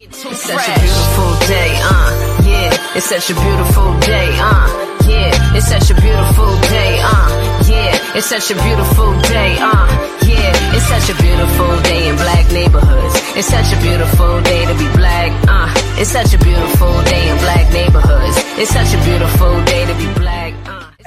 It's 0.00 0.16
such 0.16 0.30
a 0.30 0.78
beautiful 0.78 1.48
day, 1.48 1.74
uh, 1.82 2.42
yeah. 2.46 2.94
It's 2.94 3.06
such 3.06 3.30
a 3.30 3.34
beautiful 3.34 3.98
day, 3.98 4.30
uh, 4.38 4.96
yeah. 5.10 5.56
It's 5.56 5.66
such 5.66 5.90
a 5.90 5.94
beautiful 6.00 6.54
day, 6.70 7.00
uh, 7.02 7.66
yeah. 7.66 8.14
It's 8.14 8.26
such 8.28 8.52
a 8.52 8.54
beautiful 8.62 9.20
day, 9.22 9.58
uh, 9.58 9.88
yeah. 10.22 10.76
It's 10.76 10.86
such 10.86 11.10
a 11.10 11.20
beautiful 11.20 11.82
day 11.82 12.08
in 12.10 12.14
black 12.14 12.46
neighborhoods. 12.52 13.14
It's 13.34 13.48
such 13.48 13.72
a 13.72 13.80
beautiful 13.82 14.40
day 14.42 14.66
to 14.66 14.74
be 14.78 14.86
black, 14.94 15.32
uh. 15.48 15.74
It's 15.98 16.10
such 16.10 16.32
a 16.32 16.38
beautiful 16.38 17.02
day 17.02 17.30
in 17.30 17.36
black 17.38 17.72
neighborhoods. 17.72 18.36
It's 18.56 18.70
such 18.70 18.94
a 18.94 19.02
beautiful 19.02 19.64
day 19.64 19.84
to 19.84 19.94
be 19.98 20.06
black. 20.14 20.47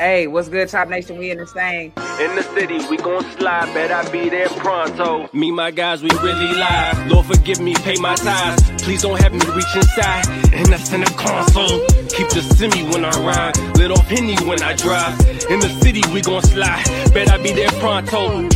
Hey, 0.01 0.25
what's 0.25 0.49
good, 0.49 0.67
Top 0.67 0.89
Nation? 0.89 1.19
We 1.19 1.29
in 1.29 1.37
this 1.37 1.53
thing. 1.53 1.93
In 2.19 2.35
the 2.35 2.41
city, 2.55 2.79
we 2.89 2.97
gon' 2.97 3.23
slide, 3.37 3.71
bet 3.71 3.91
I 3.91 4.09
be 4.09 4.29
there 4.29 4.49
pronto. 4.49 5.29
Me, 5.31 5.51
my 5.51 5.69
guys, 5.69 6.01
we 6.01 6.09
really 6.23 6.55
live. 6.55 7.05
Lord, 7.05 7.27
forgive 7.27 7.59
me, 7.59 7.75
pay 7.75 7.97
my 7.97 8.15
tithes. 8.15 8.81
Please 8.81 9.03
don't 9.03 9.21
have 9.21 9.31
me 9.31 9.45
reach 9.53 9.75
inside, 9.75 10.25
in 10.55 10.71
the 10.71 10.79
center 10.79 11.13
console. 11.13 11.85
Keep 12.09 12.29
the 12.29 12.41
semi 12.41 12.81
when 12.89 13.05
I 13.05 13.11
ride, 13.21 13.77
lit 13.77 13.91
off 13.91 14.07
Henny 14.07 14.35
when 14.37 14.63
I 14.63 14.73
drive. 14.73 15.19
In 15.51 15.59
the 15.59 15.69
city, 15.83 16.01
we 16.11 16.21
gon' 16.21 16.41
slide, 16.41 16.83
bet 17.13 17.29
I 17.29 17.37
be 17.37 17.53
there 17.53 17.69
pronto. 17.69 18.49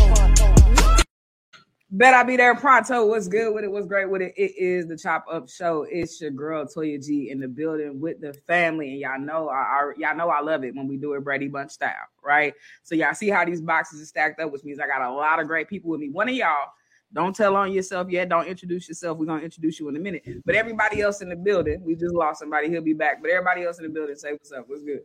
Bet 1.98 2.13
I 2.13 2.23
be 2.23 2.35
there 2.35 2.54
pronto. 2.55 3.05
What's 3.05 3.30
good 3.30 3.55
with 3.55 3.63
it? 3.63 3.72
What's 3.72 3.88
great 3.88 4.09
with 4.09 4.22
it? 4.22 4.34
It 4.36 4.52
is 4.58 4.86
the 4.86 4.98
Chop 4.98 5.23
Up 5.31 5.48
Show. 5.48 5.88
It's 5.90 6.20
your 6.20 6.30
girl 6.30 6.66
Toya 6.66 7.02
G 7.02 7.30
in 7.30 7.40
the 7.40 7.48
building 7.48 8.02
with 8.02 8.20
the 8.20 8.34
family, 8.34 8.90
and 8.91 8.99
y'all 8.99 9.17
know 9.17 9.48
I, 9.48 9.62
I 9.62 9.91
y'all 9.98 10.17
know 10.17 10.30
I 10.30 10.41
love 10.41 10.66
it 10.66 10.76
when 10.76 10.89
we 10.89 10.98
do 10.98 11.13
it 11.13 11.23
Brady 11.23 11.48
Bunch 11.48 11.72
style, 11.72 11.94
right? 12.22 12.53
So 12.84 12.95
y'all 12.95 13.13
see 13.13 13.30
how 13.30 13.45
these 13.45 13.62
boxes 13.62 14.02
are 14.02 14.05
stacked 14.05 14.41
up, 14.41 14.52
which 14.52 14.66
means 14.66 14.77
I 14.81 14.88
got 14.88 15.03
a 15.03 15.09
lot 15.09 15.39
of 15.39 15.48
great 15.48 15.70
people 15.70 15.89
with 15.89 16.02
me. 16.02 16.09
One 16.09 16.27
of 16.27 16.36
y'all, 16.36 16.67
don't 17.13 17.34
tell 17.34 17.55
on 17.55 17.72
yourself 17.72 18.09
yet. 18.09 18.27
Don't 18.27 18.45
introduce 18.45 18.89
yourself. 18.89 19.17
We're 19.17 19.27
gonna 19.27 19.44
introduce 19.44 19.80
you 19.80 19.88
in 19.88 19.95
a 19.95 20.00
minute. 20.00 20.23
But 20.44 20.55
everybody 20.55 21.00
else 21.00 21.22
in 21.22 21.30
the 21.30 21.38
building, 21.38 21.81
we 21.81 21.95
just 21.95 22.14
lost 22.14 22.39
somebody. 22.39 22.67
He'll 22.67 22.81
be 22.81 22.91
back. 22.91 23.22
But 23.22 23.31
everybody 23.31 23.64
else 23.64 23.77
in 23.77 23.84
the 23.84 23.89
building, 23.89 24.17
say 24.17 24.34
what's 24.34 24.52
up. 24.52 24.66
What's 24.67 24.84
good? 24.84 25.03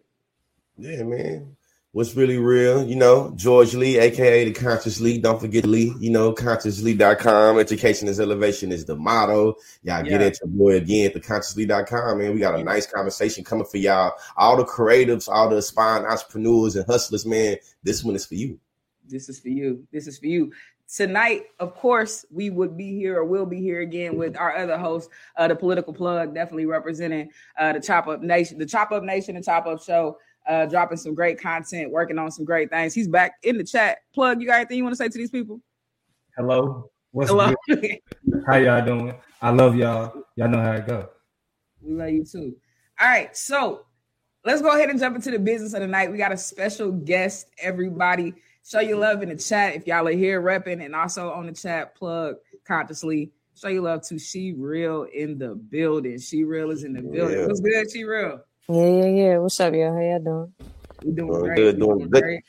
Yeah, 0.76 1.04
man. 1.04 1.56
What's 1.92 2.14
really 2.14 2.38
real, 2.38 2.86
you 2.86 2.94
know, 2.94 3.32
George 3.34 3.74
Lee, 3.74 3.98
aka 3.98 4.44
the 4.44 4.52
Conscious 4.52 5.00
Lee. 5.00 5.18
Don't 5.18 5.40
forget 5.40 5.64
Lee, 5.64 5.92
you 5.98 6.10
know, 6.10 6.32
consciously.com. 6.32 7.58
Education 7.58 8.06
is 8.06 8.20
elevation 8.20 8.70
is 8.70 8.84
the 8.84 8.94
motto. 8.94 9.56
Y'all 9.82 10.04
get 10.04 10.20
Yeah. 10.20 10.26
at 10.28 10.38
your 10.40 10.50
boy 10.50 10.76
again 10.76 11.06
at 11.06 11.14
the 11.14 11.20
consciously.com, 11.20 12.18
man. 12.18 12.32
We 12.32 12.38
got 12.38 12.54
a 12.54 12.62
nice 12.62 12.86
conversation 12.86 13.42
coming 13.42 13.64
for 13.64 13.78
y'all. 13.78 14.12
All 14.36 14.56
the 14.56 14.64
creatives, 14.64 15.28
all 15.28 15.48
the 15.48 15.56
aspiring 15.56 16.06
entrepreneurs 16.06 16.76
and 16.76 16.86
hustlers, 16.86 17.26
man. 17.26 17.56
This 17.82 18.04
one 18.04 18.14
is 18.14 18.24
for 18.24 18.36
you. 18.36 18.60
This 19.08 19.28
is 19.28 19.40
for 19.40 19.48
you. 19.48 19.84
This 19.90 20.06
is 20.06 20.16
for 20.16 20.26
you. 20.26 20.52
Tonight, 20.94 21.46
of 21.58 21.74
course, 21.74 22.24
we 22.30 22.50
would 22.50 22.76
be 22.76 22.94
here 22.94 23.18
or 23.18 23.24
will 23.24 23.46
be 23.46 23.60
here 23.60 23.80
again 23.80 24.16
with 24.16 24.36
our 24.36 24.56
other 24.56 24.78
host, 24.78 25.08
uh, 25.36 25.48
the 25.48 25.56
political 25.56 25.92
plug, 25.92 26.34
definitely 26.34 26.66
representing 26.66 27.30
uh, 27.58 27.72
the 27.72 27.80
Chop 27.80 28.06
Up 28.06 28.22
Nation, 28.22 28.58
the 28.58 28.66
Chop 28.66 28.90
Up 28.92 29.02
Nation, 29.02 29.34
and 29.34 29.44
Chop 29.44 29.66
Up 29.66 29.82
Show, 29.82 30.18
uh, 30.50 30.66
dropping 30.66 30.98
some 30.98 31.14
great 31.14 31.40
content, 31.40 31.92
working 31.92 32.18
on 32.18 32.30
some 32.32 32.44
great 32.44 32.70
things. 32.70 32.92
He's 32.92 33.06
back 33.06 33.34
in 33.44 33.56
the 33.56 33.62
chat. 33.62 33.98
Plug, 34.12 34.40
you 34.40 34.48
got 34.48 34.56
anything 34.56 34.78
you 34.78 34.82
want 34.82 34.92
to 34.92 34.96
say 34.96 35.08
to 35.08 35.16
these 35.16 35.30
people? 35.30 35.60
Hello. 36.36 36.90
What's 37.12 37.30
Hello. 37.30 37.54
good? 37.68 37.98
How 38.46 38.56
y'all 38.56 38.84
doing? 38.84 39.14
I 39.40 39.50
love 39.50 39.76
y'all. 39.76 40.24
Y'all 40.34 40.48
know 40.48 40.60
how 40.60 40.72
it 40.72 40.86
go. 40.88 41.08
We 41.80 41.94
love 41.94 42.10
you 42.10 42.24
too. 42.24 42.56
All 43.00 43.08
right, 43.08 43.34
so 43.36 43.86
let's 44.44 44.60
go 44.60 44.74
ahead 44.74 44.90
and 44.90 44.98
jump 44.98 45.14
into 45.14 45.30
the 45.30 45.38
business 45.38 45.72
of 45.72 45.80
the 45.80 45.86
night. 45.86 46.10
We 46.10 46.18
got 46.18 46.32
a 46.32 46.36
special 46.36 46.90
guest, 46.90 47.46
everybody. 47.62 48.34
Show 48.66 48.80
your 48.80 48.98
love 48.98 49.22
in 49.22 49.28
the 49.28 49.36
chat 49.36 49.76
if 49.76 49.86
y'all 49.86 50.06
are 50.08 50.12
here 50.12 50.42
repping, 50.42 50.84
and 50.84 50.96
also 50.96 51.30
on 51.30 51.46
the 51.46 51.52
chat, 51.52 51.94
plug 51.94 52.36
Conscious 52.66 53.04
Lee. 53.04 53.30
Show 53.54 53.68
your 53.68 53.82
love 53.82 54.02
to 54.08 54.18
She 54.18 54.52
Real 54.52 55.04
in 55.14 55.38
the 55.38 55.54
building. 55.54 56.18
She 56.18 56.42
Real 56.42 56.72
is 56.72 56.82
in 56.82 56.92
the 56.92 57.02
building. 57.02 57.38
Yeah. 57.38 57.46
What's 57.46 57.60
good, 57.60 57.90
She 57.90 58.02
Real? 58.02 58.40
Yeah, 58.70 58.86
yeah, 58.86 59.06
yeah. 59.06 59.38
What's 59.38 59.58
up, 59.58 59.74
y'all? 59.74 59.92
How 59.92 60.00
y'all 60.00 60.18
doing? 60.20 60.54
We 61.04 61.10
doing 61.10 61.26
Doing 61.26 61.42
great. 61.42 61.56
good, 61.56 61.74
We 61.74 61.80
doing 61.80 61.98
good. 62.08 62.22
great. 62.22 62.44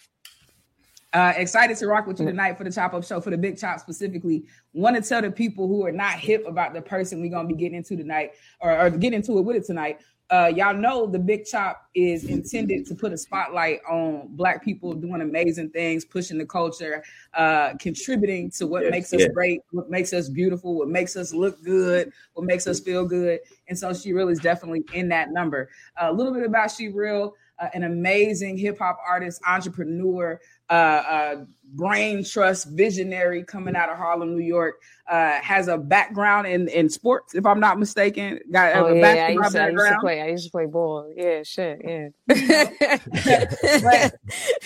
Uh, 1.13 1.33
excited 1.35 1.75
to 1.77 1.87
rock 1.87 2.05
with 2.05 2.19
you 2.19 2.27
tonight 2.27 2.59
for 2.59 2.63
the 2.63 2.71
Chop 2.71 2.93
Up 2.93 3.03
Show, 3.03 3.19
for 3.21 3.31
the 3.31 3.37
Big 3.39 3.57
Chop 3.57 3.79
specifically. 3.79 4.45
Want 4.71 4.95
to 4.95 5.01
tell 5.01 5.23
the 5.23 5.31
people 5.31 5.67
who 5.67 5.83
are 5.83 5.91
not 5.91 6.19
hip 6.19 6.45
about 6.47 6.75
the 6.75 6.81
person 6.81 7.21
we're 7.21 7.31
gonna 7.31 7.47
be 7.47 7.55
getting 7.55 7.77
into 7.77 7.97
tonight, 7.97 8.33
or, 8.59 8.77
or 8.79 8.89
get 8.91 9.13
into 9.13 9.39
it 9.39 9.41
with 9.41 9.55
it 9.55 9.65
tonight. 9.65 9.99
Uh, 10.31 10.47
y'all 10.55 10.73
know 10.73 11.05
the 11.05 11.19
Big 11.19 11.43
Chop 11.45 11.89
is 11.93 12.23
intended 12.23 12.85
to 12.85 12.95
put 12.95 13.11
a 13.11 13.17
spotlight 13.17 13.81
on 13.89 14.29
Black 14.29 14.63
people 14.63 14.93
doing 14.93 15.19
amazing 15.21 15.69
things, 15.71 16.05
pushing 16.05 16.37
the 16.37 16.45
culture, 16.45 17.03
uh, 17.33 17.73
contributing 17.79 18.49
to 18.51 18.65
what 18.65 18.83
Yes, 18.83 18.91
makes 18.91 19.13
us 19.13 19.19
yes. 19.19 19.31
great, 19.33 19.59
what 19.71 19.89
makes 19.89 20.13
us 20.13 20.29
beautiful, 20.29 20.73
what 20.77 20.87
makes 20.87 21.17
us 21.17 21.33
look 21.33 21.61
good, 21.63 22.13
what 22.33 22.45
makes 22.45 22.65
us 22.65 22.79
feel 22.79 23.05
good. 23.05 23.41
And 23.67 23.77
so 23.77 23.93
She 23.93 24.13
Real 24.13 24.29
is 24.29 24.39
definitely 24.39 24.85
in 24.93 25.09
that 25.09 25.31
number. 25.31 25.69
a 25.99 26.13
little 26.13 26.33
bit 26.33 26.43
about 26.43 26.71
She 26.71 26.87
Real, 26.87 27.35
uh, 27.59 27.67
an 27.73 27.83
amazing 27.83 28.57
hip 28.57 28.79
hop 28.79 28.99
artist, 29.05 29.41
entrepreneur, 29.45 30.39
uh, 30.71 30.73
uh, 30.73 31.45
brain 31.73 32.23
trust 32.23 32.69
visionary 32.69 33.43
coming 33.43 33.75
out 33.75 33.89
of 33.89 33.97
Harlem, 33.97 34.35
New 34.35 34.43
York. 34.43 34.81
Uh, 35.07 35.41
has 35.41 35.67
a 35.67 35.77
background 35.77 36.47
in 36.47 36.69
in 36.69 36.89
sports, 36.89 37.35
if 37.35 37.45
I'm 37.45 37.59
not 37.59 37.77
mistaken. 37.77 38.39
Got 38.49 38.77
Oh 38.77 38.85
a 38.85 38.95
yeah, 38.95 39.27
I 39.27 39.35
basketball 39.35 39.43
used, 39.43 39.55
to, 39.55 39.61
I 39.61 39.69
used 39.69 39.93
to 39.93 39.99
play. 39.99 40.21
I 40.21 40.27
used 40.27 40.45
to 40.45 40.51
play 40.51 40.65
ball. 40.67 41.13
Yeah, 41.13 41.43
shit, 41.43 41.81
yeah. 41.83 42.09
But 43.83 44.15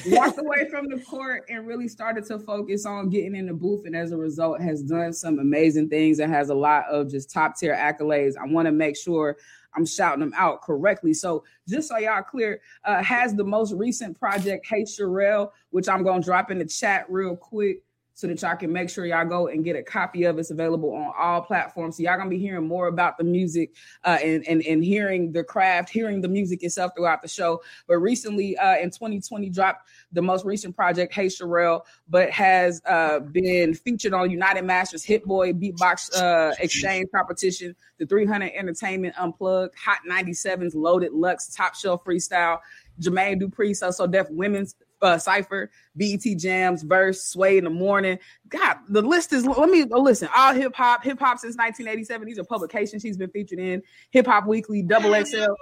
walked 0.06 0.38
away 0.38 0.70
from 0.70 0.88
the 0.88 1.02
court 1.04 1.46
and 1.50 1.66
really 1.66 1.88
started 1.88 2.26
to 2.28 2.38
focus 2.38 2.86
on 2.86 3.10
getting 3.10 3.36
in 3.36 3.48
the 3.48 3.54
booth 3.54 3.86
and 3.86 3.96
as 3.96 4.12
a 4.12 4.18
result 4.18 4.62
has 4.62 4.84
done 4.84 5.14
some 5.14 5.40
amazing 5.40 5.90
things 5.90 6.20
and 6.20 6.32
has 6.32 6.50
a 6.50 6.56
lot 6.56 6.86
of 6.90 7.10
just 7.10 7.32
top 7.32 7.58
tier 7.58 7.76
accolades 7.76 8.34
i 8.38 8.46
want 8.46 8.66
to 8.66 8.72
make 8.72 8.96
sure 8.96 9.38
i'm 9.76 9.86
shouting 9.86 10.20
them 10.20 10.34
out 10.36 10.62
correctly. 10.62 11.14
So 11.14 11.44
just 11.68 11.90
so 11.90 11.98
y'all 11.98 12.22
clear 12.22 12.62
uh, 12.84 13.02
has 13.04 13.36
the 13.36 13.44
most 13.44 13.74
recent 13.74 14.18
project 14.20 14.66
hey 14.68 14.84
Cherelle, 14.84 15.52
which 15.72 15.88
i'm 15.90 16.04
to 16.22 16.26
drop 16.26 16.52
in 16.52 16.60
the 16.60 16.66
chat 16.66 17.06
real 17.10 17.36
quick 17.36 17.82
so 18.16 18.28
that 18.28 18.42
y'all 18.42 18.56
can 18.56 18.72
make 18.72 18.90
sure 18.90 19.06
y'all 19.06 19.26
go 19.26 19.48
and 19.48 19.64
get 19.64 19.76
a 19.76 19.84
copy 19.84 20.24
of 20.24 20.38
it. 20.38 20.40
It's 20.40 20.50
available 20.50 20.96
on 20.96 21.12
all 21.20 21.42
platforms. 21.42 21.98
So 21.98 22.04
y'all 22.04 22.18
gonna 22.18 22.30
be 22.30 22.40
hearing 22.40 22.66
more 22.66 22.88
about 22.88 23.18
the 23.18 23.26
music 23.26 23.74
uh, 24.06 24.18
and, 24.24 24.48
and 24.48 24.66
and 24.66 24.84
hearing 24.84 25.34
the 25.34 25.44
craft, 25.44 25.90
hearing 25.90 26.22
the 26.22 26.30
music 26.30 26.64
itself 26.64 26.94
throughout 26.96 27.22
the 27.22 27.28
show. 27.28 27.62
But 27.88 27.98
recently, 27.98 28.58
uh, 28.58 28.78
in 28.78 28.90
2020, 28.90 29.50
dropped 29.50 29.90
the 30.14 30.22
most 30.22 30.46
recent 30.46 30.76
project, 30.76 31.14
Hey 31.14 31.28
Cherelle, 31.28 31.82
but 32.08 32.30
has 32.32 32.82
uh, 32.88 33.20
been 33.20 33.74
featured 33.74 34.14
on 34.14 34.32
United 34.32 34.64
Masters, 34.64 35.04
Hit 35.04 35.26
Boy, 35.26 35.52
Beatbox 35.52 36.16
uh, 36.16 36.56
Exchange 36.60 37.08
Competition, 37.14 37.76
the 38.00 38.06
300 38.06 38.54
Entertainment 38.56 39.14
Unplugged, 39.20 39.76
Hot 39.76 40.00
97's 40.10 40.74
Loaded 40.74 41.12
Lux, 41.12 41.54
Top 41.54 41.76
Shelf 41.76 42.06
Freestyle, 42.06 42.60
Jermaine 43.02 43.42
Dupri, 43.42 43.76
So 43.76 43.92
So 43.92 44.08
Def 44.08 44.30
Women's 44.30 44.76
uh, 45.02 45.18
Cipher, 45.18 45.72
BET 45.96 46.22
Jams, 46.38 46.84
Verse, 46.84 47.24
Sway 47.24 47.58
in 47.58 47.64
the 47.64 47.70
Morning. 47.70 48.20
God, 48.50 48.78
the 48.90 49.02
list 49.02 49.34
is, 49.34 49.46
let 49.46 49.70
me 49.70 49.86
oh, 49.92 50.02
listen, 50.02 50.30
all 50.36 50.54
hip 50.54 50.76
hop, 50.76 51.04
hip 51.04 51.20
hop 51.20 51.40
since 51.40 51.56
1987. 51.56 52.28
These 52.28 52.40
are 52.40 52.44
publications 52.44 53.02
she's 53.02 53.18
been 53.18 53.30
featured 53.30 53.60
in, 53.60 53.82
Hip 54.12 54.26
Hop 54.28 54.46
Weekly, 54.46 54.82
Double 54.82 55.14
XL. 55.24 55.54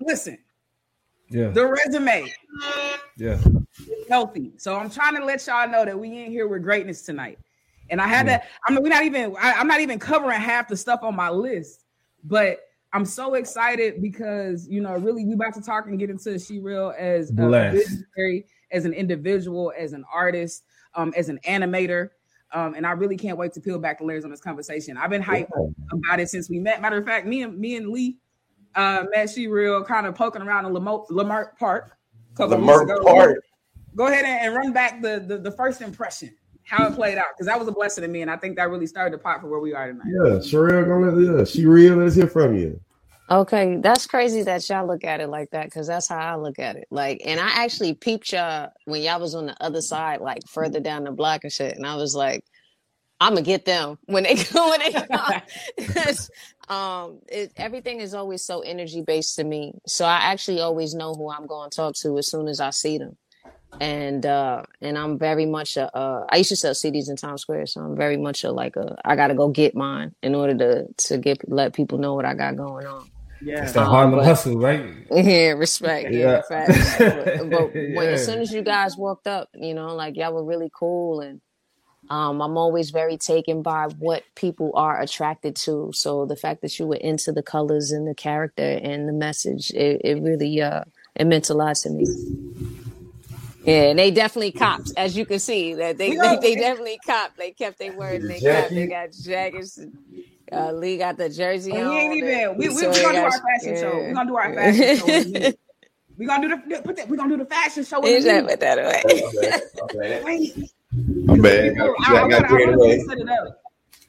Listen, 0.00 0.38
Yeah, 1.28 1.48
the 1.48 1.66
resume 1.66 2.32
yeah. 3.16 3.38
healthy. 4.08 4.52
So 4.56 4.76
I'm 4.76 4.90
trying 4.90 5.16
to 5.16 5.24
let 5.24 5.46
y'all 5.46 5.68
know 5.68 5.84
that 5.84 5.98
we 5.98 6.24
in 6.24 6.30
here 6.30 6.46
with 6.46 6.62
greatness 6.62 7.02
tonight. 7.02 7.38
And 7.90 8.00
I 8.00 8.06
had 8.06 8.26
to, 8.26 8.42
I 8.66 8.70
mean, 8.70 8.82
we're 8.82 8.90
not 8.90 9.04
even, 9.04 9.34
I, 9.40 9.54
I'm 9.54 9.66
not 9.66 9.80
even 9.80 9.98
covering 9.98 10.40
half 10.40 10.68
the 10.68 10.76
stuff 10.76 11.00
on 11.02 11.16
my 11.16 11.30
list, 11.30 11.84
but 12.22 12.60
I'm 12.92 13.04
so 13.04 13.34
excited 13.34 14.00
because 14.00 14.66
you 14.68 14.80
know, 14.80 14.94
really, 14.94 15.24
we 15.24 15.34
about 15.34 15.54
to 15.54 15.60
talk 15.62 15.86
and 15.86 15.98
get 15.98 16.10
into 16.10 16.38
She 16.38 16.58
Real 16.58 16.94
as 16.98 17.30
a 17.30 17.34
visionary, 17.34 18.46
as 18.72 18.84
an 18.84 18.92
individual, 18.92 19.72
as 19.78 19.92
an 19.92 20.04
artist, 20.12 20.64
um, 20.94 21.12
as 21.16 21.28
an 21.28 21.38
animator. 21.46 22.10
Um, 22.52 22.74
and 22.74 22.86
I 22.86 22.92
really 22.92 23.16
can't 23.16 23.36
wait 23.36 23.52
to 23.54 23.60
peel 23.60 23.78
back 23.78 23.98
the 23.98 24.04
layers 24.04 24.24
on 24.24 24.30
this 24.30 24.40
conversation. 24.40 24.96
I've 24.96 25.10
been 25.10 25.22
hyped 25.22 25.50
about 25.92 26.18
it 26.18 26.30
since 26.30 26.48
we 26.48 26.58
met. 26.58 26.80
Matter 26.80 26.96
of 26.96 27.04
fact, 27.04 27.26
me 27.26 27.42
and 27.42 27.58
me 27.58 27.76
and 27.76 27.90
Lee 27.90 28.16
uh 28.74 29.04
met 29.14 29.28
She 29.28 29.48
Real 29.48 29.84
kind 29.84 30.06
of 30.06 30.14
poking 30.14 30.42
around 30.42 30.64
in 30.64 30.72
Leimert, 30.72 31.08
Leimert 31.10 31.58
Park. 31.58 31.96
a 32.32 32.36
couple 32.36 32.54
of 32.54 32.60
weeks 32.62 32.90
Leimert. 32.90 33.04
Park. 33.04 33.44
Go 33.96 34.06
ahead 34.06 34.24
and, 34.24 34.46
and 34.46 34.54
run 34.54 34.72
back 34.72 35.02
the, 35.02 35.22
the 35.26 35.38
the 35.38 35.50
first 35.52 35.82
impression, 35.82 36.34
how 36.68 36.86
it 36.86 36.94
played 36.94 37.16
out, 37.18 37.26
because 37.34 37.46
that 37.46 37.58
was 37.58 37.66
a 37.66 37.72
blessing 37.72 38.02
to 38.02 38.08
me, 38.08 38.22
and 38.22 38.30
I 38.30 38.36
think 38.36 38.56
that 38.56 38.70
really 38.70 38.86
started 38.86 39.14
the 39.14 39.22
pot 39.22 39.40
for 39.40 39.48
where 39.48 39.60
we 39.60 39.72
are 39.74 39.86
tonight. 39.86 40.06
Yeah, 40.06 40.36
Cherelle, 40.38 40.86
gonna 40.86 41.10
let, 41.12 41.38
yeah, 41.38 41.44
she 41.44 41.64
real. 41.66 41.96
Let's 41.96 42.14
hear 42.14 42.26
from 42.26 42.54
you. 42.56 42.78
Okay, 43.30 43.76
that's 43.82 44.06
crazy 44.06 44.42
that 44.42 44.66
y'all 44.70 44.86
look 44.86 45.04
at 45.04 45.20
it 45.20 45.28
like 45.28 45.50
that 45.50 45.64
because 45.66 45.86
that's 45.86 46.08
how 46.08 46.16
I 46.18 46.36
look 46.36 46.58
at 46.58 46.76
it. 46.76 46.86
Like, 46.90 47.20
and 47.26 47.38
I 47.38 47.48
actually 47.64 47.94
peeped 47.94 48.32
y'all 48.32 48.70
when 48.86 49.02
y'all 49.02 49.20
was 49.20 49.34
on 49.34 49.46
the 49.46 49.56
other 49.62 49.82
side, 49.82 50.20
like 50.20 50.46
further 50.46 50.80
down 50.80 51.04
the 51.04 51.10
block 51.12 51.44
and 51.44 51.52
shit, 51.52 51.76
and 51.76 51.86
I 51.86 51.96
was 51.96 52.14
like, 52.14 52.44
I'm 53.20 53.32
gonna 53.34 53.42
get 53.42 53.64
them 53.64 53.98
when 54.06 54.24
they 54.24 54.34
go 54.34 54.70
When 54.70 54.80
they 54.80 54.92
come. 54.92 55.42
'Cause, 55.88 56.30
um, 56.68 57.20
it, 57.28 57.52
everything 57.56 58.00
is 58.00 58.14
always 58.14 58.44
so 58.44 58.60
energy 58.60 59.02
based 59.02 59.36
to 59.36 59.44
me, 59.44 59.72
so 59.86 60.04
I 60.04 60.16
actually 60.18 60.60
always 60.60 60.94
know 60.94 61.14
who 61.14 61.30
I'm 61.30 61.46
going 61.46 61.70
to 61.70 61.76
talk 61.76 61.94
to 62.02 62.18
as 62.18 62.28
soon 62.28 62.46
as 62.48 62.60
I 62.60 62.70
see 62.70 62.98
them. 62.98 63.16
And 63.80 64.24
uh 64.26 64.62
and 64.80 64.96
I'm 64.98 65.18
very 65.18 65.46
much 65.46 65.76
a 65.76 65.94
uh 65.96 66.26
I 66.28 66.38
used 66.38 66.48
to 66.50 66.56
sell 66.56 66.72
CDs 66.72 67.08
in 67.08 67.16
Times 67.16 67.42
Square, 67.42 67.66
so 67.66 67.80
I'm 67.80 67.96
very 67.96 68.16
much 68.16 68.44
a 68.44 68.50
like 68.52 68.76
a 68.76 68.96
I 69.04 69.14
gotta 69.16 69.34
go 69.34 69.48
get 69.48 69.74
mine 69.74 70.14
in 70.22 70.34
order 70.34 70.54
to 70.58 70.86
to 71.08 71.18
get 71.18 71.48
let 71.50 71.74
people 71.74 71.98
know 71.98 72.14
what 72.14 72.24
I 72.24 72.34
got 72.34 72.56
going 72.56 72.86
on. 72.86 73.08
Yeah. 73.40 73.62
It's 73.62 73.72
the 73.72 73.84
Harlem 73.84 74.16
but- 74.16 74.24
hustle, 74.24 74.58
right? 74.58 74.84
Yeah, 75.12 75.50
respect. 75.52 76.10
Yeah, 76.10 76.18
Yeah. 76.18 76.42
facts. 76.48 76.98
But, 76.98 77.50
but 77.50 77.72
when, 77.74 78.08
as 78.08 78.24
soon 78.26 78.40
as 78.40 78.50
you 78.52 78.62
guys 78.62 78.96
walked 78.96 79.28
up, 79.28 79.48
you 79.54 79.74
know, 79.74 79.94
like 79.94 80.16
y'all 80.16 80.32
were 80.34 80.42
really 80.44 80.70
cool, 80.74 81.20
and 81.20 81.40
um, 82.10 82.40
I'm 82.42 82.56
always 82.56 82.90
very 82.90 83.16
taken 83.16 83.62
by 83.62 83.86
what 83.98 84.24
people 84.34 84.72
are 84.74 85.00
attracted 85.00 85.54
to. 85.56 85.92
So 85.94 86.26
the 86.26 86.34
fact 86.34 86.62
that 86.62 86.80
you 86.80 86.86
were 86.88 86.96
into 86.96 87.30
the 87.30 87.42
colors 87.42 87.92
and 87.92 88.08
the 88.08 88.14
character 88.14 88.62
and 88.82 89.08
the 89.08 89.12
message, 89.12 89.70
it, 89.70 90.00
it 90.02 90.20
really 90.20 90.60
uh, 90.60 90.82
it 91.14 91.26
meant 91.26 91.48
a 91.48 91.54
lot 91.54 91.76
to 91.76 91.90
me. 91.90 92.06
Yeah, 93.68 93.82
and 93.90 93.98
they 93.98 94.10
definitely 94.10 94.52
copped, 94.52 94.92
as 94.96 95.16
you 95.16 95.26
can 95.26 95.38
see. 95.38 95.74
That 95.74 95.98
they, 95.98 96.16
they, 96.16 96.36
they 96.40 96.54
definitely 96.66 96.98
copped. 97.04 97.36
They 97.36 97.50
kept 97.50 97.78
their 97.78 97.92
word. 97.92 98.22
and 98.22 98.30
They 98.30 98.40
copped. 98.40 98.70
They 98.70 98.86
got 98.86 99.12
jackets. 99.12 99.78
Uh, 100.50 100.72
Lee 100.72 100.96
got 100.96 101.18
the 101.18 101.28
jersey 101.28 101.72
And 101.72 101.82
on. 101.88 101.90
we 101.90 101.96
ain't 102.00 102.14
even. 102.16 102.56
We 102.56 102.68
we, 102.70 102.74
we 102.74 102.80
so 102.80 102.92
gonna 102.92 103.12
do 103.12 103.18
our 103.24 103.30
got- 103.30 103.40
fashion 103.42 103.76
show. 103.76 104.00
yeah. 104.00 104.08
We 104.08 104.12
gonna 104.14 104.28
do 104.30 104.36
our 104.36 104.54
fashion 104.54 104.96
show. 104.96 105.06
in 105.06 105.36
a. 105.44 105.54
We 106.18 106.26
gonna 106.26 106.48
do 106.48 106.56
the 106.74 106.82
put 106.82 106.96
that. 106.96 107.08
We 107.08 107.16
gonna 107.16 107.28
do 107.36 107.44
the 107.44 107.44
fashion 107.48 107.84
show. 107.84 107.98
in 108.00 108.04
a 108.06 108.08
He's 108.08 108.24
like, 108.26 108.34
minute. 108.44 108.50
put 108.50 108.60
that 108.60 108.78
away. 108.78 109.02
Okay, 109.04 109.60
okay. 109.82 110.24
Wait. 110.24 110.72
My 110.92 111.38
bad. 111.38 111.74
People, 111.74 111.94
Got, 112.00 112.10
I, 112.10 112.24
I, 112.24 112.28
got, 112.28 112.30
got 112.30 112.30
wanna- 112.30 112.36
I 112.36 112.48
carried 112.48 112.66
wanna 112.76 112.82
away. 112.82 112.98
set 113.06 113.18
it 113.18 113.28
up. 113.28 113.62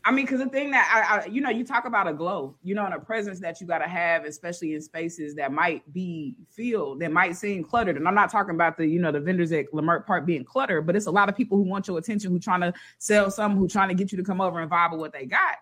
I 0.06 0.12
mean, 0.12 0.25
because 0.25 0.40
the 0.40 0.50
thing 0.50 0.72
that 0.72 0.90
I, 0.94 1.18
I, 1.18 1.25
you 1.25 1.42
know, 1.42 1.50
you 1.50 1.66
talk 1.66 1.86
about 1.86 2.07
a 2.07 2.13
glow, 2.13 2.56
you 2.63 2.74
know, 2.74 2.86
and 2.86 2.94
a 2.94 3.00
presence 3.00 3.40
that 3.42 3.60
you 3.60 3.68
got 3.68 3.80
to 3.80 3.88
have, 3.88 4.24
especially 4.24 4.74
in 4.74 4.81
spaces 4.81 5.36
that 5.36 5.51
might 5.51 5.92
be 5.94 6.36
filled, 6.50 7.01
that 7.01 7.12
might 7.12 7.36
seem 7.36 7.63
cluttered. 7.63 7.98
And 7.98 8.07
I'm 8.07 8.16
not 8.16 8.31
talking 8.31 8.56
about 8.56 8.78
the, 8.78 8.88
you 8.88 9.00
know, 9.00 9.12
the 9.12 9.19
vendors 9.19 9.51
at 9.51 9.66
Leimert 9.74 10.06
Park 10.06 10.25
being 10.25 10.46
cluttered, 10.46 10.88
but 10.88 10.96
it's 10.96 11.07
a 11.07 11.12
lot 11.12 11.28
of 11.28 11.36
people 11.36 11.57
who 11.57 11.63
want 11.63 11.88
your 11.88 11.98
attention, 11.98 12.31
who 12.31 12.40
trying 12.40 12.62
to 12.62 12.74
sell 12.98 13.30
something, 13.30 13.60
who 13.60 13.68
trying 13.68 13.90
to 13.90 13.94
get 13.96 14.12
you 14.12 14.18
to 14.18 14.24
come 14.24 14.40
over 14.40 14.60
and 14.62 14.72
vibe 14.72 14.92
with 14.92 15.01
what 15.01 15.12
they 15.13 15.25
got. 15.25 15.56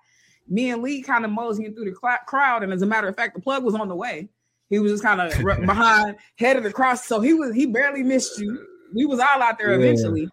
Me 0.48 0.69
and 0.69 0.81
Lee 0.84 1.01
kind 1.01 1.25
of 1.25 1.31
moseying 1.31 1.74
through 1.74 1.86
the 1.86 1.98
cl- 2.00 2.19
crowd, 2.28 2.63
and 2.63 2.72
as 2.72 2.81
a 2.81 2.86
matter 2.86 3.07
of 3.07 3.16
fact, 3.16 3.36
the 3.36 3.42
plug 3.42 3.63
was 3.63 3.75
on 3.75 3.88
the 3.88 3.95
way. 3.95 4.30
He 4.69 4.80
was 4.80 4.92
just 4.92 5.04
kind 5.04 5.19
of 5.19 5.31
behind, 5.66 6.16
headed 6.36 6.66
across, 6.66 7.06
so 7.06 7.19
he 7.22 7.34
was 7.34 7.54
he 7.56 7.66
barely 7.66 8.04
missed 8.04 8.39
you. 8.39 8.66
We 8.94 9.06
was 9.06 9.19
all 9.19 9.42
out 9.42 9.57
there 9.57 9.72
Yeah. 9.72 9.80
eventually. 9.80 10.30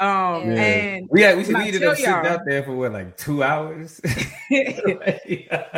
Um, 0.00 0.50
Yeah. 0.50 0.62
and 0.62 1.08
We 1.10 1.22
had 1.22 1.36
we 1.36 1.44
When 1.44 1.56
I 1.56 1.64
needed 1.64 1.80
tell 1.80 1.90
up 1.90 1.96
sitting 1.96 2.12
out 2.12 2.40
there 2.46 2.62
for 2.62 2.72
what 2.76 2.92
like 2.92 3.16
two 3.16 3.42
hours. 3.42 4.00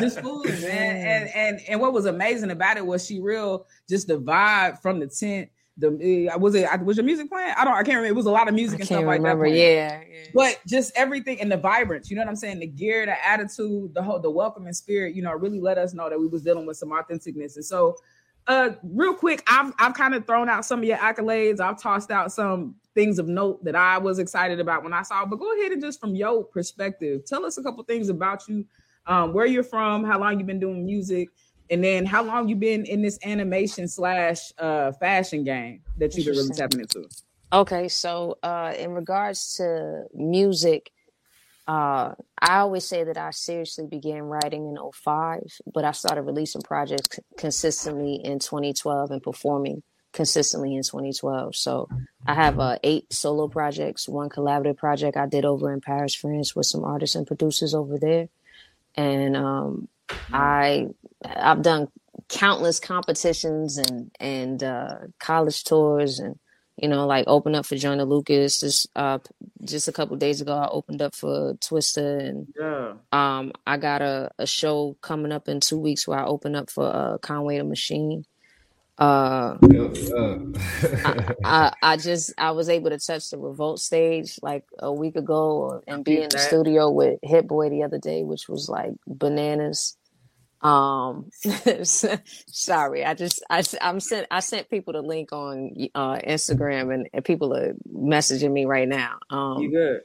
just 0.00 0.20
fooling, 0.20 0.60
man. 0.60 0.96
And 0.96 1.28
and 1.34 1.60
and 1.68 1.80
what 1.80 1.92
was 1.92 2.06
amazing 2.06 2.50
about 2.50 2.76
it 2.76 2.84
was 2.86 3.04
she 3.06 3.20
real 3.20 3.66
just 3.88 4.08
the 4.08 4.18
vibe 4.18 4.80
from 4.80 5.00
the 5.00 5.06
tent. 5.06 5.50
The 5.78 6.28
uh, 6.28 6.38
was 6.38 6.54
it 6.54 6.68
was 6.82 6.98
your 6.98 7.06
music 7.06 7.30
playing? 7.30 7.54
I 7.56 7.64
don't 7.64 7.72
I 7.72 7.82
can't 7.82 7.96
remember. 7.96 8.08
It 8.08 8.14
was 8.16 8.26
a 8.26 8.30
lot 8.30 8.48
of 8.48 8.54
I 8.54 8.56
music 8.56 8.80
and 8.80 8.88
can't 8.88 8.98
stuff 8.98 9.06
like 9.06 9.22
that. 9.22 9.38
playing. 9.38 9.54
Yeah, 9.54 10.02
yeah. 10.02 10.24
But 10.34 10.60
just 10.66 10.92
everything 10.96 11.40
and 11.40 11.50
the 11.50 11.56
vibrance, 11.56 12.10
you 12.10 12.16
know 12.16 12.22
what 12.22 12.28
I'm 12.28 12.36
saying? 12.36 12.58
The 12.60 12.66
gear, 12.66 13.06
the 13.06 13.26
attitude, 13.26 13.94
the 13.94 14.02
whole 14.02 14.18
the 14.18 14.30
welcoming 14.30 14.74
spirit, 14.74 15.14
you 15.14 15.22
know, 15.22 15.32
really 15.32 15.60
let 15.60 15.78
us 15.78 15.94
know 15.94 16.10
that 16.10 16.20
we 16.20 16.26
was 16.26 16.42
dealing 16.42 16.66
with 16.66 16.76
some 16.76 16.90
authenticness. 16.90 17.56
And 17.56 17.64
so 17.64 17.96
uh 18.46 18.70
real 18.82 19.14
quick, 19.14 19.42
I've 19.46 19.72
I've 19.78 19.94
kind 19.94 20.14
of 20.14 20.26
thrown 20.26 20.50
out 20.50 20.66
some 20.66 20.80
of 20.80 20.84
your 20.84 20.98
accolades. 20.98 21.60
I've 21.60 21.80
tossed 21.80 22.10
out 22.10 22.30
some 22.32 22.74
things 22.94 23.18
of 23.18 23.28
note 23.28 23.62
that 23.64 23.76
I 23.76 23.98
was 23.98 24.18
excited 24.18 24.60
about 24.60 24.82
when 24.82 24.92
I 24.92 25.02
saw. 25.02 25.24
But 25.24 25.36
go 25.36 25.52
ahead 25.58 25.72
and 25.72 25.80
just 25.80 26.00
from 26.00 26.14
your 26.14 26.44
perspective, 26.44 27.24
tell 27.24 27.44
us 27.44 27.58
a 27.58 27.62
couple 27.62 27.82
things 27.84 28.08
about 28.08 28.48
you, 28.48 28.64
um, 29.06 29.32
where 29.32 29.46
you're 29.46 29.62
from, 29.62 30.04
how 30.04 30.18
long 30.18 30.38
you've 30.38 30.46
been 30.46 30.60
doing 30.60 30.84
music, 30.84 31.28
and 31.70 31.82
then 31.84 32.04
how 32.04 32.22
long 32.22 32.48
you've 32.48 32.60
been 32.60 32.84
in 32.84 33.00
this 33.02 33.18
animation 33.24 33.86
slash 33.86 34.52
uh 34.58 34.92
fashion 34.92 35.44
game 35.44 35.82
that 35.98 36.14
you've 36.14 36.26
been 36.26 36.36
really 36.36 36.50
tapping 36.50 36.80
into. 36.80 37.08
Okay, 37.52 37.88
so 37.88 38.38
uh, 38.44 38.74
in 38.78 38.92
regards 38.92 39.56
to 39.56 40.04
music, 40.14 40.92
uh, 41.66 42.14
I 42.40 42.58
always 42.58 42.84
say 42.84 43.04
that 43.04 43.16
I 43.16 43.30
seriously 43.30 43.86
began 43.86 44.22
writing 44.22 44.66
in 44.66 44.78
05, 44.92 45.40
but 45.72 45.84
I 45.84 45.92
started 45.92 46.22
releasing 46.22 46.62
projects 46.62 47.18
consistently 47.36 48.20
in 48.24 48.38
2012 48.38 49.10
and 49.10 49.22
performing 49.22 49.82
consistently 50.12 50.74
in 50.76 50.82
2012. 50.82 51.54
So 51.56 51.88
I 52.26 52.34
have 52.34 52.58
uh, 52.60 52.78
eight 52.82 53.12
solo 53.12 53.48
projects, 53.48 54.08
one 54.08 54.28
collaborative 54.28 54.76
project 54.76 55.16
I 55.16 55.26
did 55.26 55.44
over 55.44 55.72
in 55.72 55.80
Paris, 55.80 56.14
France, 56.14 56.54
with 56.54 56.66
some 56.66 56.84
artists 56.84 57.16
and 57.16 57.26
producers 57.26 57.74
over 57.74 57.98
there, 57.98 58.28
and 58.94 59.36
um, 59.36 59.88
I 60.32 60.88
I've 61.24 61.62
done 61.62 61.88
countless 62.28 62.78
competitions 62.80 63.78
and 63.78 64.10
and 64.20 64.62
uh, 64.62 64.96
college 65.18 65.64
tours 65.64 66.18
and 66.18 66.38
you 66.76 66.88
know 66.88 67.06
like 67.06 67.24
open 67.26 67.54
up 67.54 67.66
for 67.66 67.76
Joyner 67.76 68.04
Lucas. 68.04 68.60
Just 68.60 68.88
uh 68.94 69.18
just 69.64 69.88
a 69.88 69.92
couple 69.92 70.16
days 70.16 70.40
ago 70.40 70.52
I 70.54 70.68
opened 70.68 71.02
up 71.02 71.14
for 71.14 71.54
Twista 71.54 72.20
and 72.20 72.48
Yeah. 72.58 72.94
um 73.12 73.52
I 73.66 73.76
got 73.76 74.02
a, 74.02 74.30
a 74.38 74.46
show 74.46 74.96
coming 75.00 75.32
up 75.32 75.48
in 75.48 75.60
two 75.60 75.78
weeks 75.78 76.06
where 76.06 76.18
I 76.18 76.24
open 76.26 76.54
up 76.54 76.70
for 76.70 76.84
uh 76.84 77.18
Conway 77.18 77.58
the 77.58 77.64
Machine 77.64 78.24
uh 79.00 79.56
I, 81.04 81.34
I 81.42 81.72
I 81.82 81.96
just 81.96 82.34
I 82.36 82.50
was 82.50 82.68
able 82.68 82.90
to 82.90 82.98
touch 82.98 83.30
the 83.30 83.38
revolt 83.38 83.80
stage 83.80 84.38
like 84.42 84.64
a 84.78 84.92
week 84.92 85.16
ago 85.16 85.82
and 85.86 86.04
be 86.04 86.20
in 86.22 86.28
the 86.28 86.38
studio 86.38 86.90
with 86.90 87.18
Hit 87.22 87.48
Boy 87.48 87.70
the 87.70 87.82
other 87.82 87.98
day, 87.98 88.22
which 88.24 88.48
was 88.48 88.68
like 88.68 88.92
bananas. 89.06 89.96
Um, 90.60 91.30
sorry, 91.82 93.02
I 93.06 93.14
just 93.14 93.42
I 93.48 93.62
I'm 93.80 94.00
sent 94.00 94.26
I 94.30 94.40
sent 94.40 94.68
people 94.68 94.92
the 94.92 95.00
link 95.00 95.32
on 95.32 95.72
uh 95.94 96.18
Instagram 96.18 96.92
and, 96.92 97.08
and 97.14 97.24
people 97.24 97.54
are 97.56 97.72
messaging 97.90 98.52
me 98.52 98.66
right 98.66 98.86
now. 98.86 99.18
You 99.30 99.38
Um, 99.38 99.70
good. 99.70 100.00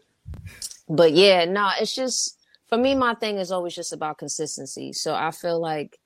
but 0.87 1.11
yeah, 1.11 1.43
no, 1.43 1.69
it's 1.81 1.93
just 1.93 2.39
for 2.67 2.77
me. 2.77 2.95
My 2.95 3.15
thing 3.15 3.39
is 3.39 3.51
always 3.51 3.75
just 3.75 3.91
about 3.91 4.19
consistency. 4.19 4.93
So 4.93 5.13
I 5.13 5.31
feel 5.31 5.59
like 5.59 5.99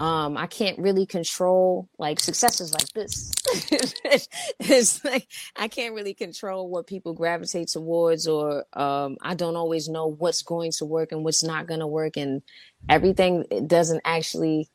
um 0.00 0.36
I 0.36 0.46
can't 0.46 0.78
really 0.78 1.06
control 1.06 1.88
like 1.98 2.20
successes 2.20 2.74
like 2.74 2.92
this. 2.94 3.32
it's 4.60 5.04
like 5.04 5.28
I 5.56 5.68
can't 5.68 5.94
really 5.94 6.14
control 6.14 6.68
what 6.68 6.86
people 6.86 7.14
gravitate 7.14 7.68
towards 7.68 8.26
or 8.26 8.64
um 8.74 9.16
I 9.22 9.34
don't 9.34 9.56
always 9.56 9.88
know 9.88 10.08
what's 10.08 10.42
going 10.42 10.72
to 10.78 10.84
work 10.84 11.12
and 11.12 11.24
what's 11.24 11.44
not 11.44 11.66
going 11.66 11.80
to 11.80 11.86
work 11.86 12.16
and 12.16 12.42
everything 12.88 13.44
it 13.50 13.68
doesn't 13.68 14.02
actually 14.04 14.68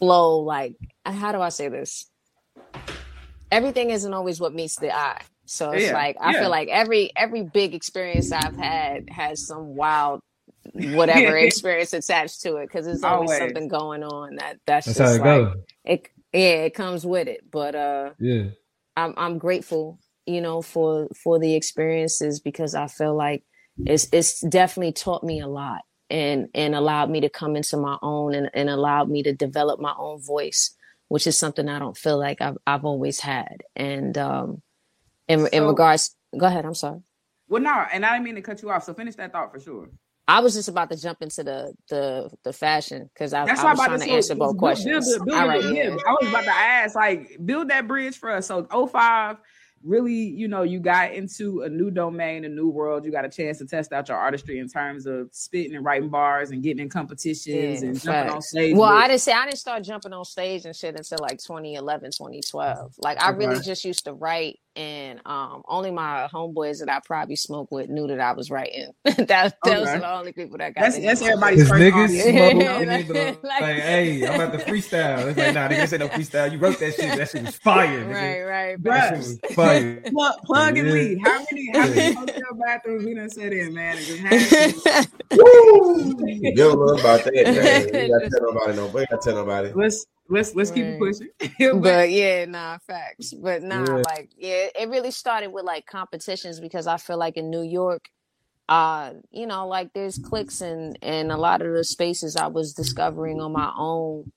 flow 0.00 0.38
like 0.40 0.76
how 1.04 1.32
do 1.32 1.40
I 1.40 1.48
say 1.50 1.68
this? 1.68 2.08
Everything 3.50 3.90
isn't 3.90 4.14
always 4.14 4.40
what 4.40 4.54
meets 4.54 4.78
the 4.78 4.94
eye. 4.94 5.22
So 5.46 5.72
it's 5.72 5.90
Yeah, 5.90 5.92
like 5.92 6.16
I 6.20 6.32
yeah. 6.32 6.38
feel 6.38 6.50
like 6.50 6.68
every 6.68 7.12
every 7.16 7.42
big 7.42 7.74
experience 7.74 8.32
I've 8.32 8.56
had 8.56 9.04
has 9.10 9.42
some 9.42 9.74
wild 9.74 10.20
whatever 10.74 11.36
experience 11.38 11.92
attached 11.92 12.42
to 12.42 12.56
it 12.56 12.66
because 12.66 12.86
there's 12.86 13.02
always, 13.04 13.30
Always. 13.30 13.38
something 13.38 13.68
going 13.68 14.02
on 14.02 14.36
that 14.36 14.58
that's, 14.66 14.86
That's 14.86 14.98
just 14.98 15.20
how 15.20 15.30
it 15.30 15.36
like 15.38 15.42
goes. 15.46 15.56
it 15.84 16.08
yeah 16.32 16.64
it 16.64 16.74
comes 16.74 17.04
with 17.06 17.28
it 17.28 17.50
but 17.50 17.74
uh 17.74 18.10
Yeah. 18.18 18.44
i'm 18.96 19.14
i'm 19.16 19.38
grateful 19.38 19.98
you 20.26 20.40
know 20.40 20.62
for 20.62 21.08
for 21.22 21.38
the 21.38 21.54
experiences 21.54 22.40
because 22.40 22.74
i 22.74 22.86
feel 22.86 23.14
like 23.16 23.44
it's 23.86 24.08
it's 24.12 24.40
definitely 24.42 24.92
taught 24.92 25.24
me 25.24 25.40
a 25.40 25.48
lot 25.48 25.82
and 26.10 26.48
and 26.54 26.74
allowed 26.74 27.10
me 27.10 27.20
to 27.22 27.28
come 27.28 27.56
into 27.56 27.76
my 27.76 27.96
own 28.02 28.34
and, 28.34 28.50
and 28.54 28.70
allowed 28.70 29.08
me 29.10 29.22
to 29.24 29.32
develop 29.32 29.80
my 29.80 29.94
own 29.98 30.20
voice 30.22 30.76
which 31.08 31.26
is 31.26 31.36
something 31.38 31.68
i 31.68 31.78
don't 31.78 31.96
feel 31.96 32.18
like 32.18 32.40
i've, 32.40 32.58
I've 32.66 32.84
always 32.84 33.20
had 33.20 33.62
and 33.76 34.16
um 34.18 34.62
in, 35.28 35.46
in 35.52 35.64
regards 35.64 36.16
go 36.38 36.46
ahead 36.46 36.64
i'm 36.66 36.74
sorry 36.74 37.00
Well, 37.48 37.62
no, 37.62 37.84
and 37.92 38.04
I 38.06 38.12
didn't 38.14 38.24
mean 38.24 38.34
to 38.36 38.42
cut 38.42 38.62
you 38.62 38.70
off. 38.70 38.84
So 38.84 38.94
finish 38.94 39.14
that 39.16 39.32
thought 39.32 39.52
for 39.52 39.60
sure. 39.60 39.88
I 40.28 40.40
was 40.40 40.54
just 40.54 40.68
about 40.68 40.88
to 40.90 40.96
jump 40.96 41.20
into 41.20 41.42
the 41.42 41.74
the 41.88 42.30
the 42.44 42.52
fashion 42.52 43.10
because 43.12 43.32
I, 43.34 43.44
That's 43.44 43.60
I 43.60 43.64
was 43.64 43.70
I'm 43.70 43.76
trying 43.76 43.88
about 43.96 44.00
to 44.04 44.06
to 44.10 44.12
answer 44.16 44.34
both 44.34 44.38
build- 44.50 44.58
questions. 44.58 45.08
Build, 45.14 45.26
build, 45.26 45.38
All 45.38 45.48
right, 45.48 45.64
yeah. 45.74 45.96
I 46.06 46.12
was 46.20 46.28
about 46.28 46.44
to 46.44 46.50
ask, 46.54 46.94
like, 46.94 47.38
build 47.44 47.68
that 47.70 47.88
bridge 47.88 48.16
for 48.18 48.30
us. 48.30 48.46
So 48.46 48.64
05, 48.86 49.36
really, 49.82 50.12
you 50.14 50.46
know, 50.46 50.62
you 50.62 50.78
got 50.78 51.12
into 51.12 51.62
a 51.62 51.68
new 51.68 51.90
domain, 51.90 52.44
a 52.44 52.48
new 52.48 52.68
world. 52.68 53.04
You 53.04 53.10
got 53.10 53.24
a 53.24 53.28
chance 53.28 53.58
to 53.58 53.66
test 53.66 53.92
out 53.92 54.08
your 54.08 54.16
artistry 54.16 54.60
in 54.60 54.68
terms 54.68 55.06
of 55.06 55.28
spitting 55.32 55.74
and 55.74 55.84
writing 55.84 56.08
bars 56.08 56.52
and 56.52 56.62
getting 56.62 56.84
in 56.84 56.88
competitions 56.88 57.82
Yeah, 57.82 57.88
and 57.88 58.00
jumping 58.00 58.32
on 58.32 58.42
stage. 58.42 58.76
Well, 58.76 58.94
with- 58.94 59.02
I 59.04 59.08
didn't 59.08 59.22
say 59.22 59.32
I 59.32 59.44
didn't 59.46 59.58
start 59.58 59.82
jumping 59.82 60.12
on 60.12 60.24
stage 60.24 60.64
and 60.66 60.74
shit 60.76 60.94
until 60.96 61.18
like 61.20 61.38
2011, 61.38 62.12
2012. 62.12 62.94
Like 62.98 63.20
I 63.20 63.30
really 63.30 63.60
just 63.60 63.84
used 63.84 64.04
to 64.04 64.12
write, 64.12 64.60
and 64.76 65.20
um, 65.26 65.62
only 65.68 65.90
my 65.90 66.28
homeboys 66.32 66.78
that 66.80 66.88
I 66.88 67.00
probably 67.04 67.36
smoked 67.36 67.70
with 67.72 67.88
knew 67.90 68.06
that 68.08 68.20
I 68.20 68.32
was 68.32 68.50
writing. 68.50 68.90
that 69.04 69.56
those 69.64 69.74
Okay. 69.80 69.90
are 69.90 69.98
the 70.00 70.12
only 70.14 70.32
people 70.32 70.58
that 70.58 70.74
got. 70.74 70.82
that's 70.82 70.98
that's 70.98 71.22
everybody's 71.22 71.60
Cause 71.62 71.68
first 71.70 71.82
niggas 71.82 72.04
audience. 72.04 72.22
smoke 72.22 72.34
Yeah, 72.62 72.78
and 72.78 72.88
like, 72.88 73.08
like- 73.42 73.60
like, 73.60 73.76
hey, 73.76 74.26
I'm 74.26 74.40
about 74.40 74.58
to 74.58 74.64
freestyle. 74.64 75.26
It's 75.28 75.38
like, 75.38 75.54
nah, 75.54 75.68
niggas 75.68 75.92
ain't 75.92 76.00
no 76.00 76.08
freestyle. 76.08 76.50
You 76.52 76.58
wrote 76.58 76.78
that 76.80 76.94
shit. 76.94 77.16
That 77.18 77.28
shit 77.30 77.42
was 77.44 77.56
fire. 77.56 78.04
nigga. 78.04 78.14
Right, 78.14 78.42
right, 78.42 78.78
Bruh. 78.82 79.10
That 79.10 79.16
was 79.18 79.38
fire. 79.54 80.00
Plug, 80.10 80.34
plug 80.44 80.78
and 80.78 80.86
Yeah. 80.88 80.92
lead. 80.94 81.18
How 81.24 81.38
many 81.50 81.70
how 81.72 81.88
many 81.88 82.00
Yeah. 82.08 82.12
hotel 82.14 82.42
bathrooms 82.66 83.04
we 83.04 83.14
done 83.14 83.30
sit 83.30 83.52
in, 83.52 83.74
man? 83.74 83.96
And 83.98 84.06
just 84.06 84.20
had 84.88 85.06
Woo! 85.32 86.14
Give 86.54 86.72
a 86.72 86.76
little 86.76 86.98
about 87.00 87.24
that, 87.24 87.34
man. 87.34 87.84
We 87.84 88.08
gotta 88.08 88.30
tell 88.30 88.52
nobody 88.52 88.76
no. 88.76 88.86
We 88.86 89.06
gotta 89.06 89.18
tell 89.22 89.34
nobody. 89.34 89.72
Listen, 89.74 90.06
let's 90.28 90.54
let's 90.54 90.70
keep 90.70 90.84
it 90.86 90.98
pushing. 90.98 91.28
But- 91.58 91.82
but 91.82 92.10
yeah, 92.10 92.44
nah, 92.46 92.78
facts. 92.86 93.32
But 93.34 93.62
nah, 93.62 93.84
Yeah. 93.84 94.02
like 94.06 94.30
yeah, 94.36 94.68
it 94.78 94.88
really 94.88 95.10
started 95.10 95.48
with 95.52 95.64
like 95.64 95.86
competitions 95.86 96.60
because 96.60 96.86
I 96.86 96.96
feel 96.96 97.18
like 97.18 97.36
in 97.36 97.50
New 97.50 97.62
York, 97.62 98.08
uh, 98.68 99.14
you 99.30 99.46
know, 99.46 99.66
like 99.68 99.92
there's 99.94 100.18
cliques 100.18 100.60
and 100.60 100.98
and 101.02 101.30
a 101.32 101.36
lot 101.36 101.62
of 101.62 101.72
the 101.74 101.84
spaces 101.84 102.36
I 102.36 102.46
was 102.48 102.72
discovering 102.74 103.40
on 103.40 103.52
my 103.52 103.72
own 103.76 104.32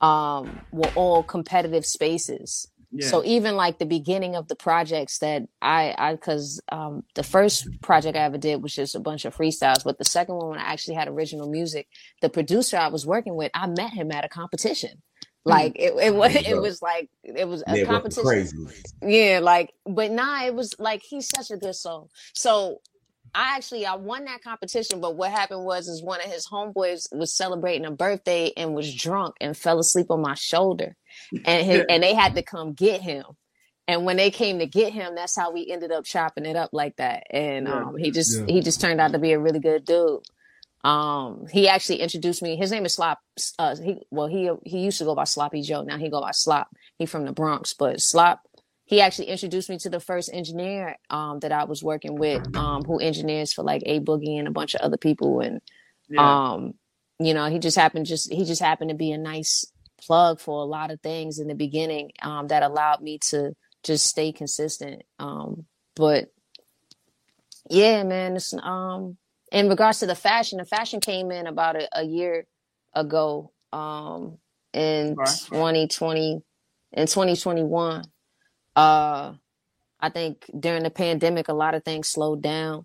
um 0.00 0.60
were 0.72 0.90
all 0.96 1.22
competitive 1.22 1.84
spaces. 1.86 2.66
yeah. 2.90 3.06
So 3.06 3.22
even 3.24 3.54
like 3.56 3.78
the 3.78 3.86
beginning 3.86 4.34
of 4.34 4.48
the 4.48 4.56
projects 4.56 5.18
that 5.18 5.42
I 5.62 5.94
I 5.98 6.14
because 6.14 6.60
um 6.72 7.04
the 7.14 7.22
first 7.22 7.68
project 7.82 8.16
I 8.16 8.22
ever 8.22 8.38
did 8.38 8.62
was 8.62 8.74
just 8.74 8.94
a 8.94 9.00
bunch 9.00 9.24
of 9.26 9.36
freestyles, 9.36 9.84
but 9.84 9.98
the 9.98 10.04
second 10.06 10.36
one 10.36 10.48
when 10.50 10.58
I 10.58 10.72
actually 10.72 10.94
had 10.94 11.08
original 11.08 11.48
music, 11.50 11.86
the 12.22 12.30
producer 12.30 12.76
I 12.78 12.88
was 12.88 13.06
working 13.06 13.36
with, 13.36 13.50
I 13.54 13.66
met 13.66 13.92
him 13.92 14.10
at 14.10 14.24
a 14.24 14.28
competition. 14.28 15.02
Like 15.44 15.72
it, 15.76 15.94
it 16.00 16.14
was 16.14 16.34
it 16.46 16.60
was 16.60 16.82
like 16.82 17.08
it 17.24 17.48
was 17.48 17.62
a 17.66 17.84
competition. 17.84 18.24
crazy. 18.24 18.56
Yeah, 19.02 19.40
like, 19.42 19.72
but 19.86 20.10
nah, 20.10 20.44
it 20.44 20.54
was 20.54 20.74
like 20.78 21.02
he's 21.02 21.28
such 21.28 21.50
a 21.50 21.56
good 21.56 21.74
soul. 21.74 22.10
So 22.34 22.80
I 23.34 23.56
actually 23.56 23.86
I 23.86 23.94
won 23.94 24.24
that 24.26 24.42
competition, 24.42 25.00
but 25.00 25.16
what 25.16 25.30
happened 25.30 25.64
was 25.64 25.88
is 25.88 26.02
one 26.02 26.20
of 26.20 26.30
his 26.30 26.46
homeboys 26.48 27.06
was 27.12 27.34
celebrating 27.34 27.86
a 27.86 27.90
birthday 27.90 28.52
and 28.56 28.74
was 28.74 28.94
drunk 28.94 29.36
and 29.40 29.56
fell 29.56 29.78
asleep 29.78 30.06
on 30.10 30.20
my 30.20 30.34
shoulder, 30.34 30.96
and 31.44 31.66
his, 31.66 31.84
and 31.88 32.02
they 32.02 32.14
had 32.14 32.34
to 32.34 32.42
come 32.42 32.72
get 32.72 33.00
him. 33.00 33.24
And 33.88 34.04
when 34.04 34.16
they 34.16 34.30
came 34.30 34.60
to 34.60 34.66
get 34.66 34.92
him, 34.92 35.16
that's 35.16 35.34
how 35.36 35.52
we 35.52 35.68
ended 35.68 35.90
up 35.90 36.04
chopping 36.04 36.46
it 36.46 36.54
up 36.54 36.70
like 36.72 36.96
that. 36.96 37.24
And 37.30 37.66
um, 37.66 37.96
he 37.96 38.10
just 38.12 38.38
Yeah. 38.38 38.46
he 38.46 38.60
just 38.60 38.80
turned 38.80 39.00
out 39.00 39.12
to 39.12 39.18
be 39.18 39.32
a 39.32 39.38
really 39.38 39.58
good 39.58 39.84
dude. 39.84 40.20
Um, 40.82 41.46
he 41.52 41.68
actually 41.68 42.00
introduced 42.00 42.42
me. 42.42 42.56
His 42.56 42.70
name 42.70 42.86
is 42.86 42.94
Slop. 42.94 43.18
Uh, 43.58 43.76
he 43.76 43.98
well 44.10 44.26
he 44.26 44.50
he 44.64 44.80
used 44.80 44.98
to 44.98 45.04
go 45.04 45.14
by 45.14 45.24
Sloppy 45.24 45.62
Joe. 45.62 45.82
Now 45.82 45.98
he 45.98 46.08
go 46.08 46.20
by 46.20 46.30
Slop. 46.32 46.68
He 46.98 47.06
from 47.06 47.24
the 47.26 47.32
Bronx, 47.32 47.74
but 47.74 48.00
Slop 48.00 48.40
he 48.90 49.00
actually 49.00 49.26
introduced 49.26 49.70
me 49.70 49.78
to 49.78 49.88
the 49.88 50.00
first 50.00 50.30
engineer 50.32 50.96
um, 51.10 51.38
that 51.40 51.52
I 51.52 51.62
was 51.62 51.80
working 51.80 52.16
with, 52.16 52.56
um, 52.56 52.82
who 52.82 52.98
engineers 52.98 53.52
for 53.52 53.62
like 53.62 53.84
A 53.86 54.00
Boogie 54.00 54.36
and 54.36 54.48
a 54.48 54.50
bunch 54.50 54.74
of 54.74 54.80
other 54.80 54.96
people. 54.96 55.38
And 55.38 55.60
yeah. 56.08 56.50
um, 56.54 56.74
you 57.20 57.32
know, 57.32 57.48
he 57.48 57.60
just 57.60 57.76
happened 57.76 58.06
just 58.06 58.32
he 58.32 58.44
just 58.44 58.60
happened 58.60 58.90
to 58.90 58.96
be 58.96 59.12
a 59.12 59.16
nice 59.16 59.64
plug 60.04 60.40
for 60.40 60.60
a 60.60 60.64
lot 60.64 60.90
of 60.90 61.00
things 61.02 61.38
in 61.38 61.46
the 61.46 61.54
beginning 61.54 62.10
um, 62.20 62.48
that 62.48 62.64
allowed 62.64 63.00
me 63.00 63.18
to 63.28 63.54
just 63.84 64.06
stay 64.06 64.32
consistent. 64.32 65.02
Um, 65.20 65.66
but 65.94 66.32
yeah, 67.68 68.02
man, 68.02 68.34
it's 68.34 68.52
um 68.54 69.18
in 69.50 69.68
regards 69.68 69.98
to 70.00 70.06
the 70.06 70.14
fashion, 70.14 70.58
the 70.58 70.64
fashion 70.64 71.00
came 71.00 71.30
in 71.30 71.46
about 71.46 71.76
a, 71.76 71.88
a 72.00 72.02
year 72.04 72.46
ago 72.94 73.52
um 73.72 74.38
in 74.72 75.12
Okay. 75.18 75.30
2020 75.48 76.42
in 76.92 77.06
2021 77.06 78.04
uh 78.76 79.32
i 80.00 80.08
think 80.08 80.44
during 80.58 80.82
the 80.82 80.90
pandemic 80.90 81.48
a 81.48 81.52
lot 81.52 81.74
of 81.74 81.84
things 81.84 82.08
slowed 82.08 82.42
down 82.42 82.84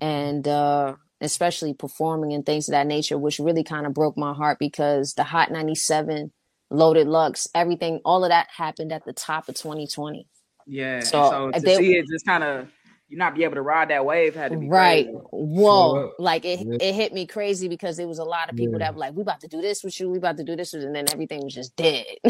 and 0.00 0.46
uh 0.46 0.94
especially 1.20 1.74
performing 1.74 2.32
and 2.32 2.46
things 2.46 2.68
of 2.68 2.72
that 2.72 2.86
nature 2.86 3.18
which 3.18 3.40
really 3.40 3.64
kind 3.64 3.84
of 3.86 3.94
broke 3.94 4.16
my 4.16 4.32
heart 4.32 4.58
because 4.60 5.14
the 5.14 5.24
hot 5.24 5.50
97 5.50 6.32
loaded 6.70 7.08
lux 7.08 7.48
everything 7.54 8.00
all 8.04 8.22
of 8.24 8.30
that 8.30 8.46
happened 8.56 8.92
at 8.92 9.04
the 9.04 9.12
top 9.12 9.48
of 9.48 9.56
2020 9.56 10.28
yeah. 10.68 10.98
and 10.98 11.06
so, 11.06 11.30
So, 11.30 11.50
to 11.50 11.60
they- 11.60 11.76
see 11.76 11.96
it 11.96 12.06
just 12.08 12.24
kind 12.26 12.44
of 12.44 12.68
you 13.12 13.18
not 13.18 13.34
be 13.36 13.44
able 13.44 13.54
to 13.56 13.62
ride 13.62 13.90
that 13.90 14.04
wave 14.06 14.34
had 14.34 14.52
to 14.52 14.58
be 14.58 14.68
right 14.68 15.06
crazy. 15.06 15.18
whoa 15.32 15.94
Sure. 15.94 16.12
like 16.18 16.44
it, 16.46 16.60
Yeah. 16.60 16.78
it 16.80 16.94
hit 16.94 17.12
me 17.12 17.26
crazy 17.26 17.68
because 17.68 17.96
there 17.98 18.08
was 18.08 18.18
a 18.18 18.24
lot 18.24 18.50
of 18.50 18.56
people 18.56 18.80
Yeah. 18.80 18.86
that 18.86 18.94
were 18.94 19.00
like 19.00 19.14
we 19.14 19.22
about 19.22 19.40
to 19.42 19.48
do 19.48 19.60
this 19.60 19.84
with 19.84 20.00
you 20.00 20.10
we 20.10 20.18
about 20.18 20.38
to 20.38 20.44
do 20.44 20.56
this 20.56 20.72
with, 20.72 20.84
and 20.84 20.94
then 20.96 21.04
everything 21.12 21.44
was 21.44 21.54
just 21.54 21.76
dead 21.76 22.06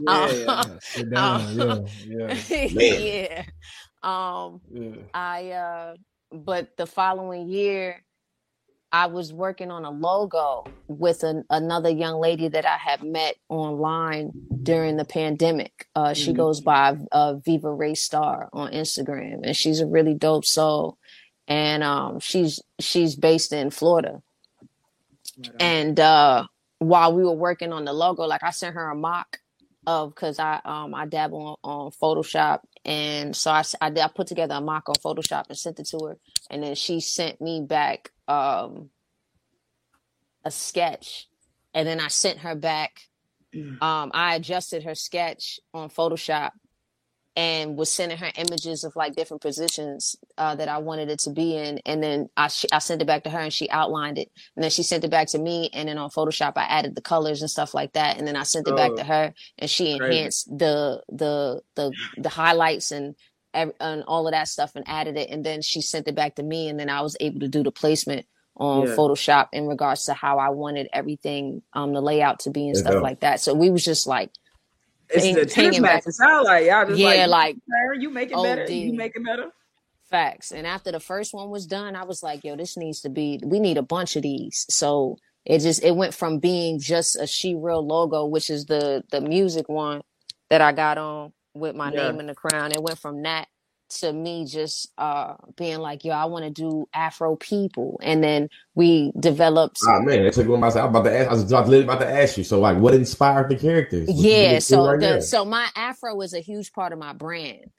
Yeah, 0.00 0.44
Um, 0.46 0.78
Sit 0.82 1.10
down. 1.14 1.56
Yeah. 1.56 1.84
Yeah. 2.06 2.34
yeah 2.54 3.44
um 4.02 4.60
Yeah. 4.70 4.96
I 5.14 5.50
uh 5.50 5.94
but 6.32 6.76
the 6.76 6.86
following 6.86 7.48
year 7.48 8.04
I 8.96 9.06
was 9.06 9.30
working 9.30 9.70
on 9.70 9.84
a 9.84 9.90
logo 9.90 10.64
with 10.88 11.22
an, 11.22 11.44
another 11.50 11.90
young 11.90 12.18
lady 12.18 12.48
that 12.48 12.64
I 12.64 12.78
had 12.78 13.02
met 13.02 13.36
online 13.50 14.32
during 14.62 14.96
the 14.96 15.04
pandemic. 15.04 15.86
Uh 15.94 16.14
she 16.14 16.32
Mhm. 16.32 16.36
goes 16.36 16.60
by 16.62 16.96
uh 17.12 17.34
Viva 17.34 17.70
Ray 17.70 17.94
Star 17.94 18.48
on 18.54 18.72
Instagram 18.72 19.40
and 19.44 19.54
she's 19.54 19.80
a 19.80 19.86
really 19.86 20.14
dope 20.14 20.46
soul 20.46 20.96
and 21.46 21.82
um 21.82 22.20
she's 22.20 22.62
she's 22.80 23.16
based 23.16 23.52
in 23.52 23.68
Florida. 23.70 24.22
Right. 25.38 25.62
And 25.62 26.00
uh 26.00 26.46
while 26.78 27.12
we 27.14 27.22
were 27.22 27.32
working 27.48 27.72
on 27.74 27.84
the 27.84 27.92
logo 27.92 28.22
like 28.24 28.42
I 28.42 28.50
sent 28.50 28.74
her 28.76 28.90
a 28.90 28.94
mock 28.94 29.40
of 29.86 30.14
because 30.14 30.38
I 30.38 30.60
um 30.64 30.94
I 30.94 31.04
dabble 31.06 31.58
on, 31.62 31.70
on 31.70 31.90
Photoshop 31.90 32.60
and 32.86 33.36
so 33.36 33.50
I, 33.50 33.64
I 33.82 33.90
did- 33.90 34.04
I 34.04 34.08
put 34.08 34.28
together 34.28 34.54
a 34.54 34.60
mock 34.62 34.88
on 34.88 34.94
Photoshop 34.96 35.46
and 35.50 35.58
sent 35.58 35.80
it 35.80 35.88
to 35.88 35.98
her. 36.06 36.18
And 36.50 36.62
then 36.62 36.74
she 36.76 37.00
sent 37.00 37.40
me 37.42 37.60
back 37.60 38.12
um 38.28 38.90
a 40.44 40.50
sketch. 40.50 41.28
And 41.74 41.86
then 41.86 42.00
I 42.00 42.08
sent 42.08 42.38
her 42.40 42.54
back 42.54 42.92
Mm. 43.54 43.80
um 43.82 44.10
I 44.14 44.34
adjusted 44.36 44.84
her 44.84 44.94
sketch 44.96 45.60
on 45.74 45.88
Photoshop 45.90 46.50
and 47.36 47.76
was 47.78 47.90
sending 47.92 48.18
her 48.18 48.32
images 48.36 48.84
of 48.84 48.96
like 48.96 49.16
different 49.16 49.42
positions 49.42 50.16
uh, 50.38 50.56
that 50.56 50.68
I 50.68 50.78
wanted 50.78 51.10
it 51.10 51.20
to 51.20 51.30
be 51.30 51.56
in, 51.56 51.80
and 51.86 52.02
then 52.02 52.30
I 52.36 52.48
sh- 52.48 52.66
I 52.72 52.80
sent 52.80 53.02
it 53.02 53.06
back 53.06 53.24
to 53.24 53.30
her 53.30 53.40
and 53.40 53.52
she 53.54 53.70
outlined 53.70 54.18
it, 54.18 54.30
and 54.56 54.64
then 54.64 54.70
she 54.70 54.84
sent 54.84 55.04
it 55.04 55.10
back 55.12 55.28
to 55.28 55.38
me, 55.40 55.70
and 55.74 55.88
then 55.88 55.98
on 55.98 56.10
Photoshop 56.10 56.54
I 56.56 56.64
added 56.64 56.96
the 56.96 57.02
colors 57.02 57.42
and 57.42 57.50
stuff 57.50 57.74
like 57.74 57.94
that, 57.94 58.18
and 58.18 58.26
then 58.28 58.36
I 58.36 58.44
sent 58.44 58.68
it 58.68 58.76
back 58.76 58.94
Oh, 58.94 58.96
to 58.96 59.04
her, 59.04 59.34
and 59.58 59.70
she 59.70 59.92
crazy. 59.92 60.32
enhanced 60.32 60.48
the 60.58 61.02
the 61.10 61.62
the 61.76 61.96
the 62.16 62.30
highlights 62.30 62.92
and 62.92 63.16
and 63.54 64.04
all 64.08 64.28
of 64.28 64.32
that 64.32 64.48
stuff 64.48 64.72
and 64.76 64.84
added 64.88 65.16
it, 65.18 65.30
and 65.30 65.44
then 65.44 65.62
she 65.62 65.82
sent 65.82 66.08
it 66.08 66.16
back 66.16 66.36
to 66.36 66.44
me, 66.44 66.68
and 66.68 66.80
then 66.80 66.90
I 66.90 67.02
was 67.02 67.16
able 67.20 67.40
to 67.40 67.48
do 67.48 67.62
the 67.64 67.72
placement 67.72 68.26
on 68.56 68.86
Yeah. 68.86 68.88
Photoshop 68.88 69.48
in 69.52 69.66
regards 69.66 70.04
to 70.06 70.14
how 70.14 70.38
I 70.38 70.50
wanted 70.50 70.88
everything 70.92 71.62
um 71.74 71.94
the 71.94 72.02
layout 72.02 72.40
to 72.40 72.50
be 72.50 72.68
and 72.68 72.76
That's 72.76 72.78
stuff 72.78 73.02
like 73.02 73.20
that. 73.20 73.40
So 73.40 73.54
we 73.54 73.70
was 73.70 73.84
just 73.84 74.06
like 74.06 74.30
It's 75.10 75.24
hang- 75.24 75.34
the 75.34 75.52
hanging 75.54 75.82
back. 75.82 76.06
It 76.06 76.12
sound 76.12 76.44
like 76.44 76.66
y'all 76.66 76.86
just 76.86 76.98
Yeah, 76.98 77.26
like, 77.26 77.56
like, 77.86 78.00
you 78.00 78.10
make 78.10 78.30
it 78.32 78.42
better. 78.42 78.70
You 78.70 78.92
make 78.94 79.14
it 79.16 79.24
better. 79.24 79.50
Facts. 80.10 80.52
And 80.52 80.66
after 80.66 80.92
the 80.92 81.00
first 81.00 81.34
one 81.34 81.50
was 81.50 81.66
done, 81.66 81.96
I 81.96 82.04
was 82.04 82.22
like, 82.22 82.44
yo, 82.44 82.56
this 82.56 82.76
needs 82.76 83.00
to 83.00 83.08
be, 83.08 83.40
we 83.44 83.58
need 83.58 83.76
a 83.76 83.82
bunch 83.82 84.14
of 84.16 84.22
these. 84.22 84.64
So 84.70 85.16
it 85.44 85.58
just, 85.60 85.82
it 85.82 85.96
went 85.96 86.14
from 86.14 86.38
being 86.38 86.78
just 86.78 87.16
a 87.20 87.26
She 87.26 87.54
Real 87.56 87.84
logo, 87.84 88.24
which 88.26 88.48
is 88.50 88.66
the, 88.66 89.02
the 89.10 89.20
music 89.20 89.68
one 89.68 90.02
that 90.50 90.60
I 90.60 90.72
got 90.72 90.96
on 90.98 91.32
with 91.54 91.74
my 91.74 91.92
Yeah. 91.92 92.10
name 92.10 92.20
in 92.20 92.26
the 92.26 92.34
crown. 92.34 92.70
It 92.72 92.82
went 92.82 92.98
from 92.98 93.22
that 93.22 93.48
to 93.88 94.12
me 94.12 94.44
just, 94.46 94.92
uh, 94.98 95.34
being 95.56 95.78
like, 95.78 96.04
yo, 96.04 96.12
I 96.12 96.26
want 96.26 96.44
to 96.44 96.50
do 96.50 96.88
Afro 96.92 97.36
people. 97.36 98.00
And 98.02 98.22
then 98.22 98.48
we 98.74 99.12
developed, 99.18 99.78
Oh 99.86 100.02
man, 100.02 100.24
that's 100.24 100.36
like 100.36 100.46
what 100.46 100.62
I 100.62 100.66
was 100.66 100.76
about 100.76 101.04
to 101.04 101.16
ask. 101.16 101.28
I 101.28 101.32
was 101.32 101.50
literally 101.50 101.84
about 101.84 102.00
to 102.00 102.08
ask 102.08 102.36
you. 102.36 102.44
So, 102.44 102.60
like, 102.60 102.78
what 102.78 102.94
inspired 102.94 103.48
the 103.50 103.56
characters? 103.56 104.08
What 104.08 104.16
yeah. 104.16 104.58
So 104.58 104.86
right 104.86 105.00
the, 105.00 105.20
so 105.20 105.44
my 105.44 105.68
Afro 105.76 106.20
is 106.22 106.34
a 106.34 106.40
huge 106.40 106.72
part 106.72 106.92
of 106.92 106.98
my 106.98 107.12
brand. 107.12 107.70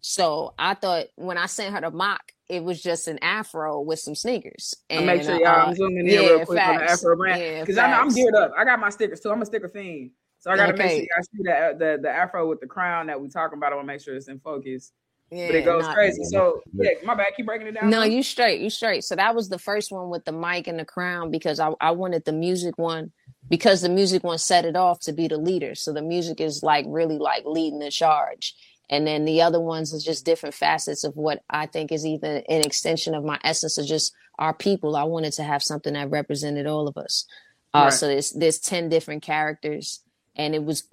So 0.00 0.54
I 0.58 0.74
thought 0.74 1.06
when 1.16 1.36
I 1.36 1.46
sent 1.46 1.74
her 1.74 1.80
to 1.82 1.90
mock, 1.90 2.32
it 2.48 2.64
was 2.64 2.82
just 2.82 3.06
an 3.06 3.18
afro 3.22 3.80
with 3.80 3.98
some 3.98 4.14
sneakers. 4.14 4.74
I'll 4.90 5.04
make 5.04 5.22
sure 5.22 5.38
y'all 5.38 5.46
uh, 5.46 5.66
I'm 5.66 5.74
zooming 5.74 5.98
in 5.98 6.06
yeah, 6.06 6.18
real 6.20 6.46
quick 6.46 6.66
on 6.66 6.76
the. 6.78 6.84
Afro 6.84 7.16
brand 7.16 7.40
Yeah, 7.40 7.60
because 7.60 7.78
I 7.78 7.86
know 7.90 7.98
I'm 7.98 8.12
geared 8.12 8.34
up. 8.34 8.52
I 8.56 8.64
got 8.64 8.80
my 8.80 8.90
stickers 8.90 9.20
too. 9.20 9.30
I'm 9.30 9.42
a 9.42 9.46
sticker 9.46 9.68
fiend, 9.68 10.10
so 10.40 10.50
I 10.50 10.56
got 10.56 10.66
to 10.66 10.72
make 10.72 10.90
sure 10.90 11.04
Okay. 11.04 11.08
y'all 11.14 11.22
see 11.22 11.42
the, 11.42 11.76
the 11.78 11.98
the 12.02 12.10
Afro 12.10 12.48
with 12.48 12.60
the 12.60 12.66
crown 12.66 13.06
that 13.06 13.20
we 13.20 13.28
talking 13.28 13.58
about. 13.58 13.72
I 13.72 13.76
want 13.76 13.86
to 13.86 13.92
make 13.92 14.00
sure 14.00 14.16
it's 14.16 14.28
in 14.28 14.40
focus, 14.40 14.92
Yeah, 15.30 15.46
but 15.46 15.54
it 15.56 15.64
goes 15.64 15.84
nah, 15.84 15.94
crazy. 15.94 16.24
So 16.24 16.60
Yeah. 16.74 16.90
yeah, 16.90 17.06
my 17.06 17.14
bad. 17.14 17.28
Keep 17.36 17.46
breaking 17.46 17.68
it 17.68 17.72
down. 17.80 17.90
No, 17.90 18.02
you 18.02 18.22
straight, 18.22 18.60
you 18.60 18.70
straight. 18.70 19.04
So 19.04 19.14
that 19.16 19.34
was 19.34 19.48
the 19.48 19.58
first 19.58 19.92
one 19.92 20.10
with 20.10 20.24
the 20.24 20.32
mic 20.32 20.66
and 20.66 20.78
the 20.78 20.84
crown 20.84 21.30
because 21.30 21.60
I, 21.60 21.72
I 21.80 21.92
wanted 21.92 22.24
the 22.24 22.32
music 22.32 22.76
one 22.78 23.12
because 23.48 23.80
the 23.82 23.88
music 23.88 24.24
one 24.24 24.38
set 24.38 24.64
it 24.64 24.76
off 24.76 25.00
to 25.00 25.12
be 25.12 25.28
the 25.28 25.38
leader. 25.38 25.74
So 25.74 25.92
the 25.92 26.02
music 26.02 26.40
is 26.40 26.62
like 26.62 26.84
really 26.88 27.18
like 27.18 27.44
leading 27.44 27.78
the 27.78 27.90
charge. 27.90 28.54
And 28.88 29.06
then 29.06 29.24
the 29.24 29.40
other 29.42 29.60
ones 29.60 29.92
is 29.92 30.02
just 30.02 30.24
different 30.24 30.54
facets 30.54 31.04
of 31.04 31.16
what 31.16 31.42
I 31.48 31.66
think 31.66 31.92
is 31.92 32.04
even 32.04 32.42
an 32.48 32.62
extension 32.62 33.14
of 33.14 33.24
my 33.24 33.38
essence 33.44 33.78
of 33.78 33.86
just 33.86 34.12
our 34.38 34.52
people. 34.52 34.96
I 34.96 35.04
wanted 35.04 35.32
to 35.34 35.44
have 35.44 35.62
something 35.62 35.92
that 35.94 36.10
represented 36.10 36.66
all 36.66 36.88
of 36.88 36.96
us. 36.96 37.24
Uh, 37.72 37.82
Right. 37.84 37.92
So 37.92 38.08
there's 38.08 38.32
there's 38.32 38.58
ten 38.58 38.88
different 38.88 39.22
characters, 39.22 40.02
and 40.36 40.54
it 40.54 40.62
was 40.62 40.88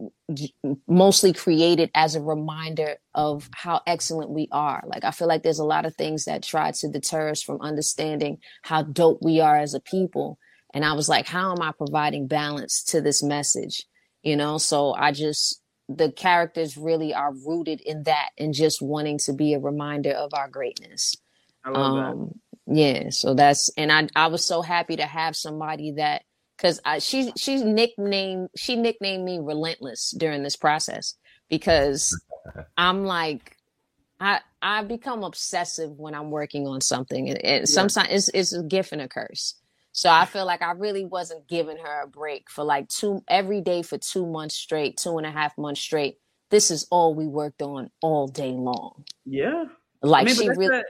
mostly 0.87 1.33
created 1.33 1.91
as 1.93 2.15
a 2.15 2.21
reminder 2.21 2.95
of 3.13 3.49
how 3.53 3.81
excellent 3.85 4.31
we 4.31 4.47
are. 4.51 4.83
Like 4.87 5.03
I 5.03 5.11
feel 5.11 5.27
like 5.27 5.43
there's 5.43 5.59
a 5.59 5.65
lot 5.65 5.85
of 5.85 5.95
things 5.95 6.25
that 6.25 6.43
try 6.43 6.71
to 6.71 6.89
deter 6.89 7.29
us 7.29 7.43
from 7.43 7.61
understanding 7.61 8.39
how 8.63 8.83
dope 8.83 9.19
we 9.21 9.39
are 9.39 9.57
as 9.57 9.73
a 9.73 9.79
people. 9.79 10.39
And 10.73 10.83
I 10.83 10.93
was 10.93 11.07
like, 11.07 11.27
how 11.27 11.53
am 11.53 11.61
I 11.61 11.71
providing 11.71 12.27
balance 12.27 12.83
to 12.85 13.01
this 13.01 13.23
message? 13.23 13.85
You 14.23 14.35
know, 14.35 14.57
so 14.57 14.93
I 14.93 15.11
just 15.11 15.61
the 15.89 16.11
characters 16.11 16.75
really 16.75 17.13
are 17.13 17.33
rooted 17.45 17.79
in 17.81 18.03
that 18.03 18.29
and 18.37 18.53
just 18.53 18.81
wanting 18.81 19.19
to 19.19 19.33
be 19.33 19.53
a 19.53 19.59
reminder 19.59 20.11
of 20.11 20.33
our 20.33 20.49
greatness. 20.49 21.15
I 21.63 21.69
love 21.69 21.95
that. 21.95 22.01
Um, 22.01 22.39
yeah, 22.69 23.09
so 23.11 23.33
that's 23.33 23.69
and 23.77 23.91
I 23.91 24.09
I 24.15 24.27
was 24.27 24.43
so 24.43 24.61
happy 24.61 24.97
to 24.97 25.05
have 25.05 25.35
somebody 25.35 25.91
that 25.91 26.23
because 26.57 26.79
she 26.99 27.31
she 27.37 27.63
nicknamed 27.63 28.49
she 28.55 28.75
nicknamed 28.75 29.23
me 29.23 29.39
relentless 29.39 30.11
during 30.17 30.43
this 30.43 30.55
process 30.55 31.15
because 31.49 32.19
I'm 32.77 33.05
like 33.05 33.57
I 34.19 34.41
I 34.61 34.83
become 34.83 35.23
obsessive 35.23 35.91
when 35.91 36.15
I'm 36.15 36.31
working 36.31 36.67
on 36.67 36.81
something, 36.81 37.29
and, 37.29 37.43
and 37.45 37.69
sometimes 37.69 38.09
it's 38.09 38.29
it's 38.29 38.53
a 38.53 38.63
gift 38.63 38.91
and 38.91 39.01
a 39.01 39.07
curse. 39.07 39.55
So 39.91 40.09
I 40.11 40.25
feel 40.25 40.45
like 40.45 40.61
I 40.61 40.71
really 40.71 41.05
wasn't 41.05 41.47
giving 41.47 41.77
her 41.77 42.03
a 42.03 42.07
break 42.07 42.49
for 42.51 42.63
like 42.63 42.87
two 42.87 43.23
every 43.27 43.61
day 43.61 43.81
for 43.81 43.97
two 43.97 44.27
months 44.27 44.55
straight, 44.55 44.97
two 44.97 45.17
and 45.17 45.25
a 45.25 45.31
half 45.31 45.57
months 45.57 45.81
straight. 45.81 46.17
This 46.49 46.69
is 46.71 46.87
all 46.91 47.15
we 47.15 47.27
worked 47.27 47.61
on 47.61 47.89
all 48.01 48.27
day 48.27 48.51
long. 48.51 49.03
Yeah, 49.25 49.65
Like 50.01 50.21
I 50.21 50.25
mean, 50.25 50.35
she 50.35 50.49
really. 50.49 50.67
the- 50.67 50.83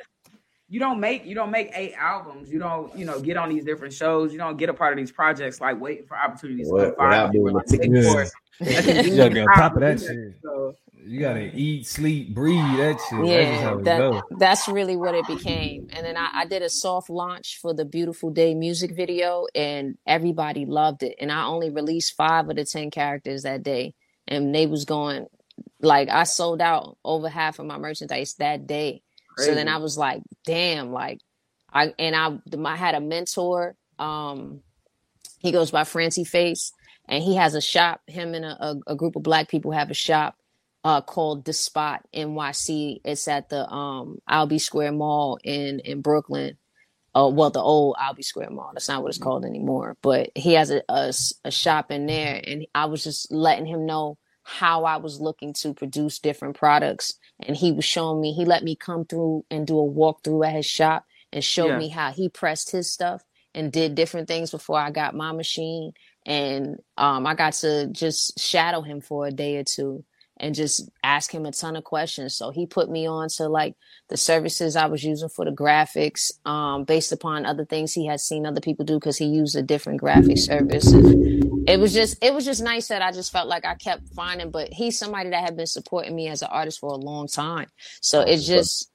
you 0.70 0.80
don't 0.80 1.00
make 1.00 1.26
you 1.26 1.34
don't 1.36 1.52
make 1.52 1.72
eight 1.74 1.94
albums. 1.98 2.52
You 2.52 2.60
don't 2.60 2.96
you 2.98 3.06
know 3.06 3.20
get 3.20 3.38
on 3.38 3.50
these 3.50 3.64
different 3.64 3.94
shows. 3.94 4.32
You 4.34 4.38
don't 4.38 4.58
get 4.58 4.70
a 4.70 4.74
part 4.74 4.94
of 4.94 4.98
these 4.98 5.12
projects 5.12 5.62
like 5.62 5.80
waiting 5.80 6.06
for 6.06 6.18
opportunities. 6.18 6.68
What- 6.70 6.96
come 6.96 6.96
find 6.96 7.10
without 7.10 7.34
you. 7.34 7.40
doing 7.42 7.54
Like, 7.56 7.66
the 7.68 7.78
wait 7.78 7.88
tickets. 7.92 8.12
for 8.14 8.22
it. 8.24 8.32
You 9.06 9.16
gotta 9.16 9.34
be 9.34 9.40
on 9.42 9.48
top 9.56 9.76
of 9.76 9.82
that 9.82 10.00
shit. 10.00 10.34
So, 10.42 10.74
You 11.06 11.20
gotta 11.22 11.52
eat, 11.56 11.86
sleep, 11.86 12.34
breathe 12.34 12.58
that 12.78 13.00
shit. 13.08 13.20
That's 13.20 13.30
Yeah, 13.30 13.62
how 13.62 13.78
that 13.82 14.24
that's 14.40 14.68
really 14.68 14.98
what 14.98 15.14
it 15.16 15.26
became. 15.28 15.88
And 15.94 16.04
then 16.06 16.18
I, 16.18 16.30
I 16.34 16.46
did 16.46 16.64
a 16.64 16.70
soft 16.70 17.10
launch 17.10 17.60
for 17.62 17.74
the 17.74 17.86
Beautiful 17.86 18.30
Day 18.32 18.56
music 18.56 18.94
video, 18.96 19.46
and 19.56 19.96
everybody 20.06 20.66
loved 20.66 21.04
it. 21.04 21.16
And 21.22 21.32
I 21.32 21.46
only 21.46 21.70
released 21.70 22.16
five 22.16 22.50
of 22.50 22.56
the 22.58 22.66
ten 22.66 22.90
characters 22.92 23.44
that 23.44 23.64
day, 23.64 23.94
and 24.28 24.54
they 24.54 24.66
was 24.66 24.84
going 24.86 25.28
like 25.82 26.10
I 26.10 26.24
sold 26.24 26.60
out 26.62 26.98
over 27.06 27.30
half 27.30 27.60
of 27.60 27.68
my 27.68 27.78
merchandise 27.78 28.34
that 28.40 28.66
day. 28.68 29.02
So 29.38 29.54
then 29.56 29.68
I 29.68 29.78
was 29.78 29.98
like, 29.98 30.22
damn, 30.46 30.92
like 30.92 31.20
I 31.72 31.94
and 32.00 32.16
I 32.16 32.40
I 32.66 32.76
had 32.76 32.96
a 32.96 33.02
mentor. 33.02 33.76
Um, 34.00 34.62
he 35.40 35.52
goes 35.52 35.72
by 35.72 35.84
Francie 35.84 36.24
Face, 36.24 36.72
and 37.08 37.24
he 37.24 37.36
has 37.36 37.54
a 37.56 37.62
shop. 37.62 38.02
Him 38.08 38.34
and 38.34 38.46
a, 38.46 38.66
a, 38.66 38.76
a 38.88 38.96
group 38.96 39.16
of 39.16 39.24
black 39.24 39.50
people 39.50 39.72
have 39.72 39.92
a 39.92 39.96
shop 39.96 40.36
uh, 40.84 41.02
called 41.02 41.46
The 41.46 41.54
Spot 41.54 42.02
NYC. 42.16 43.02
It's 43.06 43.28
at 43.28 43.50
the 43.50 43.70
um, 43.70 44.20
Albee 44.28 44.60
Square 44.60 44.94
Mall 44.94 45.40
in 45.44 45.80
in 45.82 46.02
Brooklyn. 46.02 46.58
Uh, 47.16 47.30
well, 47.32 47.50
the 47.50 47.60
old 47.62 47.96
Albee 48.00 48.24
Square 48.24 48.52
Mall. 48.52 48.72
That's 48.74 48.88
not 48.88 49.02
what 49.02 49.10
it's 49.10 49.18
called 49.18 49.46
anymore. 49.46 49.98
But 50.02 50.32
he 50.36 50.54
has 50.54 50.72
a 50.72 50.84
a 51.44 51.52
shop 51.52 51.92
in 51.92 52.06
there, 52.08 52.42
and 52.46 52.66
I 52.74 52.86
was 52.86 53.04
just 53.04 53.32
letting 53.32 53.66
him 53.66 53.86
know 53.86 54.18
how 54.48 54.86
I 54.86 54.98
was 54.98 55.22
looking 55.22 55.54
to 55.56 55.76
produce 55.76 56.20
different 56.20 56.58
products, 56.58 57.16
and 57.42 57.58
he 57.58 57.74
was 57.74 57.86
showing 57.86 58.22
me. 58.22 58.34
He 58.34 58.46
let 58.46 58.64
me 58.64 58.76
come 58.78 59.06
through 59.06 59.46
and 59.52 59.68
do 59.68 59.80
a 59.80 59.84
walkthrough 59.90 60.48
at 60.48 60.56
his 60.56 60.68
shop 60.68 61.06
and 61.34 61.44
showed 61.46 61.70
Yeah. 61.70 61.80
me 61.80 61.90
how 61.90 62.14
he 62.14 62.30
pressed 62.30 62.72
his 62.72 62.92
stuff 62.92 63.24
and 63.56 63.72
did 63.72 63.96
different 63.96 64.30
things 64.30 64.52
before 64.52 64.80
I 64.80 64.92
got 64.92 65.16
my 65.16 65.34
machine. 65.34 65.94
And 66.26 66.78
um, 66.98 67.28
I 67.28 67.36
got 67.36 67.54
to 67.56 67.88
just 67.88 68.40
shadow 68.40 68.82
him 68.84 69.02
for 69.02 69.28
a 69.28 69.32
day 69.32 69.58
or 69.58 69.66
two 69.66 70.06
and 70.40 70.56
just 70.56 70.90
ask 71.04 71.34
him 71.34 71.46
a 71.46 71.52
ton 71.52 71.76
of 71.76 71.84
questions. 71.84 72.36
So 72.36 72.52
he 72.52 72.66
put 72.66 72.90
me 72.90 73.08
on 73.08 73.30
to 73.38 73.48
like 73.48 73.76
the 74.10 74.18
services 74.18 74.76
I 74.76 74.88
was 74.88 75.04
using 75.04 75.30
for 75.30 75.46
the 75.46 75.52
graphics, 75.52 76.32
um, 76.46 76.84
based 76.84 77.12
upon 77.12 77.46
other 77.46 77.66
things 77.66 77.94
he 77.94 78.06
had 78.06 78.20
seen 78.20 78.46
other 78.46 78.62
people 78.62 78.86
do 78.86 78.96
because 78.96 79.18
he 79.18 79.26
used 79.26 79.56
a 79.56 79.62
different 79.62 80.00
graphic 80.00 80.38
service. 80.38 80.92
It 80.94 81.80
was 81.80 81.94
just 81.94 82.24
it 82.24 82.34
was 82.34 82.46
just 82.46 82.64
nice 82.64 82.88
that 82.88 83.02
I 83.02 83.12
just 83.12 83.32
felt 83.32 83.48
like 83.48 83.66
I 83.66 83.76
kept 83.76 84.08
finding, 84.14 84.52
but 84.52 84.70
he's 84.72 84.98
somebody 84.98 85.32
that 85.32 85.44
had 85.44 85.58
been 85.58 85.68
supporting 85.68 86.16
me 86.16 86.30
as 86.30 86.42
an 86.42 86.50
artist 86.52 86.80
for 86.80 86.90
a 86.90 86.96
long 86.96 87.28
time. 87.28 87.68
So 88.02 88.22
it's 88.22 88.48
just 88.48 88.92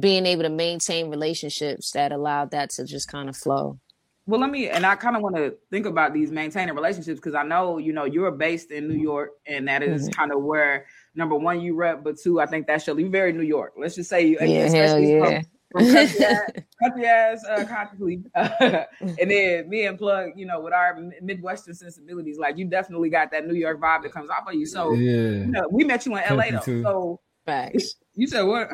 being 0.00 0.26
able 0.26 0.42
to 0.42 0.48
maintain 0.48 1.10
relationships 1.10 1.92
that 1.92 2.12
allowed 2.12 2.50
that 2.52 2.70
to 2.70 2.84
just 2.84 3.08
kind 3.08 3.28
of 3.28 3.36
flow. 3.36 3.78
Well, 4.26 4.40
let 4.40 4.50
me 4.50 4.68
and 4.70 4.86
I 4.86 4.96
kind 4.96 5.16
of 5.16 5.22
want 5.22 5.36
to 5.36 5.54
think 5.70 5.84
about 5.84 6.14
these 6.14 6.30
maintaining 6.30 6.74
relationships 6.74 7.20
because 7.20 7.34
I 7.34 7.42
know 7.42 7.76
you 7.78 7.92
know 7.92 8.04
you're 8.06 8.30
based 8.30 8.70
in 8.70 8.88
New 8.88 8.94
York, 8.94 9.32
and 9.46 9.68
that 9.68 9.82
is 9.82 10.08
kind 10.16 10.32
of 10.32 10.42
where 10.42 10.86
number 11.14 11.36
one 11.36 11.60
you 11.60 11.74
rep, 11.74 12.02
but 12.02 12.18
two 12.18 12.40
I 12.40 12.46
think 12.46 12.66
that's 12.66 12.86
your 12.86 12.98
you 12.98 13.10
very 13.10 13.32
New 13.34 13.42
York. 13.42 13.74
Let's 13.76 13.94
just 13.94 14.08
say 14.08 14.26
you 14.26 14.38
Yeah, 14.40 14.68
hell 14.68 14.98
yeah. 14.98 15.42
from, 15.72 15.84
from 15.84 15.92
country 15.92 16.24
ass, 16.24 16.50
country 16.82 17.04
ass 17.04 17.44
uh, 17.44 17.64
Conscious 17.66 18.00
Lee, 18.00 18.22
and 18.34 19.30
then 19.30 19.68
me 19.68 19.84
and 19.86 19.98
Plug, 19.98 20.30
you 20.36 20.46
know, 20.46 20.60
with 20.60 20.72
our 20.72 20.98
Midwestern 21.20 21.74
sensibilities, 21.74 22.38
like 22.38 22.56
you 22.56 22.64
definitely 22.64 23.10
got 23.10 23.30
that 23.32 23.46
New 23.46 23.54
York 23.54 23.78
vibe 23.78 24.04
that 24.04 24.12
comes 24.12 24.30
off 24.30 24.48
of 24.48 24.54
you. 24.54 24.64
So 24.64 24.94
Yeah. 24.94 25.10
you 25.44 25.46
know, 25.48 25.68
we 25.70 25.84
met 25.84 26.06
you 26.06 26.16
in 26.16 26.22
LA 26.34 26.50
though. 26.50 26.60
too. 26.60 26.82
So 26.82 27.20
Facts. 27.44 27.96
you 28.14 28.26
said 28.26 28.42
what? 28.44 28.70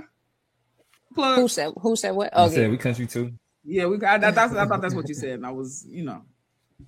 Plug. 1.13 1.41
Who 1.41 1.49
said 1.49 1.73
who 1.81 1.97
said 1.97 2.13
what? 2.13 2.31
I 2.37 2.45
Okay. 2.45 2.55
said 2.55 2.71
we 2.71 2.77
country 2.77 3.09
too. 3.09 3.33
Yeah, 3.65 3.87
we 3.87 3.99
got. 3.99 4.25
I, 4.25 4.33
thought- 4.33 4.57
I 4.57 4.67
thought 4.67 4.81
that's 4.81 4.95
what 4.95 5.09
you 5.09 5.15
said, 5.15 5.31
and 5.35 5.47
I 5.47 5.51
was, 5.51 5.87
you 5.89 6.03
know, 6.05 6.23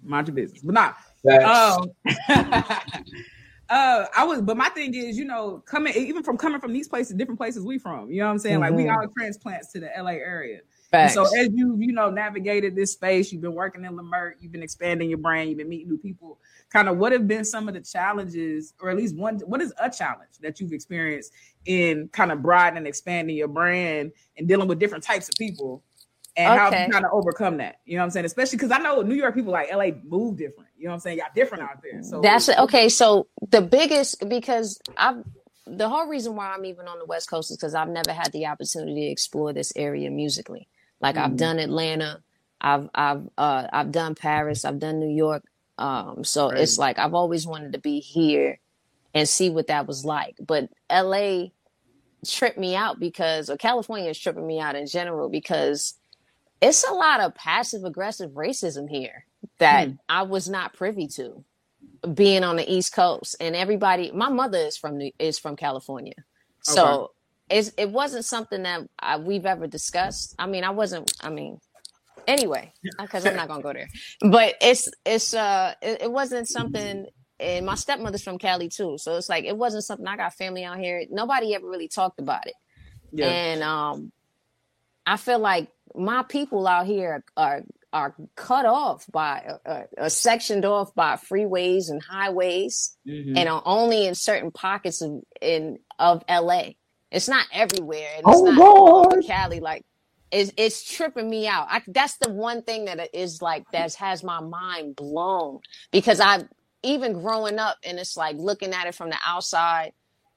mind 0.03 0.29
your 0.29 0.35
business, 0.35 0.63
but 0.63 0.75
not. 0.75 0.97
Facts. 1.25 1.79
Um, 1.79 1.91
uh, 3.69 4.07
I 4.17 4.25
was, 4.25 4.43
but 4.43 4.57
my 4.57 4.69
thing 4.71 4.95
is, 4.95 5.17
you 5.17 5.25
know, 5.25 5.63
coming 5.67 5.95
even 5.95 6.23
from 6.23 6.37
coming 6.37 6.61
from 6.61 6.73
these 6.73 6.89
places, 6.89 7.15
different 7.17 7.39
places 7.39 7.65
we 7.65 7.79
from. 7.79 8.11
You 8.11 8.21
know 8.21 8.27
what 8.27 8.33
I'm 8.33 8.39
saying? 8.39 8.61
Like 8.61 8.73
we 8.75 8.85
Mhm. 8.85 8.97
all 8.97 9.07
transplants 9.17 9.73
to 9.73 9.81
the 9.81 9.91
LA 9.97 10.13
area. 10.13 10.61
So 11.15 11.23
as 11.25 11.49
you, 11.55 11.77
you 11.79 11.93
know, 11.93 12.11
navigated 12.11 12.77
this 12.77 12.93
space, 12.93 13.33
you've 13.33 13.41
been 13.41 13.55
working 13.55 13.83
in 13.83 13.93
Leimert, 13.97 14.33
you've 14.41 14.53
been 14.53 14.63
expanding 14.63 15.09
your 15.09 15.17
brand, 15.19 15.49
you've 15.49 15.57
been 15.57 15.69
meeting 15.71 15.89
new 15.89 15.97
people. 15.97 16.39
Kind 16.71 16.87
of, 16.87 16.99
what 16.99 17.13
have 17.13 17.27
been 17.27 17.47
some 17.47 17.67
of 17.67 17.73
the 17.73 17.81
challenges, 17.81 18.75
or 18.79 18.91
at 18.91 18.97
least 18.99 19.17
one? 19.17 19.39
What 19.47 19.63
is 19.63 19.73
a 19.81 19.89
challenge 19.89 20.33
that 20.43 20.61
you've 20.61 20.73
experienced 20.75 21.33
in 21.65 22.09
kind 22.09 22.31
of 22.31 22.43
broadening 22.43 22.79
and 22.79 22.87
expanding 22.87 23.37
your 23.37 23.49
brand 23.49 24.13
and 24.37 24.47
dealing 24.47 24.69
with 24.69 24.79
different 24.79 25.03
types 25.03 25.29
of 25.31 25.35
people? 25.39 25.83
And 26.37 26.59
how 26.59 26.69
Okay. 26.69 26.87
you 26.87 26.93
kind 26.93 27.05
of 27.05 27.13
overcome 27.13 27.59
that? 27.59 27.77
You 27.85 27.97
know 27.97 28.01
what 28.03 28.05
I'm 28.07 28.11
saying? 28.11 28.27
Especially 28.27 28.57
because 28.57 28.71
I 28.71 28.79
know 28.79 29.03
New 29.03 29.15
York 29.15 29.35
people 29.35 29.53
like 29.53 29.73
LA 29.73 29.91
move 30.05 30.37
different. 30.39 30.71
You 30.79 30.85
know 30.85 30.91
what 30.91 30.95
I'm 30.95 31.01
saying? 31.01 31.19
Y'all 31.19 31.27
different 31.35 31.65
out 31.65 31.83
there. 31.83 32.03
So 32.03 32.23
That's 32.23 32.49
okay. 32.49 32.89
So 32.89 33.29
the 33.51 33.61
biggest 33.61 34.27
because 34.29 34.81
I've 34.97 35.25
the 35.67 35.89
whole 35.89 36.07
reason 36.09 36.35
why 36.35 36.53
I'm 36.53 36.65
even 36.65 36.89
on 36.89 36.99
the 36.99 37.05
West 37.05 37.29
Coast 37.31 37.51
is 37.51 37.57
because 37.57 37.75
I've 37.75 37.89
never 37.89 38.13
had 38.13 38.33
the 38.33 38.47
opportunity 38.47 39.07
to 39.07 39.13
explore 39.13 39.53
this 39.53 39.73
area 39.77 40.11
musically. 40.11 40.69
Like 41.01 41.17
I've 41.19 41.33
Mhm. 41.33 41.37
done 41.37 41.59
Atlanta, 41.59 42.23
I've 42.61 42.89
I've 42.95 43.29
uh, 43.37 43.67
I've 43.73 43.93
done 43.93 44.15
Paris, 44.15 44.65
I've 44.65 44.79
done 44.79 45.01
New 45.01 45.15
York. 45.15 45.45
Um, 45.79 46.25
so 46.25 46.51
Right. 46.51 46.59
it's 46.61 46.79
like 46.79 46.99
I've 46.99 47.15
always 47.15 47.47
wanted 47.47 47.73
to 47.75 47.79
be 47.79 48.01
here 48.01 48.59
and 49.15 49.29
see 49.29 49.51
what 49.51 49.67
that 49.69 49.87
was 49.87 50.05
like. 50.05 50.37
But 50.41 50.71
LA 50.91 51.49
tripped 52.27 52.59
me 52.59 52.77
out 52.77 53.01
because, 53.01 53.51
or 53.51 53.57
California 53.57 54.11
is 54.11 54.19
tripping 54.19 54.47
me 54.47 54.61
out 54.61 54.77
in 54.77 54.87
general 54.87 55.29
because 55.29 55.95
it's 56.63 56.85
a 56.89 56.95
lot 56.95 57.21
of 57.21 57.35
passive 57.37 57.85
aggressive 57.85 58.33
racism 58.33 58.89
here 58.91 59.27
that 59.61 59.89
Hmm. 59.89 59.97
I 60.09 60.25
was 60.25 60.49
not 60.49 60.75
privy 60.75 61.09
to 61.17 61.45
being 62.15 62.45
on 62.45 62.57
the 62.57 62.73
East 62.73 62.95
Coast. 62.95 63.37
And 63.41 63.57
everybody, 63.57 64.13
my 64.13 64.31
mother 64.31 64.59
is 64.59 64.79
from 64.79 64.99
New, 64.99 65.13
is 65.19 65.39
from 65.39 65.57
California, 65.57 66.15
so 66.63 67.13
it's, 67.51 67.71
it 67.79 67.91
wasn't 67.91 68.25
something 68.27 68.65
that 68.65 68.83
I, 68.99 69.19
we've 69.19 69.47
ever 69.47 69.67
discussed. 69.69 70.35
I 70.39 70.47
mean, 70.47 70.65
I 70.65 70.71
wasn't. 70.71 71.13
I 71.23 71.31
mean, 71.31 71.61
anyway, 72.29 72.73
because 73.01 73.27
I'm 73.27 73.37
not 73.37 73.49
gonna 73.49 73.63
go 73.63 73.73
there. 73.75 73.91
But 74.23 74.57
it's 74.63 74.89
it's 75.07 75.35
uh 75.35 75.75
it, 75.83 76.03
it 76.05 76.13
wasn't 76.13 76.49
something. 76.49 77.07
And 77.41 77.67
my 77.67 77.75
stepmother's 77.77 78.23
from 78.23 78.39
Cali 78.39 78.69
too, 78.69 78.99
so 78.99 79.17
it's 79.17 79.29
like 79.29 79.45
it 79.45 79.57
wasn't 79.57 79.85
something. 79.85 80.07
I 80.07 80.17
got 80.17 80.35
family 80.35 80.65
out 80.65 80.79
here. 80.79 81.05
Nobody 81.11 81.55
ever 81.55 81.69
really 81.69 81.89
talked 81.89 82.21
about 82.21 82.47
it. 82.47 82.55
yeah, 83.13 83.27
And 83.27 83.63
um, 83.63 84.13
I 85.07 85.17
feel 85.17 85.41
like 85.41 85.69
my 85.95 86.23
people 86.25 86.67
out 86.67 86.87
here 86.87 87.25
are 87.37 87.63
are 87.93 88.15
cut 88.37 88.65
off 88.65 89.05
by, 89.13 89.45
uh, 89.67 89.83
uh, 89.99 90.09
sectioned 90.09 90.65
off 90.65 90.95
by 90.95 91.17
freeways 91.17 91.91
and 91.91 92.03
highways, 92.03 92.97
Mhm. 93.07 93.37
and 93.37 93.49
are 93.51 93.63
only 93.67 94.07
in 94.07 94.15
certain 94.15 94.51
pockets 94.51 95.03
of 95.03 95.23
in 95.43 95.79
of 95.99 96.23
LA. 96.27 96.77
It's 97.11 97.29
not 97.29 97.47
everywhere, 97.53 98.09
and 98.17 98.27
it's 98.27 98.39
Oh, 98.41 98.45
not 98.45 98.59
Lord. 98.59 99.25
Cali. 99.27 99.61
Like, 99.61 99.85
it's 100.31 100.53
it's 100.57 100.83
tripping 100.83 101.29
me 101.29 101.47
out. 101.47 101.67
I, 101.69 101.83
that's 101.87 102.17
the 102.17 102.33
one 102.33 102.63
thing 102.63 102.87
that 102.87 103.11
is 103.15 103.43
like 103.43 103.65
that 103.73 103.93
has 103.97 104.25
my 104.25 104.41
mind 104.41 104.97
blown 104.97 105.61
because 105.91 106.19
I 106.21 106.45
even 106.83 107.13
growing 107.13 107.59
up, 107.59 107.77
and 107.85 107.99
it's 107.99 108.17
like 108.17 108.37
looking 108.39 108.73
at 108.73 108.87
it 108.87 108.95
from 108.95 109.11
the 109.11 109.19
outside. 109.27 109.93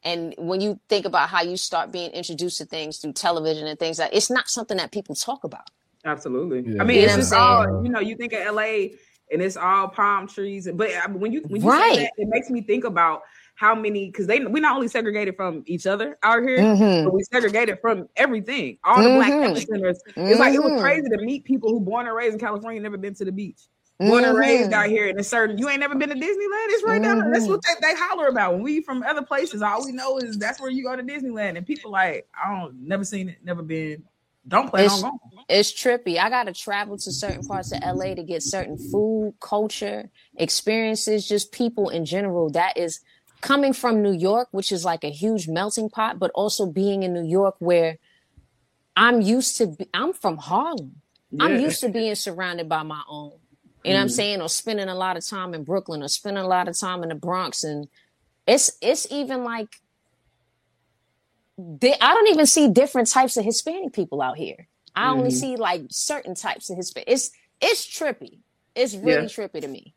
And 0.05 0.35
when 0.37 0.61
you 0.61 0.79
think 0.87 1.05
about 1.05 1.29
how 1.29 1.41
you 1.41 1.57
start 1.57 1.91
being 1.91 2.11
introduced 2.11 2.59
to 2.59 2.65
things 2.65 2.99
through 2.99 3.13
television 3.13 3.65
and 3.67 3.77
things 3.77 3.97
like 3.97 4.11
it's 4.13 4.29
not 4.29 4.47
something 4.47 4.77
that 4.77 4.91
people 4.91 5.15
talk 5.15 5.43
about. 5.43 5.67
Absolutely. 6.05 6.73
Yeah. 6.73 6.81
I 6.81 6.85
mean, 6.85 6.99
You 6.99 7.05
it's 7.07 7.15
just 7.15 7.33
all 7.33 7.83
you 7.83 7.89
know. 7.89 7.99
You 7.99 8.15
think 8.15 8.31
of 8.33 8.45
LA, 8.55 8.89
and 9.31 9.41
it's 9.41 9.57
all 9.57 9.87
palm 9.87 10.27
trees. 10.27 10.69
But 10.71 10.91
uh, 10.93 11.09
when 11.09 11.31
you 11.33 11.41
when 11.47 11.59
you 11.61 11.67
Right. 11.67 11.95
say 11.95 12.01
that, 12.03 12.11
it 12.17 12.27
makes 12.29 12.51
me 12.51 12.61
think 12.61 12.83
about 12.83 13.23
how 13.55 13.73
many 13.73 14.07
because 14.11 14.27
they 14.27 14.39
we 14.41 14.59
not 14.59 14.75
only 14.75 14.87
segregated 14.87 15.35
from 15.35 15.63
each 15.65 15.87
other 15.87 16.19
out 16.21 16.43
here, 16.43 16.59
Mm-hmm. 16.59 17.05
but 17.05 17.13
we 17.15 17.23
segregated 17.23 17.79
from 17.81 18.07
everything. 18.15 18.77
All 18.83 19.01
the 19.01 19.09
black 19.09 19.31
Mhm. 19.33 19.41
family 19.43 19.61
centers. 19.65 19.99
It's 20.15 20.39
like 20.39 20.53
it 20.53 20.61
was 20.61 20.73
Mhm. 20.73 20.81
crazy 20.81 21.09
to 21.09 21.17
meet 21.17 21.43
people 21.45 21.69
who 21.71 21.79
born 21.79 22.05
and 22.05 22.15
raised 22.15 22.33
in 22.33 22.39
California, 22.39 22.79
never 22.79 22.97
been 22.97 23.15
to 23.15 23.25
the 23.25 23.31
beach. 23.31 23.61
Born 23.97 24.25
and 24.25 24.37
raised 24.37 24.73
out 24.73 24.87
here, 24.87 25.07
and 25.07 25.17
it's 25.17 25.29
certain 25.29 25.57
you 25.57 25.69
ain't 25.69 25.79
never 25.79 25.95
been 25.95 26.09
to 26.09 26.15
Disneyland. 26.15 26.67
It's 26.67 26.83
right 26.83 27.01
down 27.01 27.19
there. 27.19 27.31
That's 27.31 27.45
mm-hmm. 27.45 27.53
what 27.53 27.61
they, 27.63 27.93
they 27.93 27.95
holler 27.97 28.27
about. 28.27 28.53
When 28.53 28.61
we 28.61 28.81
from 28.81 29.03
other 29.03 29.21
places, 29.21 29.61
all 29.61 29.85
we 29.85 29.93
know 29.93 30.17
is 30.17 30.37
that's 30.37 30.59
where 30.59 30.69
you 30.69 30.83
go 30.83 30.97
to 30.97 31.03
Disneyland, 31.03 31.55
and 31.55 31.65
people 31.65 31.91
like 31.91 32.27
I 32.35 32.59
don't 32.59 32.75
never 32.81 33.05
seen 33.05 33.29
it, 33.29 33.37
never 33.41 33.61
been. 33.61 34.03
don't 34.49 34.69
play. 34.69 34.85
It's- 34.85 35.01
on 35.01 35.11
going. 35.11 35.45
it's 35.47 35.71
trippy. 35.71 36.17
I 36.17 36.29
gotta 36.29 36.51
travel 36.51 36.97
to 36.97 37.11
certain 37.11 37.45
parts 37.45 37.71
of 37.71 37.79
LA 37.83 38.15
to 38.15 38.23
get 38.23 38.43
certain 38.43 38.77
food, 38.77 39.33
culture, 39.39 40.09
experiences, 40.35 41.25
just 41.25 41.53
people 41.53 41.87
in 41.87 42.03
general. 42.03 42.49
That 42.49 42.77
is 42.77 42.99
coming 43.39 43.71
from 43.71 44.01
New 44.01 44.13
York, 44.13 44.49
which 44.51 44.73
is 44.73 44.83
like 44.83 45.05
a 45.05 45.09
huge 45.09 45.47
melting 45.47 45.89
pot, 45.89 46.19
but 46.19 46.31
also 46.31 46.65
being 46.65 47.03
in 47.03 47.13
New 47.13 47.25
York 47.25 47.55
where 47.59 47.97
I'm 48.97 49.21
used 49.21 49.55
to 49.57 49.67
be, 49.67 49.87
I'm 49.93 50.11
from 50.11 50.35
Harlem. 50.37 51.01
I'm 51.39 51.59
used 51.59 51.81
to 51.81 51.89
being 51.89 52.15
surrounded 52.15 52.69
by 52.69 52.83
my 52.83 53.01
own. 53.09 53.33
You 53.85 53.93
know 53.93 53.97
what 53.97 54.01
I'm 54.03 54.09
saying? 54.09 54.41
Or 54.41 54.49
spending 54.49 54.87
a 54.89 54.95
lot 54.95 55.15
of 55.17 55.25
time 55.25 55.53
in 55.53 55.63
Brooklyn 55.63 56.01
or 56.03 56.07
spending 56.07 56.43
a 56.43 56.47
lot 56.47 56.67
of 56.67 56.77
time 56.77 57.03
in 57.03 57.09
the 57.09 57.15
Bronx. 57.15 57.63
And 57.63 57.87
it's 58.47 58.71
it's 58.81 59.07
even 59.11 59.43
like 59.43 59.79
they, 61.57 61.93
I 62.01 62.13
don't 62.13 62.27
even 62.29 62.45
see 62.45 62.67
different 62.69 63.09
types 63.09 63.37
of 63.37 63.45
Hispanic 63.45 63.93
people 63.93 64.21
out 64.21 64.37
here. 64.37 64.67
I 64.95 65.09
only 65.09 65.29
Mhm. 65.29 65.33
see 65.39 65.55
like 65.55 65.83
certain 65.89 66.35
types 66.35 66.69
of 66.69 66.77
Hispanic. 66.77 67.09
It's 67.09 67.31
it's 67.61 67.85
trippy. 67.85 68.39
It's 68.75 68.93
really 68.95 69.23
Yeah. 69.23 69.27
trippy 69.29 69.61
to 69.61 69.67
me. 69.67 69.93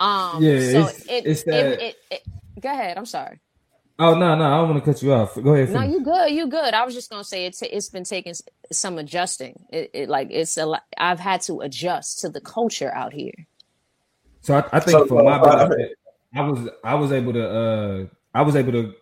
Um 0.00 0.42
Yeah, 0.42 0.58
so 0.58 0.78
it's- 0.88 1.04
it, 1.08 1.26
it's 1.26 1.42
it, 1.42 1.46
that- 1.46 1.82
it, 1.82 1.96
it, 2.10 2.22
go 2.60 2.70
ahead. 2.70 2.96
I'm 2.96 3.06
sorry. 3.06 3.40
Oh 3.98 4.14
no, 4.14 4.34
no, 4.34 4.44
I 4.44 4.56
don't 4.58 4.70
want 4.70 4.84
to 4.84 4.92
cut 4.92 5.02
you 5.02 5.12
off. 5.12 5.34
Go 5.34 5.54
ahead. 5.54 5.70
No, 5.70 5.80
finish. 5.80 5.92
you 5.92 6.04
good. 6.04 6.30
You 6.32 6.46
good. 6.48 6.74
I 6.74 6.84
was 6.84 6.94
just 6.94 7.10
gonna 7.10 7.22
say 7.22 7.46
it's 7.46 7.62
it's 7.62 7.88
been 7.88 8.02
taking 8.02 8.34
some 8.72 8.98
adjusting. 8.98 9.64
It, 9.70 9.90
it 9.94 10.08
like 10.08 10.28
it's 10.30 10.56
a 10.56 10.66
lot. 10.66 10.82
I've 10.98 11.20
had 11.20 11.42
to 11.42 11.60
adjust 11.60 12.20
to 12.20 12.28
the 12.28 12.40
culture 12.40 12.92
out 12.92 13.12
here. 13.12 13.46
So 14.40 14.54
I, 14.54 14.64
I 14.72 14.80
think 14.80 14.98
So, 14.98 15.06
for 15.06 15.22
my 15.22 15.36
uh, 15.36 15.68
benefit, 15.68 15.96
I 16.34 16.40
was 16.42 16.68
I 16.82 16.94
was 16.96 17.12
able 17.12 17.32
to 17.34 17.48
uh 17.48 18.06
I 18.34 18.42
was 18.42 18.56
able 18.56 18.72
to 18.72 18.94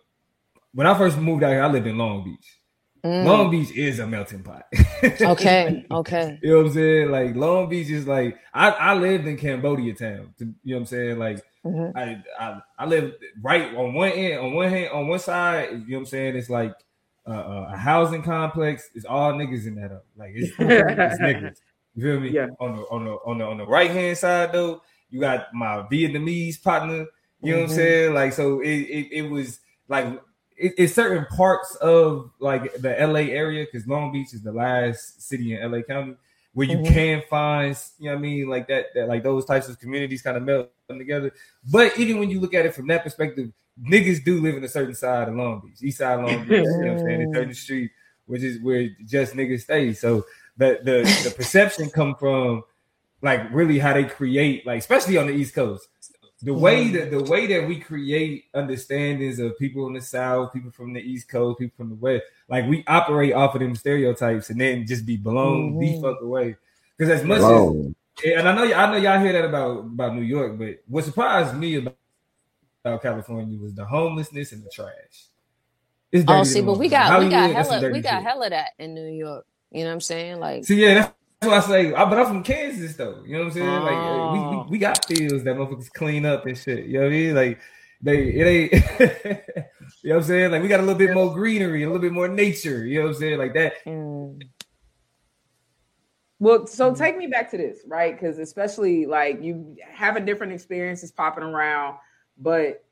when 0.73 0.85
I 0.85 0.95
first 0.95 1.17
moved 1.17 1.43
out 1.43 1.49
here, 1.49 1.63
I 1.63 1.67
lived 1.67 1.87
in 1.87 1.97
Long 1.97 2.23
Beach. 2.23 2.59
Mm. 3.03 3.25
Long 3.25 3.51
Beach 3.51 3.71
is 3.75 3.99
a 3.99 4.07
melting 4.07 4.43
pot. 4.43 4.65
Okay. 5.21 5.85
Okay. 5.91 6.39
You 6.41 6.51
know 6.51 6.57
what 6.59 6.67
I'm 6.67 6.73
saying? 6.73 7.11
Like 7.11 7.35
Long 7.35 7.67
Beach 7.67 7.89
is 7.89 8.07
like 8.07 8.37
I, 8.53 8.69
I 8.69 8.93
lived 8.93 9.27
in 9.27 9.37
Cambodia 9.37 9.93
town. 9.93 10.33
You 10.39 10.45
know 10.45 10.53
what 10.63 10.77
I'm 10.77 10.85
saying? 10.85 11.19
Like 11.19 11.43
Mhm. 11.65 11.91
I, 11.95 12.21
I 12.39 12.61
I 12.79 12.85
lived 12.85 13.15
right 13.41 13.73
on 13.75 13.93
one 13.93 14.11
end, 14.11 14.39
on 14.39 14.53
one 14.53 14.69
hand, 14.69 14.91
on 14.91 15.07
one 15.07 15.19
side. 15.19 15.69
You 15.71 15.77
know 15.77 15.83
what 15.89 15.97
I'm 15.99 16.05
saying? 16.07 16.35
It's 16.35 16.49
like 16.49 16.73
uh, 17.25 17.31
uh, 17.31 17.69
a 17.73 17.77
housing 17.77 18.21
complex. 18.21 18.89
It's 18.95 19.05
all 19.05 19.33
niggas 19.33 19.65
in 19.65 19.75
that 19.75 19.91
up. 19.91 20.05
Like 20.17 20.31
it's, 20.35 20.51
it's 20.59 21.19
niggas. 21.21 21.57
You 21.95 22.03
feel 22.03 22.19
me? 22.19 22.29
Yeah. 22.31 22.47
On 22.59 22.75
the 22.75 22.81
on 22.83 23.05
the 23.05 23.11
on 23.25 23.37
the 23.37 23.45
on 23.45 23.57
the 23.57 23.65
right 23.65 23.89
hand 23.91 24.17
side 24.17 24.51
though, 24.51 24.81
you 25.09 25.19
got 25.21 25.53
my 25.53 25.83
Vietnamese 25.91 26.61
partner. 26.61 27.05
You 27.41 27.53
know 27.53 27.59
what 27.61 27.63
I'm 27.65 27.69
Mhm. 27.71 27.75
saying? 27.75 28.13
Like 28.13 28.33
so, 28.33 28.59
it 28.61 28.67
it, 28.69 29.07
it 29.11 29.29
was 29.29 29.59
like 29.87 30.07
it, 30.57 30.73
it's 30.77 30.93
certain 30.93 31.25
parts 31.27 31.75
of 31.75 32.29
like 32.39 32.73
the 32.81 32.89
LA 32.99 33.31
area 33.31 33.65
because 33.65 33.87
Long 33.87 34.11
Beach 34.11 34.33
is 34.33 34.41
the 34.41 34.51
last 34.51 35.21
city 35.21 35.55
in 35.55 35.71
LA 35.71 35.81
County 35.81 36.15
where 36.53 36.67
you 36.67 36.77
Mhm. 36.77 36.93
can 36.93 37.21
find, 37.29 37.75
you 37.97 38.05
know 38.05 38.13
what 38.13 38.19
I 38.19 38.21
mean, 38.21 38.47
like 38.47 38.67
that, 38.67 38.87
that 38.93 39.07
like 39.07 39.23
those 39.23 39.45
types 39.45 39.67
of 39.69 39.79
communities 39.79 40.21
kind 40.21 40.37
of 40.37 40.43
melt 40.43 40.69
together. 40.87 41.31
But 41.71 41.97
even 41.97 42.19
when 42.19 42.29
you 42.29 42.39
look 42.39 42.53
at 42.53 42.65
it 42.65 42.75
from 42.75 42.87
that 42.87 43.03
perspective, 43.03 43.51
niggas 43.81 44.23
do 44.23 44.39
live 44.39 44.55
in 44.55 44.63
a 44.63 44.67
certain 44.69 44.93
side 44.93 45.29
of 45.29 45.35
Long 45.35 45.61
Beach, 45.65 45.81
east 45.81 45.97
side 45.97 46.19
of 46.19 46.25
Long 46.25 46.39
Beach, 46.45 46.49
you 46.49 46.85
know 46.85 46.91
what 46.91 46.91
I'm 46.91 46.99
saying, 46.99 47.21
in 47.21 47.33
certain 47.33 47.53
street, 47.55 47.91
which 48.27 48.43
is 48.43 48.61
where 48.61 48.87
just 49.05 49.33
niggas 49.33 49.61
stay. 49.61 49.93
So 49.93 50.25
the 50.57 50.79
the 50.83 51.01
the 51.23 51.33
perception 51.35 51.89
come 51.89 52.15
from 52.15 52.63
like 53.23 53.51
really 53.51 53.79
how 53.79 53.93
they 53.93 54.03
create, 54.05 54.65
like 54.67 54.79
especially 54.79 55.17
on 55.17 55.27
the 55.27 55.33
East 55.33 55.55
Coast. 55.55 55.87
The 56.43 56.53
way 56.53 56.89
that 56.91 57.09
the 57.09 57.23
way 57.23 57.47
that 57.47 57.65
we 57.65 57.79
create 57.79 58.45
understandings 58.53 59.39
of 59.39 59.57
people 59.57 59.87
in 59.87 59.93
the 59.93 60.01
South, 60.01 60.51
people 60.51 60.71
from 60.71 60.91
the 60.91 60.99
East 60.99 61.29
Coast, 61.29 61.57
people 61.57 61.77
from 61.77 61.89
the 61.89 61.95
West, 61.95 62.23
like 62.49 62.67
we 62.67 62.83
operate 62.85 63.31
off 63.33 63.55
of 63.55 63.61
them 63.61 63.75
stereotypes 63.75 64.49
and 64.49 64.59
then 64.59 64.85
just 64.85 65.05
be 65.05 65.15
blown 65.15 65.79
the 65.79 65.93
Mhm. 65.93 66.01
fuck 66.01 66.21
away. 66.21 66.57
Because 66.97 67.21
as 67.21 67.25
much 67.25 67.39
as 67.39 67.47
and 68.25 68.47
I 68.49 68.55
know 68.55 68.73
I 68.73 68.91
know 68.91 68.97
y'all 68.97 69.19
hear 69.21 69.31
that 69.31 69.45
about 69.45 69.79
about 69.85 70.15
New 70.15 70.21
York, 70.21 70.57
but 70.59 70.79
what 70.87 71.05
surprised 71.05 71.55
me 71.55 71.75
about, 71.75 71.95
about 72.83 73.01
California 73.01 73.57
was 73.57 73.73
the 73.73 73.85
homelessness 73.85 74.51
and 74.51 74.63
the 74.65 74.69
trash. 74.69 75.27
It's 76.11 76.25
Oh, 76.27 76.33
dirty 76.39 76.49
see, 76.49 76.61
but 76.61 76.77
we 76.77 76.89
got 76.89 77.07
How 77.09 77.19
we 77.19 77.29
got 77.29 77.47
live, 77.47 77.55
that's 77.55 77.69
some 77.69 77.81
hella 77.81 77.93
we 77.93 78.01
got 78.01 78.15
shit. 78.15 78.23
hella 78.23 78.49
that 78.49 78.71
in 78.79 78.93
New 78.93 79.07
York. 79.07 79.45
You 79.71 79.83
know 79.83 79.87
what 79.87 79.93
I'm 79.93 80.01
saying? 80.01 80.39
Like 80.41 80.65
See, 80.65 80.75
yeah, 80.83 81.09
that's 81.51 81.67
what 81.67 81.75
I 81.77 81.81
say. 81.83 81.93
I, 81.93 82.05
but 82.05 82.17
I'm 82.19 82.25
from 82.27 82.43
Kansas, 82.43 82.95
though. 82.95 83.23
You 83.25 83.33
know 83.33 83.39
what 83.39 83.47
I'm 83.47 83.51
saying? 83.53 83.67
Like, 83.83 83.97
uh, 83.97 84.31
we, 84.33 84.39
Oh. 84.39 84.63
we, 84.65 84.71
we 84.71 84.77
got 84.77 85.05
fields 85.05 85.43
that 85.43 85.55
motherfuckers 85.55 85.91
clean 85.93 86.25
up 86.25 86.45
and 86.45 86.57
shit. 86.57 86.85
You 86.85 86.93
know 86.93 86.99
what 87.01 87.07
I 87.07 87.09
mean? 87.09 87.35
Like, 87.35 87.59
they 88.01 88.17
it 88.29 88.45
ain't. 88.47 88.71
you 90.03 90.09
know 90.09 90.15
what 90.15 90.15
I'm 90.17 90.23
saying? 90.23 90.51
Like, 90.51 90.61
we 90.61 90.67
got 90.67 90.79
a 90.79 90.83
little 90.83 90.97
bit 90.97 91.13
more 91.13 91.33
greenery, 91.33 91.83
a 91.83 91.87
little 91.87 92.01
bit 92.01 92.11
more 92.11 92.27
nature. 92.27 92.85
You 92.85 92.99
know 92.99 93.05
what 93.07 93.15
I'm 93.15 93.19
saying? 93.21 93.37
Like 93.39 93.53
that. 93.53 93.73
mm, 93.85 94.41
Well, 96.39 96.67
so 96.67 96.93
take 96.93 97.17
me 97.17 97.27
back 97.27 97.49
to 97.51 97.57
this, 97.57 97.79
right? 97.87 98.13
Because 98.13 98.37
especially 98.39 99.05
like 99.05 99.41
you 99.41 99.77
having 99.89 100.25
different 100.25 100.51
experiences 100.53 101.11
popping 101.11 101.43
around, 101.43 101.97
but 102.37 102.83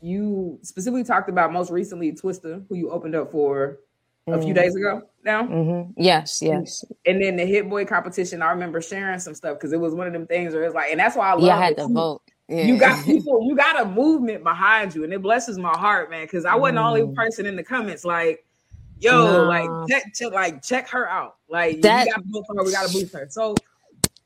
you 0.00 0.58
specifically 0.62 1.04
talked 1.04 1.28
about 1.28 1.52
most 1.52 1.70
recently 1.70 2.12
Twista, 2.12 2.64
who 2.68 2.76
you 2.76 2.90
opened 2.90 3.14
up 3.14 3.30
for 3.32 3.80
a 4.26 4.40
few 4.40 4.52
Mm. 4.52 4.56
days 4.56 4.74
ago 4.76 5.02
now, 5.24 5.42
Mm-hmm. 5.44 5.92
Yes, 5.96 6.40
yes. 6.42 6.84
and 7.06 7.22
then 7.22 7.36
the 7.36 7.44
Hit 7.46 7.68
Boy 7.68 7.84
competition. 7.84 8.42
I 8.42 8.50
remember 8.50 8.80
sharing 8.82 9.18
some 9.18 9.34
stuff 9.34 9.56
because 9.58 9.72
it 9.72 9.80
was 9.80 9.94
one 9.94 10.06
of 10.06 10.12
them 10.12 10.26
things 10.26 10.54
where 10.54 10.64
it's 10.64 10.74
like, 10.74 10.90
and 10.90 11.00
that's 11.00 11.16
why 11.16 11.30
I 11.30 11.34
love. 11.34 11.42
Yeah, 11.44 11.56
I 11.58 11.64
had 11.64 11.76
to 11.76 11.82
you- 11.82 11.94
vote. 11.94 12.22
Yeah. 12.48 12.64
You 12.64 12.78
got 12.86 13.04
people, 13.04 13.46
you 13.48 13.56
got 13.56 13.80
a 13.80 13.84
movement 13.86 14.44
behind 14.44 14.94
you, 14.94 15.02
and 15.04 15.12
it 15.12 15.22
blesses 15.22 15.58
my 15.58 15.76
heart, 15.76 16.10
man. 16.10 16.24
Because 16.24 16.44
I 16.44 16.54
wasn't 16.54 16.76
the 16.76 16.82
only 16.82 17.00
Mm. 17.02 17.14
person 17.14 17.46
in 17.46 17.56
the 17.56 17.62
comments 17.64 18.04
like, 18.04 18.44
"Yo, 19.00 19.12
Nah. 19.12 19.48
like, 19.48 19.88
check, 19.88 20.12
check, 20.14 20.32
like, 20.32 20.62
check 20.62 20.88
her 20.90 21.08
out. 21.08 21.36
Like, 21.48 21.80
That- 21.80 22.04
we 22.06 22.10
got 22.12 22.16
to 22.18 22.22
boost 22.26 22.46
her. 22.54 22.64
We 22.64 22.72
got 22.72 22.86
to 22.86 22.92
boost 22.92 23.14
her." 23.14 23.26
So, 23.30 23.54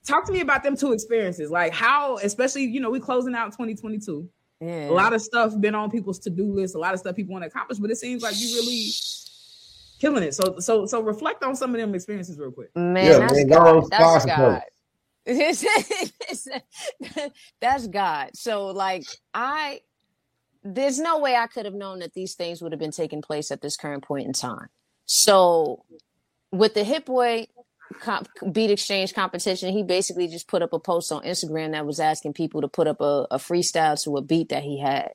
talk 0.04 0.26
to 0.26 0.32
me 0.32 0.40
about 0.40 0.64
them 0.64 0.76
two 0.76 0.92
experiences. 0.92 1.50
Like, 1.50 1.72
how, 1.72 2.16
especially, 2.18 2.64
you 2.64 2.80
know, 2.80 2.90
we 2.90 2.98
closing 2.98 3.34
out 3.36 3.52
2022. 3.52 4.28
yeah. 4.60 4.88
A 4.88 4.90
lot 4.90 5.12
of 5.12 5.22
stuff 5.22 5.52
been 5.60 5.76
on 5.76 5.88
people's 5.88 6.18
to 6.20 6.30
do 6.30 6.52
list. 6.52 6.74
A 6.74 6.78
lot 6.78 6.92
of 6.94 6.98
stuff 6.98 7.14
people 7.14 7.32
want 7.32 7.44
to 7.44 7.46
accomplish, 7.48 7.78
but 7.78 7.90
it 7.92 7.96
seems 7.98 8.22
like 8.24 8.34
you 8.40 8.56
really 8.56 8.90
killing 9.98 10.22
it. 10.22 10.34
So, 10.34 10.56
so, 10.58 10.86
so 10.86 11.02
reflect 11.02 11.42
on 11.44 11.56
some 11.56 11.74
of 11.74 11.80
them 11.80 11.94
experiences 11.94 12.38
real 12.38 12.52
quick. 12.52 12.74
Man, 12.76 13.04
Yeah, 13.04 13.18
that's 13.18 13.32
man, 13.34 13.48
God. 13.48 13.76
on, 13.76 13.88
That's 13.90 14.26
God. 14.26 14.62
that's 17.60 17.86
God. 17.88 18.30
So 18.34 18.68
like 18.68 19.04
I 19.34 19.80
there's 20.64 20.98
no 20.98 21.18
way 21.18 21.36
I 21.36 21.46
could 21.46 21.66
have 21.66 21.74
known 21.74 21.98
that 22.00 22.14
these 22.14 22.34
things 22.34 22.62
would 22.62 22.72
have 22.72 22.78
been 22.78 22.90
taking 22.92 23.22
place 23.22 23.50
at 23.50 23.60
this 23.60 23.76
current 23.76 24.04
point 24.04 24.26
in 24.26 24.32
time. 24.32 24.68
So 25.06 25.84
with 26.52 26.74
the 26.74 26.84
Hit 26.84 27.06
Boy 27.06 27.46
comp- 28.00 28.28
beat 28.52 28.70
exchange 28.70 29.14
competition, 29.14 29.72
he 29.72 29.82
basically 29.82 30.28
just 30.28 30.48
put 30.48 30.62
up 30.62 30.72
a 30.72 30.78
post 30.80 31.12
on 31.12 31.22
Instagram 31.24 31.72
that 31.72 31.86
was 31.86 32.00
asking 32.00 32.34
people 32.34 32.60
to 32.62 32.68
put 32.68 32.86
up 32.88 33.00
a, 33.00 33.26
a 33.30 33.38
freestyle 33.38 34.02
to 34.04 34.16
a 34.16 34.22
beat 34.22 34.48
that 34.50 34.62
he 34.62 34.80
had. 34.80 35.10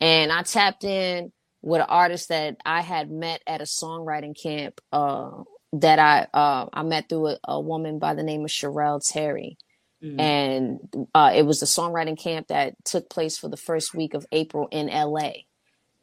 And 0.00 0.32
I 0.32 0.42
tapped 0.42 0.84
in 0.84 1.32
with 1.64 1.80
an 1.80 1.86
artist 1.88 2.28
that 2.28 2.56
I 2.64 2.82
had 2.82 3.10
met 3.10 3.42
at 3.46 3.60
a 3.60 3.64
songwriting 3.64 4.40
camp 4.40 4.80
uh, 4.92 5.30
that 5.72 5.98
I 5.98 6.26
uh, 6.32 6.68
I 6.72 6.82
met 6.82 7.08
through 7.08 7.28
a, 7.28 7.38
a 7.44 7.60
woman 7.60 7.98
by 7.98 8.14
the 8.14 8.22
name 8.22 8.44
of 8.44 8.50
Sherelle 8.50 9.00
Terry 9.06 9.56
Mm. 10.02 10.20
and 10.20 11.06
uh, 11.14 11.32
it 11.34 11.44
was 11.46 11.62
a 11.62 11.66
songwriting 11.66 12.18
camp 12.18 12.48
that 12.48 12.74
took 12.84 13.08
place 13.08 13.38
for 13.38 13.48
the 13.48 13.56
first 13.56 13.94
week 13.94 14.12
of 14.12 14.26
April 14.32 14.68
in 14.70 14.88
LA. 14.88 15.30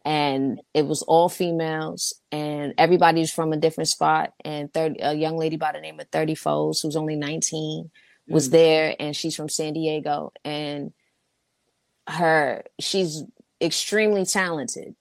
And 0.03 0.59
it 0.73 0.87
was 0.87 1.03
all 1.03 1.29
females, 1.29 2.15
and 2.31 2.73
everybody's 2.79 3.31
from 3.31 3.53
a 3.53 3.57
different 3.57 3.89
spot. 3.89 4.33
And 4.43 4.73
30, 4.73 5.01
a 5.01 5.13
young 5.13 5.37
lady 5.37 5.55
by 5.57 5.71
the 5.73 5.81
name 5.81 5.99
of 5.99 6.07
30 6.11 6.33
Foes, 6.33 6.81
who's 6.81 6.95
only 6.95 7.15
19, 7.15 7.91
was 8.27 8.47
Mm. 8.47 8.51
there, 8.51 8.95
and 8.99 9.15
she's 9.15 9.35
from 9.35 9.49
San 9.49 9.73
Diego. 9.73 10.31
And 10.43 10.93
her, 12.07 12.63
she's 12.79 13.23
extremely 13.61 14.25
talented. 14.25 14.95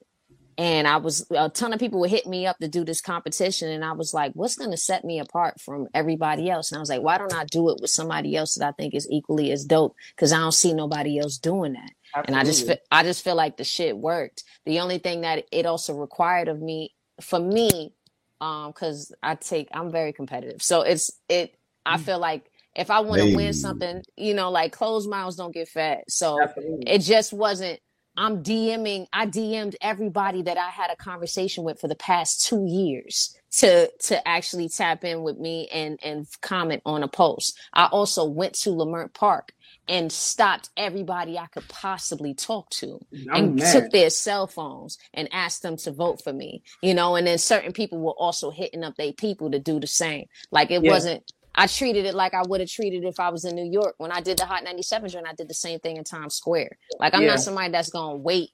And 0.61 0.87
I 0.87 0.97
was 0.97 1.25
a 1.31 1.49
ton 1.49 1.73
of 1.73 1.79
people 1.79 1.99
would 2.01 2.11
hit 2.11 2.27
me 2.27 2.45
up 2.45 2.59
to 2.59 2.67
do 2.67 2.85
this 2.85 3.01
competition, 3.01 3.67
and 3.69 3.83
I 3.83 3.93
was 3.93 4.13
like, 4.13 4.31
"What's 4.33 4.55
going 4.55 4.69
to 4.69 4.77
set 4.77 5.03
me 5.03 5.17
apart 5.17 5.59
from 5.59 5.87
everybody 5.95 6.51
else?" 6.51 6.69
And 6.69 6.77
I 6.77 6.79
was 6.79 6.89
like, 6.89 7.01
"Why 7.01 7.17
don't 7.17 7.33
I 7.33 7.45
do 7.45 7.69
it 7.69 7.81
with 7.81 7.89
somebody 7.89 8.35
else 8.35 8.53
that 8.53 8.67
I 8.67 8.71
think 8.73 8.93
is 8.93 9.09
equally 9.09 9.51
as 9.51 9.65
dope? 9.65 9.95
Because 10.15 10.31
I 10.31 10.37
don't 10.37 10.51
see 10.51 10.75
nobody 10.75 11.17
else 11.17 11.39
doing 11.39 11.73
that." 11.73 11.89
And 12.27 12.35
I 12.35 12.43
just, 12.43 12.67
fe- 12.67 12.77
I 12.91 13.01
just 13.01 13.23
feel 13.23 13.33
like 13.33 13.57
the 13.57 13.63
shit 13.63 13.97
worked. 13.97 14.43
The 14.65 14.81
only 14.81 14.99
thing 14.99 15.21
that 15.21 15.45
it 15.51 15.65
also 15.65 15.95
required 15.95 16.47
of 16.47 16.61
me, 16.61 16.93
for 17.21 17.39
me, 17.39 17.95
um, 18.39 18.67
because 18.67 19.11
I 19.23 19.33
take, 19.33 19.67
I'm 19.73 19.91
very 19.91 20.13
competitive, 20.13 20.61
so 20.61 20.83
it's 20.83 21.09
it. 21.27 21.55
I 21.87 21.97
feel 21.97 22.19
like 22.19 22.51
if 22.75 22.91
I 22.91 22.99
want 22.99 23.21
to 23.23 23.35
win 23.35 23.53
something, 23.53 24.03
you 24.15 24.35
know, 24.35 24.51
like 24.51 24.73
closed 24.73 25.09
mouths 25.09 25.37
don't 25.37 25.55
get 25.55 25.69
fed. 25.69 26.03
So 26.07 26.39
Absolutely. 26.39 26.83
it 26.85 26.99
just 26.99 27.33
wasn't 27.33 27.79
i'm 28.17 28.43
dming 28.43 29.07
i 29.13 29.25
dm'd 29.25 29.75
everybody 29.81 30.41
that 30.43 30.57
i 30.57 30.69
had 30.69 30.91
a 30.91 30.95
conversation 30.95 31.63
with 31.63 31.79
for 31.79 31.87
the 31.87 31.95
past 31.95 32.45
two 32.45 32.65
years 32.67 33.35
to 33.51 33.89
to 33.99 34.27
actually 34.27 34.69
tap 34.69 35.03
in 35.03 35.23
with 35.23 35.37
me 35.39 35.67
and 35.73 35.99
and 36.03 36.27
comment 36.41 36.81
on 36.85 37.03
a 37.03 37.07
post 37.07 37.57
i 37.73 37.85
also 37.85 38.25
went 38.25 38.53
to 38.53 38.69
Leimert 38.69 39.13
park 39.13 39.53
and 39.87 40.11
stopped 40.11 40.69
everybody 40.77 41.37
I 41.37 41.47
could 41.47 41.67
possibly 41.67 42.33
talk 42.33 42.69
to 42.71 42.99
I'm 43.31 43.55
and 43.55 43.55
mad. 43.57 43.71
took 43.73 43.91
their 43.91 44.09
cell 44.09 44.47
phones 44.47 44.97
and 45.13 45.27
asked 45.33 45.63
them 45.63 45.77
to 45.77 45.91
vote 45.91 46.23
for 46.23 46.33
me. 46.33 46.63
You 46.81 46.93
know, 46.93 47.15
and 47.15 47.27
then 47.27 47.37
certain 47.37 47.73
people 47.73 47.99
were 47.99 48.13
also 48.13 48.51
hitting 48.51 48.83
up 48.83 48.95
their 48.95 49.13
people 49.13 49.51
to 49.51 49.59
do 49.59 49.79
the 49.79 49.87
same. 49.87 50.25
Like 50.51 50.71
it 50.71 50.83
Yeah. 50.83 50.91
wasn't 50.91 51.31
I 51.55 51.67
treated 51.67 52.05
it 52.05 52.15
like 52.15 52.33
I 52.33 52.43
would 52.43 52.61
have 52.61 52.69
treated 52.69 53.03
it 53.03 53.07
if 53.07 53.19
I 53.19 53.29
was 53.29 53.45
in 53.45 53.55
New 53.55 53.69
York. 53.69 53.95
When 53.97 54.11
I 54.11 54.21
did 54.21 54.37
the 54.37 54.45
Hot 54.45 54.63
97 54.63 55.09
joint, 55.09 55.27
I 55.27 55.33
did 55.33 55.49
the 55.49 55.53
same 55.53 55.79
thing 55.79 55.97
in 55.97 56.03
Times 56.03 56.35
Square. 56.35 56.77
Like 56.99 57.13
I'm 57.13 57.21
Yeah. 57.23 57.31
not 57.31 57.41
somebody 57.41 57.71
that's 57.71 57.89
gonna 57.89 58.17
wait 58.17 58.51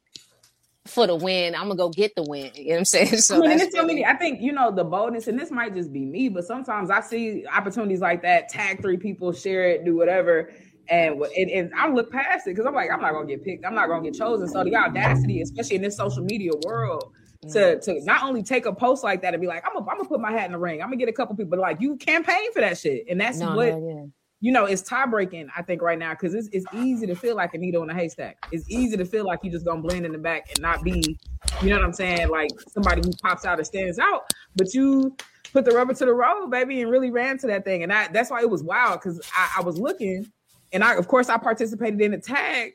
for 0.88 1.06
the 1.06 1.16
win. 1.16 1.54
I'm 1.54 1.64
gonna 1.64 1.76
go 1.76 1.90
get 1.90 2.16
the 2.16 2.24
win. 2.24 2.52
You 2.56 2.66
know 2.66 2.72
what 2.72 2.78
I'm 2.80 2.86
saying? 2.86 3.08
So 3.18 3.36
I 3.36 3.40
mean, 3.40 3.52
and 3.52 3.60
that's 3.60 3.68
it's 3.68 3.78
so 3.78 3.86
many. 3.86 4.06
I 4.06 4.16
think 4.16 4.42
you 4.42 4.52
know 4.52 4.72
the 4.72 4.84
boldness, 4.84 5.28
and 5.28 5.40
this 5.40 5.52
might 5.52 5.76
just 5.76 5.94
be 5.94 6.06
me, 6.06 6.30
but 6.30 6.46
sometimes 6.46 6.90
I 6.90 7.02
see 7.02 7.46
opportunities 7.46 8.00
like 8.00 8.22
that. 8.24 8.50
Tag 8.50 8.82
three 8.82 8.98
people, 8.98 9.32
share 9.32 9.70
it, 9.70 9.86
do 9.86 9.96
whatever, 9.96 10.52
and 10.90 11.22
and, 11.22 11.52
and 11.52 11.72
I 11.78 11.90
look 11.90 12.12
past 12.12 12.48
it 12.48 12.52
because 12.52 12.66
I'm 12.66 12.74
like, 12.74 12.90
I'm 12.92 13.02
not 13.02 13.14
gonna 13.14 13.28
get 13.28 13.44
picked. 13.44 13.66
I'm 13.66 13.76
not 13.76 13.88
gonna 13.90 14.04
get 14.04 14.16
chosen. 14.16 14.48
So 14.48 14.64
the 14.64 14.76
audacity, 14.76 15.42
especially 15.42 15.76
in 15.76 15.82
this 15.82 15.98
social 15.98 16.24
media 16.24 16.52
world, 16.66 17.12
to 17.44 17.48
mm. 17.48 17.82
to 17.84 18.04
not 18.04 18.24
only 18.24 18.44
take 18.44 18.66
a 18.66 18.74
post 18.74 19.04
like 19.04 19.22
that 19.22 19.34
and 19.34 19.42
be 19.42 19.48
like, 19.48 19.64
I'm 19.66 19.74
gonna 19.74 19.90
I'm 19.90 19.98
gonna 19.98 20.10
put 20.10 20.20
my 20.20 20.32
hat 20.32 20.46
in 20.46 20.52
the 20.52 20.58
ring. 20.58 20.82
I'm 20.82 20.88
gonna 20.88 20.98
get 20.98 21.10
a 21.10 21.14
couple 21.14 21.36
people, 21.36 21.60
like 21.60 21.82
you 21.82 21.96
campaign 21.98 22.52
for 22.54 22.62
that 22.62 22.78
shit, 22.78 23.06
and 23.10 23.20
that's 23.20 23.40
no, 23.40 23.56
what 23.56 23.68
yeah. 23.68 24.06
you 24.40 24.52
know, 24.52 24.66
it's 24.66 24.82
tie 24.82 25.06
breaking, 25.06 25.50
I 25.56 25.62
think, 25.62 25.82
right 25.82 25.98
now, 25.98 26.12
because 26.12 26.34
it's, 26.34 26.50
it's 26.52 26.66
easy 26.74 27.08
to 27.08 27.16
feel 27.16 27.36
like 27.36 27.54
a 27.54 27.58
needle 27.58 27.84
in 27.84 27.90
a 27.90 27.94
haystack. 27.94 28.38
It's 28.52 28.70
easy 28.70 28.98
to 28.98 29.06
feel 29.06 29.26
like 29.26 29.40
you 29.44 29.52
just 29.52 29.66
gonna 29.66 29.82
blend 29.82 30.06
in 30.06 30.12
the 30.12 30.18
back 30.18 30.50
and 30.50 30.62
not 30.62 30.84
be, 30.84 31.18
you 31.62 31.70
know 31.70 31.78
what 31.78 31.86
I'm 31.86 31.94
saying, 31.94 32.30
like 32.30 32.52
somebody 32.70 33.02
who 33.04 33.12
pops 33.22 33.46
out 33.46 33.58
and 33.58 33.68
stands 33.68 34.00
out. 34.00 34.26
But 34.56 34.74
you 34.74 35.16
put 35.54 35.66
the 35.66 35.72
rubber 35.72 35.94
to 35.94 36.06
the 36.06 36.14
road, 36.14 36.50
baby, 36.50 36.82
and 36.82 36.92
really 36.92 37.12
ran 37.12 37.38
to 37.40 37.48
that 37.48 37.66
thing. 37.66 37.84
And 37.84 37.94
I, 37.94 38.08
that's 38.08 38.30
why 38.30 38.42
it 38.42 38.50
was 38.50 38.64
wild 38.64 39.00
because 39.00 39.22
I, 39.36 39.56
I 39.58 39.62
was 39.62 39.78
looking 39.78 40.32
and 40.74 40.84
I, 40.84 40.96
of 40.96 41.08
course, 41.08 41.30
I 41.30 41.38
participated 41.38 42.02
in 42.02 42.12
the 42.12 42.18
tag. 42.18 42.74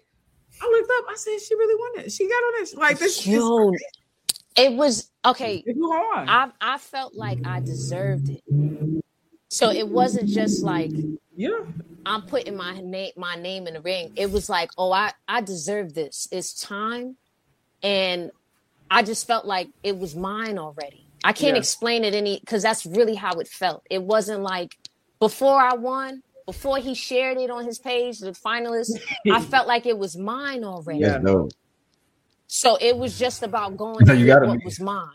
I 0.61 0.67
looked 0.67 0.91
up, 0.99 1.05
I 1.11 1.15
said, 1.17 1.41
she 1.41 1.55
really 1.55 1.75
won 1.75 2.05
it. 2.05 2.13
She 2.13 2.29
got 2.29 2.35
on 2.35 2.63
it. 2.63 2.77
Like 2.77 2.99
this, 2.99 3.27
Yo, 3.27 3.73
it 4.57 4.73
was 4.73 5.11
okay. 5.25 5.63
it's 5.67 5.79
on. 5.81 6.29
I 6.29 6.51
I 6.61 6.79
felt 6.79 7.15
like 7.15 7.39
I 7.47 7.61
deserved 7.61 8.29
it. 8.29 8.43
So 9.49 9.71
it 9.71 9.89
wasn't 9.89 10.29
just 10.29 10.63
like 10.63 10.91
yeah. 11.37 11.61
I'm 12.05 12.23
putting 12.23 12.57
my 12.57 12.81
name 12.81 13.13
my 13.17 13.37
name 13.37 13.67
in 13.67 13.75
the 13.75 13.81
ring. 13.81 14.13
It 14.17 14.31
was 14.31 14.49
like, 14.49 14.71
oh, 14.79 14.93
I 14.93 15.13
I 15.29 15.41
deserve 15.41 15.95
this. 15.95 16.29
It's 16.33 16.55
time, 16.61 17.17
and 17.83 18.31
I 18.91 19.03
just 19.03 19.27
felt 19.27 19.47
like 19.47 19.69
it 19.83 19.97
was 19.99 20.15
mine 20.17 20.59
already. 20.59 21.07
I 21.25 21.33
can't 21.33 21.55
Yeah. 21.55 21.61
explain 21.61 22.05
it 22.05 22.15
any 22.15 22.41
because 22.41 22.63
that's 22.63 22.85
really 22.85 23.15
how 23.15 23.35
it 23.41 23.49
felt. 23.49 23.85
It 23.89 24.03
wasn't 24.03 24.43
like 24.43 24.77
before 25.21 25.61
I 25.61 25.75
won, 25.75 26.23
before 26.47 26.79
he 26.79 26.95
shared 26.95 27.39
it 27.39 27.51
on 27.51 27.65
his 27.65 27.79
page, 27.79 28.19
the 28.19 28.33
finalists. 28.33 28.99
I 29.31 29.41
felt 29.53 29.69
like 29.69 29.87
it 29.87 29.97
was 29.97 30.17
mine 30.17 30.65
already. 30.65 31.01
Yeah. 31.01 31.09
That's 31.19 31.25
dope. 31.25 31.53
So 32.55 32.77
it 32.83 32.99
was 32.99 33.19
just 33.19 33.43
about 33.43 33.79
going 33.79 34.05
So 34.05 34.13
to 34.13 34.21
you 34.21 34.27
gotta 34.27 34.47
what 34.47 34.59
be- 34.59 34.65
was 34.67 34.79
mine. 34.79 35.09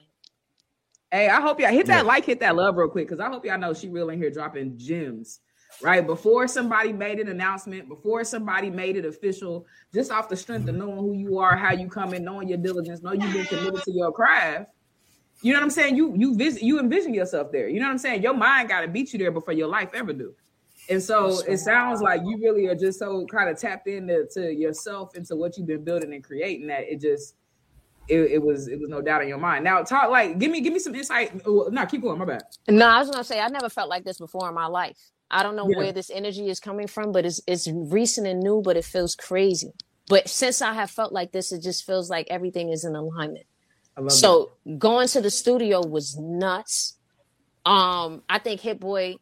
Hey, 1.11 1.29
I 1.29 1.39
hope 1.39 1.59
y'all 1.59 1.69
hit 1.69 1.85
that 1.85 1.97
Yeah. 1.97 2.01
like, 2.01 2.25
hit 2.25 2.39
that 2.39 2.55
love 2.55 2.77
real 2.77 2.89
quick, 2.89 3.07
because 3.07 3.19
I 3.19 3.29
hope 3.29 3.45
y'all 3.45 3.59
know 3.59 3.75
she 3.75 3.89
real 3.89 4.09
in 4.09 4.17
here 4.17 4.31
dropping 4.31 4.75
gems. 4.75 5.39
Right 5.79 6.03
before 6.03 6.47
somebody 6.47 6.91
made 6.91 7.19
an 7.19 7.27
announcement, 7.27 7.89
before 7.89 8.23
somebody 8.23 8.71
made 8.71 8.97
it 8.97 9.05
official, 9.05 9.67
just 9.93 10.11
off 10.11 10.29
the 10.29 10.35
strength 10.35 10.67
of 10.67 10.73
mm-hmm. 10.73 10.87
knowing 10.87 10.97
who 10.97 11.13
you 11.13 11.37
are, 11.37 11.55
how 11.55 11.73
you 11.73 11.87
come 11.87 12.15
in, 12.15 12.23
knowing 12.23 12.47
your 12.47 12.57
diligence, 12.57 13.03
know 13.03 13.11
you've 13.11 13.31
been 13.31 13.45
committed 13.45 13.83
to 13.83 13.91
your 13.91 14.11
craft. 14.11 14.71
You 15.43 15.53
know 15.53 15.59
what 15.59 15.65
I'm 15.65 15.69
saying? 15.69 15.95
You 15.95 16.15
you 16.17 16.35
visit 16.35 16.63
you 16.63 16.79
envision 16.79 17.13
yourself 17.13 17.51
there. 17.51 17.69
You 17.69 17.79
know 17.79 17.85
what 17.85 17.91
I'm 17.91 17.97
saying? 17.99 18.23
Your 18.23 18.33
mind 18.33 18.69
got 18.69 18.81
to 18.81 18.87
beat 18.87 19.13
you 19.13 19.19
there 19.19 19.31
before 19.31 19.53
your 19.53 19.67
life 19.67 19.91
ever 19.93 20.11
do. 20.11 20.33
And 20.89 21.03
so 21.03 21.41
it 21.47 21.57
sounds 21.57 22.01
like 22.01 22.21
you 22.25 22.37
really 22.41 22.67
are 22.67 22.75
just 22.75 22.99
so 22.99 23.25
kind 23.25 23.49
of 23.49 23.59
tapped 23.59 23.87
into 23.87 24.25
to 24.33 24.53
yourself, 24.53 25.15
into 25.15 25.35
what 25.35 25.57
you've 25.57 25.67
been 25.67 25.83
building 25.83 26.13
and 26.13 26.23
creating 26.23 26.67
that 26.67 26.83
it 26.83 27.01
just 27.01 27.35
it, 28.07 28.19
it 28.31 28.41
was 28.41 28.67
it 28.69 28.79
was 28.79 28.89
no 28.89 29.01
doubt 29.01 29.21
in 29.21 29.27
your 29.27 29.37
mind. 29.37 29.63
Now 29.65 29.83
talk 29.83 30.09
like 30.09 30.39
give 30.39 30.49
me 30.49 30.61
give 30.61 30.71
me 30.73 30.79
some 30.79 30.95
insight. 30.95 31.41
Oh, 31.45 31.67
no, 31.71 31.85
keep 31.85 32.01
going. 32.01 32.17
My 32.17 32.25
bad. 32.25 32.43
No, 32.69 32.87
I 32.87 32.99
was 32.99 33.09
gonna 33.09 33.23
say 33.23 33.39
I 33.39 33.49
never 33.49 33.69
felt 33.69 33.89
like 33.89 34.05
this 34.05 34.17
before 34.17 34.47
in 34.47 34.55
my 34.55 34.67
life. 34.67 34.97
I 35.29 35.43
don't 35.43 35.57
know 35.57 35.67
Yeah. 35.69 35.77
where 35.77 35.91
this 35.91 36.09
energy 36.09 36.49
is 36.49 36.59
coming 36.61 36.87
from, 36.87 37.11
but 37.11 37.25
it's 37.25 37.41
it's 37.47 37.67
recent 37.67 38.27
and 38.27 38.39
new, 38.39 38.61
but 38.61 38.77
it 38.77 38.85
feels 38.85 39.13
crazy. 39.15 39.73
But 40.07 40.29
since 40.29 40.61
I 40.61 40.71
have 40.73 40.89
felt 40.89 41.11
like 41.11 41.33
this, 41.33 41.51
it 41.51 41.61
just 41.61 41.85
feels 41.85 42.09
like 42.09 42.27
everything 42.29 42.69
is 42.69 42.85
in 42.85 42.95
alignment. 42.95 43.45
I 43.97 44.01
love 44.01 44.11
So 44.13 44.51
going 44.77 45.09
to 45.09 45.19
the 45.19 45.29
studio 45.31 45.85
was 45.85 46.15
nuts. 46.17 46.95
Um, 47.65 48.23
I 48.29 48.39
think 48.39 48.61
Hit 48.61 48.79
Boy, 48.79 49.15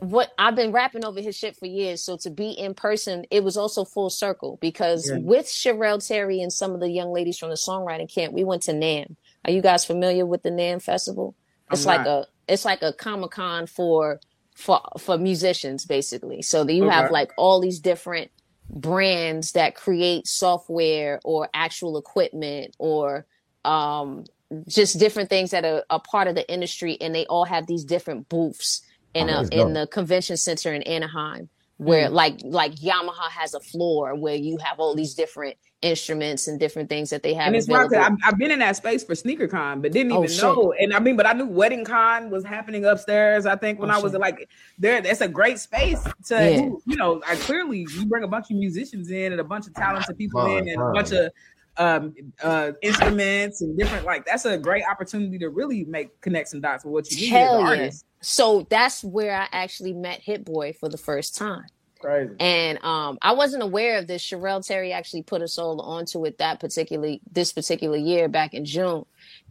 what 0.00 0.30
I've 0.38 0.54
been 0.54 0.72
rapping 0.72 1.04
over 1.04 1.20
his 1.20 1.36
shit 1.36 1.56
for 1.56 1.66
years. 1.66 2.04
So 2.04 2.16
to 2.18 2.30
be 2.30 2.50
in 2.50 2.74
person, 2.74 3.24
it 3.30 3.42
was 3.42 3.56
also 3.56 3.84
full 3.84 4.10
circle 4.10 4.58
because 4.60 5.10
Yeah. 5.10 5.18
with 5.18 5.46
Sherelle 5.46 6.06
Terry 6.06 6.40
and 6.40 6.52
some 6.52 6.72
of 6.72 6.80
the 6.80 6.90
young 6.90 7.12
ladies 7.12 7.38
from 7.38 7.50
the 7.50 7.56
songwriting 7.56 8.12
camp, 8.12 8.32
we 8.32 8.44
went 8.44 8.62
to 8.62 8.72
NAMM. 8.72 9.16
Are 9.44 9.50
you 9.50 9.62
guys 9.62 9.84
familiar 9.84 10.24
with 10.26 10.42
the 10.42 10.50
NAMM 10.50 10.82
festival? 10.82 11.34
It's 11.70 11.84
I'm 11.84 11.88
like 11.98 12.06
a 12.06 12.26
it's 12.46 12.64
like 12.64 12.82
a 12.82 12.92
Comic 12.92 13.32
Con 13.32 13.66
for 13.66 14.20
for 14.56 14.80
for 14.98 15.18
musicians 15.18 15.84
basically. 15.84 16.42
So 16.42 16.64
that 16.64 16.72
you 16.72 16.84
Okay. 16.84 16.90
have 16.90 17.10
like 17.10 17.30
all 17.36 17.60
these 17.60 17.80
different 17.80 18.30
brands 18.70 19.52
that 19.52 19.74
create 19.74 20.26
software 20.26 21.20
or 21.24 21.48
actual 21.54 21.98
equipment 21.98 22.74
or 22.78 23.26
um 23.64 24.24
just 24.68 24.98
different 24.98 25.28
things 25.28 25.50
that 25.50 25.64
are 25.64 25.84
a 25.90 25.98
part 25.98 26.28
of 26.28 26.34
the 26.34 26.50
industry 26.50 26.96
and 27.00 27.14
they 27.14 27.26
all 27.26 27.44
have 27.44 27.66
these 27.66 27.84
different 27.84 28.28
booths 28.28 28.82
in 29.18 29.30
Oh, 29.30 29.44
a 29.52 29.60
in 29.68 29.72
the 29.74 29.86
convention 29.88 30.36
center 30.36 30.72
in 30.72 30.82
Anaheim 30.84 31.48
where 31.76 32.08
mm. 32.08 32.12
like 32.12 32.40
like 32.44 32.74
Yamaha 32.76 33.28
has 33.30 33.54
a 33.54 33.60
floor 33.60 34.14
where 34.14 34.34
you 34.34 34.58
have 34.58 34.80
all 34.80 34.94
these 34.94 35.14
different 35.14 35.56
instruments 35.80 36.48
and 36.48 36.58
different 36.58 36.88
things 36.88 37.08
that 37.10 37.22
they 37.22 37.32
have 37.34 37.46
And 37.46 37.54
it's 37.56 37.68
wild 37.68 37.84
'cause 37.84 37.92
available. 37.92 38.16
I've, 38.24 38.32
I've 38.34 38.38
been 38.38 38.50
in 38.50 38.58
that 38.58 38.74
space 38.74 39.04
for 39.04 39.14
sneaker 39.14 39.46
con, 39.46 39.80
but 39.80 39.92
didn't 39.92 40.10
Oh, 40.10 40.24
even 40.24 40.28
shit. 40.34 40.42
know. 40.42 40.74
And 40.76 40.92
I 40.92 40.98
mean, 40.98 41.16
but 41.16 41.24
I 41.24 41.34
knew 41.34 41.46
wedding 41.46 41.84
con 41.84 42.30
was 42.30 42.44
happening 42.44 42.84
upstairs. 42.84 43.46
I 43.46 43.54
think 43.54 43.78
when 43.78 43.88
Oh, 43.90 43.94
I 43.94 43.98
was 44.00 44.10
shit. 44.10 44.20
like 44.20 44.48
there, 44.76 45.00
that's 45.00 45.20
a 45.20 45.28
great 45.28 45.60
space 45.60 46.02
to, 46.26 46.34
Yeah. 46.34 46.68
you 46.84 46.96
know, 46.96 47.22
I 47.24 47.36
clearly 47.36 47.86
you 47.96 48.06
bring 48.06 48.24
a 48.24 48.28
bunch 48.28 48.50
of 48.50 48.56
musicians 48.56 49.08
in 49.12 49.30
and 49.30 49.40
a 49.40 49.44
bunch 49.44 49.68
of 49.68 49.74
talented 49.74 50.18
people 50.18 50.44
in 50.56 50.68
and 50.68 50.82
a 50.82 50.90
bunch 50.92 51.12
of 51.12 51.30
um 51.78 52.14
uh 52.42 52.72
instruments 52.82 53.60
and 53.62 53.78
different 53.78 54.04
like 54.04 54.26
that's 54.26 54.44
a 54.44 54.58
great 54.58 54.82
opportunity 54.90 55.38
to 55.38 55.48
really 55.48 55.84
make 55.84 56.20
connect 56.20 56.48
some 56.48 56.60
dots 56.60 56.84
with 56.84 56.92
what 56.92 57.10
you 57.10 57.16
need 57.16 57.26
as 57.26 57.30
Hell 57.30 57.54
an 57.58 57.60
yeah. 57.60 57.68
artist. 57.68 58.04
So 58.20 58.66
that's 58.68 59.04
where 59.04 59.34
I 59.40 59.46
actually 59.52 59.92
met 59.92 60.20
Hit 60.20 60.44
Boy 60.44 60.72
for 60.72 60.88
the 60.88 60.98
first 60.98 61.36
time. 61.36 61.66
Crazy. 62.00 62.34
And 62.40 62.82
um, 62.84 63.18
I 63.22 63.32
wasn't 63.32 63.62
aware 63.62 63.98
of 63.98 64.06
this. 64.06 64.22
Sherelle 64.22 64.64
Terry 64.66 64.92
actually 64.92 65.22
put 65.22 65.42
us 65.42 65.58
all 65.58 65.80
onto 65.80 66.24
it 66.26 66.38
that 66.38 66.60
particularly 66.60 67.20
this 67.30 67.52
particular 67.52 67.96
year 67.96 68.28
back 68.28 68.54
in 68.54 68.64
June, 68.64 69.04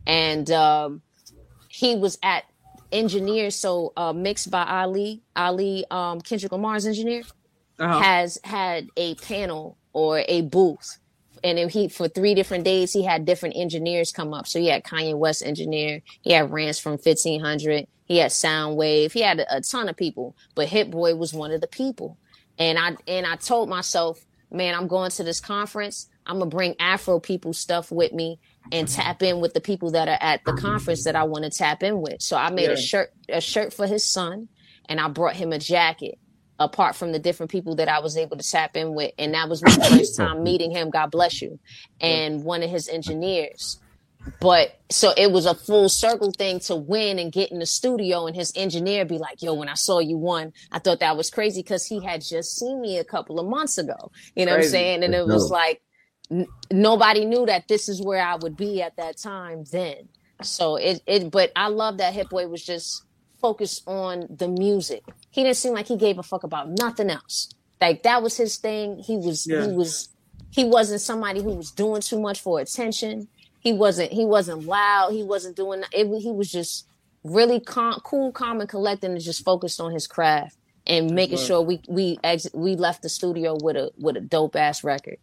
and 0.05 0.49
um, 0.51 1.01
he 1.69 1.95
was 1.95 2.17
at 2.23 2.43
engineer. 2.91 3.51
So 3.51 3.93
uh, 3.97 4.13
mixed 4.13 4.49
by 4.51 4.63
Ali, 4.63 5.21
Ali 5.35 5.85
um, 5.91 6.21
Kendrick 6.21 6.51
Lamar's 6.51 6.85
engineer 6.85 7.23
Uh-huh. 7.79 7.99
has 7.99 8.39
had 8.43 8.87
a 8.97 9.15
panel 9.15 9.77
or 9.93 10.23
a 10.27 10.41
booth. 10.41 10.97
And 11.43 11.57
then 11.57 11.69
he 11.69 11.87
for 11.87 12.07
three 12.07 12.35
different 12.35 12.63
days 12.63 12.93
he 12.93 13.03
had 13.03 13.25
different 13.25 13.55
engineers 13.57 14.11
come 14.11 14.33
up. 14.33 14.47
So 14.47 14.59
he 14.59 14.67
had 14.67 14.83
Kanye 14.83 15.17
West 15.17 15.43
engineer, 15.43 16.01
he 16.21 16.31
had 16.31 16.51
Rance 16.51 16.79
from 16.79 16.97
fifteen 16.97 17.41
hundred, 17.41 17.87
he 18.05 18.17
had 18.17 18.31
Soundwave, 18.31 19.11
he 19.11 19.21
had 19.21 19.39
a, 19.39 19.57
a 19.57 19.61
ton 19.61 19.89
of 19.89 19.97
people, 19.97 20.35
but 20.55 20.67
Hit 20.67 20.91
Boy 20.91 21.15
was 21.15 21.33
one 21.33 21.51
of 21.51 21.61
the 21.61 21.67
people. 21.67 22.17
And 22.57 22.77
I 22.79 22.95
and 23.07 23.25
I 23.25 23.35
told 23.35 23.69
myself, 23.69 24.25
man, 24.51 24.75
I'm 24.75 24.87
going 24.87 25.11
to 25.11 25.23
this 25.23 25.39
conference. 25.39 26.09
I'm 26.25 26.39
gonna 26.39 26.49
bring 26.49 26.75
Afro 26.79 27.19
people 27.19 27.53
stuff 27.53 27.91
with 27.91 28.13
me 28.13 28.39
and 28.71 28.87
mm-hmm. 28.87 29.01
tap 29.01 29.23
in 29.23 29.39
with 29.39 29.53
the 29.53 29.61
people 29.61 29.91
that 29.91 30.07
are 30.09 30.17
at 30.19 30.43
the 30.43 30.53
conference 30.53 31.05
that 31.05 31.15
I 31.15 31.23
want 31.23 31.45
to 31.45 31.49
tap 31.49 31.83
in 31.83 32.01
with. 32.01 32.21
So 32.21 32.35
I 32.35 32.49
made 32.49 32.65
Yeah. 32.65 32.71
a 32.71 32.77
shirt 32.77 33.13
a 33.29 33.41
shirt 33.41 33.73
for 33.73 33.87
his 33.87 34.05
son, 34.05 34.49
and 34.89 34.99
I 34.99 35.07
brought 35.07 35.35
him 35.35 35.53
a 35.53 35.59
jacket. 35.59 36.17
Apart 36.59 36.95
from 36.95 37.11
the 37.11 37.19
different 37.19 37.51
people 37.51 37.75
that 37.75 37.87
I 37.87 37.99
was 37.99 38.17
able 38.17 38.37
to 38.37 38.49
tap 38.49 38.75
in 38.75 38.95
with, 38.95 39.11
and 39.19 39.33
that 39.33 39.47
was 39.47 39.61
my 39.61 39.71
first 39.89 40.17
time 40.17 40.43
meeting 40.43 40.71
him. 40.71 40.89
God 40.89 41.11
bless 41.11 41.41
you, 41.41 41.59
and 42.01 42.43
one 42.43 42.63
of 42.63 42.69
his 42.69 42.87
engineers. 42.89 43.79
But 44.41 44.77
so 44.89 45.13
it 45.15 45.31
was 45.31 45.45
a 45.45 45.55
full 45.55 45.89
circle 45.89 46.31
thing 46.31 46.59
to 46.61 46.75
win 46.75 47.19
and 47.19 47.31
get 47.31 47.51
in 47.51 47.59
the 47.59 47.65
studio, 47.65 48.27
and 48.27 48.35
his 48.35 48.51
engineer 48.55 49.05
be 49.05 49.17
like, 49.17 49.41
"Yo, 49.41 49.53
when 49.53 49.69
I 49.69 49.75
saw 49.75 49.99
you 49.99 50.17
won, 50.17 50.53
I 50.71 50.79
thought 50.79 50.99
that 50.99 51.15
was 51.15 51.29
crazy 51.29 51.61
because 51.61 51.85
he 51.85 52.03
had 52.03 52.21
just 52.21 52.57
seen 52.57 52.81
me 52.81 52.97
a 52.97 53.03
couple 53.03 53.39
of 53.39 53.47
months 53.47 53.77
ago." 53.77 54.11
You 54.35 54.45
know 54.45 54.53
what 54.53 54.63
I'm 54.63 54.67
saying? 54.67 55.03
And 55.03 55.13
it 55.13 55.17
That's 55.19 55.33
was 55.33 55.51
like 55.51 55.81
n- 56.31 56.47
nobody 56.71 57.25
knew 57.25 57.45
that 57.45 57.67
this 57.67 57.87
is 57.87 58.01
where 58.01 58.21
I 58.21 58.35
would 58.35 58.57
be 58.57 58.81
at 58.81 58.97
that 58.97 59.17
time 59.17 59.63
then. 59.71 60.09
So 60.41 60.75
it 60.75 61.01
it 61.07 61.31
but 61.31 61.51
I 61.55 61.67
love 61.67 61.97
that 61.97 62.13
Hit 62.13 62.29
Boy 62.29 62.47
was 62.47 62.63
just 62.63 63.03
focused 63.41 63.83
on 63.87 64.27
the 64.29 64.47
music. 64.47 65.03
He 65.37 65.43
didn't 65.43 65.57
seem 65.57 65.73
like 65.73 65.87
he 65.87 65.97
gave 65.97 66.17
a 66.17 66.23
fuck 66.23 66.41
about 66.43 66.67
nothing 66.67 67.11
else. 67.11 67.49
Like 67.79 68.01
that 68.03 68.23
was 68.23 68.35
his 68.35 68.57
thing. 68.57 68.97
He 68.97 69.17
was 69.17 69.45
Yeah. 69.45 69.67
he 69.67 69.71
was 69.71 70.09
he 70.49 70.63
wasn't 70.63 70.99
somebody 71.01 71.43
who 71.43 71.53
was 71.53 71.69
doing 71.69 72.01
too 72.01 72.19
much 72.19 72.41
for 72.41 72.59
attention. 72.59 73.27
He 73.59 73.71
wasn't 73.71 74.11
he 74.11 74.25
wasn't 74.25 74.63
loud. 74.65 75.11
He 75.11 75.21
wasn't 75.21 75.55
doing 75.55 75.83
it. 75.91 76.21
He 76.21 76.31
was 76.31 76.51
just 76.51 76.87
really 77.23 77.59
calm, 77.59 77.99
cool, 78.03 78.31
calm, 78.31 78.61
and 78.61 78.67
collected, 78.69 79.11
and 79.11 79.21
just 79.21 79.45
focused 79.45 79.79
on 79.79 79.91
his 79.91 80.07
craft. 80.07 80.57
and 80.87 81.11
making 81.11 81.37
sure 81.37 81.61
we 81.61 81.81
we 81.87 82.17
ex- 82.23 82.47
we 82.53 82.75
left 82.75 83.03
the 83.03 83.09
studio 83.09 83.57
with 83.61 83.75
a 83.75 83.91
with 83.99 84.17
a 84.17 84.21
dope 84.21 84.55
ass 84.55 84.83
record. 84.83 85.17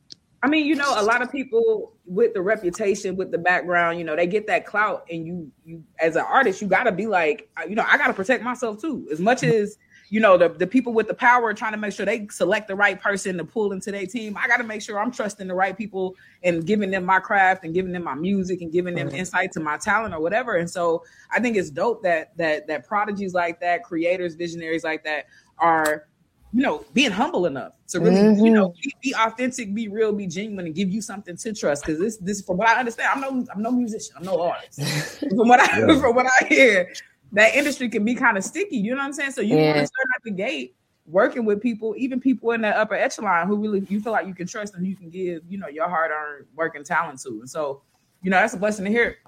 I 0.45 0.47
mean, 0.47 0.67
you 0.67 0.75
know, 0.77 0.93
a 0.95 1.03
lot 1.03 1.23
of 1.23 1.33
people 1.33 1.95
with 2.05 2.35
the 2.35 2.43
reputation, 2.43 3.17
with 3.17 3.31
the 3.33 3.39
background, 3.39 3.99
you 3.99 4.05
know, 4.05 4.15
they 4.15 4.27
get 4.27 4.47
that 4.49 4.67
clout, 4.67 5.07
and 5.11 5.27
you, 5.27 5.51
you 5.65 5.83
as 5.99 6.17
an 6.17 6.25
artist, 6.29 6.61
you 6.61 6.69
got 6.69 6.85
to 6.85 6.93
be 6.93 7.07
like, 7.07 7.49
you 7.67 7.75
know, 7.75 7.85
I 7.89 7.97
got 7.97 8.09
to 8.09 8.13
protect 8.13 8.45
myself 8.45 8.79
too. 8.81 9.09
As 9.11 9.19
much 9.21 9.43
as 9.59 9.79
you 10.11 10.21
know, 10.21 10.37
the, 10.37 10.49
the 10.49 10.67
people 10.67 10.93
with 10.93 11.09
the 11.09 11.15
power 11.15 11.53
trying 11.55 11.73
to 11.73 11.79
make 11.79 11.93
sure 11.93 12.05
they 12.05 12.27
select 12.29 12.69
the 12.69 12.75
right 12.75 13.01
person 13.01 13.37
to 13.39 13.45
pull 13.45 13.73
into 13.73 13.91
their 13.91 14.07
team. 14.07 14.37
I 14.37 14.47
got 14.47 14.59
to 14.59 14.65
make 14.65 14.83
sure 14.83 14.99
I'm 14.99 15.11
trusting 15.11 15.47
the 15.47 15.55
right 15.55 15.77
people 15.77 16.15
and 16.43 16.67
giving 16.67 16.91
them 16.91 17.05
my 17.05 17.21
craft 17.21 17.65
and 17.65 17.73
giving 17.73 17.93
them 17.93 18.05
my 18.05 18.15
music 18.15 18.61
and 18.61 18.71
giving 18.71 18.95
them 18.95 19.09
insight 19.09 19.53
to 19.53 19.61
my 19.61 19.77
talent 19.79 20.15
or 20.15 20.21
whatever. 20.21 20.57
And 20.57 20.71
so 20.71 21.05
I 21.31 21.41
think 21.41 21.57
it's 21.57 21.71
dope 21.71 22.03
that 22.03 22.37
that 22.37 22.67
that 22.67 22.87
prodigies 22.87 23.35
like 23.35 23.61
that, 23.61 23.83
creators, 23.83 24.35
visionaries 24.35 24.85
like 24.85 25.05
that 25.05 25.27
are 25.59 26.07
you 26.55 26.63
know, 26.63 26.85
being 26.93 27.11
humble 27.11 27.47
enough 27.47 27.73
to 27.89 27.99
really, 27.99 28.15
mm-hmm. 28.15 28.45
you 28.45 28.53
know, 28.53 28.73
be, 28.81 28.95
be, 29.03 29.15
authentic, 29.19 29.75
be 29.75 29.89
real, 29.89 30.13
be 30.13 30.29
genuine, 30.29 30.67
and 30.67 30.75
give 30.75 30.89
you 30.89 31.03
something 31.03 31.37
to 31.37 31.53
trust. 31.53 31.85
Because 31.85 31.99
this, 31.99 32.17
this, 32.19 32.43
from 32.43 32.59
what 32.59 32.69
I 32.69 32.79
understand, 32.79 33.09
I'm 33.13 33.21
no, 33.21 33.47
I'm 33.53 33.61
no 33.61 33.73
musician, 33.73 34.15
I'm 34.17 34.23
no 34.23 34.41
artist. 34.41 35.19
from 35.37 35.49
what 35.49 35.59
I, 35.59 35.81
yeah. 35.81 35.87
from 36.01 36.15
what 36.15 36.27
I 36.27 36.45
hear, 36.45 36.95
that 37.35 37.55
industry 37.55 37.89
can 37.89 38.05
be 38.05 38.15
kind 38.15 38.39
of 38.39 38.45
sticky. 38.45 38.79
You 38.79 38.93
know 38.93 38.99
what 38.99 39.07
I'm 39.07 39.13
saying? 39.13 39.33
So 39.33 39.41
you 39.41 39.57
yeah. 39.57 39.67
want 39.67 39.79
to 39.79 39.87
start 39.87 40.07
at 40.17 40.23
the 40.25 40.31
gate 40.31 40.75
working 41.07 41.45
with 41.45 41.61
people, 41.61 41.95
even 41.99 42.21
people 42.21 42.53
in 42.53 42.63
the 42.63 42.69
upper 42.69 42.95
echelon 42.95 43.47
who 43.47 43.57
really 43.57 43.81
you 43.89 44.01
feel 44.01 44.13
like 44.13 44.27
you 44.27 44.35
can 44.35 44.47
trust 44.47 44.75
and 44.75 44.87
you 44.87 44.97
can 44.97 45.11
give, 45.11 45.43
you 45.49 45.59
know, 45.59 45.69
your 45.69 45.89
hard 45.89 46.11
earned 46.11 46.47
working 46.57 46.85
talent 46.85 47.21
to. 47.23 47.29
And 47.29 47.51
so, 47.51 47.83
you 48.23 48.31
know, 48.31 48.39
that's 48.39 48.55
a 48.55 48.57
blessing 48.57 48.85
to 48.87 48.91
hear. 48.91 49.19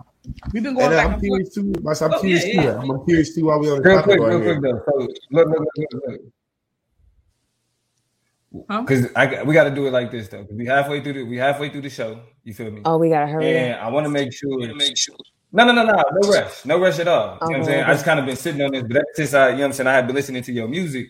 We've 0.53 0.63
been 0.63 0.75
going 0.75 0.87
and 0.87 0.95
back. 0.95 1.11
I'm 1.11 1.21
curious 1.21 1.55
too. 1.55 1.73
I'm 1.77 2.13
oh, 2.13 2.21
curious 2.21 2.47
yeah, 2.47 2.53
too. 2.53 2.61
Yeah. 2.63 2.79
I'm 2.79 3.05
curious 3.05 3.35
too. 3.35 3.45
While 3.45 3.61
we 3.61 3.71
on 3.71 3.83
the 3.83 3.89
real 3.89 4.03
quick, 4.03 4.21
real 4.21 4.41
quick 4.41 4.63
though. 4.63 4.83
So 4.87 4.99
look, 5.31 5.49
look, 5.49 5.69
look, 5.77 6.03
look. 6.09 6.21
Because 8.87 9.07
huh? 9.07 9.11
I 9.17 9.43
we 9.43 9.53
got 9.53 9.65
to 9.65 9.75
do 9.75 9.87
it 9.87 9.93
like 9.93 10.11
this 10.11 10.29
though. 10.29 10.47
We 10.51 10.67
halfway 10.67 11.03
through 11.03 11.13
the 11.13 11.23
we 11.25 11.37
halfway 11.37 11.69
through 11.69 11.83
the 11.83 11.91
show. 11.91 12.21
You 12.43 12.55
feel 12.55 12.71
me? 12.71 12.81
Oh, 12.85 12.97
we 12.97 13.11
gotta 13.11 13.27
hurry. 13.27 13.57
And 13.57 13.81
I 13.81 13.89
want 13.89 14.05
to 14.07 14.11
make 14.11 14.33
sure. 14.33 14.59
Make 14.75 14.97
sure 14.97 15.17
no, 15.57 15.73
no, 15.73 15.73
no, 15.73 15.85
no, 15.85 16.03
no 16.13 16.29
rush, 16.29 16.65
no 16.65 16.79
rush 16.79 16.99
at 16.99 17.09
all. 17.09 17.39
You 17.43 17.47
know 17.47 17.47
what 17.47 17.57
I'm 17.57 17.65
saying? 17.65 17.85
I 17.85 17.93
just 17.93 18.05
kind 18.05 18.21
of 18.21 18.27
been 18.27 18.37
sitting 18.37 18.63
on 18.63 18.73
this, 18.73 18.83
but 18.83 19.03
since 19.15 19.35
I, 19.35 19.49
you 19.49 19.53
know 19.55 19.61
what 19.61 19.67
I'm 19.67 19.73
saying, 19.73 19.87
I 19.87 19.95
have 19.95 20.07
been 20.07 20.17
listening 20.17 20.43
to 20.43 20.53
your 20.53 20.69
music. 20.69 21.09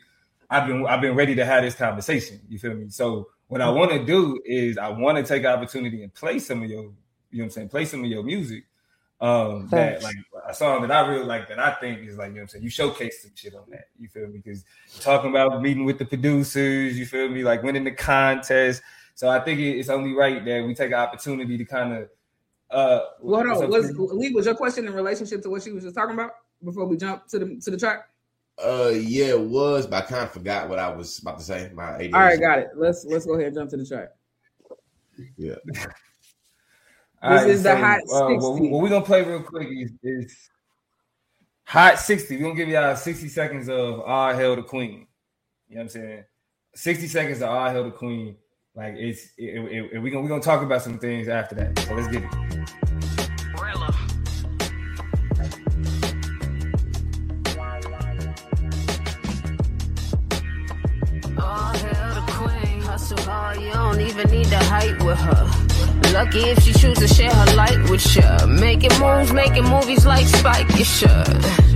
I've 0.49 0.67
been, 0.67 0.87
I've 0.87 1.01
been 1.01 1.15
ready 1.15 1.35
to 1.35 1.45
have 1.45 1.65
this 1.65 1.75
conversation. 1.75 2.41
You 2.49 2.59
feel 2.59 2.75
me? 2.75 2.89
So 2.89 3.29
what 3.49 3.61
I 3.61 3.69
want 3.69 3.91
to 3.91 4.05
do 4.05 4.41
is 4.45 4.79
I 4.79 4.89
want 4.89 5.19
to 5.19 5.25
take 5.25 5.45
opportunity 5.45 6.03
and 6.03 6.15
play 6.15 6.39
some 6.39 6.63
of 6.63 6.71
your, 6.71 6.83
you 6.83 6.89
know 6.89 6.95
what 7.31 7.45
I'm 7.45 7.51
saying, 7.51 7.69
play 7.69 7.85
some 7.85 8.05
of 8.05 8.11
your 8.11 8.23
music. 8.23 8.65
Um, 9.19 9.67
that 9.71 10.03
like 10.03 10.15
a 10.47 10.53
song 10.53 10.83
that 10.83 10.91
I 10.91 11.09
really 11.09 11.25
like 11.25 11.49
that 11.49 11.59
I 11.59 11.73
think 11.73 12.07
is 12.07 12.19
like, 12.19 12.29
you 12.29 12.35
know 12.35 12.41
what 12.41 12.43
I'm 12.43 12.49
saying, 12.49 12.65
you 12.65 12.71
showcase 12.71 13.23
some 13.23 13.33
shit 13.35 13.55
on 13.55 13.65
that. 13.71 13.89
You 13.99 14.09
feel 14.09 14.27
me? 14.27 14.43
Because 14.45 14.65
talking 15.01 15.31
about 15.31 15.63
meeting 15.63 15.87
with 15.87 15.99
the 15.99 16.05
producers, 16.05 16.99
you 16.99 17.07
feel 17.07 17.29
me, 17.29 17.43
like 17.43 17.63
winning 17.63 17.85
the 17.85 17.93
contest. 17.93 18.83
So 19.15 19.31
I 19.31 19.41
think 19.41 19.59
it's 19.59 19.89
only 19.89 20.13
right 20.13 20.45
that 20.45 20.67
we 20.67 20.75
take 20.75 20.89
an 20.89 20.99
opportunity 20.99 21.57
to 21.57 21.65
kind 21.65 21.95
of 21.95 22.11
uh, 22.71 23.01
hold 23.21 23.47
on. 23.47 23.71
Was 23.71 23.93
Lee, 23.97 24.33
was 24.33 24.47
your 24.47 24.55
question 24.55 24.87
in 24.87 24.93
relationship 24.93 25.43
to 25.43 25.51
what 25.51 25.63
she 25.63 25.73
was 25.73 25.85
just 25.85 25.95
talking 25.95 26.15
about 26.15 26.33
before 26.65 26.87
we 26.87 26.97
jump 26.97 27.27
to 27.29 27.39
the 27.39 27.61
to 27.61 27.71
the 27.71 27.77
track? 27.77 28.09
Uh, 28.59 28.93
yeah, 28.95 29.27
it 29.27 29.41
was, 29.41 29.87
but 29.87 30.05
I 30.05 30.07
kind 30.07 30.25
of 30.25 30.33
forgot 30.33 30.69
what 30.69 30.79
I 30.79 30.89
was 30.89 31.19
about 31.19 31.39
to 31.39 31.45
say. 31.45 31.71
My 31.75 31.93
ADHD. 31.93 32.15
all 32.15 32.21
right, 32.21 32.41
got 32.41 32.59
it. 32.59 32.69
Let's 32.75 33.05
let's 33.05 33.27
go 33.27 33.35
ahead 33.35 33.49
and 33.49 33.57
jump 33.57 33.71
to 33.71 33.77
the 33.77 33.87
track. 33.87 34.09
Yeah. 35.37 35.55
this 35.67 35.87
right, 37.23 37.51
is 37.51 37.63
so, 37.63 37.69
the 37.69 37.77
hot 37.77 38.01
uh, 38.13 38.29
60. 38.29 38.37
What, 38.37 38.71
what 38.71 38.83
we're 38.83 38.89
gonna 38.89 39.05
play 39.05 39.23
real 39.23 39.43
quick 39.43 39.69
is, 39.71 39.93
is 40.03 40.51
hot 41.65 41.99
60. 41.99 42.37
We're 42.37 42.43
gonna 42.43 42.55
give 42.55 42.69
y'all 42.69 42.97
60 42.97 43.29
seconds 43.29 43.69
of 43.69 44.01
All 44.01 44.35
Hail 44.35 44.57
the 44.57 44.63
Queen. 44.63 45.07
You 45.69 45.77
know 45.77 45.81
what 45.81 45.83
I'm 45.83 45.89
saying? 45.89 46.25
60 46.75 47.09
seconds 47.09 47.43
of 47.43 47.51
All 47.51 47.71
Hail 47.71 47.85
the 47.85 47.91
Queen. 47.91 48.37
Like 48.77 48.95
it's 48.99 49.31
it, 49.39 49.55
it, 49.55 49.91
it, 49.95 49.99
we 50.03 50.11
gonna 50.11 50.23
we 50.23 50.29
gonna 50.29 50.43
talk 50.43 50.63
about 50.63 50.83
some 50.83 50.99
things 50.99 51.29
after 51.29 51.55
that. 51.55 51.79
So 51.79 51.95
let's 51.95 52.09
get 52.09 52.25
it. 52.25 52.31
hard, 63.27 63.61
you 63.61 63.73
don't 63.73 64.01
even 64.01 64.31
need 64.31 64.47
to 64.47 64.59
hype 64.59 65.03
with 65.03 65.19
her. 65.19 66.13
Lucky 66.13 66.51
if 66.51 66.63
she 66.63 66.73
choose 66.73 66.99
to 66.99 67.09
share 67.09 67.33
her 67.33 67.57
light 67.57 67.91
with 67.91 68.05
you. 68.15 68.47
Making 68.47 68.99
moves, 69.01 69.33
making 69.33 69.65
movies 69.65 70.07
like 70.07 70.27
Spike, 70.27 70.69
you 70.77 70.85
should. 70.85 71.76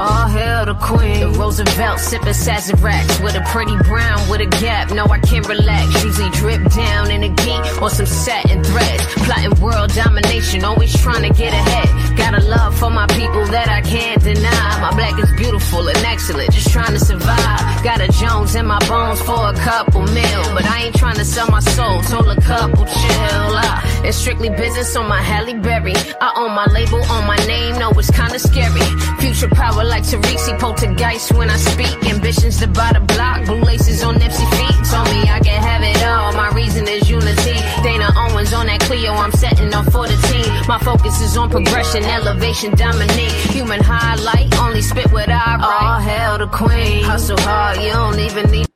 All 0.00 0.28
hail 0.28 0.64
the 0.64 0.74
queen. 0.80 1.20
The 1.20 1.38
Roosevelt 1.38 2.00
sipping 2.00 2.32
Sazerac 2.32 3.22
with 3.22 3.34
a 3.34 3.44
pretty 3.52 3.76
brown 3.84 4.30
with 4.30 4.40
a 4.40 4.46
gap. 4.46 4.90
No, 4.92 5.04
I 5.04 5.18
can't 5.18 5.46
relax. 5.46 6.02
Usually 6.02 6.30
drip 6.30 6.62
down 6.72 7.10
in 7.10 7.22
a 7.22 7.28
geek 7.28 7.82
or 7.82 7.90
some 7.90 8.06
satin 8.06 8.64
threads. 8.64 9.04
Plotting 9.26 9.60
world 9.60 9.92
domination, 9.92 10.64
always 10.64 10.96
trying 10.96 11.24
to 11.28 11.32
get 11.36 11.52
ahead. 11.52 12.16
Got 12.16 12.32
a 12.40 12.42
love 12.46 12.78
for 12.78 12.88
my 12.88 13.06
people 13.08 13.44
that 13.52 13.68
I 13.68 13.82
can't 13.82 14.22
deny. 14.24 14.80
My 14.80 14.90
black 14.96 15.22
is 15.22 15.30
beautiful 15.36 15.86
and 15.86 15.98
excellent, 15.98 16.50
just 16.50 16.70
trying 16.70 16.94
to 16.94 17.00
survive. 17.00 17.84
Got 17.84 18.00
a 18.00 18.08
Jones 18.08 18.54
in 18.54 18.64
my 18.64 18.80
bones 18.88 19.20
for 19.20 19.50
a 19.50 19.54
couple 19.68 20.00
mil, 20.00 20.42
but 20.56 20.64
I 20.64 20.84
ain't 20.84 20.96
trying 20.96 21.16
to 21.16 21.26
sell 21.26 21.50
my 21.50 21.60
soul. 21.60 22.00
Told 22.08 22.28
a 22.28 22.40
couple 22.40 22.86
chill. 22.86 23.52
Uh, 23.52 23.80
it's 24.04 24.16
strictly 24.16 24.48
business 24.48 24.96
on 24.96 25.06
my 25.08 25.20
Halle 25.20 25.52
Berry. 25.60 25.94
I 26.22 26.32
own 26.36 26.52
my 26.52 26.64
label 26.72 27.02
on 27.12 27.26
my 27.26 27.36
name, 27.46 27.78
no, 27.78 27.90
it's 27.90 28.10
kinda 28.10 28.38
scary. 28.38 28.80
Future 29.20 29.48
power 29.48 29.84
like 29.90 30.04
Teresi, 30.04 30.58
poltergeist 30.58 31.32
when 31.32 31.50
I 31.50 31.56
speak. 31.58 31.92
Ambitions 32.08 32.58
to 32.60 32.68
buy 32.68 32.92
the 32.94 33.00
block, 33.00 33.44
blue 33.46 33.60
laces 33.60 34.02
on 34.02 34.14
Nipsey 34.16 34.46
feet. 34.56 34.76
Told 34.88 35.06
me 35.12 35.28
I 35.28 35.40
can 35.40 35.60
have 35.62 35.82
it 35.82 36.02
all. 36.06 36.32
My 36.32 36.50
reason 36.54 36.86
is 36.88 37.10
unity. 37.10 37.54
Dana 37.82 38.08
Owens 38.16 38.52
on 38.54 38.66
that 38.66 38.80
Clio, 38.82 39.12
I'm 39.12 39.32
setting 39.32 39.74
up 39.74 39.84
for 39.92 40.06
the 40.06 40.16
team. 40.30 40.48
My 40.68 40.78
focus 40.78 41.20
is 41.20 41.36
on 41.36 41.50
progression, 41.50 42.04
elevation, 42.04 42.70
dominate. 42.76 43.32
Human 43.52 43.80
highlight, 43.82 44.56
only 44.60 44.80
spit 44.82 45.12
what 45.12 45.28
I 45.28 45.56
write. 45.56 45.66
All 45.66 46.00
hail 46.00 46.38
the 46.38 46.46
queen. 46.48 47.04
Hustle 47.04 47.40
hard, 47.40 47.78
you 47.78 47.90
don't 47.90 48.18
even 48.20 48.50
need. 48.50 48.66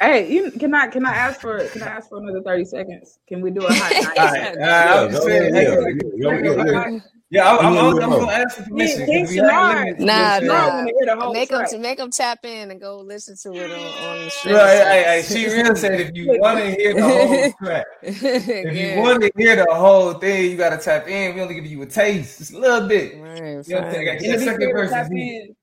Hey, 0.00 0.32
you, 0.32 0.50
can 0.52 0.74
I 0.74 0.88
can 0.88 1.06
I 1.06 1.14
ask 1.14 1.40
for 1.40 1.64
can 1.68 1.82
I 1.82 1.86
ask 1.86 2.08
for 2.08 2.18
another 2.18 2.42
thirty 2.42 2.64
seconds? 2.64 3.18
Can 3.28 3.40
we 3.40 3.50
do 3.52 3.64
a 3.66 3.72
hot? 3.72 3.92
All 4.18 4.26
right. 4.26 4.56
Yeah, 4.58 5.08
I, 7.40 7.56
I'm, 7.56 7.78
I'm, 7.78 8.02
I'm 8.02 8.10
gonna 8.10 8.32
ask 8.32 8.58
for 8.58 8.64
permission. 8.64 9.06
Nah, 9.98 10.38
nah. 10.40 10.84
Make 11.32 11.48
them 11.48 11.80
make 11.80 11.98
them 11.98 12.10
tap 12.10 12.44
in 12.44 12.70
and 12.70 12.78
go 12.78 13.00
listen 13.00 13.36
to 13.38 13.58
it 13.58 13.70
on, 13.70 13.78
on 13.80 14.24
the 14.24 14.30
stream. 14.30 14.54
Right, 14.54 14.76
hey, 14.76 15.02
hey, 15.04 15.22
she 15.22 15.46
really 15.46 15.74
said 15.76 15.98
if 15.98 16.14
you 16.14 16.26
want 16.40 16.58
to 16.58 16.70
hear 16.72 16.94
the 16.94 17.02
whole 17.02 17.52
track, 17.52 17.86
if 18.02 18.22
yeah. 18.22 18.96
you 18.96 19.00
want 19.00 19.22
to 19.22 19.32
hear 19.34 19.56
the 19.56 19.72
whole 19.72 20.12
thing, 20.14 20.50
you 20.50 20.56
got 20.58 20.70
to 20.70 20.78
tap 20.78 21.08
in. 21.08 21.34
We 21.34 21.40
only 21.40 21.54
give 21.54 21.64
you 21.64 21.80
a 21.80 21.86
taste, 21.86 22.38
just 22.38 22.52
a 22.52 22.58
little 22.58 22.86
bit. 22.86 23.18
Right, 23.18 23.66
you 23.66 23.80
know, 23.80 23.90
take, 23.90 24.18
take 24.18 24.40
second 24.40 24.72
verse. 24.72 24.90
Tap 24.90 25.10
in, 25.10 25.56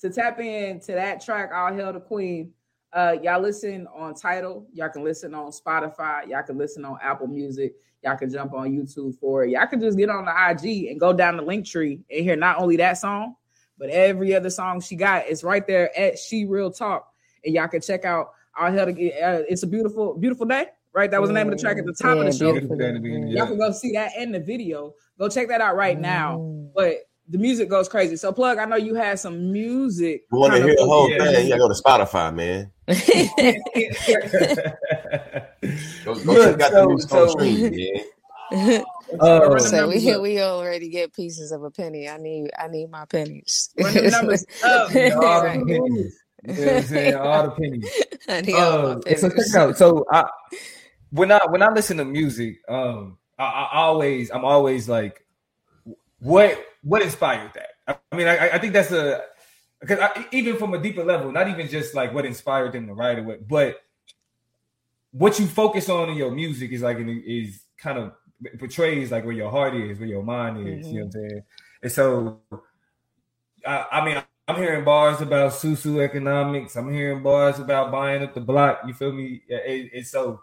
to 0.00 0.10
tap 0.10 0.40
in 0.40 0.80
to 0.80 0.92
that 0.92 1.24
track, 1.24 1.50
"All 1.54 1.72
Hail 1.72 1.92
the 1.92 2.00
Queen." 2.00 2.52
Uh, 2.92 3.16
y'all 3.22 3.40
listen 3.40 3.86
on 3.94 4.14
Tidal. 4.14 4.66
Y'all 4.72 4.88
can 4.88 5.04
listen 5.04 5.32
on 5.32 5.52
Spotify. 5.52 6.26
Y'all 6.26 6.42
can 6.42 6.58
listen 6.58 6.84
on 6.84 6.98
Apple 7.00 7.28
Music. 7.28 7.74
Y'all 8.02 8.16
can 8.16 8.30
jump 8.30 8.52
on 8.52 8.70
YouTube 8.70 9.18
for 9.18 9.44
it. 9.44 9.50
Y'all 9.50 9.66
can 9.66 9.80
just 9.80 9.98
get 9.98 10.08
on 10.08 10.24
the 10.24 10.30
IG 10.50 10.86
and 10.86 11.00
go 11.00 11.12
down 11.12 11.36
the 11.36 11.42
link 11.42 11.66
tree 11.66 12.00
and 12.10 12.24
hear 12.24 12.36
not 12.36 12.58
only 12.60 12.76
that 12.76 12.94
song, 12.94 13.34
but 13.76 13.90
every 13.90 14.34
other 14.34 14.50
song 14.50 14.80
she 14.80 14.96
got. 14.96 15.26
It's 15.26 15.42
right 15.42 15.66
there 15.66 15.96
at 15.98 16.18
She 16.18 16.44
Real 16.44 16.70
Talk. 16.70 17.08
And 17.44 17.54
y'all 17.54 17.68
can 17.68 17.80
check 17.80 18.04
out 18.04 18.32
Our 18.56 18.70
Hell 18.70 18.86
to 18.86 18.92
Get 18.92 19.22
uh, 19.22 19.42
It's 19.48 19.62
a 19.62 19.66
Beautiful, 19.66 20.14
Beautiful 20.14 20.46
Day. 20.46 20.66
Right, 20.94 21.10
that 21.10 21.20
was 21.20 21.28
the 21.28 21.34
name 21.34 21.48
of 21.48 21.56
the 21.56 21.62
track 21.62 21.76
at 21.76 21.84
the 21.84 21.92
top 21.92 22.16
yeah, 22.16 22.22
of 22.22 22.26
the 22.26 22.32
show. 22.32 22.54
Y'all 22.54 23.46
can 23.46 23.58
go 23.58 23.70
see 23.72 23.92
that 23.92 24.16
in 24.16 24.32
the 24.32 24.40
video. 24.40 24.94
Go 25.18 25.28
check 25.28 25.46
that 25.48 25.60
out 25.60 25.76
right 25.76 26.00
now. 26.00 26.38
Mm. 26.38 26.70
But 26.74 27.07
the 27.28 27.38
music 27.38 27.68
goes 27.68 27.88
crazy. 27.88 28.16
So, 28.16 28.32
plug. 28.32 28.58
I 28.58 28.64
know 28.64 28.76
you 28.76 28.94
had 28.94 29.18
some 29.18 29.52
music. 29.52 30.24
You 30.32 30.38
want 30.38 30.54
to 30.54 30.62
hear 30.62 30.74
the 30.76 30.84
whole 30.84 31.10
yeah. 31.10 31.18
thing? 31.24 31.46
You 31.46 31.56
gotta 31.56 31.60
go 31.60 31.68
to 31.68 31.74
Spotify, 31.74 32.34
man. 32.34 32.70
go, 36.04 36.14
go 36.24 36.52
check 36.52 36.60
out 36.60 36.72
so, 36.72 36.80
the 36.80 36.88
music 36.88 37.10
so, 37.10 37.26
stream, 37.28 37.70
man. 37.70 38.84
Uh, 39.20 39.58
so 39.58 39.88
we 39.88 40.16
we 40.18 40.42
already 40.42 40.90
get 40.90 41.14
pieces 41.14 41.50
of 41.50 41.62
a 41.62 41.70
penny. 41.70 42.06
I 42.08 42.18
need 42.18 42.50
I 42.58 42.68
need 42.68 42.90
my 42.90 43.06
pennies. 43.06 43.70
Run 43.78 43.94
the 43.94 44.10
numbers 44.10 44.44
up. 44.62 44.90
all 45.16 45.42
the 45.42 45.64
pennies. 45.66 46.22
You 46.46 46.66
know 46.66 46.76
I'm 46.76 46.82
saying? 46.82 47.14
All 47.14 47.42
the 47.44 47.50
pennies. 47.52 48.04
I 48.28 48.40
need 48.42 48.54
uh, 48.54 48.58
all 48.58 48.82
my 48.82 49.00
pennies. 49.00 49.20
So 49.22 49.30
check 49.30 49.54
out. 49.54 49.78
So 49.78 50.04
I 50.12 50.28
when 51.10 51.32
I 51.32 51.40
when 51.48 51.62
I 51.62 51.70
listen 51.70 51.96
to 51.96 52.04
music, 52.04 52.58
um, 52.68 53.16
I, 53.38 53.44
I 53.44 53.68
always 53.78 54.30
I'm 54.30 54.44
always 54.44 54.90
like, 54.90 55.24
what 56.18 56.62
what 56.82 57.02
inspired 57.02 57.52
that? 57.54 58.00
I 58.12 58.16
mean, 58.16 58.26
I, 58.26 58.50
I 58.50 58.58
think 58.58 58.72
that's 58.72 58.92
a 58.92 59.22
because 59.80 59.98
even 60.32 60.56
from 60.56 60.74
a 60.74 60.78
deeper 60.78 61.04
level, 61.04 61.30
not 61.30 61.48
even 61.48 61.68
just 61.68 61.94
like 61.94 62.12
what 62.12 62.26
inspired 62.26 62.72
them 62.72 62.88
to 62.88 62.94
write 62.94 63.18
it, 63.18 63.48
but 63.48 63.80
what 65.12 65.38
you 65.38 65.46
focus 65.46 65.88
on 65.88 66.10
in 66.10 66.16
your 66.16 66.30
music 66.30 66.72
is 66.72 66.82
like 66.82 66.98
is 66.98 67.62
kind 67.78 67.98
of 67.98 68.12
portrays 68.58 69.10
like 69.10 69.24
where 69.24 69.34
your 69.34 69.50
heart 69.50 69.74
is, 69.74 69.98
where 69.98 70.08
your 70.08 70.22
mind 70.22 70.66
is. 70.66 70.86
Mm-hmm. 70.86 70.94
You 70.94 71.00
know 71.00 71.06
what 71.06 71.14
I'm 71.14 71.28
saying? 71.30 71.42
And 71.82 71.92
so, 71.92 72.40
I, 73.66 73.86
I 73.92 74.04
mean, 74.04 74.22
I'm 74.48 74.56
hearing 74.56 74.84
bars 74.84 75.20
about 75.20 75.52
susu 75.52 76.02
economics. 76.02 76.76
I'm 76.76 76.92
hearing 76.92 77.22
bars 77.22 77.58
about 77.58 77.92
buying 77.92 78.22
up 78.22 78.34
the 78.34 78.40
block. 78.40 78.80
You 78.86 78.94
feel 78.94 79.12
me? 79.12 79.42
It, 79.48 79.90
it's 79.92 80.10
so 80.10 80.40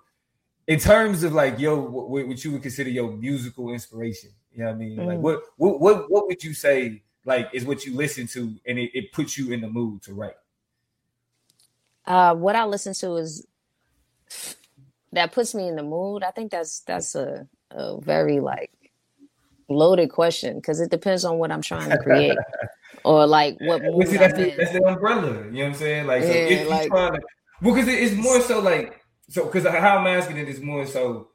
in 0.67 0.79
terms 0.79 1.23
of 1.23 1.33
like 1.33 1.59
yo, 1.59 1.79
what, 1.79 2.09
what, 2.09 2.43
you 2.43 2.51
would 2.51 2.61
consider 2.61 2.89
your 2.89 3.11
musical 3.11 3.71
inspiration. 3.71 4.31
You 4.51 4.63
know 4.63 4.69
what 4.69 4.75
I 4.75 4.77
mean? 4.77 4.97
Mm. 4.97 5.05
Like 5.07 5.19
what 5.19 5.41
what 5.57 5.79
what 5.79 6.11
what 6.11 6.27
would 6.27 6.43
you 6.43 6.53
say 6.53 7.03
like 7.25 7.49
is 7.53 7.65
what 7.65 7.85
you 7.85 7.95
listen 7.95 8.27
to 8.27 8.55
and 8.65 8.79
it, 8.79 8.91
it 8.93 9.11
puts 9.11 9.37
you 9.37 9.51
in 9.51 9.61
the 9.61 9.69
mood 9.69 10.01
to 10.03 10.13
write? 10.13 10.35
Uh, 12.05 12.35
what 12.35 12.55
I 12.55 12.65
listen 12.65 12.93
to 12.93 13.15
is 13.15 13.45
that 15.11 15.31
puts 15.31 15.55
me 15.55 15.67
in 15.67 15.75
the 15.75 15.83
mood. 15.83 16.23
I 16.23 16.31
think 16.31 16.51
that's 16.51 16.79
that's 16.81 17.15
a, 17.15 17.47
a 17.71 17.99
very 17.99 18.39
like 18.39 18.71
loaded 19.67 20.09
question 20.09 20.57
because 20.57 20.79
it 20.79 20.91
depends 20.91 21.25
on 21.25 21.37
what 21.37 21.51
I'm 21.51 21.61
trying 21.61 21.89
to 21.89 21.97
create 21.97 22.37
or 23.03 23.25
like 23.25 23.57
what 23.59 23.81
mood 23.81 24.07
see, 24.07 24.17
that's, 24.17 24.37
the, 24.37 24.53
that's 24.57 24.71
the 24.71 24.83
umbrella. 24.83 25.27
You 25.27 25.51
know 25.51 25.59
what 25.59 25.65
I'm 25.65 25.73
saying? 25.73 26.07
Like, 26.07 26.23
so 26.23 26.29
yeah, 26.29 26.35
if 26.35 26.69
like, 26.69 26.87
trying 26.87 27.13
to, 27.13 27.21
well, 27.61 27.75
because 27.75 27.89
it's 27.89 28.15
more 28.15 28.41
so 28.41 28.59
like 28.59 29.01
so 29.29 29.45
because 29.45 29.65
how 29.65 29.97
I'm 29.97 30.07
asking 30.07 30.37
it 30.37 30.47
is 30.47 30.61
more 30.61 30.85
so, 30.85 31.29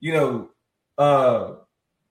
you 0.00 0.12
know, 0.12 0.50
uh 0.98 1.54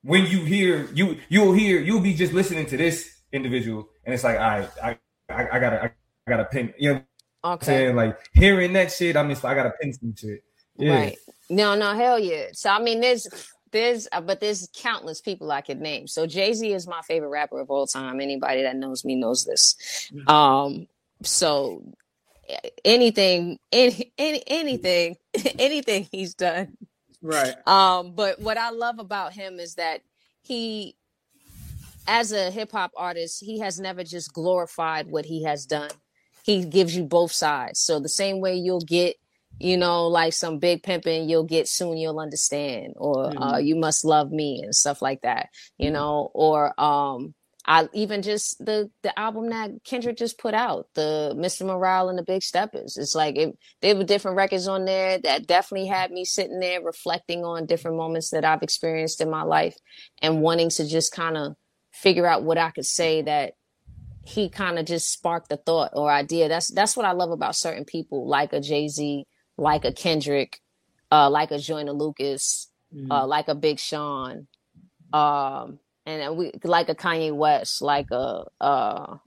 when 0.03 0.25
you 0.25 0.43
hear 0.43 0.89
you 0.93 1.17
you'll 1.29 1.53
hear 1.53 1.79
you'll 1.79 2.01
be 2.01 2.13
just 2.13 2.34
listening 2.34 2.65
to 2.67 2.77
this 2.77 3.21
individual 3.31 3.88
and 4.05 4.13
it's 4.13 4.23
like 4.23 4.38
right, 4.38 4.69
I 4.84 4.97
I, 5.29 5.47
I 5.53 5.59
gotta 5.59 5.84
I, 5.84 5.86
I 5.86 6.29
gotta 6.29 6.45
pin 6.45 6.73
you 6.77 6.93
know 6.93 7.01
okay. 7.45 7.65
saying 7.65 7.95
like 7.95 8.17
hearing 8.34 8.73
that 8.73 8.91
shit 8.91 9.15
I'm 9.15 9.29
just 9.29 9.45
I 9.45 9.55
gotta 9.55 9.73
pin 9.81 9.93
some 9.93 10.13
shit. 10.15 10.43
Yeah. 10.77 10.95
Right. 10.95 11.17
No, 11.49 11.75
no, 11.75 11.93
hell 11.93 12.19
yeah. 12.19 12.47
So 12.53 12.69
I 12.69 12.79
mean 12.79 12.99
there's 12.99 13.27
there's 13.73 14.07
uh, 14.11 14.21
but 14.21 14.39
there's 14.39 14.69
countless 14.73 15.19
people 15.19 15.51
I 15.51 15.61
could 15.61 15.81
name. 15.81 16.07
So 16.07 16.25
Jay 16.25 16.53
Z 16.53 16.71
is 16.71 16.88
my 16.88 17.01
favorite 17.01 17.29
rapper 17.29 17.59
of 17.59 17.69
all 17.69 17.86
time. 17.86 18.21
Anybody 18.21 18.61
that 18.61 18.77
knows 18.77 19.03
me 19.03 19.15
knows 19.15 19.43
this. 19.43 19.75
Mm-hmm. 20.13 20.29
Um, 20.29 20.88
so 21.23 21.84
anything, 22.83 23.59
any, 23.71 24.13
any 24.17 24.43
anything, 24.47 25.17
anything 25.59 26.07
he's 26.11 26.33
done. 26.33 26.77
Right. 27.21 27.55
Um, 27.67 28.13
but 28.13 28.39
what 28.39 28.57
I 28.57 28.71
love 28.71 28.99
about 28.99 29.33
him 29.33 29.59
is 29.59 29.75
that 29.75 30.01
he, 30.41 30.95
as 32.05 32.31
a 32.31 32.51
hip 32.51 32.71
hop 32.71 32.91
artist, 32.97 33.43
he 33.43 33.59
has 33.59 33.79
never 33.79 34.03
just 34.03 34.33
glorified 34.33 35.07
what 35.09 35.25
he 35.25 35.43
has 35.43 35.65
done. 35.65 35.91
He 36.43 36.65
gives 36.65 36.95
you 36.95 37.03
both 37.03 37.31
sides. 37.31 37.79
So 37.79 37.99
the 37.99 38.09
same 38.09 38.41
way 38.41 38.55
you'll 38.55 38.81
get 38.81 39.15
you 39.59 39.77
know, 39.77 40.07
like 40.07 40.33
some 40.33 40.59
big 40.59 40.83
pimping, 40.83 41.29
you'll 41.29 41.43
get 41.43 41.67
soon, 41.67 41.97
you'll 41.97 42.19
understand, 42.19 42.93
or 42.97 43.25
uh, 43.25 43.29
mm-hmm. 43.29 43.43
uh, 43.43 43.57
you 43.57 43.75
must 43.75 44.03
love 44.03 44.31
me 44.31 44.61
and 44.61 44.75
stuff 44.75 45.01
like 45.01 45.21
that, 45.21 45.49
you 45.77 45.85
mm-hmm. 45.85 45.93
know, 45.93 46.31
or 46.33 46.79
um, 46.79 47.33
I 47.66 47.88
even 47.93 48.22
just 48.22 48.64
the 48.64 48.89
the 49.03 49.18
album 49.18 49.49
that 49.49 49.72
Kendrick 49.86 50.18
just 50.18 50.38
put 50.38 50.53
out, 50.53 50.88
the 50.95 51.34
Mr. 51.38 51.66
Morale 51.66 52.09
and 52.09 52.18
the 52.18 52.24
Big 52.24 52.43
Steppers. 52.43 52.97
It's 52.97 53.16
like 53.16 53.38
it, 53.38 53.57
there 53.82 53.95
were 53.95 54.03
different 54.03 54.36
records 54.36 54.68
on 54.68 54.84
there 54.86 55.18
that 55.20 55.47
definitely 55.47 55.88
had 55.88 56.11
me 56.11 56.26
sitting 56.26 56.59
there 56.59 56.82
reflecting 56.82 57.45
on 57.45 57.66
different 57.66 57.95
moments 57.95 58.32
that 58.32 58.43
I've 58.43 58.64
experienced 58.64 59.22
in 59.22 59.30
my 59.30 59.43
life 59.43 59.78
and 60.22 60.41
wanting 60.41 60.70
to 60.72 60.88
just 60.88 61.14
kind 61.14 61.38
of 61.38 61.55
figure 61.93 62.28
out 62.28 62.43
what 62.43 62.57
I 62.57 62.72
could 62.72 62.86
say 62.86 63.22
that 63.22 63.53
he 64.26 64.49
kind 64.49 64.78
of 64.78 64.86
just 64.86 65.11
sparked 65.11 65.49
the 65.49 65.57
thought 65.57 65.91
or 65.93 66.11
idea. 66.11 66.49
That's 66.49 66.68
that's 66.70 66.97
what 66.97 67.05
I 67.05 67.11
love 67.11 67.32
about 67.32 67.55
certain 67.55 67.86
people, 67.86 68.28
like 68.28 68.51
a 68.51 68.59
Jay 68.59 68.89
Z, 68.89 69.26
like 69.57 69.86
a 69.86 69.93
Kendrick, 69.93 70.59
uh, 71.11 71.30
like 71.30 71.51
a 71.51 71.59
Joyner 71.59 71.93
Lucas, 71.93 72.70
mm-hmm. 72.93 73.11
uh, 73.11 73.26
like 73.26 73.47
a 73.47 73.55
Big 73.55 73.80
Sean, 73.80 74.47
um, 75.14 75.80
and 76.06 76.38
we 76.38 76.51
like 76.64 76.89
a 76.89 76.95
Kanye 76.95 77.34
West, 77.34 77.82
like 77.82 78.12
a 78.12 78.45
uh, 78.60 79.18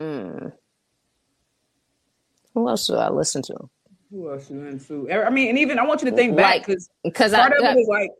mm, 0.00 0.52
who 2.54 2.68
else 2.68 2.86
do 2.86 2.96
I 2.96 3.10
listen 3.10 3.42
to? 3.42 3.56
Who 4.10 4.30
else 4.30 4.50
you 4.50 4.60
listen 4.60 5.06
to? 5.08 5.12
I 5.12 5.30
mean, 5.30 5.48
and 5.48 5.58
even 5.58 5.78
I 5.78 5.86
want 5.86 6.02
you 6.02 6.10
to 6.10 6.16
think 6.16 6.36
back 6.36 6.66
because 6.66 6.88
because 7.02 7.32
part 7.32 7.52
I, 7.52 7.56
of 7.56 7.76
it 7.76 7.80
is 7.80 7.88
like, 7.88 8.10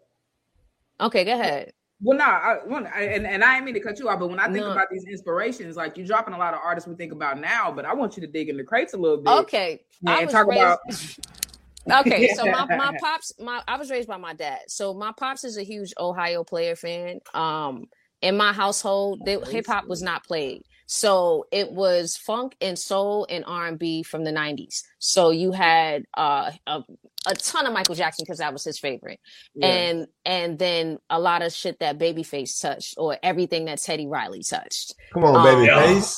okay, 1.01 1.25
go 1.25 1.35
ahead. 1.35 1.73
Well, 2.05 2.19
nah, 2.19 2.25
I, 2.25 3.03
and, 3.03 3.25
and 3.25 3.45
I 3.45 3.57
ain't 3.57 3.65
mean 3.65 3.75
to 3.75 3.81
cut 3.81 4.01
you 4.01 4.09
off, 4.09 4.19
but 4.19 4.29
when 4.29 4.41
I 4.41 4.47
think 4.47 4.65
no. 4.65 4.73
about 4.73 4.89
these 4.91 5.05
inspirations, 5.05 5.77
like 5.77 5.97
you're 5.97 6.07
dropping 6.07 6.35
a 6.35 6.39
lot 6.39 6.53
of 6.53 6.59
artists 6.63 6.89
we 6.89 6.97
think 6.97 7.13
about 7.13 7.39
now, 7.39 7.71
but 7.71 7.85
I 7.85 7.95
want 7.95 8.17
you 8.17 8.23
to 8.23 8.27
dig 8.27 8.49
in 8.49 8.57
the 8.57 8.65
crates 8.65 8.93
a 8.93 8.97
little 8.97 9.19
bit. 9.19 9.31
Okay. 9.31 9.85
And 10.05 10.29
talk 10.29 10.49
raised, 10.49 10.63
about. 10.63 10.81
okay, 11.91 12.29
so 12.35 12.45
my, 12.47 12.67
my 12.77 12.97
pops, 13.01 13.33
my 13.41 13.63
I 13.67 13.77
was 13.77 13.91
raised 13.91 14.09
by 14.09 14.17
my 14.17 14.35
dad. 14.35 14.61
So 14.69 14.95
my 14.95 15.13
pops 15.17 15.45
is 15.45 15.57
a 15.57 15.63
huge 15.63 15.93
Ohio 15.99 16.45
player 16.45 16.77
fan. 16.77 17.21
Um, 17.35 17.87
in 18.21 18.37
my 18.37 18.53
household, 18.53 19.21
hip 19.27 19.67
hop 19.67 19.87
was 19.89 20.03
not 20.03 20.25
played. 20.25 20.63
So 20.95 21.47
it 21.51 21.73
was 21.73 22.19
funk 22.19 22.55
and 22.61 22.79
soul 22.79 23.27
and 23.31 23.45
R 23.47 23.67
and 23.67 23.79
B 23.79 24.03
from 24.03 24.25
the 24.25 24.31
'90s. 24.31 24.83
So 24.99 25.31
you 25.31 25.51
had 25.51 26.05
uh, 26.15 26.51
a, 26.67 26.83
a 27.27 27.35
ton 27.35 27.65
of 27.65 27.73
Michael 27.73 27.95
Jackson 27.95 28.25
because 28.27 28.41
that 28.41 28.53
was 28.53 28.63
his 28.63 28.79
favorite, 28.79 29.19
yeah. 29.55 29.69
and 29.69 30.07
and 30.27 30.59
then 30.59 30.99
a 31.09 31.19
lot 31.19 31.41
of 31.41 31.55
shit 31.55 31.79
that 31.79 31.97
Babyface 31.97 32.61
touched 32.61 32.97
or 32.99 33.17
everything 33.23 33.65
that 33.65 33.81
Teddy 33.81 34.07
Riley 34.07 34.43
touched. 34.43 34.95
Come 35.15 35.25
on, 35.25 35.35
um, 35.35 35.47
Babyface. 35.47 36.17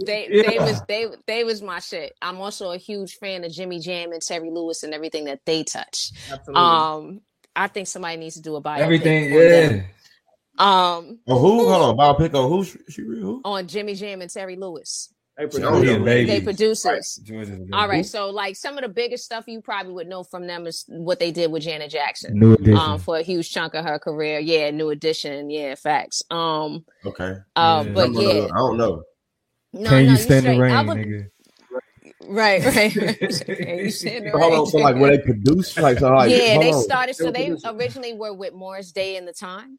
they, 0.06 0.28
yeah. 0.30 0.50
they 0.50 0.58
was 0.58 0.82
they 0.88 1.06
they 1.26 1.44
was 1.44 1.60
my 1.60 1.80
shit. 1.80 2.14
I'm 2.22 2.40
also 2.40 2.72
a 2.72 2.78
huge 2.78 3.16
fan 3.16 3.44
of 3.44 3.52
Jimmy 3.52 3.80
Jam 3.80 4.12
and 4.12 4.22
Terry 4.22 4.50
Lewis 4.50 4.82
and 4.82 4.94
everything 4.94 5.26
that 5.26 5.40
they 5.44 5.62
touch. 5.62 6.10
Absolutely. 6.32 6.54
Um, 6.54 7.20
I 7.54 7.68
think 7.68 7.86
somebody 7.86 8.16
needs 8.16 8.36
to 8.36 8.42
do 8.42 8.56
a 8.56 8.62
bio. 8.62 8.82
Everything, 8.82 9.32
yeah. 9.32 9.82
Um, 10.58 11.18
on 11.26 11.40
who? 11.40 11.68
Hold 11.68 11.98
on, 12.00 12.16
biopic 12.16 12.34
on 12.34 12.48
who? 12.48 12.64
She, 12.64 13.02
who? 13.02 13.40
On 13.44 13.66
Jimmy 13.66 13.94
Jam 13.94 14.22
and 14.22 14.30
Terry 14.30 14.56
Lewis. 14.56 15.12
They, 15.36 15.46
produce, 15.48 16.04
they 16.06 16.40
producers. 16.40 17.20
Right. 17.30 17.60
All 17.74 17.88
right, 17.88 18.06
so 18.06 18.30
like 18.30 18.56
some 18.56 18.78
of 18.78 18.84
the 18.84 18.88
biggest 18.88 19.26
stuff 19.26 19.44
you 19.46 19.60
probably 19.60 19.92
would 19.92 20.06
know 20.06 20.24
from 20.24 20.46
them 20.46 20.66
is 20.66 20.86
what 20.88 21.18
they 21.18 21.30
did 21.30 21.52
with 21.52 21.62
Janet 21.62 21.90
Jackson. 21.90 22.38
New 22.38 22.54
edition. 22.54 22.78
Um, 22.78 22.98
for 22.98 23.18
a 23.18 23.22
huge 23.22 23.52
chunk 23.52 23.74
of 23.74 23.84
her 23.84 23.98
career. 23.98 24.38
Yeah, 24.38 24.70
new 24.70 24.88
edition. 24.88 25.50
Yeah, 25.50 25.74
facts. 25.74 26.22
Um, 26.30 26.86
okay. 27.04 27.34
Uh, 27.54 27.84
yeah. 27.86 27.92
but 27.92 28.12
yeah, 28.12 28.44
I 28.44 28.56
don't 28.56 28.78
know. 28.78 29.02
No, 29.74 29.90
Can 29.90 30.06
no, 30.06 30.12
you 30.12 30.16
stand 30.16 30.46
the 30.46 30.58
rain, 30.58 30.86
would, 30.86 30.96
nigga? 30.96 31.28
Right, 32.28 32.64
right. 32.64 32.96
right. 32.96 34.32
hold 34.32 34.54
on, 34.54 34.66
so 34.68 34.78
like 34.78 34.96
when 34.96 35.10
they 35.10 35.18
produced, 35.18 35.78
like, 35.78 35.98
so 35.98 36.12
like 36.14 36.30
yeah, 36.30 36.58
they 36.58 36.72
started. 36.72 37.14
So 37.14 37.30
they 37.30 37.54
originally 37.66 38.14
were 38.14 38.32
with 38.32 38.54
Morris 38.54 38.90
Day 38.90 39.18
in 39.18 39.26
the 39.26 39.34
time 39.34 39.78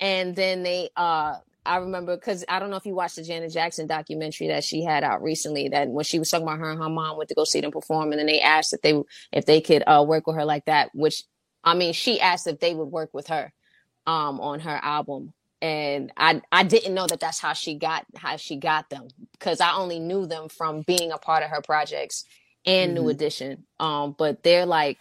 and 0.00 0.34
then 0.34 0.62
they 0.62 0.90
uh 0.96 1.36
I 1.64 1.76
remember 1.76 2.16
because 2.16 2.44
I 2.48 2.58
don't 2.58 2.70
know 2.70 2.76
if 2.76 2.86
you 2.86 2.94
watched 2.94 3.16
the 3.16 3.22
Janet 3.22 3.52
Jackson 3.52 3.86
documentary 3.86 4.48
that 4.48 4.64
she 4.64 4.82
had 4.82 5.04
out 5.04 5.22
recently. 5.22 5.68
That 5.68 5.88
when 5.88 6.04
she 6.04 6.18
was 6.18 6.28
talking 6.30 6.46
about 6.46 6.58
her 6.58 6.70
and 6.70 6.82
her 6.82 6.88
mom 6.88 7.16
went 7.16 7.28
to 7.28 7.36
go 7.36 7.44
see 7.44 7.60
them 7.60 7.70
perform, 7.70 8.10
and 8.10 8.18
then 8.18 8.26
they 8.26 8.40
asked 8.40 8.72
if 8.72 8.82
they 8.82 9.00
if 9.32 9.46
they 9.46 9.60
could 9.60 9.82
uh, 9.86 10.04
work 10.06 10.26
with 10.26 10.36
her 10.36 10.44
like 10.44 10.64
that. 10.64 10.90
Which 10.92 11.22
I 11.62 11.74
mean, 11.74 11.92
she 11.92 12.20
asked 12.20 12.46
if 12.46 12.58
they 12.58 12.74
would 12.74 12.86
work 12.88 13.10
with 13.12 13.28
her 13.28 13.52
um, 14.06 14.40
on 14.40 14.60
her 14.60 14.78
album, 14.82 15.32
and 15.60 16.12
I 16.16 16.42
I 16.50 16.64
didn't 16.64 16.94
know 16.94 17.06
that 17.06 17.20
that's 17.20 17.38
how 17.38 17.52
she 17.52 17.76
got 17.76 18.06
how 18.16 18.36
she 18.36 18.56
got 18.56 18.90
them 18.90 19.06
because 19.32 19.60
I 19.60 19.74
only 19.74 20.00
knew 20.00 20.26
them 20.26 20.48
from 20.48 20.82
being 20.82 21.12
a 21.12 21.18
part 21.18 21.44
of 21.44 21.50
her 21.50 21.62
projects 21.62 22.24
and 22.66 22.92
mm-hmm. 22.94 23.04
New 23.04 23.10
Edition. 23.10 23.64
Um, 23.78 24.16
but 24.18 24.42
they're 24.42 24.66
like 24.66 24.98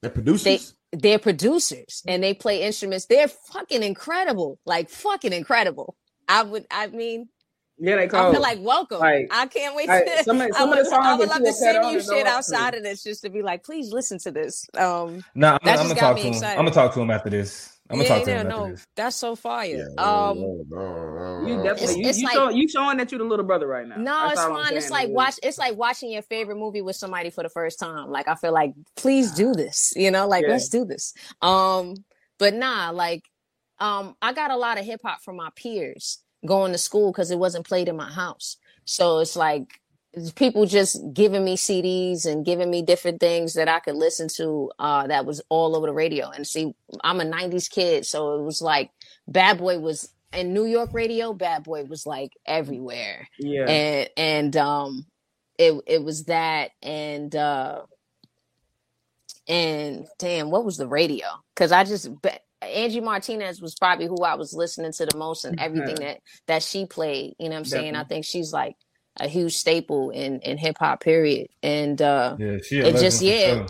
they're 0.00 0.10
producers. 0.10 0.42
They, 0.44 0.58
they're 0.92 1.18
producers 1.18 2.02
and 2.06 2.22
they 2.22 2.34
play 2.34 2.62
instruments. 2.62 3.06
They're 3.06 3.28
fucking 3.28 3.82
incredible. 3.82 4.58
Like 4.66 4.90
fucking 4.90 5.32
incredible. 5.32 5.96
I 6.28 6.42
would 6.42 6.66
I 6.70 6.86
mean 6.88 7.28
yeah, 7.78 7.96
they 7.96 8.06
call. 8.06 8.28
I 8.28 8.32
feel 8.32 8.40
like 8.40 8.58
welcome. 8.60 9.00
Like, 9.00 9.28
I 9.30 9.46
can't 9.46 9.74
wait 9.74 9.88
like, 9.88 10.04
to. 10.04 10.24
Some, 10.24 10.38
some 10.38 10.52
I 10.56 10.64
would, 10.64 10.78
of 10.78 10.84
the 10.84 10.90
songs 10.90 11.06
I 11.06 11.14
would 11.16 11.28
love 11.28 11.42
to 11.42 11.52
send 11.52 11.92
you 11.92 12.00
shit 12.00 12.26
outside 12.26 12.74
of 12.74 12.84
this 12.84 13.02
just 13.02 13.22
to 13.22 13.30
be 13.30 13.42
like, 13.42 13.64
please 13.64 13.92
listen 13.92 14.18
to 14.20 14.30
this. 14.30 14.66
Um, 14.78 15.24
nah, 15.34 15.58
I'm, 15.62 15.78
I'm 15.80 15.88
gonna 15.88 15.94
talk 15.96 16.16
to 16.16 16.22
him. 16.22 16.34
I'm 16.44 16.56
gonna 16.56 16.70
talk 16.70 16.94
to 16.94 17.00
him 17.00 17.10
after 17.10 17.30
this. 17.30 17.76
I'm 17.92 17.98
gonna 17.98 18.08
yeah, 18.08 18.16
talk 18.16 18.24
to 18.24 18.30
yeah, 18.30 18.40
him 18.40 18.48
no, 18.48 18.70
this. 18.70 18.86
That's 18.96 19.16
so 19.16 19.36
fire. 19.36 19.86
Yeah, 19.96 20.02
um, 20.02 20.38
you 20.38 21.62
definitely 21.62 21.84
it's, 21.84 21.96
you, 21.96 22.08
it's 22.08 22.18
you, 22.20 22.24
like, 22.24 22.34
showing, 22.34 22.56
you 22.56 22.68
showing 22.68 22.96
that 22.96 23.12
you're 23.12 23.18
the 23.18 23.24
little 23.24 23.44
brother 23.44 23.66
right 23.66 23.86
now. 23.86 23.96
No, 23.96 24.28
that's 24.28 24.40
it's 24.40 24.48
fine. 24.48 24.76
It's 24.76 24.90
like 24.90 25.10
watch. 25.10 25.38
It's 25.42 25.58
like 25.58 25.76
watching 25.76 26.10
your 26.10 26.22
favorite 26.22 26.56
movie 26.56 26.80
with 26.80 26.96
somebody 26.96 27.28
for 27.28 27.42
the 27.42 27.50
first 27.50 27.78
time. 27.78 28.10
Like 28.10 28.28
I 28.28 28.34
feel 28.34 28.52
like, 28.52 28.72
please 28.96 29.32
do 29.32 29.52
this. 29.52 29.92
You 29.94 30.10
know, 30.10 30.26
like 30.26 30.46
let's 30.48 30.70
do 30.70 30.86
this. 30.86 31.12
Um, 31.42 31.96
but 32.38 32.54
nah, 32.54 32.90
like, 32.90 33.24
um, 33.78 34.16
I 34.22 34.32
got 34.32 34.50
a 34.50 34.56
lot 34.56 34.78
of 34.78 34.86
hip 34.86 35.00
hop 35.04 35.22
from 35.22 35.36
my 35.36 35.50
peers 35.54 36.18
going 36.46 36.72
to 36.72 36.78
school 36.78 37.12
because 37.12 37.30
it 37.30 37.38
wasn't 37.38 37.66
played 37.66 37.88
in 37.88 37.96
my 37.96 38.10
house. 38.10 38.56
So 38.86 39.18
it's 39.18 39.36
like 39.36 39.81
people 40.34 40.66
just 40.66 41.00
giving 41.14 41.44
me 41.44 41.56
CDs 41.56 42.26
and 42.26 42.44
giving 42.44 42.70
me 42.70 42.82
different 42.82 43.20
things 43.20 43.54
that 43.54 43.68
I 43.68 43.80
could 43.80 43.94
listen 43.94 44.28
to 44.36 44.70
uh, 44.78 45.06
that 45.06 45.24
was 45.24 45.40
all 45.48 45.74
over 45.74 45.86
the 45.86 45.92
radio. 45.92 46.28
And 46.30 46.46
see, 46.46 46.74
I'm 47.02 47.20
a 47.20 47.24
90s 47.24 47.70
kid. 47.70 48.04
So 48.04 48.38
it 48.38 48.42
was 48.42 48.60
like 48.60 48.90
Bad 49.26 49.58
Boy 49.58 49.78
was 49.78 50.12
in 50.32 50.52
New 50.52 50.66
York 50.66 50.92
radio, 50.92 51.32
Bad 51.32 51.64
Boy 51.64 51.84
was 51.84 52.06
like 52.06 52.32
everywhere. 52.46 53.28
Yeah. 53.38 53.64
And, 53.68 54.10
and, 54.16 54.56
um, 54.56 55.06
it, 55.58 55.80
it 55.86 56.02
was 56.02 56.24
that 56.24 56.70
and, 56.82 57.34
uh, 57.34 57.82
and 59.48 60.06
damn, 60.18 60.50
what 60.50 60.64
was 60.64 60.76
the 60.76 60.88
radio? 60.88 61.26
Cause 61.56 61.72
I 61.72 61.84
just, 61.84 62.08
Angie 62.62 63.00
Martinez 63.00 63.60
was 63.60 63.74
probably 63.74 64.06
who 64.06 64.22
I 64.24 64.34
was 64.34 64.54
listening 64.54 64.92
to 64.92 65.06
the 65.06 65.16
most 65.16 65.44
and 65.44 65.58
everything 65.60 65.96
that 65.96 66.18
that 66.46 66.62
she 66.62 66.86
played. 66.86 67.34
You 67.38 67.48
know 67.48 67.54
what 67.54 67.58
I'm 67.58 67.64
saying? 67.64 67.96
I 67.96 68.04
think 68.04 68.24
she's 68.24 68.52
like 68.52 68.76
a 69.20 69.28
huge 69.28 69.54
staple 69.56 70.10
in 70.10 70.40
in 70.40 70.58
hip 70.58 70.76
hop. 70.78 71.00
Period. 71.02 71.48
And 71.62 72.00
uh 72.00 72.36
Yeah, 72.38 72.58
It 72.70 72.96
just- 72.96 73.22
yeah. 73.22 73.66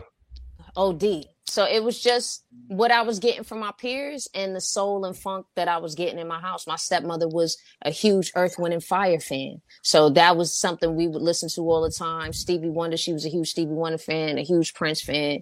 OD. 0.77 1.27
So 1.45 1.65
it 1.67 1.83
was 1.85 2.01
just 2.01 2.45
what 2.69 2.91
I 2.91 3.03
was 3.03 3.19
getting 3.19 3.43
from 3.45 3.59
my 3.61 3.73
peers 3.79 4.27
and 4.35 4.57
the 4.57 4.61
soul 4.61 5.05
and 5.05 5.15
funk 5.15 5.45
that 5.57 5.69
I 5.69 5.79
was 5.79 5.95
getting 5.95 6.19
in 6.19 6.27
my 6.29 6.41
house. 6.41 6.67
My 6.67 6.77
stepmother 6.77 7.29
was 7.29 7.59
a 7.85 7.91
huge 7.91 8.33
Earth, 8.35 8.59
Wind, 8.59 8.73
and 8.73 8.83
Fire 8.83 9.21
fan. 9.21 9.61
So 9.83 10.09
that 10.11 10.37
was 10.37 10.57
something 10.59 10.95
we 10.97 11.09
would 11.09 11.21
listen 11.21 11.51
to 11.51 11.61
all 11.63 11.83
the 11.83 11.91
time. 11.91 12.33
Stevie 12.33 12.71
Wonder, 12.71 12.97
she 12.97 13.13
was 13.13 13.27
a 13.27 13.29
huge 13.29 13.51
Stevie 13.51 13.73
Wonder 13.75 13.99
fan, 13.99 14.39
a 14.39 14.43
huge 14.43 14.73
Prince 14.73 15.03
fan. 15.03 15.41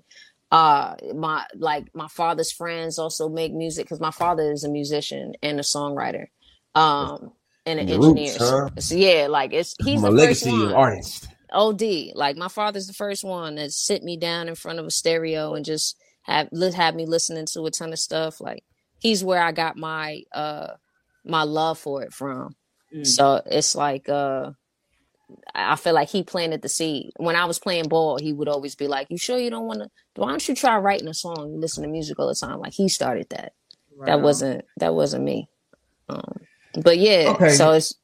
Uh, 0.51 0.97
my 1.15 1.47
like 1.55 1.87
my 1.95 2.09
father's 2.09 2.51
friends 2.51 2.99
also 2.99 3.29
make 3.29 3.53
music 3.53 3.85
because 3.85 4.01
my 4.01 4.11
father 4.11 4.51
is 4.51 4.65
a 4.65 4.69
musician 4.69 5.35
and 5.45 5.61
a 5.61 5.63
songwriter, 5.63 6.27
um, 6.75 7.31
and 7.67 7.79
an 7.81 7.89
engineer. 7.89 8.35
huh? 8.39 8.69
So, 8.79 8.95
yeah, 8.95 9.27
like 9.29 9.53
it's 9.53 9.75
he's 9.85 10.01
My 10.01 10.11
the 10.11 10.17
first 10.17 10.45
legacy 10.47 10.51
one. 10.51 10.63
of 10.69 10.73
artist. 10.75 11.29
OD. 11.53 11.83
Like 12.15 12.37
my 12.37 12.49
father's 12.49 12.87
the 12.87 12.93
first 12.93 13.25
one 13.25 13.57
that 13.57 13.73
sit 13.73 14.03
me 14.03 14.17
down 14.17 14.49
in 14.49 14.55
front 14.55 14.79
of 14.79 14.87
a 14.87 14.91
stereo 14.91 15.55
and 15.55 15.65
just 15.65 15.97
have 16.23 16.49
li- 16.53 16.73
have 16.73 16.95
me 16.95 17.07
listening 17.07 17.47
to 17.53 17.65
a 17.67 17.71
ton 17.71 17.93
of 17.93 17.99
stuff. 17.99 18.41
Like 18.41 18.63
he's 18.99 19.25
where 19.25 19.43
I 19.43 19.53
got 19.53 19.77
my 19.77 20.23
uh 20.33 20.69
my 21.25 21.43
love 21.43 21.79
for 21.79 22.03
it 22.03 22.13
from. 22.13 22.55
Mm. 22.95 23.07
So 23.07 23.43
it's 23.47 23.75
like 23.75 24.09
uh 24.09 24.53
I 25.55 25.73
I 25.73 25.77
feel 25.77 25.95
like 25.95 26.09
he 26.09 26.23
planted 26.23 26.63
the 26.63 26.69
seed. 26.69 27.11
When 27.17 27.37
I 27.37 27.45
was 27.45 27.59
playing 27.59 27.89
ball, 27.89 28.19
he 28.19 28.33
would 28.33 28.49
always 28.49 28.75
be 28.75 28.89
like, 28.89 29.09
"You 29.11 29.19
sure 29.19 29.39
you 29.39 29.51
don't 29.51 29.67
want 29.67 29.81
to? 29.81 29.89
Why 30.17 30.29
don't 30.31 30.49
you 30.49 30.55
try 30.55 30.77
writing 30.79 31.09
a 31.09 31.15
song? 31.15 31.53
You 31.53 31.59
listen 31.61 31.83
to 31.85 31.89
music 31.89 32.19
all 32.19 32.29
the 32.29 32.35
time." 32.35 32.59
Like 32.59 32.73
he 32.73 32.89
started 32.89 33.29
that. 33.31 33.53
Right 33.97 34.07
that 34.07 34.17
on. 34.19 34.23
wasn't 34.23 34.65
that 34.79 34.95
wasn't 34.95 35.25
me. 35.25 35.49
Um, 36.09 36.41
but 36.83 36.99
yeah, 36.99 37.33
Okay. 37.35 37.51
so 37.51 37.73
it's 37.73 37.95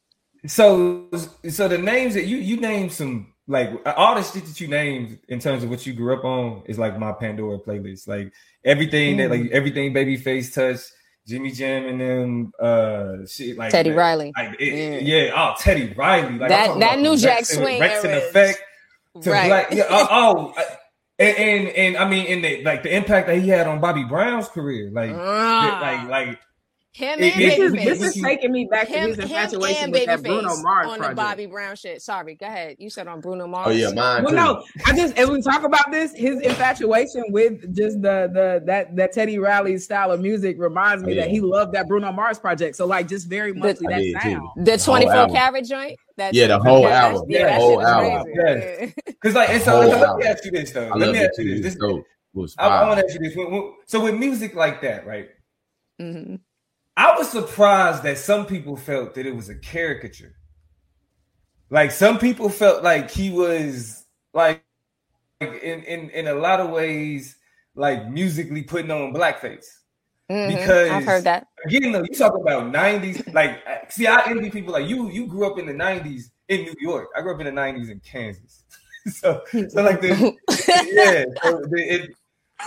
So, 0.46 1.08
so 1.48 1.68
the 1.68 1.78
names 1.78 2.14
that 2.14 2.24
you 2.26 2.36
you 2.36 2.56
named 2.58 2.92
some 2.92 3.32
like 3.48 3.70
all 3.96 4.14
the 4.16 4.22
shit 4.22 4.44
that 4.46 4.60
you 4.60 4.68
named 4.68 5.18
in 5.28 5.38
terms 5.40 5.62
of 5.64 5.70
what 5.70 5.86
you 5.86 5.92
grew 5.92 6.16
up 6.16 6.24
on 6.24 6.62
is 6.66 6.78
like 6.78 6.98
my 6.98 7.12
Pandora 7.12 7.58
playlist. 7.58 8.06
Like 8.08 8.32
everything 8.64 9.16
that 9.18 9.28
Mm. 9.30 9.42
like 9.42 9.50
everything 9.52 9.92
Babyface 9.94 10.52
touch, 10.54 10.80
Jimmy 11.26 11.50
Jam 11.52 11.86
and 11.86 12.00
them 12.00 12.52
uh 12.60 13.26
shit 13.26 13.56
like 13.56 13.70
Teddy 13.72 13.90
that. 13.90 13.96
Riley. 13.96 14.32
Like 14.36 14.56
it, 14.60 15.04
Yeah. 15.04 15.24
yeah, 15.26 15.32
oh 15.36 15.54
Teddy 15.58 15.92
Riley. 15.94 16.38
Like 16.38 16.48
That- 16.48 16.78
that 16.80 16.98
New 17.00 17.16
Jack 17.16 17.38
Rex 17.38 17.48
Swing 17.54 17.80
Wreckx-N-Effect 17.80 18.58
to 19.22 19.30
right. 19.30 19.48
Black. 19.48 19.72
Yeah, 19.72 19.84
oh, 19.90 20.52
oh, 20.58 20.62
and, 21.18 21.36
and 21.38 21.68
and 21.68 21.96
I 21.96 22.08
mean, 22.08 22.26
in 22.26 22.42
the 22.42 22.62
like 22.62 22.82
the 22.82 22.94
impact 22.94 23.26
that 23.28 23.38
he 23.38 23.48
had 23.48 23.66
on 23.66 23.80
Bobby 23.80 24.04
Brown's 24.04 24.48
career, 24.48 24.90
like 24.92 25.12
Ah. 25.14 25.78
like 25.82 26.08
like 26.10 26.38
him 26.96 27.18
It- 27.20 27.32
and 27.34 27.42
it- 27.42 27.58
This 27.58 27.58
is, 27.58 28.00
this 28.00 28.16
is 28.16 28.22
taking 28.22 28.50
me 28.52 28.66
back 28.70 28.88
to 28.88 28.98
his 28.98 29.18
infatuation 29.18 29.84
and 29.84 29.92
with 29.92 30.06
that 30.06 30.22
Bruno 30.22 30.56
Mars 30.62 30.86
on 30.86 30.92
the 30.94 30.98
project. 30.98 31.16
Bobby 31.16 31.46
Brown 31.46 31.76
shit. 31.76 32.00
Sorry, 32.00 32.34
go 32.34 32.46
ahead. 32.46 32.76
You 32.78 32.88
said 32.90 33.06
on 33.06 33.20
Bruno 33.20 33.46
Mars. 33.46 33.68
Oh 33.68 33.70
yeah, 33.70 33.90
mine 33.92 34.24
Well, 34.24 34.30
too. 34.30 34.36
no, 34.36 34.64
I 34.86 34.96
just 34.96 35.16
as 35.18 35.28
we 35.28 35.42
talk 35.42 35.62
about 35.64 35.90
this, 35.90 36.12
his 36.14 36.40
infatuation 36.40 37.24
with 37.28 37.74
just 37.76 38.00
the 38.00 38.30
the 38.32 38.62
that 38.66 38.96
that 38.96 39.12
Teddy 39.12 39.38
Riley 39.38 39.76
style 39.78 40.10
of 40.10 40.20
music 40.20 40.56
reminds 40.58 41.04
me 41.04 41.12
Oh, 41.12 41.14
yeah. 41.16 41.20
that 41.22 41.30
he 41.30 41.40
loved 41.40 41.72
that 41.74 41.86
Bruno 41.88 42.10
Mars 42.12 42.38
project. 42.38 42.76
So 42.76 42.86
like 42.86 43.08
just 43.08 43.28
very 43.28 43.52
much 43.52 43.78
The- 43.78 43.88
that 43.88 43.98
did, 43.98 44.14
too. 44.22 44.30
sound. 44.30 44.66
The 44.66 44.70
whole 44.72 44.78
24 44.78 45.12
album. 45.14 45.36
karat 45.36 45.64
joint. 45.66 45.98
That, 46.16 46.32
Yeah, 46.32 46.46
the 46.46 46.58
whole 46.58 46.82
that's- 46.84 47.02
album. 47.12 47.26
Yeah, 47.28 47.38
Yeah, 47.40 47.46
that 47.46 47.60
whole 47.60 47.70
shit 47.72 47.80
is 47.80 47.86
album. 47.86 48.32
crazy. 48.34 48.60
Yeah. 48.96 49.02
because 49.06 49.34
like 49.34 49.50
and 49.50 49.62
so, 49.62 49.82
so 49.82 49.98
let 50.00 50.16
me 50.16 50.24
ask 50.26 50.44
you 50.46 50.50
this 50.50 50.70
though. 50.72 50.88
I 50.88 50.96
Let 50.96 51.12
me 51.12 51.18
ask 51.18 51.38
you 51.38 51.54
this. 51.54 51.60
This 51.62 51.74
dope. 51.76 51.98
It 52.00 52.04
was 52.38 52.54
I, 52.58 52.68
I 52.68 52.88
want 52.88 53.00
to 53.00 53.04
ask 53.06 53.14
you 53.14 53.20
this. 53.20 53.36
When- 53.36 53.50
when- 53.52 53.72
So 53.86 54.00
with 54.02 54.14
music 54.14 54.54
like 54.54 54.80
that, 54.82 55.06
right? 55.06 55.28
Mhm. 56.00 56.40
I 56.96 57.14
was 57.16 57.30
surprised 57.30 58.02
that 58.04 58.18
some 58.18 58.46
people 58.46 58.76
felt 58.76 59.14
that 59.14 59.26
it 59.26 59.34
was 59.36 59.48
a 59.48 59.54
caricature. 59.54 60.34
Like 61.70 61.90
some 61.90 62.18
people 62.18 62.48
felt 62.48 62.82
like 62.82 63.10
he 63.10 63.30
was 63.30 64.04
like, 64.32 64.62
like 65.40 65.62
in, 65.62 65.82
in 65.82 66.10
in 66.10 66.28
a 66.28 66.34
lot 66.34 66.60
of 66.60 66.70
ways 66.70 67.36
like 67.74 68.08
musically 68.08 68.62
putting 68.62 68.90
on 68.90 69.12
blackface. 69.12 69.66
Mhm. 70.30 70.48
Because- 70.48 70.90
I've 70.90 71.04
heard 71.04 71.24
that. 71.24 71.46
Again, 71.66 71.92
though, 71.92 72.02
you 72.02 72.14
talk 72.16 72.34
about 72.36 72.68
nineties. 72.70 73.22
Like, 73.32 73.60
see, 73.90 74.06
I 74.06 74.30
envy 74.30 74.50
people 74.50 74.72
like 74.72 74.88
you. 74.88 75.10
You 75.10 75.26
grew 75.26 75.50
up 75.50 75.58
in 75.58 75.66
the 75.66 75.72
nineties 75.74 76.30
in 76.48 76.62
New 76.62 76.74
York. 76.80 77.08
I 77.16 77.20
grew 77.20 77.34
up 77.34 77.40
in 77.40 77.46
the 77.46 77.52
nineties 77.52 77.90
in 77.90 78.00
Kansas. 78.00 78.64
so, 79.08 79.42
so 79.50 79.82
like 79.82 80.00
the 80.00 80.08
yeah, 80.92 81.24
so 81.42 81.60
the, 81.68 81.76
it 81.78 82.10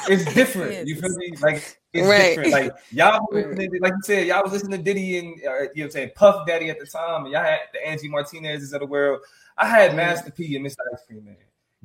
it's 0.08 0.34
different. 0.34 0.88
You 0.88 0.96
feel 1.00 1.10
me? 1.18 1.32
Like 1.42 1.79
it's 1.94 2.08
Right. 2.08 2.36
different. 2.36 2.52
Like 2.52 2.74
y'all, 2.92 3.26
to- 3.32 3.80
like 3.82 3.94
you 3.94 4.02
said, 4.04 4.28
y'all 4.28 4.44
was 4.44 4.52
listening 4.52 4.78
to 4.80 4.84
Diddy 4.84 5.18
and 5.18 5.28
uh, 5.28 5.38
you 5.38 5.48
know 5.48 5.68
what 5.76 5.84
I'm 5.86 5.92
saying 5.92 6.12
Puff 6.16 6.48
Daddy 6.48 6.70
at 6.70 6.80
the 6.80 6.86
time, 6.86 7.24
and 7.26 7.34
y'all 7.34 7.44
had 7.44 7.60
the 7.74 7.86
Angie 7.88 8.10
Martinez's 8.10 8.74
of 8.74 8.82
the 8.82 8.86
world. 8.86 9.22
I 9.58 9.68
had 9.68 9.96
Master 9.96 10.32
P 10.32 10.56
and 10.56 10.66
Mr. 10.66 10.78
Ice 10.94 11.02
Cream 11.08 11.26
Man. 11.26 11.36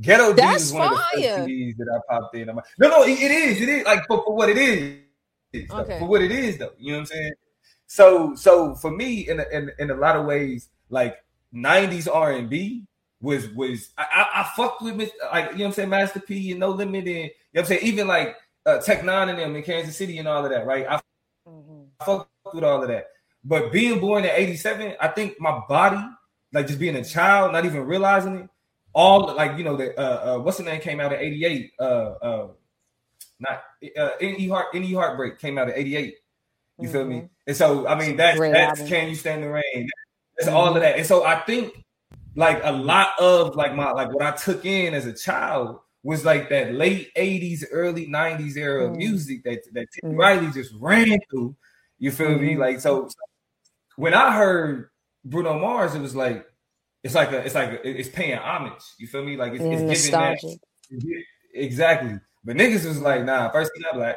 Ghetto 0.01 0.33
D 0.33 0.43
is 0.43 0.73
one 0.73 0.93
of 0.93 0.99
the 0.99 1.23
first 1.23 1.49
CDs 1.49 1.77
that 1.77 1.87
I 1.89 2.13
popped 2.13 2.35
in. 2.37 2.49
I'm 2.49 2.57
like, 2.57 2.65
no, 2.79 2.89
no, 2.89 3.03
it, 3.05 3.11
it 3.21 3.31
is, 3.31 3.61
it 3.63 3.69
is 3.69 3.85
like 3.85 4.05
for, 4.09 4.25
for 4.25 4.35
what 4.35 4.49
it 4.49 4.59
is, 4.59 4.99
though. 5.69 5.77
Okay. 5.79 5.99
for 6.01 6.07
what 6.07 6.21
it 6.21 6.33
is 6.33 6.59
though. 6.59 6.73
You 6.79 6.93
know 6.93 6.99
what 6.99 7.01
I'm 7.03 7.07
saying? 7.07 7.33
So, 7.87 8.35
so 8.35 8.75
for 8.75 8.91
me, 8.91 9.29
in 9.29 9.39
a, 9.41 9.45
in 9.53 9.71
in 9.79 9.91
a 9.91 9.95
lot 9.95 10.17
of 10.17 10.27
ways, 10.27 10.69
like 10.91 11.17
'90s 11.55 12.09
R&B 12.13 12.85
was 13.21 13.49
was 13.51 13.91
I, 13.97 14.05
I, 14.13 14.41
I 14.41 14.51
fucked 14.57 14.83
with 14.83 14.97
Mr. 14.97 15.11
like 15.33 15.53
you 15.53 15.59
know 15.59 15.65
what 15.65 15.67
I'm 15.67 15.73
saying, 15.73 15.89
Master 15.91 16.21
P 16.21 16.51
and 16.51 16.61
No 16.61 16.71
Limit, 16.71 17.07
and 17.07 17.07
you 17.07 17.23
know 17.23 17.29
what 17.53 17.61
I'm 17.61 17.67
saying, 17.67 17.81
even 17.85 18.09
like 18.09 18.37
uh, 18.67 18.79
Tech 18.79 19.01
N9ne 19.03 19.31
and 19.31 19.39
them 19.39 19.57
in 19.57 19.63
Kansas 19.63 19.97
City 19.97 20.19
and 20.19 20.29
all 20.29 20.45
of 20.45 20.51
that, 20.51 20.67
right? 20.67 20.87
I 20.89 21.01
Mhm. 21.49 21.89
fucked 22.05 22.31
with 22.55 22.65
all 22.65 22.83
of 22.83 22.89
that. 22.89 23.09
But 23.45 23.73
being 23.73 24.01
born 24.01 24.25
in 24.25 24.31
87, 24.31 24.97
I 25.01 25.09
think 25.09 25.39
my 25.39 25.61
body, 25.69 26.03
like 26.53 26.67
just 26.67 26.79
being 26.79 26.97
a 26.97 27.05
child, 27.05 27.53
not 27.53 27.65
even 27.67 27.85
realizing 27.85 28.37
it, 28.39 28.49
all 28.95 29.35
like 29.35 29.59
you 29.59 29.65
know, 29.65 29.77
the 29.77 29.99
uh, 29.99 30.37
uh 30.37 30.39
what's 30.39 30.57
the 30.59 30.63
name 30.65 30.81
came 30.81 31.01
out 31.01 31.13
in 31.13 31.19
88. 31.21 31.73
Uh 31.79 31.83
uh 31.83 32.49
not 33.41 33.65
uh 33.99 34.11
any 34.21 34.49
heart 34.49 34.69
any 34.73 34.95
heartbreak 34.95 35.39
came 35.39 35.59
out 35.59 35.69
in 35.69 35.75
88. 35.75 36.17
You 36.79 36.89
feel 36.89 37.05
me? 37.05 37.29
And 37.47 37.57
so 37.57 37.87
I 37.87 37.97
mean 37.99 38.17
that's 38.17 38.39
Great 38.39 38.53
that's 38.53 38.81
album. 38.81 38.89
can 38.89 39.09
you 39.09 39.15
stand 39.15 39.43
the 39.43 39.51
rain? 39.51 39.89
That's 40.39 40.49
all 40.49 40.75
of 40.75 40.81
that. 40.83 40.97
And 40.97 41.07
so 41.07 41.25
I 41.25 41.41
think 41.41 41.85
like 42.37 42.61
a 42.65 42.73
lot 42.73 43.11
of 43.21 43.57
like 43.57 43.75
my 43.75 43.91
like 43.91 44.13
what 44.13 44.23
I 44.23 44.31
took 44.33 44.65
in 44.65 44.95
as 44.95 45.07
a 45.07 45.13
child 45.13 45.81
was 46.05 46.25
like 46.25 46.49
that 46.51 46.75
late 46.75 47.11
80s, 47.17 47.65
early 47.73 48.07
90s 48.07 48.57
era 48.57 48.85
of 48.85 48.93
Mm. 48.93 48.99
music 48.99 49.43
that 49.45 49.65
that 49.73 49.89
Teddy 49.91 50.15
Mm. 50.15 50.19
Riley 50.19 50.53
just 50.53 50.73
ran 50.79 51.19
through. 51.31 51.57
You 51.99 52.13
feel 52.13 52.39
me? 52.39 52.55
Mhm. 52.55 52.59
Like 52.59 52.79
so, 52.81 53.09
so 53.09 53.15
when 53.97 54.15
I 54.15 54.37
heard 54.37 54.91
Bruno 55.25 55.59
Mars, 55.59 55.95
it 55.97 56.01
was 56.03 56.15
like 56.15 56.47
it's 57.03 57.15
like 57.15 57.33
a 57.33 57.45
it's 57.45 57.55
like 57.55 57.71
a, 57.71 57.89
it's 57.89 58.09
paying 58.09 58.39
homage. 58.39 58.83
You 58.99 59.07
feel 59.07 59.25
me? 59.25 59.37
Like 59.37 59.55
it's, 59.55 59.63
it's 59.65 60.07
giving 60.07 60.21
that 60.21 61.19
exactly. 61.55 62.21
But 62.45 62.57
niggas 62.57 62.87
was 62.87 63.01
like, 63.01 63.25
nah, 63.25 63.51
first 63.51 63.71
he 63.75 63.81
not 63.83 63.95
black. 63.95 64.17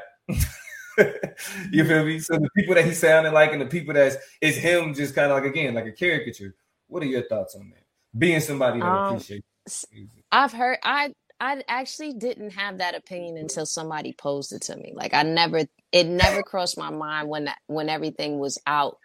you 1.71 1.85
feel 1.85 2.03
me? 2.05 2.19
So 2.19 2.33
the 2.38 2.49
people 2.55 2.75
that 2.75 2.85
he 2.85 2.93
sounded 2.93 3.31
like 3.31 3.51
and 3.53 3.61
the 3.61 3.65
people 3.65 3.93
that's 3.93 4.17
it's 4.41 4.57
him 4.57 4.93
just 4.93 5.15
kind 5.15 5.31
of 5.31 5.38
like 5.38 5.45
again 5.49 5.73
like 5.73 5.85
a 5.85 5.91
caricature. 5.91 6.55
What 6.88 7.03
are 7.03 7.07
your 7.07 7.23
thoughts 7.27 7.55
on 7.55 7.69
that? 7.69 7.83
Being 8.17 8.39
somebody 8.39 8.79
that 8.79 8.85
Um, 8.85 9.15
appreciates 9.15 9.85
music. 9.91 10.23
I've 10.31 10.53
heard 10.53 10.79
I 10.83 11.13
I 11.39 11.63
actually 11.67 12.13
didn't 12.13 12.51
have 12.51 12.79
that 12.79 12.95
opinion 12.95 13.38
until 13.38 13.65
somebody 13.65 14.13
posed 14.13 14.53
it 14.53 14.63
to 14.63 14.75
me. 14.75 14.93
Like 14.95 15.13
I 15.13 15.23
never 15.23 15.63
it 15.91 16.05
never 16.07 16.43
crossed 16.43 16.77
my 16.77 16.89
mind 16.89 17.29
when 17.29 17.45
that, 17.45 17.59
when 17.67 17.89
everything 17.89 18.39
was 18.39 18.59
out. 18.65 18.97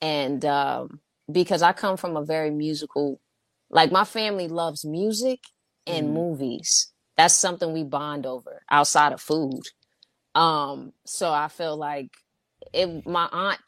And 0.00 0.44
um 0.44 1.00
because 1.30 1.62
I 1.62 1.72
come 1.72 1.96
from 1.96 2.16
a 2.16 2.24
very 2.24 2.50
musical 2.50 3.20
like 3.70 3.92
my 3.92 4.04
family 4.04 4.48
loves 4.48 4.84
music 4.84 5.40
and 5.86 6.08
Mhm. 6.08 6.12
movies. 6.14 6.92
That's 7.16 7.34
something 7.34 7.72
we 7.72 7.84
bond 7.84 8.26
over 8.26 8.62
outside 8.70 9.12
of 9.12 9.20
food. 9.20 9.62
Um 10.34 10.92
so 11.06 11.32
I 11.32 11.48
feel 11.48 11.76
like 11.76 12.10
it 12.72 13.06
my 13.06 13.28
aunt 13.32 13.60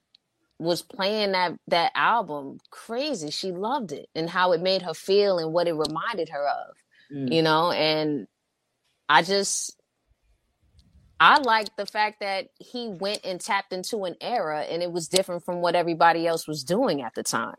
was 0.61 0.83
playing 0.83 1.33
that 1.33 1.55
that 1.69 1.93
album 1.97 2.59
crazy. 2.71 3.31
She 3.31 3.53
loved 3.53 3.93
it 3.93 4.09
and 4.15 4.31
how 4.31 4.53
it 4.53 4.63
made 4.63 4.83
her 4.83 4.95
feel 4.95 5.39
and 5.39 5.53
what 5.53 5.69
it 5.69 5.75
reminded 5.75 6.31
her 6.31 6.49
of, 6.49 6.77
Mm. 7.13 7.33
you 7.33 7.43
know. 7.43 7.71
And 7.71 8.27
I 9.09 9.23
just 9.23 9.77
I 11.21 11.39
like 11.41 11.75
the 11.77 11.87
fact 11.87 12.21
that 12.21 12.49
he 12.59 12.89
went 12.89 13.21
and 13.25 13.41
tapped 13.41 13.73
into 13.73 14.05
an 14.05 14.17
era 14.21 14.61
and 14.61 14.83
it 14.83 14.93
was 14.93 15.09
different 15.09 15.45
from 15.45 15.61
what 15.61 15.75
everybody 15.75 16.27
else 16.27 16.47
was 16.47 16.63
doing 16.63 17.03
at 17.03 17.15
the 17.15 17.23
time. 17.23 17.57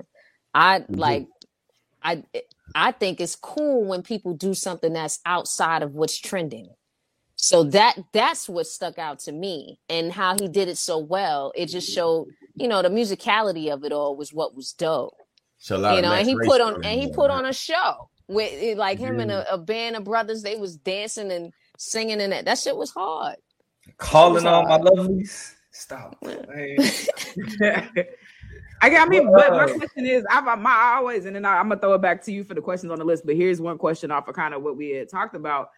I 0.53 0.85
like 0.87 1.27
I 2.01 2.23
I 2.75 2.91
think 2.91 3.19
it's 3.19 3.35
cool 3.35 3.85
when 3.85 4.01
people 4.01 4.33
do 4.33 4.53
something 4.53 4.93
that's 4.93 5.19
outside 5.25 5.83
of 5.83 5.93
what's 5.93 6.17
trending. 6.17 6.69
So 7.35 7.63
that 7.65 7.97
that's 8.13 8.49
what 8.49 8.67
stuck 8.67 8.97
out 8.97 9.19
to 9.19 9.31
me 9.31 9.79
and 9.89 10.11
how 10.11 10.35
he 10.35 10.47
did 10.47 10.67
it 10.67 10.77
so 10.77 10.97
well. 10.97 11.53
It 11.55 11.67
just 11.67 11.89
showed, 11.89 12.27
you 12.55 12.67
know, 12.67 12.81
the 12.81 12.89
musicality 12.89 13.71
of 13.71 13.83
it 13.83 13.91
all 13.91 14.15
was 14.15 14.33
what 14.33 14.55
was 14.55 14.73
dope. 14.73 15.15
So 15.57 15.75
You 15.95 16.01
know, 16.01 16.13
and 16.13 16.27
he 16.27 16.35
put 16.35 16.61
on 16.61 16.83
and 16.85 17.01
he 17.01 17.11
put 17.11 17.31
on 17.31 17.45
a 17.45 17.53
show 17.53 18.09
with 18.29 18.53
eh, 18.55 18.75
like 18.77 18.99
him 18.99 19.19
and 19.19 19.31
a, 19.31 19.53
a 19.53 19.57
band 19.57 19.97
of 19.97 20.05
brothers. 20.05 20.43
They 20.43 20.55
was 20.55 20.77
dancing 20.77 21.31
and 21.31 21.51
singing 21.77 22.21
and 22.21 22.31
that. 22.31 22.45
That 22.45 22.59
shit 22.59 22.77
was 22.77 22.91
hard. 22.91 23.35
Calling 23.97 24.47
all 24.47 24.63
my 24.63 24.69
hard. 24.69 24.83
lovelies. 24.83 25.55
Stop. 25.71 26.15
I, 28.81 28.95
I 28.95 29.05
mean, 29.05 29.29
Well, 29.29 29.49
but 29.49 29.71
my 29.71 29.77
question 29.77 30.05
is, 30.05 30.25
I, 30.29 30.39
I, 30.39 30.55
my, 30.55 30.71
I 30.71 30.95
always, 30.97 31.25
and 31.25 31.35
then 31.35 31.45
I, 31.45 31.57
I'm 31.57 31.67
gonna 31.67 31.81
throw 31.81 31.93
it 31.93 32.01
back 32.01 32.23
to 32.25 32.31
you 32.31 32.43
for 32.43 32.53
the 32.53 32.61
questions 32.61 32.91
on 32.91 32.99
the 32.99 33.05
list. 33.05 33.25
But 33.25 33.35
here's 33.35 33.59
one 33.59 33.77
question 33.77 34.11
off 34.11 34.27
of 34.27 34.35
kind 34.35 34.53
of 34.53 34.63
what 34.63 34.77
we 34.77 34.91
had 34.91 35.09
talked 35.09 35.35
about. 35.35 35.69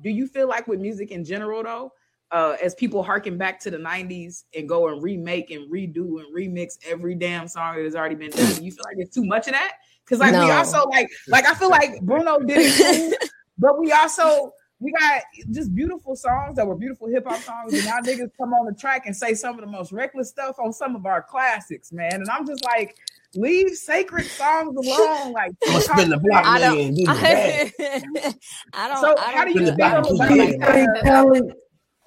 Do 0.00 0.10
you 0.10 0.28
feel 0.28 0.48
like 0.48 0.68
with 0.68 0.80
music 0.80 1.10
in 1.10 1.24
general, 1.24 1.62
though, 1.62 1.92
uh, 2.30 2.56
as 2.62 2.74
people 2.74 3.02
harken 3.02 3.36
back 3.36 3.58
to 3.60 3.70
the 3.70 3.78
'90s 3.78 4.44
and 4.56 4.68
go 4.68 4.88
and 4.88 5.02
remake 5.02 5.50
and 5.50 5.70
redo 5.72 6.20
and 6.20 6.34
remix 6.34 6.78
every 6.86 7.14
damn 7.14 7.48
song 7.48 7.76
that 7.76 7.84
has 7.84 7.96
already 7.96 8.14
been 8.14 8.30
done, 8.30 8.54
do 8.54 8.64
you 8.64 8.70
feel 8.70 8.84
like 8.84 8.96
it's 8.98 9.14
too 9.14 9.24
much 9.24 9.48
of 9.48 9.54
that? 9.54 9.72
Because 10.06 10.20
like 10.20 10.32
we 10.32 10.50
also 10.50 10.84
like, 10.88 11.08
like 11.28 11.46
I 11.46 11.54
feel 11.54 11.68
like 11.70 12.00
Bruno 12.02 12.38
did 12.38 12.58
it, 12.60 13.10
too, 13.20 13.26
but 13.58 13.78
we 13.78 13.90
also 13.92 14.52
we 14.78 14.92
got 14.92 15.22
just 15.50 15.74
beautiful 15.74 16.14
songs 16.14 16.56
that 16.56 16.66
were 16.66 16.76
beautiful 16.76 17.08
hip 17.08 17.24
hop 17.26 17.40
songs, 17.42 17.72
and 17.74 17.84
now 17.84 17.98
niggas 18.00 18.30
come 18.38 18.52
on 18.52 18.66
the 18.66 18.74
track 18.78 19.06
and 19.06 19.16
say 19.16 19.34
some 19.34 19.54
of 19.56 19.62
the 19.64 19.70
most 19.70 19.90
reckless 19.90 20.28
stuff 20.28 20.56
on 20.62 20.72
some 20.72 20.94
of 20.94 21.06
our 21.06 21.22
classics, 21.22 21.92
man. 21.92 22.12
And 22.12 22.28
I'm 22.28 22.46
just 22.46 22.62
like, 22.64 22.94
leave 23.34 23.70
sacred 23.74 24.26
songs 24.26 24.76
alone. 24.76 25.32
Like, 25.32 25.52
I'm 25.66 25.72
gonna 25.72 25.80
spin 25.80 26.08
the 26.10 26.18
block 26.18 26.44
I 26.46 26.58
don't- 26.60 26.76
million 26.76 26.88
and 26.88 26.96
do 26.96 27.04
the. 27.06 28.34
I 28.74 28.88
don't. 28.88 29.00
So 29.00 29.14
I 29.18 29.32
how 29.32 29.44
do 29.44 29.54
don't 29.54 29.62
you 29.62 29.66
feel- 29.68 29.76
back 29.76 29.92
I 29.94 30.00
don't 30.02 30.18
the 30.18 30.24
feel 30.26 30.36
kid. 30.36 30.60
like 30.60 30.70
Hey. 31.04 31.52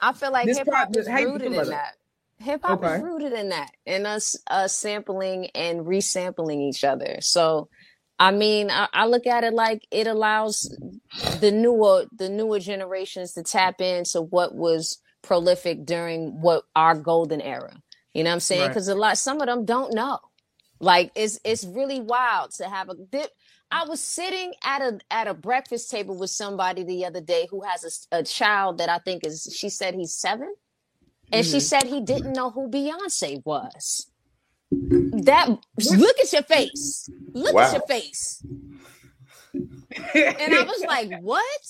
I 0.01 0.13
feel 0.13 0.31
like 0.31 0.47
hip 0.47 0.67
hop 0.71 0.95
is 0.95 1.07
rooted 1.07 1.51
in 1.53 1.69
that. 1.69 1.95
Hip 2.37 2.61
hop 2.63 2.81
Okay. 2.81 2.95
is 2.95 3.01
rooted 3.01 3.33
in 3.33 3.49
that, 3.49 3.69
and 3.85 4.07
us 4.07 4.37
uh, 4.49 4.67
sampling 4.69 5.47
and 5.55 5.81
resampling 5.81 6.61
each 6.69 6.85
other. 6.85 7.17
So, 7.19 7.67
I 8.19 8.31
mean, 8.31 8.69
I, 8.71 8.87
I 8.93 9.05
look 9.07 9.27
at 9.27 9.43
it 9.43 9.53
like 9.53 9.87
it 9.91 10.07
allows 10.07 10.75
the 11.39 11.51
newer 11.51 12.05
the 12.17 12.29
newer 12.29 12.59
generations 12.59 13.33
to 13.33 13.43
tap 13.43 13.81
into 13.81 14.21
what 14.21 14.55
was 14.55 14.99
prolific 15.21 15.85
during 15.85 16.41
what 16.41 16.63
our 16.75 16.95
golden 16.95 17.41
era. 17.41 17.73
You 18.13 18.23
know 18.23 18.31
what 18.31 18.35
I'm 18.35 18.39
saying? 18.41 18.61
Right. 18.63 18.67
Because 18.69 18.87
a 18.89 18.95
lot, 18.95 19.17
some 19.17 19.41
of 19.41 19.47
them 19.47 19.65
don't 19.65 19.93
know. 19.93 20.19
Like 20.79 21.11
it's 21.15 21.39
it's 21.45 21.63
really 21.65 21.99
wild 22.01 22.51
to 22.55 22.65
have 22.69 22.89
a 22.89 22.95
dip. 22.95 23.31
I 23.71 23.85
was 23.85 24.01
sitting 24.01 24.53
at 24.63 24.81
a 24.81 24.99
at 25.11 25.27
a 25.27 25.33
breakfast 25.33 25.91
table 25.91 26.17
with 26.17 26.29
somebody 26.31 26.83
the 26.83 27.05
other 27.05 27.21
day 27.21 27.47
who 27.49 27.61
has 27.63 28.07
a, 28.11 28.19
a 28.19 28.23
child 28.23 28.79
that 28.79 28.89
I 28.89 28.99
think 28.99 29.25
is 29.25 29.53
she 29.57 29.69
said 29.69 29.93
he's 29.95 30.15
seven, 30.15 30.53
and 31.31 31.45
she 31.45 31.57
Mhm. 31.57 31.61
said 31.61 31.83
he 31.85 32.01
didn't 32.01 32.33
know 32.33 32.49
who 32.51 32.69
Beyonce 32.69 33.45
was. 33.45 34.07
That 34.71 35.49
look 35.97 36.19
at 36.19 36.31
your 36.31 36.43
face, 36.43 37.09
look 37.33 37.53
Wow. 37.55 37.61
at 37.63 37.73
your 37.73 37.81
face, 37.87 38.43
and 39.53 40.53
I 40.55 40.61
was 40.63 40.83
like, 40.87 41.11
what? 41.21 41.61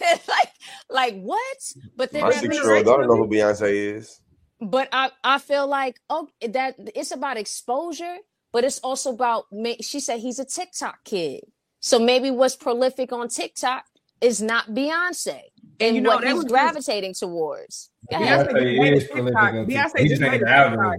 like 0.28 0.50
like 0.90 1.20
what? 1.20 1.56
But 1.96 2.12
then 2.12 2.22
My 2.22 2.30
that 2.30 2.40
six 2.40 2.48
makes 2.48 2.64
year 2.64 2.76
old 2.76 2.86
daughter 2.86 3.06
know 3.06 3.16
who 3.16 3.28
Beyonce 3.28 3.94
is. 3.96 4.20
but 4.60 4.88
I, 4.90 5.10
I 5.22 5.38
feel 5.38 5.66
like 5.68 6.00
oh 6.10 6.28
that 6.48 6.74
it's 6.96 7.12
about 7.12 7.36
exposure, 7.36 8.16
but 8.52 8.64
it's 8.64 8.80
also 8.80 9.12
about 9.12 9.44
ma- 9.52 9.74
she 9.80 10.00
said 10.00 10.18
he's 10.20 10.38
a 10.40 10.44
TikTok 10.44 11.04
kid. 11.04 11.42
So 11.80 12.00
maybe 12.00 12.30
what's 12.32 12.56
prolific 12.56 13.12
on 13.12 13.28
TikTok 13.28 13.84
is 14.20 14.42
not 14.42 14.68
Beyonce 14.70 15.40
and, 15.78 15.94
you 15.94 16.00
know, 16.00 16.10
what 16.16 16.22
that 16.22 16.28
he's 16.28 16.34
was 16.36 16.44
just- 16.46 16.52
gravitating 16.52 17.14
towards. 17.14 17.90
Go. 18.10 18.16
Beyonce 18.18 18.48
Beyonce 18.48 18.48
just 18.48 18.80
made 18.80 18.92
is 18.94 19.04
a 19.04 19.08
prolific 19.08 19.34
TikTok. 19.34 19.54
on 19.54 19.66
Beyonce 19.66 19.98
just 19.98 20.08
just 20.08 20.20
made 20.20 20.32
ain't 20.32 20.42
a 20.42 20.46
TikTok. 20.70 20.96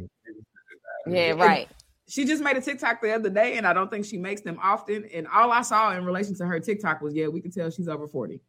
Algorithm. 1.07 1.39
Yeah, 1.39 1.45
right. 1.45 1.67
She 2.09 2.23
just 2.23 2.41
made 2.41 2.55
a 2.55 2.61
TikTok 2.61 3.01
the 3.01 3.11
other 3.13 3.29
day, 3.29 3.57
and 3.57 3.67
I 3.67 3.73
don't 3.73 3.91
think 3.91 4.05
she 4.05 4.17
makes 4.17 4.41
them 4.41 4.57
often. 4.61 5.05
And 5.13 5.27
all 5.27 5.51
I 5.51 5.61
saw 5.61 5.91
in 5.91 6.05
relation 6.05 6.35
to 6.37 6.45
her 6.45 6.59
TikTok 6.59 7.01
was, 7.01 7.13
yeah, 7.13 7.27
we 7.27 7.41
can 7.41 7.51
tell 7.51 7.69
she's 7.69 7.89
over 7.89 8.07
40. 8.07 8.39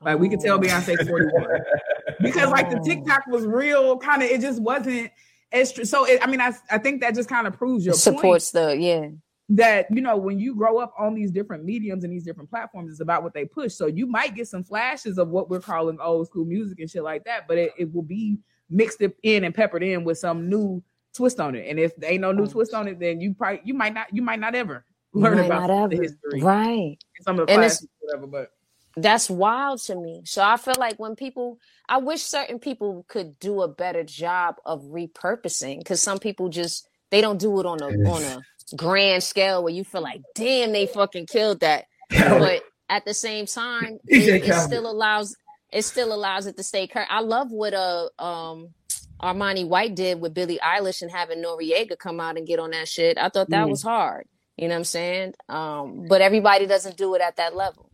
Like 0.00 0.18
we 0.18 0.28
can 0.28 0.38
tell 0.38 0.56
oh. 0.56 0.60
Beyonce's 0.60 1.08
41. 1.08 1.46
because 2.20 2.50
like 2.50 2.70
the 2.70 2.78
Oh. 2.78 2.84
TikTok 2.84 3.26
was 3.26 3.46
real, 3.46 3.98
kind 3.98 4.22
of 4.22 4.30
it 4.30 4.40
just 4.40 4.60
wasn't 4.60 5.10
as 5.52 5.72
tr- 5.72 5.84
so 5.84 6.04
it, 6.04 6.20
I 6.22 6.26
mean, 6.30 6.40
I, 6.40 6.52
I 6.70 6.78
think 6.78 7.00
that 7.00 7.14
just 7.14 7.28
kind 7.28 7.46
of 7.46 7.56
proves 7.56 7.84
your 7.84 7.94
point 7.94 8.02
Supports 8.02 8.50
the 8.50 8.76
yeah. 8.76 9.08
that 9.50 9.86
you 9.90 10.00
know 10.00 10.16
when 10.16 10.38
you 10.38 10.54
grow 10.54 10.78
up 10.78 10.92
on 10.98 11.14
these 11.14 11.30
different 11.30 11.64
mediums 11.64 12.04
and 12.04 12.12
these 12.12 12.24
different 12.24 12.50
platforms, 12.50 12.90
it's 12.92 13.00
about 13.00 13.22
what 13.22 13.34
they 13.34 13.44
push. 13.44 13.74
So 13.74 13.86
you 13.86 14.06
might 14.06 14.34
get 14.34 14.46
some 14.48 14.62
flashes 14.62 15.18
of 15.18 15.28
what 15.28 15.50
we're 15.50 15.60
calling 15.60 15.98
old 16.00 16.26
school 16.26 16.44
music 16.44 16.78
and 16.80 16.90
shit 16.90 17.02
like 17.02 17.24
that, 17.24 17.48
but 17.48 17.58
it, 17.58 17.72
it 17.78 17.92
will 17.92 18.02
be 18.02 18.38
mixed 18.70 19.02
in 19.22 19.44
and 19.44 19.54
peppered 19.54 19.82
in 19.82 20.04
with 20.04 20.18
some 20.18 20.48
new 20.48 20.82
twist 21.18 21.38
on 21.40 21.54
it. 21.54 21.66
And 21.68 21.78
if 21.78 21.94
there 21.96 22.10
ain't 22.12 22.22
no 22.22 22.32
new 22.32 22.46
twist 22.46 22.72
on 22.74 22.88
it, 22.88 22.98
then 22.98 23.20
you 23.20 23.34
probably 23.34 23.60
you 23.64 23.74
might 23.74 23.94
not 23.94 24.06
you 24.16 24.22
might 24.22 24.40
not 24.40 24.54
ever 24.54 24.84
learn 25.12 25.38
about 25.38 25.68
not 25.68 25.90
the 25.90 25.96
ever. 25.96 26.02
history, 26.02 26.40
Right. 26.42 26.96
some 27.22 27.38
of 27.40 27.46
the 27.46 27.52
And 27.52 27.60
it's- 27.64 27.78
classics, 27.80 27.92
whatever. 28.00 28.26
But 28.26 28.50
That's 28.96 29.28
wild 29.30 29.80
to 29.82 29.94
me. 29.96 30.22
So 30.24 30.42
I 30.42 30.56
feel 30.56 30.74
like 30.78 30.96
when 30.98 31.14
people, 31.14 31.58
I 31.88 31.98
wish 31.98 32.22
certain 32.22 32.58
people 32.58 33.04
could 33.08 33.38
do 33.38 33.62
a 33.62 33.68
better 33.68 34.02
job 34.04 34.56
of 34.66 34.82
repurposing 34.84 35.78
because 35.78 36.02
some 36.02 36.18
people 36.18 36.48
just 36.48 36.88
they 37.10 37.20
don't 37.20 37.38
do 37.38 37.58
it 37.60 37.66
on 37.66 37.80
a 37.82 37.88
on 38.14 38.22
a 38.22 38.40
grand 38.76 39.22
scale 39.22 39.62
where 39.62 39.72
you 39.72 39.84
feel 39.84 40.02
like, 40.02 40.22
damn, 40.34 40.72
they 40.72 40.86
fucking 40.86 41.26
killed 41.26 41.60
that. 41.60 41.84
But 42.10 42.62
at 42.90 43.04
the 43.04 43.14
same 43.14 43.46
time, 43.46 43.98
it, 44.06 44.42
it 44.48 44.54
still 44.54 44.90
allows 44.90 45.36
it 45.72 45.82
still 45.82 46.12
allows 46.12 46.46
it 46.46 46.56
to 46.56 46.62
stay 46.62 46.86
current. 46.86 47.08
I 47.10 47.20
love 47.20 47.50
what 47.52 47.74
uh 47.74 48.08
um 48.18 48.74
Armani 49.22 49.66
White 49.66 49.94
did 49.96 50.20
with 50.20 50.34
Billie 50.34 50.60
Eilish 50.62 51.02
and 51.02 51.10
having 51.10 51.42
Noreaga 51.42 51.98
come 51.98 52.20
out 52.20 52.36
and 52.36 52.46
get 52.46 52.58
on 52.60 52.70
that 52.70 52.88
shit. 52.88 53.18
I 53.18 53.28
thought 53.28 53.50
that 53.50 53.66
Mm. 53.66 53.70
was 53.70 53.82
hard. 53.82 54.26
You 54.56 54.68
know 54.68 54.74
what 54.74 54.78
I'm 54.78 54.84
saying? 54.84 55.34
Um, 55.48 56.06
but 56.08 56.20
everybody 56.20 56.66
doesn't 56.66 56.96
do 56.96 57.14
it 57.14 57.20
at 57.20 57.36
that 57.36 57.54
level. 57.54 57.90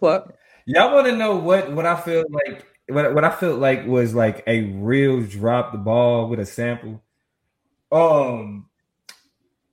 Pluck. 0.00 0.34
Y'all 0.66 0.94
want 0.94 1.06
to 1.06 1.16
know 1.16 1.36
what 1.36 1.72
what 1.72 1.86
I 1.86 1.96
feel 2.00 2.24
like 2.30 2.66
what 2.88 3.14
what 3.14 3.24
I 3.24 3.30
felt 3.30 3.58
like 3.60 3.86
was 3.86 4.14
like 4.14 4.42
a 4.46 4.62
real 4.74 5.22
drop 5.22 5.72
the 5.72 5.78
ball 5.78 6.28
with 6.28 6.40
a 6.40 6.46
sample. 6.46 7.02
Um 7.92 8.68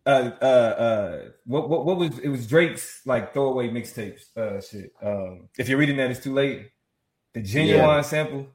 uh 0.06 0.32
uh 0.42 0.46
uh 0.46 1.30
what 1.46 1.70
what, 1.70 1.86
what 1.86 1.98
was 1.98 2.20
it 2.20 2.30
was 2.30 2.48
Drake's 2.48 3.02
like 3.06 3.34
throwaway 3.34 3.70
mixtapes 3.70 4.36
uh 4.38 4.62
shit. 4.62 4.92
Um 5.02 5.50
if 5.58 5.68
you're 5.68 5.80
reading 5.80 5.98
that 5.98 6.12
it's 6.12 6.20
too 6.24 6.34
late. 6.34 6.70
The 7.34 7.42
genuine 7.42 7.84
Yeah. 7.84 8.02
sample. 8.02 8.48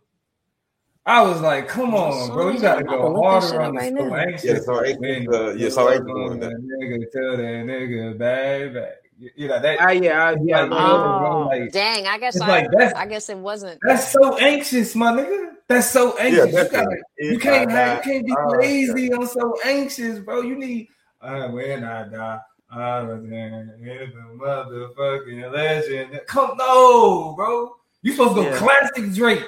I 1.09 1.23
was 1.23 1.41
like, 1.41 1.69
come 1.69 1.95
on, 1.95 2.29
bro, 2.31 2.51
you 2.51 2.61
gotta 2.61 2.85
go 2.85 2.97
to 3.01 3.09
look 3.09 3.25
that 3.25 3.43
shit 3.49 3.53
harder 3.53 3.63
on 3.69 3.75
the 3.75 3.81
right 3.81 3.89
so 3.97 4.05
now. 4.05 4.17
Yeah, 4.45 4.59
so 4.61 4.85
anxious, 4.85 4.99
When 5.01 5.35
uh, 5.35 5.51
yeah, 5.53 5.69
so 5.71 5.89
anxious 5.89 6.07
you 6.07 6.29
that 6.29 6.41
that- 6.41 6.69
nigga 6.81 7.11
tell 7.13 7.37
that 7.39 7.65
nigga 7.67 8.19
bye 8.19 8.81
bye. 8.81 8.93
You- 9.19 9.31
You 9.35 9.49
know 9.49 9.59
that 9.61 9.81
Ah, 9.81 9.91
yeah, 9.91 10.25
I- 10.29 10.37
yeah. 10.43 10.63
Like, 10.63 10.81
Oh, 10.81 11.47
like- 11.51 11.73
dang! 11.73 12.07
I 12.07 12.19
guess 12.19 12.41
I, 12.41 12.47
like 12.47 12.67
that's 12.77 12.95
I 12.95 13.07
guess 13.07 13.29
it 13.31 13.39
wasn't. 13.39 13.81
that's 13.83 14.13
so 14.13 14.37
anxious, 14.37 14.95
my 14.95 15.13
nigga. 15.13 15.55
That's 15.67 15.91
so 15.91 16.15
Yeah, 16.19 16.25
anxious. 16.25 16.47
you, 16.55 16.69
gotta, 16.71 16.97
you 17.19 17.39
can't 17.39 17.71
have, 17.71 17.97
you 18.07 18.13
can't 18.13 18.27
be 18.27 18.35
Oh, 18.39 18.51
lazy 18.59 19.13
on 19.13 19.27
so 19.27 19.55
anxious, 19.65 20.19
bro. 20.21 20.43
You 20.43 20.57
need 20.57 20.89
uh, 21.21 21.49
when 21.49 21.85
I 21.85 22.07
die, 22.09 22.39
I 22.71 23.03
was 23.03 23.25
in 23.25 23.73
the 23.83 24.09
motherfucking 24.39 25.53
legend. 25.53 26.21
Come 26.27 26.53
no, 26.59 27.35
bro. 27.35 27.75
You 28.03 28.13
supposed 28.13 28.37
to 28.37 28.43
go 28.43 28.49
Yeah. 28.49 28.57
classic 28.57 29.13
Drake. 29.15 29.45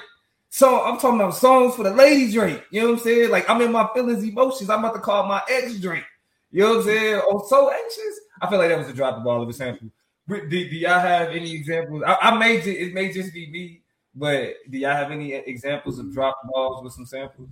So 0.53 0.83
I'm 0.83 0.99
talking 0.99 1.21
about 1.21 1.33
songs 1.33 1.75
for 1.75 1.83
the 1.83 1.93
lady 1.93 2.29
Drake. 2.29 2.61
You 2.71 2.81
know 2.81 2.87
what 2.87 2.97
I'm 2.97 2.99
saying? 2.99 3.31
Like 3.31 3.49
I'm 3.49 3.61
in 3.61 3.71
my 3.71 3.89
feelings, 3.93 4.21
emotions. 4.21 4.69
I'm 4.69 4.79
about 4.79 4.95
to 4.95 4.99
call 4.99 5.25
my 5.25 5.41
ex 5.49 5.79
Drake. 5.79 6.03
You 6.51 6.63
know 6.63 6.69
what 6.71 6.77
I'm 6.79 6.83
saying? 6.83 7.21
Oh, 7.23 7.45
so 7.47 7.71
anxious. 7.71 8.19
I 8.41 8.49
feel 8.49 8.59
like 8.59 8.67
that 8.67 8.77
was 8.77 8.89
a 8.89 8.93
drop 8.93 9.15
the 9.15 9.21
ball 9.21 9.41
of 9.41 9.47
a 9.47 9.53
sample. 9.53 9.87
Do, 10.27 10.49
do 10.49 10.57
y'all 10.57 10.99
have 10.99 11.29
any 11.29 11.53
examples? 11.55 12.03
I, 12.05 12.17
I 12.21 12.37
may 12.37 12.59
ju- 12.59 12.69
it 12.77 12.93
may 12.93 13.13
just 13.13 13.33
be 13.33 13.49
me, 13.49 13.81
but 14.13 14.55
do 14.69 14.77
y'all 14.77 14.91
have 14.93 15.09
any 15.09 15.33
examples 15.33 15.99
of 15.99 16.11
drop 16.11 16.35
balls 16.49 16.83
with 16.83 16.91
some 16.91 17.05
samples? 17.05 17.49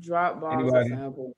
Drop 0.00 0.40
balls 0.40 0.62
Anybody? 0.62 0.88
sample. 0.88 1.36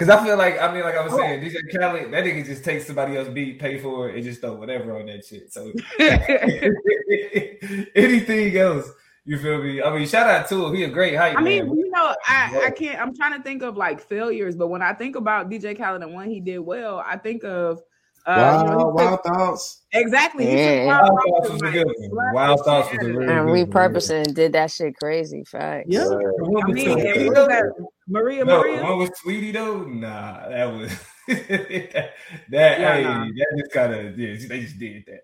Because 0.00 0.16
I 0.16 0.24
feel 0.24 0.38
like 0.38 0.58
I 0.58 0.72
mean, 0.72 0.82
like 0.82 0.94
I 0.94 1.04
was 1.04 1.12
saying, 1.12 1.42
DJ 1.42 1.56
Khaled, 1.70 2.10
that 2.10 2.24
nigga 2.24 2.46
just 2.46 2.64
takes 2.64 2.86
somebody 2.86 3.18
else 3.18 3.28
beat, 3.28 3.58
pay 3.58 3.78
for 3.78 4.08
it, 4.08 4.14
and 4.14 4.24
just 4.24 4.40
throw 4.40 4.54
whatever 4.54 4.98
on 4.98 5.04
that 5.04 5.26
shit. 5.26 5.52
So 5.52 5.70
anything 7.94 8.56
else, 8.56 8.90
you 9.26 9.38
feel 9.38 9.62
me? 9.62 9.82
I 9.82 9.94
mean, 9.94 10.08
shout 10.08 10.26
out 10.26 10.48
to 10.48 10.64
him. 10.64 10.74
He 10.74 10.84
a 10.84 10.88
great 10.88 11.16
hype. 11.16 11.36
I 11.36 11.42
mean, 11.42 11.66
man. 11.66 11.76
you 11.76 11.90
know, 11.90 12.14
I, 12.26 12.62
I 12.68 12.70
can't. 12.70 12.98
I'm 12.98 13.14
trying 13.14 13.36
to 13.36 13.42
think 13.42 13.62
of 13.62 13.76
like 13.76 14.00
failures, 14.00 14.56
but 14.56 14.68
when 14.68 14.80
I 14.80 14.94
think 14.94 15.16
about 15.16 15.50
DJ 15.50 15.76
Khaled 15.76 16.02
and 16.02 16.14
one 16.14 16.30
he 16.30 16.40
did 16.40 16.60
well, 16.60 17.04
I 17.06 17.18
think 17.18 17.44
of 17.44 17.82
uh, 18.26 18.34
Wild, 18.36 18.62
you 18.66 18.70
know, 18.72 18.78
he 18.78 18.84
took- 18.84 18.94
wild 18.94 19.20
thoughts. 19.24 19.82
exactly. 19.92 20.46
Yeah. 20.52 20.86
Wild 20.86 21.10
Wild 21.10 21.18
Thoughts 21.18 21.48
Thoughts 21.48 21.52
was 21.52 21.62
a 21.62 21.72
good 21.72 21.86
one. 21.86 22.34
Wild 22.34 22.58
the 22.58 22.62
Thoughts 22.64 22.90
was 22.92 22.98
a 23.00 23.04
really. 23.12 23.32
And 23.32 23.46
good 23.46 23.74
one. 23.74 23.92
repurposing 23.92 24.26
and 24.26 24.34
did 24.34 24.52
that 24.52 24.70
shit 24.70 24.94
crazy. 25.02 25.42
Facts. 25.44 25.86
Yeah. 25.88 26.04
The 26.04 26.62
I 26.64 26.72
mean, 26.72 26.84
Tweety 26.94 27.08
and 27.08 27.26
what 27.28 27.34
though- 27.34 27.46
that? 27.48 27.64
Maria, 28.08 28.44
No, 28.44 28.58
Maria. 28.60 28.82
one 28.82 28.98
with 28.98 29.12
Tweety 29.22 29.52
though, 29.52 29.84
nah, 29.84 30.48
that 30.48 30.64
was 30.66 30.90
that. 31.28 32.10
that 32.50 32.80
Yeah, 32.80 32.94
hey, 32.96 33.02
nah. 33.04 33.24
that 33.24 33.46
just 33.58 33.70
kind 33.72 33.94
of 33.94 34.18
yeah, 34.18 34.36
they 34.48 34.60
just 34.60 34.78
did 34.78 35.04
that. 35.06 35.20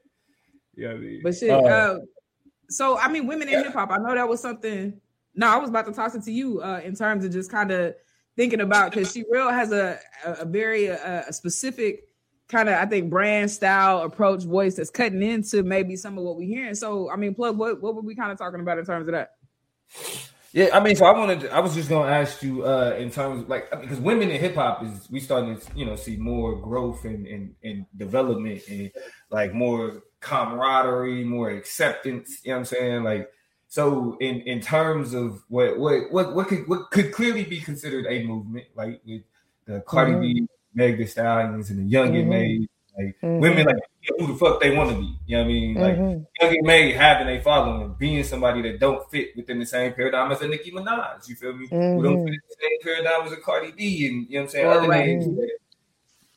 You 0.75 0.89
know 0.89 0.95
what 0.95 0.97
I 0.97 1.01
mean? 1.05 1.21
But 1.23 1.35
shit, 1.35 1.51
Uh, 1.51 1.57
uh, 1.63 1.99
so 2.69 2.99
I 2.99 3.09
mean, 3.09 3.27
women 3.27 3.49
in 3.49 3.65
hip 3.65 3.73
hop. 3.73 3.91
I 3.91 3.99
know 3.99 4.15
that 4.15 4.29
was 4.29 4.41
something. 4.41 5.01
No, 5.35 5.49
I 5.49 5.57
was 5.57 5.69
about 5.69 5.87
to 5.87 5.93
toss 5.93 6.15
it 6.15 6.23
to 6.25 6.33
you 6.33 6.61
uh, 6.63 6.81
in 6.85 6.95
terms 6.95 7.25
of 7.25 7.33
just 7.33 7.51
kind 7.51 7.71
of 7.71 7.95
thinking 8.37 8.61
about 8.61 8.93
because 8.93 9.13
she 9.13 9.25
real 9.31 9.51
has 9.51 9.73
a 9.73 9.99
a, 10.25 10.33
a 10.33 10.45
very 10.45 10.91
uh, 10.91 11.23
a 11.29 11.33
specific 11.33 12.05
kind 12.49 12.69
of 12.69 12.77
I 12.77 12.87
think 12.87 13.11
brand 13.11 13.51
style 13.51 14.03
approach 14.03 14.45
voice 14.45 14.77
that's 14.77 14.91
cutting 14.91 15.23
into 15.23 15.63
maybe 15.63 15.97
some 15.97 16.17
of 16.19 16.25
what 16.25 16.37
we're 16.37 16.49
hearing. 16.49 16.75
So 16.75 17.11
I 17.11 17.17
mean, 17.17 17.35
plug 17.35 17.57
what 17.57 17.81
what 17.81 17.95
were 17.95 18.03
we 18.03 18.15
kind 18.15 18.33
of 18.33 18.39
talking 18.39 18.61
about 18.61 18.79
in 18.79 18.85
terms 18.85 19.09
of 19.09 19.13
that? 19.13 19.33
Yeah, 20.53 20.71
I 20.73 20.81
mean, 20.81 20.97
so 20.97 21.05
I 21.05 21.13
wanted. 21.13 21.41
To, 21.41 21.53
I 21.53 21.61
was 21.61 21.75
just 21.75 21.89
gonna 21.89 22.11
ask 22.11 22.43
you 22.43 22.65
uh 22.65 22.97
in 22.99 23.11
terms 23.11 23.43
of 23.43 23.49
like 23.49 23.71
because 23.81 24.01
women 24.01 24.31
in 24.31 24.41
hip 24.41 24.55
hop 24.55 24.83
is 24.85 25.07
we 25.11 25.21
starting 25.21 25.59
to 25.59 25.67
you 25.75 25.85
know 25.85 25.97
see 25.97 26.17
more 26.17 26.57
growth 26.57 27.05
and 27.05 27.27
and, 27.27 27.55
and 27.63 27.87
development 27.97 28.63
and 28.71 28.91
like 29.31 29.53
more 29.53 30.03
camaraderie, 30.21 31.25
more 31.25 31.51
acceptance. 31.51 32.41
You 32.43 32.51
know 32.51 32.57
what 32.57 32.59
I'm 32.61 32.65
saying? 32.65 33.05
Like 33.05 33.31
so 33.69 34.17
in 34.21 34.41
in 34.43 34.61
terms 34.61 35.13
of 35.13 35.43
what 35.49 35.79
what 35.79 36.11
what 36.11 36.35
what 36.35 36.49
could 36.49 36.67
what 36.69 36.91
could 36.91 37.13
clearly 37.13 37.45
be 37.45 37.61
considered 37.61 38.07
a 38.09 38.25
movement, 38.25 38.67
like 38.75 39.03
with 39.05 39.23
the 39.67 39.81
Cardi 39.81 40.13
mm-hmm. 40.13 40.21
B, 40.23 40.49
Meg 40.77 40.99
Thee 40.99 41.07
Stallions, 41.07 41.71
and 41.71 41.81
the 41.81 41.91
Young 41.91 42.13
mm-hmm. 42.13 42.33
and 42.33 42.69
like 42.97 43.17
mm-hmm. 43.23 43.41
women 43.41 43.67
like 43.67 43.77
who 44.19 44.27
the 44.29 44.35
fuck 44.35 44.61
they 44.61 44.75
want 44.75 44.91
to 44.91 44.97
be. 44.97 45.19
You 45.27 45.37
know 45.37 45.43
what 45.43 45.49
I 45.49 45.53
mean? 45.53 45.75
Like 45.75 45.97
mm-hmm. 45.97 46.23
Young 46.41 46.57
M.A 46.65 46.93
having 46.93 47.29
a 47.29 47.41
following, 47.43 47.95
being 47.99 48.23
somebody 48.25 48.63
that 48.63 48.79
don't 48.79 49.11
fit 49.11 49.37
within 49.37 49.59
the 49.59 49.67
same 49.67 49.93
paradigm 49.95 50.31
as 50.31 50.41
a 50.43 50.49
Nicki 50.49 50.71
Minaj. 50.71 51.29
You 51.29 51.35
feel 51.35 51.55
me? 51.55 51.67
Mm-hmm. 51.67 51.97
Who 51.97 52.03
don't 52.03 52.25
fit 52.25 52.35
in 52.35 52.41
the 52.49 52.57
same 52.61 52.79
paradigm 52.83 53.27
as 53.27 53.33
a 53.33 53.41
Cardi 53.41 53.73
B 53.73 54.07
and 54.07 54.27
you 54.29 54.35
know 54.35 54.41
what 54.41 54.43
I'm 54.43 54.49
saying? 54.49 54.67
Other 54.67 54.89
right. 54.89 55.07
names. 55.07 55.39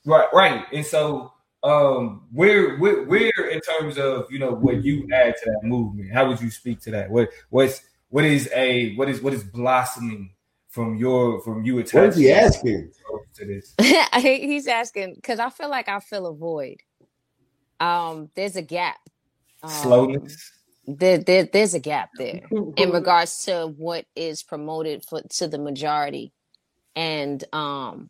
Right, 0.05 0.27
right. 0.33 0.65
And 0.73 0.85
so 0.85 1.33
um 1.61 2.23
where, 2.31 2.77
where 2.77 3.03
where 3.03 3.49
in 3.51 3.59
terms 3.59 3.97
of 3.97 4.31
you 4.31 4.39
know 4.39 4.51
what 4.51 4.83
you 4.83 5.07
add 5.13 5.35
to 5.43 5.51
that 5.51 5.67
movement, 5.67 6.11
how 6.13 6.27
would 6.27 6.41
you 6.41 6.49
speak 6.49 6.79
to 6.81 6.91
that? 6.91 7.09
What 7.09 7.29
what's 7.49 7.81
what 8.09 8.25
is 8.25 8.49
a 8.53 8.95
what 8.95 9.09
is 9.09 9.21
what 9.21 9.33
is 9.33 9.43
blossoming 9.43 10.33
from 10.69 10.95
your 10.95 11.41
from 11.41 11.63
you 11.63 11.79
attaching 11.79 11.99
what 12.01 12.09
is 12.09 12.17
he 12.17 12.31
asking 12.31 12.91
to 13.33 13.45
this 13.45 13.73
he's 14.21 14.67
asking 14.67 15.15
because 15.15 15.39
i 15.39 15.49
feel 15.49 15.69
like 15.69 15.89
i 15.89 15.99
fill 15.99 16.27
a 16.27 16.33
void 16.33 16.77
um 17.79 18.29
there's 18.35 18.55
a 18.55 18.61
gap 18.61 18.97
um, 19.63 19.69
slowness 19.69 20.51
there, 20.87 21.19
there, 21.19 21.43
there's 21.43 21.73
a 21.73 21.79
gap 21.79 22.09
there 22.17 22.41
in 22.77 22.91
regards 22.91 23.43
to 23.45 23.73
what 23.77 24.05
is 24.15 24.43
promoted 24.43 25.03
for 25.05 25.21
to 25.21 25.47
the 25.47 25.59
majority 25.59 26.33
and 26.95 27.43
um 27.53 28.09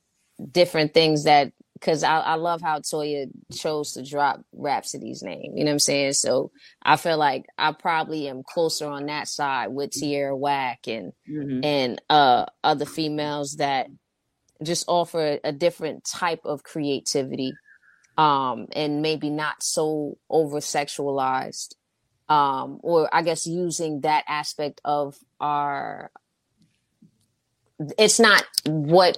different 0.51 0.93
things 0.93 1.25
that 1.25 1.51
because 1.73 2.03
I, 2.03 2.19
I 2.19 2.35
love 2.35 2.61
how 2.61 2.79
Toya 2.79 3.27
chose 3.53 3.93
to 3.93 4.03
drop 4.03 4.41
Rapsody's 4.53 5.23
name. 5.23 5.53
You 5.55 5.63
know 5.63 5.69
what 5.69 5.75
I'm 5.75 5.79
saying? 5.79 6.13
So 6.13 6.51
I 6.83 6.97
feel 6.97 7.17
like 7.17 7.45
I 7.57 7.71
probably 7.71 8.27
am 8.27 8.43
closer 8.43 8.85
on 8.85 9.05
that 9.05 9.29
side 9.29 9.69
with 9.69 9.91
Tierra 9.91 10.35
Whack 10.35 10.87
and 10.87 11.13
mm-hmm. 11.29 11.63
and 11.63 12.01
uh 12.09 12.45
other 12.63 12.85
females 12.85 13.55
that 13.55 13.87
just 14.63 14.85
offer 14.87 15.39
a 15.43 15.51
different 15.51 16.03
type 16.03 16.41
of 16.45 16.63
creativity 16.63 17.53
um 18.17 18.67
and 18.73 19.01
maybe 19.01 19.29
not 19.29 19.63
so 19.63 20.17
over 20.29 20.57
sexualized 20.57 21.75
um 22.27 22.79
or 22.83 23.09
I 23.13 23.21
guess 23.21 23.47
using 23.47 24.01
that 24.01 24.23
aspect 24.27 24.81
of 24.83 25.15
our 25.39 26.11
it's 27.97 28.19
not 28.19 28.43
what 28.65 29.17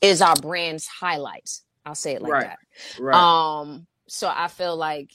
is 0.00 0.22
our 0.22 0.36
brand's 0.36 0.86
highlights. 0.86 1.62
I'll 1.84 1.94
say 1.94 2.14
it 2.14 2.22
like 2.22 2.32
right. 2.32 2.46
that. 2.46 2.58
Right. 3.00 3.14
Um, 3.14 3.86
so 4.06 4.30
I 4.32 4.48
feel 4.48 4.76
like 4.76 5.10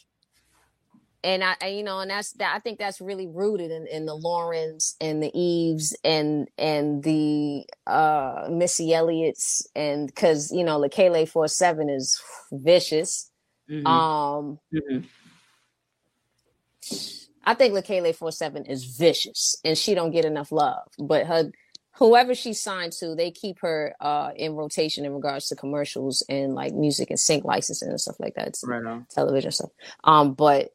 and 1.23 1.43
I, 1.43 1.67
you 1.67 1.83
know, 1.83 1.99
and 1.99 2.09
that's 2.09 2.31
that. 2.33 2.55
I 2.55 2.59
think 2.59 2.79
that's 2.79 3.01
really 3.01 3.27
rooted 3.27 3.71
in, 3.71 3.87
in 3.87 4.05
the 4.05 4.15
Lauryns 4.15 4.95
and 5.01 5.21
the 5.21 5.31
Eves 5.37 5.95
and 6.03 6.47
and 6.57 7.03
the 7.03 7.65
uh 7.87 8.47
Missy 8.49 8.93
Elliott's 8.93 9.67
and 9.75 10.07
because 10.07 10.51
you 10.51 10.63
know, 10.63 10.87
four 11.25 11.47
seven 11.47 11.89
is 11.89 12.21
vicious. 12.51 13.31
Mm-hmm. 13.69 13.85
Um, 13.85 14.59
mm-hmm. 14.73 15.05
I 17.43 17.53
think 17.53 18.15
four 18.15 18.31
seven 18.31 18.65
is 18.65 18.85
vicious, 18.85 19.59
and 19.65 19.77
she 19.77 19.95
don't 19.95 20.11
get 20.11 20.25
enough 20.25 20.51
love. 20.51 20.87
But 20.97 21.27
her 21.27 21.51
whoever 21.99 22.33
she's 22.33 22.61
signed 22.61 22.93
to, 22.93 23.13
they 23.13 23.29
keep 23.29 23.59
her 23.59 23.93
uh, 23.99 24.31
in 24.35 24.53
rotation 24.53 25.05
in 25.05 25.13
regards 25.13 25.49
to 25.49 25.55
commercials 25.55 26.25
and 26.29 26.55
like 26.55 26.73
music 26.73 27.09
and 27.09 27.19
sync 27.19 27.43
licensing 27.43 27.89
and 27.89 27.99
stuff 27.99 28.15
like 28.19 28.35
that. 28.35 28.55
Right 28.63 28.85
on. 28.85 29.05
Television 29.13 29.51
stuff. 29.51 29.71
Um, 30.05 30.33
but 30.33 30.69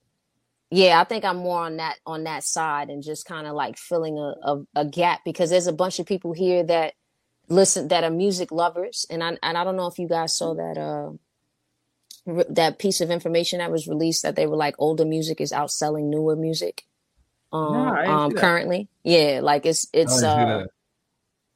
yeah, 0.74 1.00
I 1.00 1.04
think 1.04 1.24
I'm 1.24 1.36
more 1.36 1.60
on 1.60 1.76
that 1.76 1.98
on 2.04 2.24
that 2.24 2.42
side 2.42 2.90
and 2.90 3.00
just 3.00 3.26
kind 3.26 3.46
of 3.46 3.54
like 3.54 3.78
filling 3.78 4.18
a, 4.18 4.34
a, 4.42 4.62
a 4.74 4.84
gap 4.84 5.20
because 5.24 5.50
there's 5.50 5.68
a 5.68 5.72
bunch 5.72 6.00
of 6.00 6.06
people 6.06 6.32
here 6.32 6.64
that 6.64 6.94
listen 7.48 7.88
that 7.88 8.02
are 8.02 8.10
music 8.10 8.50
lovers, 8.50 9.06
and 9.08 9.22
I 9.22 9.38
and 9.40 9.56
I 9.56 9.62
don't 9.62 9.76
know 9.76 9.86
if 9.86 10.00
you 10.00 10.08
guys 10.08 10.34
saw 10.34 10.54
that 10.54 10.76
uh 10.76 11.10
re- 12.26 12.44
that 12.48 12.80
piece 12.80 13.00
of 13.00 13.12
information 13.12 13.60
that 13.60 13.70
was 13.70 13.86
released 13.86 14.22
that 14.22 14.34
they 14.34 14.48
were 14.48 14.56
like 14.56 14.74
older 14.78 15.04
music 15.04 15.40
is 15.40 15.52
outselling 15.52 16.10
newer 16.10 16.34
music 16.34 16.84
um, 17.52 17.72
no, 17.72 17.94
um 17.94 18.32
currently. 18.32 18.88
Yeah, 19.04 19.40
like 19.42 19.66
it's 19.66 19.86
it's 19.92 20.24
uh 20.24 20.64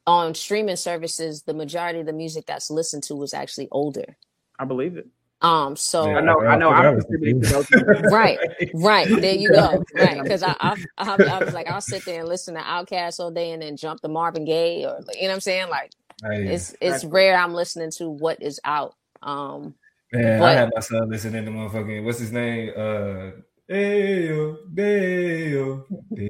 on 0.07 0.35
streaming 0.37 0.77
services, 0.77 1.43
the 1.43 1.55
majority 1.55 1.99
of 1.99 2.07
the 2.07 2.13
music 2.13 2.47
that's 2.47 2.71
listened 2.71 3.03
to 3.05 3.17
was 3.17 3.35
actually 3.35 3.69
older. 3.73 4.17
I 4.61 4.65
believe 4.65 4.97
it. 4.97 5.09
Um, 5.41 5.77
so 5.77 6.11
I 6.11 6.21
know, 6.21 6.41
I 6.41 6.57
know, 6.57 6.71
I'm 6.71 6.99
right, 8.11 8.39
right. 8.75 9.09
There 9.09 9.35
you 9.35 9.53
go, 9.53 9.85
right? 9.95 10.21
Because 10.21 10.43
I, 10.43 10.57
I, 10.59 10.85
I, 10.99 11.15
I, 11.15 11.45
was 11.45 11.55
like, 11.55 11.71
I'll 11.71 11.81
sit 11.81 12.05
there 12.05 12.21
and 12.21 12.29
listen 12.29 12.55
to 12.55 12.61
Outkast 12.61 13.21
all 13.21 13.31
day 13.31 13.53
and 13.53 13.63
then 13.63 13.77
jump 13.77 14.01
to 14.01 14.09
Marvin 14.09 14.45
Gaye, 14.45 14.85
or 14.85 14.99
you 15.15 15.23
know 15.23 15.29
what 15.29 15.35
I'm 15.35 15.41
saying? 15.41 15.69
Like, 15.69 15.93
it's 16.25 16.75
it's 16.81 17.05
rare 17.05 17.37
I'm 17.37 17.55
listening 17.55 17.93
to 17.93 18.09
what 18.09 18.43
is 18.43 18.59
out. 18.65 18.97
Um, 19.23 19.75
man, 20.13 20.41
but, 20.41 20.49
I 20.49 20.53
had 20.55 20.71
my 20.75 20.81
son 20.81 21.09
listening 21.09 21.45
to 21.45 21.51
motherfucking 21.53 22.05
what's 22.05 22.19
his 22.19 22.33
name? 22.33 22.71
Uh, 22.77 23.31
Ayo, 23.71 24.57
Dayo. 24.75 25.85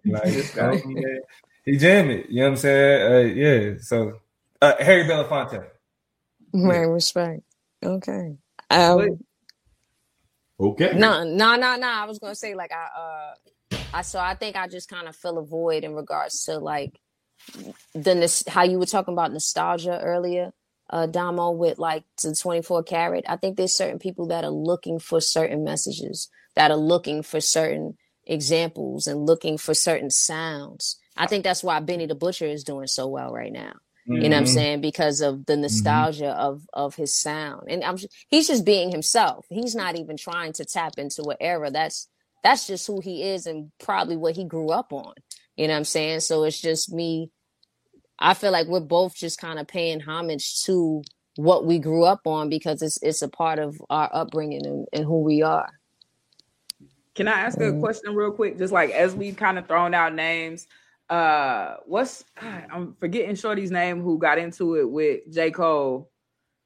Like, 0.04 0.34
he 1.64 1.76
jammed 1.76 2.11
it. 2.11 2.30
You 2.30 2.40
know 2.40 2.42
what 2.44 2.50
I'm 2.50 2.56
saying? 2.56 3.12
Uh, 3.12 3.34
yeah. 3.34 3.74
So 3.80 4.20
uh, 4.61 4.74
Harry 4.80 5.04
Belafonte. 5.04 5.64
My 6.52 6.74
yeah. 6.74 6.80
respect. 6.80 7.42
Okay. 7.82 8.36
Um, 8.71 9.19
okay. 10.61 10.93
No, 10.95 11.25
no, 11.25 11.57
no, 11.57 11.77
no. 11.77 11.89
I 11.89 12.05
was 12.05 12.19
gonna 12.19 12.35
say 12.35 12.55
like 12.55 12.73
I 12.73 12.87
uh 13.75 13.77
I 13.95 14.03
so 14.03 14.19
I 14.19 14.35
think 14.35 14.57
I 14.57 14.69
just 14.69 14.89
kind 14.89 15.09
of 15.09 15.16
fill 15.16 15.39
a 15.39 15.45
void 15.45 15.85
in 15.85 15.95
regards 15.95 16.45
to 16.45 16.59
like 16.59 16.99
the 17.95 18.45
how 18.49 18.62
you 18.64 18.79
were 18.79 18.87
talking 18.87 19.14
about 19.14 19.33
nostalgia 19.33 20.01
earlier, 20.03 20.53
uh 20.91 21.07
Damo 21.07 21.51
with 21.53 21.79
like 21.79 22.05
the 22.23 22.35
24 22.35 22.83
karat. 22.83 23.25
I 23.29 23.37
think 23.37 23.57
there's 23.57 23.75
certain 23.75 23.99
people 23.99 24.27
that 24.29 24.45
are 24.45 24.51
looking 24.51 24.99
for 24.99 25.21
certain 25.21 25.64
messages, 25.64 26.29
that 26.57 26.71
are 26.71 26.77
looking 26.77 27.23
for 27.23 27.41
certain 27.41 27.97
examples 28.27 29.07
and 29.07 29.25
looking 29.25 29.57
for 29.57 29.73
certain 29.73 30.11
sounds 30.11 30.99
I 31.19 31.27
think 31.27 31.45
that's 31.45 31.64
why 31.64 31.81
Benny 31.81 32.07
the 32.07 32.14
Butcher 32.14 32.47
is 32.47 32.62
doing 32.64 32.87
so 32.87 33.09
well 33.09 33.33
right 33.33 33.53
now. 33.53 33.73
Mm-hmm. 34.09 34.22
You 34.22 34.28
know 34.30 34.36
what 34.36 34.40
I'm 34.40 34.44
mm-hmm. 34.44 34.54
saying? 34.54 34.80
Because 34.80 35.20
of 35.20 35.44
the 35.44 35.52
mm-hmm. 35.52 35.62
nostalgia 35.62 36.24
mm-hmm. 36.24 36.40
of 36.40 36.66
of 36.72 36.94
his 36.94 37.14
sound, 37.14 37.64
and 37.68 37.84
I'm 37.84 37.98
he's 38.28 38.48
just 38.48 38.64
being 38.64 38.90
himself. 38.90 39.44
He's 39.50 39.74
not 39.74 39.96
even 39.96 40.16
trying 40.16 40.54
to 40.54 40.64
tap 40.64 40.94
into 40.96 41.22
an 41.24 41.36
era. 41.40 41.70
That's 41.70 42.09
that's 42.42 42.66
just 42.66 42.86
who 42.86 43.00
he 43.00 43.22
is, 43.22 43.46
and 43.46 43.70
probably 43.78 44.16
what 44.16 44.34
he 44.34 44.44
grew 44.44 44.70
up 44.70 44.92
on. 44.92 45.12
You 45.56 45.66
know 45.66 45.74
what 45.74 45.78
I'm 45.78 45.84
saying? 45.84 46.20
So 46.20 46.44
it's 46.44 46.61
just 46.61 46.90
me. 46.90 47.30
I 48.18 48.34
feel 48.34 48.50
like 48.50 48.66
we're 48.66 48.80
both 48.80 49.14
just 49.14 49.40
kind 49.40 49.59
of 49.59 49.68
paying 49.68 50.00
homage 50.00 50.62
to 50.62 51.02
what 51.36 51.66
we 51.66 51.78
grew 51.78 52.04
up 52.04 52.26
on 52.26 52.48
because 52.48 52.80
it's 52.80 52.98
it's 53.02 53.22
a 53.22 53.28
part 53.28 53.59
of 53.59 53.80
our 53.90 54.09
upbringing 54.12 54.66
and, 54.66 54.86
and 54.92 55.04
who 55.04 55.20
we 55.20 55.42
are. 55.42 55.70
Can 57.14 57.28
I 57.28 57.40
ask 57.40 57.59
a 57.59 57.62
mm-hmm. 57.62 57.80
question 57.80 58.14
real 58.14 58.30
quick? 58.30 58.56
Just 58.56 58.72
like 58.72 58.90
as 58.90 59.14
we've 59.14 59.36
kind 59.36 59.59
of 59.59 59.66
thrown 59.66 59.92
out 59.92 60.14
names, 60.14 60.66
uh 61.11 61.76
what's 61.86 62.24
I'm 62.40 62.94
forgetting 63.00 63.34
Shorty's 63.34 63.70
name 63.70 64.02
who 64.02 64.18
got 64.18 64.38
into 64.38 64.76
it 64.76 64.90
with 64.90 65.20
J. 65.32 65.50
Cole. 65.50 66.11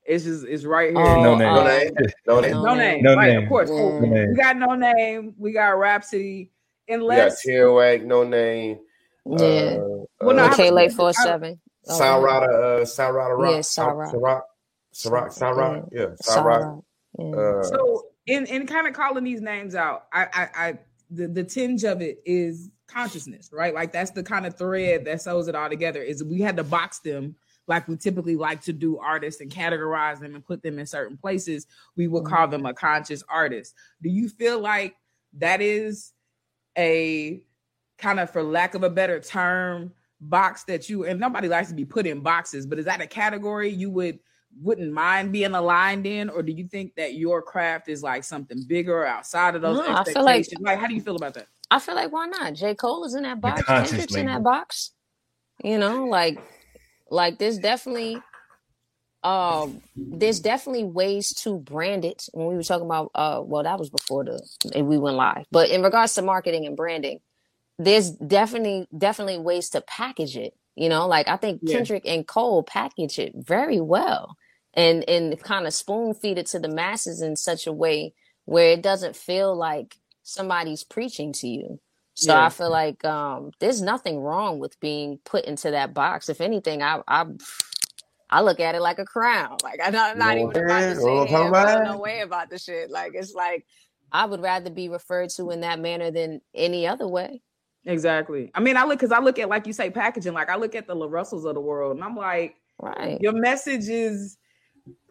It's 0.05 0.24
just 0.24 0.45
it's 0.45 0.64
right 0.64 0.90
here. 0.90 0.99
Oh, 0.99 1.22
no, 1.22 1.36
name. 1.36 1.55
no 1.55 1.64
name. 1.64 1.93
No 2.26 2.40
name. 2.40 2.51
No 2.51 2.74
name. 2.74 3.03
No 3.03 3.14
right, 3.14 3.34
name. 3.34 3.43
Of 3.45 3.49
course. 3.49 3.70
No 3.70 3.99
we 4.01 4.34
got 4.34 4.57
Noname. 4.57 5.34
We 5.38 5.53
got 5.53 5.78
Rapsody. 5.78 6.51
Unless 6.88 7.45
we 7.47 7.53
got 7.53 7.57
Tierra 7.57 7.74
Whack, 7.74 8.01
Noname. 8.03 8.78
Yeah. 9.24 9.78
Uh, 9.78 10.05
well, 10.20 10.36
no, 10.36 10.51
K 10.51 10.88
four 10.88 11.12
seven. 11.12 11.61
Sound 11.84 12.24
Rada, 12.24 12.47
uh, 12.47 12.84
Sound 12.84 13.14
Rada 13.14 13.34
Rock. 13.34 13.55
Yeah, 13.55 13.61
Sound 13.61 13.99
Rock. 13.99 14.45
Sound 14.93 15.32
Sound 15.32 15.57
Rock. 15.57 15.88
Yeah, 15.93 16.07
Sound 16.20 16.47
Rock. 16.47 16.84
Uh, 17.18 17.62
so 17.62 18.07
in 18.26 18.47
in 18.47 18.66
kind 18.66 18.86
of 18.86 18.95
calling 18.95 19.24
these 19.24 19.40
names 19.40 19.74
out, 19.74 20.07
I 20.12 20.26
I, 20.32 20.49
I 20.68 20.78
the 21.11 21.28
the 21.28 21.45
tinge 21.45 21.84
of 21.84 22.03
it 22.03 22.18
is 22.24 22.70
consciousness, 22.93 23.51
right? 23.53 23.74
Like 23.74 23.93
that's 23.93 24.11
the 24.11 24.22
kind 24.22 24.47
of 24.47 24.57
thread 24.57 25.05
that 25.05 25.22
sews 25.22 25.49
it 25.49 25.55
all 25.55 25.68
together. 25.68 26.03
Is 26.03 26.22
we 26.22 26.40
had 26.40 26.57
to 26.57 26.64
box 26.64 26.99
them 27.01 27.36
like 27.68 27.86
we 27.88 27.97
typically 27.97 28.36
like 28.36 28.61
to 28.62 28.72
do 28.72 28.99
artists 28.99 29.40
and 29.40 29.51
categorize 29.51 30.20
them 30.20 30.34
and 30.34 30.45
put 30.45 30.62
them 30.62 30.78
in 30.78 30.86
certain 30.86 31.16
places. 31.16 31.66
We 31.97 32.09
would 32.09 32.24
call 32.24 32.49
them 32.49 32.66
a 32.66 32.74
conscious 32.74 33.22
artist. 33.28 33.74
Do 34.03 34.11
you 34.11 34.28
feel 34.28 34.59
like 34.59 34.97
that 35.34 35.61
is 35.61 36.12
a 36.76 37.43
kind 37.99 38.18
of, 38.20 38.30
for 38.30 38.43
lack 38.43 38.74
of 38.74 38.82
a 38.82 38.90
better 38.90 39.20
term, 39.20 39.93
box 40.22 40.64
that 40.64 40.88
you 40.88 41.05
and 41.05 41.18
nobody 41.18 41.49
likes 41.49 41.68
to 41.68 41.74
be 41.74 41.84
put 41.84 42.07
in 42.07 42.20
boxes, 42.20 42.66
but 42.66 42.78
is 42.78 42.84
that 42.84 43.01
a 43.01 43.07
category 43.07 43.68
you 43.68 43.90
would 43.90 44.18
wouldn't 44.61 44.93
mind 44.93 45.32
being 45.32 45.55
aligned 45.55 46.07
in, 46.07 46.28
or 46.28 46.43
do 46.43 46.53
you 46.53 46.68
think 46.68 46.95
that 46.95 47.14
your 47.14 47.40
craft 47.43 47.88
is 47.88 48.03
like 48.03 48.22
something 48.22 48.62
bigger 48.66 49.05
outside 49.05 49.55
of 49.55 49.62
those 49.62 49.78
no, 49.78 49.97
expectations? 49.97 50.61
Like, 50.61 50.74
like, 50.74 50.78
how 50.78 50.86
do 50.86 50.95
you 50.95 51.01
feel 51.01 51.16
about 51.16 51.34
that? 51.34 51.49
I 51.73 51.79
feel 51.81 51.95
like 51.97 52.12
why 52.12 52.27
not? 52.27 52.55
J. 52.55 52.75
Cole 52.75 53.05
is 53.05 53.14
in 53.14 53.25
that 53.25 53.41
box. 53.41 53.62
Kendrick's 53.66 54.16
in 54.16 54.27
that 54.27 54.43
box. 54.45 54.93
You 55.64 55.79
know, 55.79 56.07
like 56.07 56.39
like 57.11 57.39
there's 57.39 57.59
definitely 57.59 58.23
um 59.25 59.81
there's 60.11 60.41
definitely 60.41 60.85
ways 60.85 61.33
to 61.33 61.59
brand 61.59 62.05
it 62.05 62.27
when 62.33 62.47
we 62.49 62.55
were 62.55 62.62
talking 62.62 62.87
about 62.87 63.11
uh 63.14 63.41
well 63.45 63.62
that 63.62 63.79
was 63.79 63.91
before 63.91 64.25
the 64.25 64.41
we 64.83 64.99
went 64.99 65.16
live 65.16 65.45
but 65.53 65.70
in 65.70 65.83
regards 65.83 66.14
to 66.14 66.23
marketing 66.23 66.66
and 66.66 66.77
branding 66.77 67.20
there's 67.79 68.11
definitely 68.11 68.87
definitely 68.97 69.39
ways 69.39 69.70
to 69.70 69.81
package 69.83 70.37
it 70.37 70.55
you 70.75 70.89
know 70.89 71.07
like 71.07 71.29
i 71.29 71.37
think 71.37 71.62
Yeah. 71.62 71.79
kendrick 71.79 72.05
and 72.07 72.27
cole 72.27 72.62
package 72.62 73.18
it 73.18 73.33
very 73.37 73.81
well 73.81 74.37
and 74.75 75.09
and 75.09 75.41
kind 75.43 75.66
of 75.66 75.75
spoon 75.75 76.14
feed 76.14 76.39
it 76.39 76.47
to 76.47 76.59
the 76.59 76.68
masses 76.68 77.23
in 77.23 77.37
such 77.37 77.66
a 77.66 77.73
way 77.73 78.14
where 78.45 78.73
it 78.73 78.83
doesn't 78.83 79.16
feel 79.16 79.55
like 79.57 79.97
somebody's 80.23 80.85
preaching 80.85 81.33
to 81.33 81.49
you 81.49 81.81
so 82.14 82.33
Yeah. 82.35 82.47
i 82.47 82.49
feel 82.49 82.70
like 82.70 83.05
um 83.05 83.51
there's 83.59 83.81
nothing 83.83 84.20
wrong 84.20 84.59
with 84.59 84.79
being 84.81 85.18
put 85.25 85.45
into 85.47 85.70
that 85.70 85.95
box 85.95 86.29
if 86.29 86.41
anything 86.41 86.83
i 86.83 87.01
i 87.09 87.25
I 88.35 88.41
look 88.41 88.61
at 88.61 88.75
it 88.75 88.81
like 88.81 88.99
a 88.99 89.05
crown. 89.05 89.59
Like 89.62 89.79
I'm 89.85 89.93
not, 89.93 90.12
I'm 90.12 90.18
not 90.18 90.39
even 90.39 90.49
about 90.49 90.57
to 90.81 90.97
saying? 90.97 91.05
Know 91.05 91.27
say 91.27 91.35
I'm 91.35 91.49
it, 91.49 91.51
but 91.53 91.85
no 91.85 91.99
way 91.99 92.20
about 92.20 92.49
the 92.49 92.59
shit. 92.59 92.91
Like 92.91 93.12
it's 93.14 93.35
like 93.35 93.66
I 94.11 94.25
would 94.25 94.41
rather 94.41 94.70
be 94.70 94.89
referred 94.89 95.29
to 95.37 95.51
in 95.51 95.61
that 95.61 95.79
manner 95.79 96.11
than 96.11 96.41
any 96.55 96.87
other 96.87 97.07
way. 97.07 97.43
Exactly. 97.85 98.51
I 98.55 98.61
mean, 98.61 98.79
I 98.79 98.85
look 98.85 98.99
because 99.01 99.12
I 99.12 99.18
look 99.18 99.39
at 99.39 99.51
like 99.51 99.66
you 99.66 99.75
say 99.75 99.91
packaging. 99.91 100.33
Like 100.33 100.49
I 100.49 100.57
look 100.57 100.75
at 100.75 100.87
the 100.87 100.97
LaRussells 100.97 101.45
of 101.45 101.55
the 101.55 101.61
world, 101.61 101.97
and 101.97 102.03
I'm 102.03 102.16
like, 102.16 102.57
Right. 102.81 103.20
your 103.20 103.35
message 103.35 103.89
is 103.91 104.39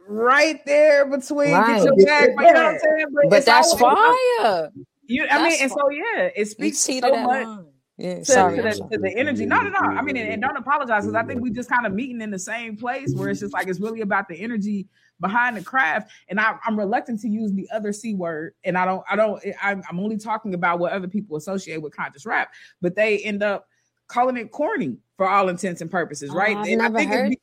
right 0.07 0.59
there 0.65 1.05
between 1.05 1.51
Right. 1.51 1.83
get 1.83 1.95
your 1.95 2.05
back. 2.07 2.29
You 2.29 2.35
know 2.35 2.43
what 2.43 2.55
I'm 2.57 2.79
saying? 2.79 3.05
But 3.29 3.37
it's 3.37 3.45
that's 3.45 3.79
always- 3.79 4.17
fire. 4.39 4.71
You, 5.11 5.27
I 5.29 5.49
mean, 5.49 5.57
and 5.61 5.71
so 5.71 5.89
yeah, 5.89 6.29
it 6.35 6.47
speaks 6.47 6.79
so 6.79 6.99
much 7.01 7.11
line. 7.11 7.65
Yeah, 7.97 8.15
to, 8.15 8.25
sorry. 8.25 8.55
to, 8.57 8.61
the, 8.63 8.73
sorry. 8.73 8.89
to 8.91 8.97
the 8.97 9.15
energy. 9.15 9.45
No, 9.45 9.61
no, 9.61 9.69
no. 9.69 9.79
I 9.79 10.01
mean, 10.01 10.17
and, 10.17 10.29
and 10.29 10.41
don't 10.41 10.57
apologize 10.57 11.03
because 11.03 11.15
I 11.15 11.23
think 11.23 11.37
mm-hmm. 11.37 11.43
we 11.43 11.51
just 11.51 11.69
kind 11.69 11.85
of 11.85 11.93
meeting 11.93 12.21
in 12.21 12.31
the 12.31 12.39
same 12.39 12.77
place 12.77 13.13
where 13.13 13.29
it's 13.29 13.41
just 13.41 13.53
like 13.53 13.67
it's 13.67 13.79
really 13.79 14.01
about 14.01 14.27
the 14.27 14.35
energy 14.35 14.87
behind 15.19 15.57
the 15.57 15.61
craft. 15.61 16.09
And 16.29 16.39
I, 16.39 16.57
I'm 16.65 16.79
reluctant 16.79 17.19
to 17.21 17.29
use 17.29 17.53
the 17.53 17.69
other 17.71 17.93
c 17.93 18.15
word, 18.15 18.53
and 18.63 18.77
I 18.77 18.85
don't, 18.85 19.03
I 19.09 19.15
don't, 19.15 19.45
eh, 19.45 19.53
I'm, 19.61 19.83
I'm 19.89 19.99
only 19.99 20.17
talking 20.17 20.53
about 20.53 20.79
what 20.79 20.93
other 20.93 21.07
people 21.07 21.37
associate 21.37 21.81
with 21.81 21.95
conscious 21.95 22.25
rap, 22.25 22.51
but 22.81 22.95
they 22.95 23.19
end 23.19 23.43
up 23.43 23.67
calling 24.07 24.37
it 24.37 24.51
corny 24.51 24.97
for 25.17 25.29
all 25.29 25.49
intents 25.49 25.81
and 25.81 25.91
purposes, 25.91 26.31
Oh, 26.31 26.37
right? 26.37 26.57
I've 26.57 26.67
and 26.67 26.81
I 26.81 26.89
think 26.89 27.11
heard- 27.11 27.27
it's 27.27 27.35
be- 27.35 27.41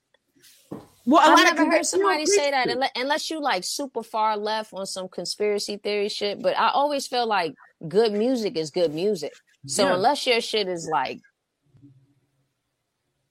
well, 1.09 1.27
a 1.27 1.33
I've 1.33 1.39
lot 1.39 1.57
never 1.57 1.71
heard 1.71 1.87
somebody 1.87 2.27
say 2.27 2.51
that 2.51 2.69
unless, 2.69 2.91
unless 2.95 3.31
you 3.31 3.41
like 3.41 3.65
super 3.65 4.03
far 4.03 4.37
left 4.37 4.75
on 4.75 4.85
some 4.85 5.09
conspiracy 5.09 5.79
theory 5.79 6.11
shit. 6.11 6.43
But 6.43 6.59
I 6.59 6.69
always 6.69 7.07
feel 7.07 7.27
like 7.27 7.55
good 7.89 8.13
music 8.13 8.59
is 8.59 8.71
good 8.71 8.93
music. 8.93 9.33
So 9.65 9.87
Yeah. 9.87 9.95
unless 9.95 10.27
your 10.27 10.43
shit 10.43 10.69
is 10.69 10.87
like, 10.87 11.21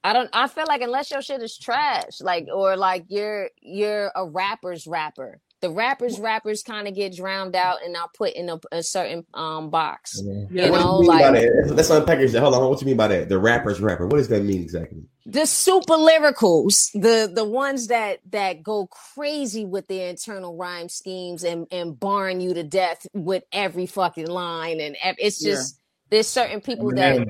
I 0.04 0.14
don't. 0.14 0.30
I 0.34 0.48
feel 0.48 0.66
like 0.68 0.82
unless 0.82 1.12
your 1.12 1.22
shit 1.22 1.44
is 1.44 1.56
trash, 1.56 2.20
like 2.20 2.48
or 2.52 2.76
like 2.78 3.06
you're 3.10 3.52
you're 3.62 4.12
a 4.16 4.26
rapper's 4.26 4.88
rapper. 4.88 5.40
The 5.62 5.72
rappers 5.72 6.20
rappers 6.20 6.62
kind 6.62 6.88
of 6.88 6.94
get 6.94 7.16
drowned 7.16 7.56
out 7.56 7.80
and 7.84 7.96
are 7.98 8.10
put 8.16 8.34
in 8.34 8.50
a, 8.50 8.60
a 8.72 8.84
certain 8.84 9.26
um 9.34 9.70
box. 9.70 10.22
Yeah. 10.24 10.66
You 10.66 10.72
what 10.72 10.82
know, 10.82 11.02
you 11.02 11.02
mean 11.02 11.08
like 11.08 11.34
that? 11.34 11.74
Let's 11.74 11.90
unpackage 11.90 12.32
that. 12.34 12.42
Hold 12.42 12.54
on. 12.54 12.70
What 12.70 12.80
you 12.82 12.88
mean 12.88 12.98
by 12.98 13.08
that? 13.08 13.30
The 13.30 13.40
rapper's 13.40 13.82
rapper. 13.82 14.06
What 14.06 14.18
does 14.18 14.28
that 14.30 14.44
mean 14.44 14.62
exactly? 14.62 15.04
the 15.30 15.46
super 15.46 15.96
lyricals, 15.96 16.90
the 16.94 17.30
the 17.34 17.44
ones 17.44 17.88
that 17.88 18.20
that 18.30 18.64
go 18.64 18.88
crazy 18.88 19.66
with 19.66 19.86
their 19.88 20.10
internal 20.10 20.56
rhyme 20.56 20.88
schemes 20.88 21.44
and 21.44 21.68
and 21.70 22.00
barring 22.00 22.40
you 22.40 22.54
to 22.54 22.64
death 22.64 23.06
with 23.14 23.44
every 23.52 23.88
fucking 23.88 24.28
line, 24.28 24.80
and 24.80 24.96
ev- 25.04 25.18
it's 25.20 25.44
Yeah. 25.44 25.56
just 25.56 25.82
there's 26.10 26.28
certain 26.28 26.62
people 26.62 26.92
that 26.92 27.28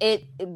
it, 0.00 0.24
it 0.38 0.48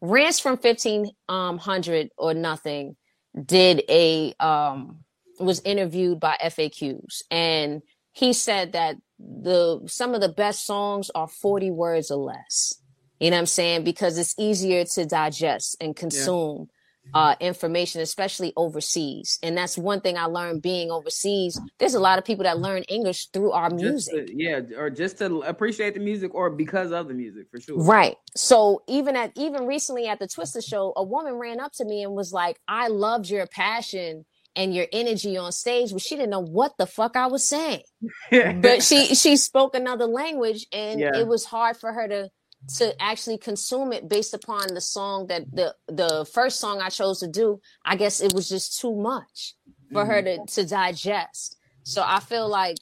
Rance 0.00 0.38
from 0.38 0.56
fifteen 0.58 1.10
um, 1.28 1.58
hundred 1.58 2.10
or 2.16 2.34
nothing 2.34 2.96
did 3.44 3.82
a 3.88 4.34
um 4.40 5.04
was 5.38 5.60
interviewed 5.64 6.20
by 6.20 6.36
FAQs 6.42 7.22
and 7.30 7.82
he 8.12 8.32
said 8.32 8.72
that 8.72 8.96
the 9.18 9.80
some 9.86 10.14
of 10.14 10.20
the 10.20 10.28
best 10.28 10.66
songs 10.66 11.10
are 11.14 11.28
40 11.28 11.70
words 11.70 12.10
or 12.10 12.18
less. 12.18 12.74
You 13.20 13.30
know 13.30 13.36
what 13.36 13.40
I'm 13.40 13.46
saying? 13.46 13.84
Because 13.84 14.16
it's 14.18 14.34
easier 14.38 14.84
to 14.84 15.06
digest 15.06 15.76
and 15.80 15.94
consume 15.94 16.68
uh 17.14 17.34
information, 17.40 18.00
especially 18.02 18.52
overseas. 18.56 19.38
And 19.42 19.56
that's 19.56 19.78
one 19.78 20.00
thing 20.02 20.18
I 20.18 20.26
learned 20.26 20.60
being 20.62 20.90
overseas. 20.90 21.58
There's 21.78 21.94
a 21.94 22.00
lot 22.00 22.18
of 22.18 22.24
people 22.24 22.44
that 22.44 22.58
learn 22.58 22.82
English 22.82 23.28
through 23.32 23.52
our 23.52 23.70
music. 23.70 24.26
to- 24.26 24.34
yeah, 24.36 24.60
or 24.76 24.90
just 24.90 25.18
to 25.18 25.40
appreciate 25.40 25.94
the 25.94 26.00
music, 26.00 26.34
or 26.34 26.50
because 26.50 26.92
of 26.92 27.08
the 27.08 27.14
music, 27.14 27.46
for 27.50 27.60
sure. 27.60 27.78
Right. 27.78 28.16
So 28.36 28.82
even 28.88 29.16
at 29.16 29.32
even 29.36 29.66
recently 29.66 30.06
at 30.06 30.18
the 30.18 30.26
Twista 30.26 30.62
show, 30.62 30.92
a 30.96 31.02
woman 31.02 31.34
ran 31.34 31.60
up 31.60 31.72
to 31.74 31.84
me 31.84 32.02
and 32.02 32.12
was 32.14 32.32
like, 32.32 32.60
"I 32.68 32.88
loved 32.88 33.30
your 33.30 33.46
passion 33.46 34.26
and 34.58 34.74
your 34.74 34.86
energy 34.92 35.38
on 35.38 35.52
stage," 35.52 35.92
but 35.92 36.02
she 36.02 36.16
didn't 36.16 36.30
know 36.30 36.40
what 36.58 36.76
the 36.76 36.86
fuck 36.86 37.16
I 37.16 37.26
was 37.28 37.44
saying. 37.44 37.82
But 38.66 38.82
she 38.82 39.14
she 39.14 39.36
spoke 39.36 39.74
another 39.74 40.06
language, 40.06 40.66
and 40.72 41.00
Yeah. 41.00 41.16
it 41.16 41.26
was 41.26 41.46
hard 41.46 41.76
for 41.78 41.92
her 41.92 42.06
to 42.08 42.30
to 42.78 43.00
actually 43.00 43.38
consume 43.38 43.92
it 43.92 44.08
based 44.08 44.34
upon 44.34 44.74
the 44.74 44.80
song 44.80 45.28
that 45.28 45.42
the 45.54 45.74
the 45.86 46.26
first 46.36 46.60
song 46.60 46.80
I 46.80 46.90
chose 46.90 47.20
to 47.20 47.28
do. 47.28 47.60
I 47.84 47.96
guess 47.96 48.20
it 48.20 48.34
was 48.34 48.48
just 48.48 48.78
too 48.80 48.94
much 48.94 49.54
for 49.92 50.04
her 50.04 50.20
mm-hmm. 50.22 50.44
to 50.44 50.62
to 50.64 50.68
digest. 50.68 51.56
So 51.84 52.02
I 52.04 52.20
feel 52.20 52.48
like 52.48 52.76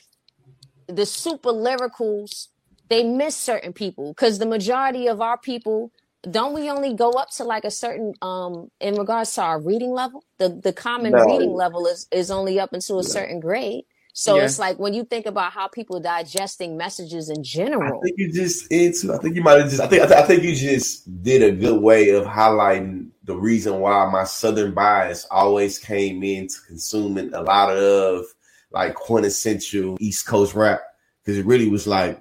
the 0.89 1.07
super 1.07 1.51
lyricals 1.51 2.49
they 2.89 3.03
miss 3.05 3.37
certain 3.37 3.73
people 3.73 4.13
because 4.13 4.39
the 4.39 4.47
majority 4.47 5.09
of 5.09 5.21
our 5.21 5.39
people 5.39 5.93
don't 6.31 6.55
we 6.55 6.71
only 6.71 6.95
go 6.95 7.11
up 7.13 7.31
to 7.31 7.45
like 7.45 7.65
a 7.65 7.71
certain 7.71 8.13
um 8.23 8.71
in 8.81 8.95
regards 8.97 9.35
to 9.35 9.43
our 9.43 9.61
reading 9.61 9.93
level 9.93 10.25
the 10.39 10.49
the 10.63 10.73
common 10.73 11.13
No. 11.13 11.25
reading 11.25 11.53
level 11.53 11.87
is 11.87 12.07
is 12.13 12.31
only 12.31 12.59
up 12.61 12.73
until 12.73 12.99
a 12.99 13.05
certain 13.05 13.41
grade 13.41 13.85
so 14.13 14.37
Yeah. 14.37 14.45
it's 14.45 14.59
like 14.59 14.79
when 14.79 14.95
you 14.95 15.05
think 15.05 15.27
about 15.27 15.53
how 15.53 15.69
people 15.69 16.01
digesting 16.01 16.77
messages 16.79 17.29
in 17.29 17.45
general. 17.45 17.99
I 17.99 18.01
think 18.03 18.19
you 18.19 18.33
just 18.33 18.67
into. 18.73 19.13
I 19.13 19.19
think 19.19 19.37
you 19.37 19.43
might 19.43 19.59
have 19.61 19.69
just. 19.69 19.83
I 19.83 19.89
think. 19.89 20.03
I, 20.03 20.07
th- 20.07 20.19
I 20.21 20.27
think 20.27 20.43
you 20.43 20.55
just 20.55 21.23
did 21.23 21.43
a 21.43 21.53
good 21.53 21.83
way 21.83 22.09
of 22.11 22.25
highlighting 22.25 23.11
the 23.25 23.37
reason 23.37 23.79
why 23.81 24.09
my 24.11 24.25
southern 24.25 24.73
bias 24.73 25.27
always 25.31 25.79
came 25.79 26.23
into 26.23 26.57
consuming 26.67 27.35
a 27.35 27.43
lot 27.43 27.77
of 27.77 28.25
like 28.71 28.95
quintessential 28.95 29.99
East 30.01 30.27
Coast 30.27 30.55
rap 30.55 30.81
because 31.23 31.37
it 31.37 31.45
really 31.45 31.69
was 31.69 31.87
like 31.87 32.19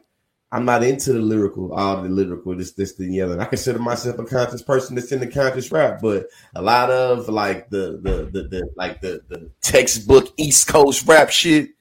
I'm 0.56 0.64
not 0.64 0.84
into 0.84 1.12
the 1.12 1.20
lyrical, 1.20 1.74
all 1.74 2.02
the 2.02 2.08
lyrical, 2.08 2.56
this, 2.56 2.72
this, 2.72 2.98
and 2.98 3.12
the 3.12 3.20
other. 3.20 3.42
I 3.42 3.44
consider 3.44 3.78
myself 3.78 4.18
a 4.20 4.24
conscious 4.24 4.62
person 4.62 4.96
that's 4.96 5.12
into 5.12 5.28
conscious 5.28 5.70
rap, 5.70 6.00
but 6.02 6.28
a 6.56 6.62
lot 6.62 6.90
of 6.90 7.28
like 7.28 7.70
the 7.70 8.00
the 8.02 8.30
the, 8.32 8.48
the 8.48 8.70
like 8.78 9.02
the 9.02 9.20
the 9.28 9.52
textbook 9.62 10.34
East 10.38 10.70
Coast 10.70 11.06
rap 11.10 11.30
shit, 11.30 11.72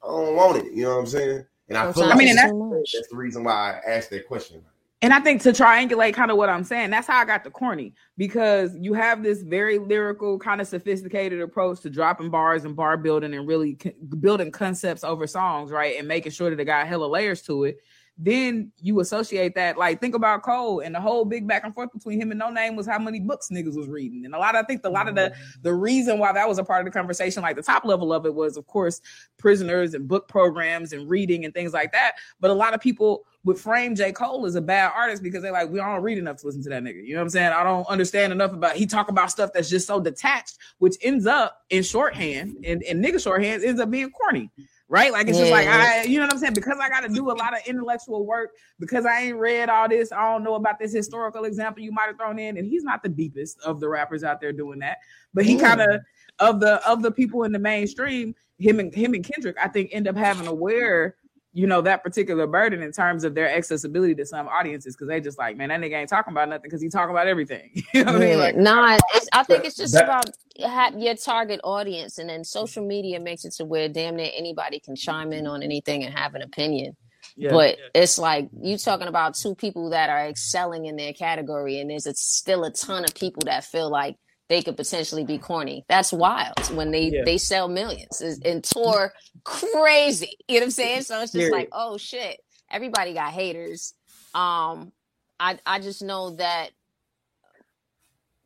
I 0.00 0.06
don't 0.06 0.36
want 0.36 0.58
it. 0.58 0.72
You 0.72 0.84
know 0.84 0.94
what 0.94 1.00
I'm 1.00 1.06
saying? 1.08 1.44
And 1.68 1.76
I 1.76 1.92
feel 1.92 2.04
I 2.04 2.14
mean, 2.14 2.28
it's 2.28 2.40
and 2.40 2.52
too 2.52 2.84
that's 2.94 3.08
the 3.08 3.16
reason 3.16 3.42
why 3.42 3.80
I 3.84 3.90
asked 3.90 4.10
that 4.10 4.28
question. 4.28 4.62
And 5.00 5.14
I 5.14 5.20
think 5.20 5.42
to 5.42 5.50
triangulate 5.50 6.14
kind 6.14 6.30
of 6.32 6.36
what 6.36 6.48
I'm 6.48 6.64
saying, 6.64 6.90
that's 6.90 7.06
how 7.06 7.18
I 7.18 7.24
got 7.24 7.44
the 7.44 7.50
corny 7.50 7.94
because 8.16 8.76
you 8.80 8.94
have 8.94 9.22
this 9.22 9.42
very 9.42 9.78
lyrical, 9.78 10.40
kind 10.40 10.60
of 10.60 10.66
sophisticated 10.66 11.40
approach 11.40 11.80
to 11.82 11.90
dropping 11.90 12.30
bars 12.30 12.64
and 12.64 12.74
bar 12.74 12.96
building 12.96 13.32
and 13.32 13.46
really 13.46 13.78
c- 13.80 13.94
building 14.18 14.50
concepts 14.50 15.04
over 15.04 15.28
songs, 15.28 15.70
right? 15.70 15.96
And 15.98 16.08
making 16.08 16.32
sure 16.32 16.50
that 16.50 16.58
it 16.58 16.64
got 16.64 16.88
hella 16.88 17.06
layers 17.06 17.42
to 17.42 17.64
it. 17.64 17.78
Then 18.18 18.72
you 18.80 18.98
associate 18.98 19.54
that, 19.54 19.78
like 19.78 20.00
think 20.00 20.16
about 20.16 20.42
Cole 20.42 20.80
and 20.80 20.92
the 20.94 21.00
whole 21.00 21.24
big 21.24 21.46
back 21.46 21.64
and 21.64 21.72
forth 21.72 21.92
between 21.92 22.20
him 22.20 22.32
and 22.32 22.40
Noname 22.40 22.76
was 22.76 22.86
how 22.86 22.98
many 22.98 23.20
books 23.20 23.48
niggas 23.48 23.76
was 23.76 23.86
reading, 23.86 24.24
and 24.24 24.34
a 24.34 24.38
lot. 24.38 24.56
I 24.56 24.64
think 24.64 24.84
a 24.84 24.90
lot 24.90 25.08
of 25.08 25.14
the 25.14 25.30
mm-hmm. 25.30 25.62
the 25.62 25.72
reason 25.72 26.18
why 26.18 26.32
that 26.32 26.48
was 26.48 26.58
a 26.58 26.64
part 26.64 26.80
of 26.80 26.92
the 26.92 26.98
conversation, 26.98 27.42
like 27.42 27.54
the 27.54 27.62
top 27.62 27.84
level 27.84 28.12
of 28.12 28.26
it, 28.26 28.34
was 28.34 28.56
of 28.56 28.66
course 28.66 29.00
prisoners 29.38 29.94
and 29.94 30.08
book 30.08 30.26
programs 30.26 30.92
and 30.92 31.08
reading 31.08 31.44
and 31.44 31.54
things 31.54 31.72
like 31.72 31.92
that. 31.92 32.14
But 32.40 32.50
a 32.50 32.54
lot 32.54 32.74
of 32.74 32.80
people 32.80 33.24
would 33.44 33.58
frame 33.58 33.94
J. 33.94 34.12
Cole 34.12 34.46
as 34.46 34.56
a 34.56 34.60
bad 34.60 34.92
artist 34.94 35.22
because 35.22 35.42
they're 35.42 35.52
like, 35.52 35.70
we 35.70 35.78
don't 35.78 36.02
read 36.02 36.18
enough 36.18 36.38
to 36.38 36.46
listen 36.46 36.62
to 36.64 36.68
that 36.70 36.82
nigga. 36.82 37.04
You 37.04 37.14
know 37.14 37.20
what 37.20 37.24
I'm 37.24 37.30
saying? 37.30 37.52
I 37.52 37.62
don't 37.62 37.86
understand 37.88 38.32
enough 38.32 38.52
about 38.52 38.76
he 38.76 38.84
talk 38.84 39.08
about 39.08 39.30
stuff 39.30 39.50
that's 39.54 39.70
just 39.70 39.86
so 39.86 40.00
detached, 40.00 40.58
which 40.78 40.96
ends 41.02 41.26
up 41.26 41.62
in 41.70 41.82
shorthand 41.82 42.56
and, 42.64 42.82
and 42.82 43.04
nigga 43.04 43.22
shorthand 43.22 43.62
ends 43.62 43.80
up 43.80 43.90
being 43.90 44.10
corny. 44.10 44.50
Right? 44.90 45.12
Like 45.12 45.28
it's 45.28 45.36
just 45.36 45.50
like 45.50 45.68
I 45.68 46.04
you 46.04 46.18
know 46.18 46.24
what 46.24 46.32
I'm 46.32 46.38
saying? 46.38 46.54
Because 46.54 46.78
I 46.80 46.88
gotta 46.88 47.08
do 47.08 47.30
a 47.30 47.32
lot 47.32 47.52
of 47.52 47.60
intellectual 47.66 48.24
work, 48.24 48.54
because 48.80 49.04
I 49.04 49.20
ain't 49.20 49.36
read 49.36 49.68
all 49.68 49.86
this, 49.86 50.12
I 50.12 50.32
don't 50.32 50.42
know 50.42 50.54
about 50.54 50.78
this 50.78 50.92
historical 50.92 51.44
example 51.44 51.82
you 51.82 51.92
might 51.92 52.06
have 52.06 52.16
thrown 52.16 52.38
in. 52.38 52.56
And 52.56 52.66
he's 52.66 52.84
not 52.84 53.02
the 53.02 53.10
deepest 53.10 53.60
of 53.60 53.80
the 53.80 53.88
rappers 53.88 54.24
out 54.24 54.40
there 54.40 54.52
doing 54.52 54.78
that, 54.78 54.98
but 55.34 55.44
he 55.44 55.58
kind 55.58 55.82
of 55.82 56.00
of 56.38 56.60
the 56.60 56.86
of 56.88 57.02
the 57.02 57.10
people 57.10 57.42
in 57.42 57.52
the 57.52 57.58
mainstream, 57.58 58.34
him 58.58 58.80
and 58.80 58.94
him 58.94 59.12
and 59.12 59.22
Kendrick, 59.22 59.56
I 59.62 59.68
think 59.68 59.90
end 59.92 60.08
up 60.08 60.16
having 60.16 60.46
to 60.46 60.54
wear, 60.54 61.16
you 61.58 61.66
know, 61.66 61.80
that 61.80 62.04
particular 62.04 62.46
burden 62.46 62.84
in 62.84 62.92
terms 62.92 63.24
of 63.24 63.34
their 63.34 63.52
accessibility 63.52 64.14
to 64.14 64.24
some 64.24 64.46
audiences 64.46 64.94
because 64.94 65.08
they 65.08 65.20
just 65.20 65.38
like, 65.38 65.56
man, 65.56 65.70
that 65.70 65.80
nigga 65.80 65.94
ain't 65.94 66.08
talking 66.08 66.32
about 66.32 66.48
nothing 66.48 66.62
because 66.62 66.80
he 66.80 66.88
talking 66.88 67.10
about 67.10 67.26
everything. 67.26 67.68
you 67.92 68.04
know 68.04 68.12
what 68.12 68.22
I 68.22 68.24
mean? 68.24 68.38
Like, 68.38 68.56
nah, 68.56 68.96
it's, 69.14 69.28
I 69.32 69.42
think 69.42 69.64
it's 69.64 69.74
just 69.74 69.92
That- 69.94 70.04
about 70.04 70.30
ha- 70.60 70.92
your 70.96 71.16
target 71.16 71.60
audience, 71.64 72.18
and 72.18 72.30
then 72.30 72.44
social 72.44 72.86
media 72.86 73.18
makes 73.18 73.44
it 73.44 73.54
to 73.54 73.64
where 73.64 73.88
damn 73.88 74.14
near 74.14 74.30
anybody 74.36 74.78
can 74.78 74.94
chime 74.94 75.32
in 75.32 75.48
on 75.48 75.64
anything 75.64 76.04
and 76.04 76.16
have 76.16 76.36
an 76.36 76.42
opinion. 76.42 76.96
Yeah. 77.36 77.50
But 77.50 77.78
it's 77.92 78.18
like 78.18 78.48
you 78.62 78.78
talking 78.78 79.08
about 79.08 79.34
two 79.34 79.56
people 79.56 79.90
that 79.90 80.10
are 80.10 80.28
excelling 80.28 80.86
in 80.86 80.94
their 80.94 81.12
category, 81.12 81.80
and 81.80 81.90
there's 81.90 82.06
a, 82.06 82.14
still 82.14 82.62
a 82.62 82.70
ton 82.70 83.02
of 83.02 83.16
people 83.16 83.42
that 83.46 83.64
feel 83.64 83.90
like 83.90 84.16
they 84.48 84.62
could 84.62 84.76
potentially 84.76 85.24
be 85.24 85.38
corny. 85.38 85.84
That's 85.88 86.12
wild 86.12 86.58
when 86.74 86.90
they 86.90 87.10
Yeah. 87.10 87.22
they 87.24 87.38
sell 87.38 87.68
millions 87.68 88.20
and- 88.20 88.64
tour 88.64 89.12
crazy. 89.44 90.36
You 90.48 90.56
know 90.56 90.60
what 90.60 90.64
I'm 90.66 90.70
saying? 90.72 91.02
So 91.02 91.20
it's 91.20 91.32
just 91.32 91.52
like, 91.52 91.68
oh 91.72 91.98
shit, 91.98 92.40
everybody 92.70 93.12
got 93.12 93.32
haters. 93.32 93.94
Um, 94.34 94.92
I 95.40 95.58
I 95.66 95.80
just 95.80 96.02
know 96.02 96.30
that 96.36 96.70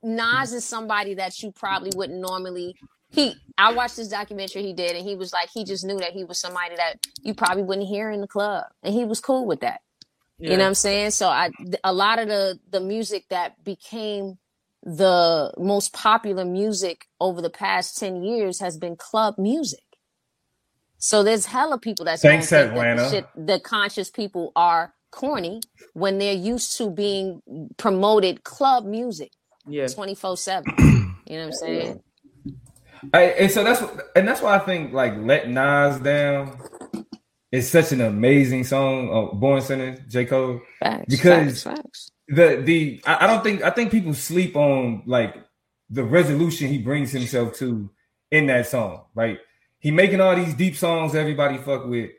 Nas 0.02 0.52
is 0.52 0.64
somebody 0.64 1.14
that 1.14 1.40
you 1.42 1.52
probably 1.52 1.90
wouldn't 1.94 2.20
normally. 2.20 2.74
He, 3.10 3.34
I 3.58 3.72
watched 3.74 3.96
this 3.96 4.08
documentary 4.08 4.62
he 4.62 4.72
did, 4.72 4.96
and 4.96 5.06
he 5.06 5.14
was 5.16 5.32
like, 5.32 5.50
he 5.52 5.64
just 5.64 5.84
knew 5.84 5.98
that 5.98 6.12
he 6.12 6.24
was 6.24 6.38
somebody 6.40 6.74
that 6.76 7.06
you 7.20 7.34
probably 7.34 7.62
wouldn't 7.62 7.86
hear 7.86 8.10
in 8.10 8.20
the 8.22 8.26
club, 8.26 8.64
and 8.82 8.92
he 8.94 9.04
was 9.04 9.20
cool 9.20 9.46
with 9.46 9.60
that. 9.60 9.80
You 10.38 10.50
know 10.50 10.58
what 10.58 10.66
I'm 10.68 10.74
saying? 10.74 11.10
So 11.12 11.28
I, 11.28 11.50
a 11.84 11.92
lot 11.92 12.18
of 12.18 12.26
the 12.26 12.58
the 12.70 12.80
music 12.80 13.26
that 13.28 13.62
became 13.62 14.38
the 14.82 15.52
most 15.58 15.92
popular 15.92 16.44
music 16.44 17.06
over 17.20 17.40
the 17.40 17.50
past 17.50 17.96
ten 17.98 18.22
years 18.22 18.60
has 18.60 18.76
been 18.78 18.96
club 18.96 19.36
music. 19.38 19.80
So 20.98 21.22
there's 21.22 21.46
hella 21.46 21.78
people 21.78 22.04
that's 22.04 22.22
Thanks, 22.22 22.50
gonna 22.50 22.64
that 22.66 22.72
Atlanta. 22.72 23.02
the, 23.02 23.10
shit, 23.10 23.26
the 23.36 23.60
conscious 23.60 24.10
people 24.10 24.52
are 24.54 24.94
corny 25.10 25.60
when 25.94 26.18
they're 26.18 26.32
used 26.32 26.76
to 26.78 26.90
being 26.90 27.42
promoted 27.76 28.44
club 28.44 28.84
music 28.84 29.30
Yeah. 29.66 29.88
24 29.88 30.36
7. 30.36 30.64
You 31.26 31.38
know 31.38 31.44
what 31.44 31.46
I'm 31.46 31.52
saying? 31.52 32.02
I, 33.14 33.22
and 33.22 33.50
so 33.50 33.64
that's 33.64 33.80
what, 33.80 34.10
and 34.14 34.28
that's 34.28 34.42
why 34.42 34.54
I 34.56 34.58
think 34.58 34.92
like 34.92 35.14
"Let 35.16 35.48
Nas 35.48 35.98
Down" 36.00 36.58
is 37.50 37.70
such 37.70 37.92
an 37.92 38.00
amazing 38.02 38.64
song. 38.64 39.10
Uh, 39.12 39.34
Born 39.34 39.60
Sinner, 39.62 39.96
J 40.08 40.26
Cole. 40.26 40.60
Facts. 40.80 41.04
Because- 41.08 41.62
facts, 41.62 41.80
facts. 41.82 42.10
The 42.32 42.62
the 42.64 43.02
I, 43.06 43.26
don't 43.26 43.42
think 43.44 43.62
I 43.62 43.70
think 43.70 43.90
people 43.90 44.14
sleep 44.14 44.56
on 44.56 45.02
like 45.06 45.36
the 45.90 46.02
resolution 46.02 46.68
he 46.68 46.78
brings 46.78 47.12
himself 47.12 47.54
to 47.58 47.90
in 48.30 48.46
that 48.46 48.66
song. 48.66 49.04
Right, 49.14 49.38
he 49.78 49.90
making 49.90 50.20
all 50.20 50.34
these 50.34 50.54
deep 50.54 50.76
songs 50.76 51.14
everybody 51.14 51.58
fuck 51.58 51.86
with, 51.86 52.10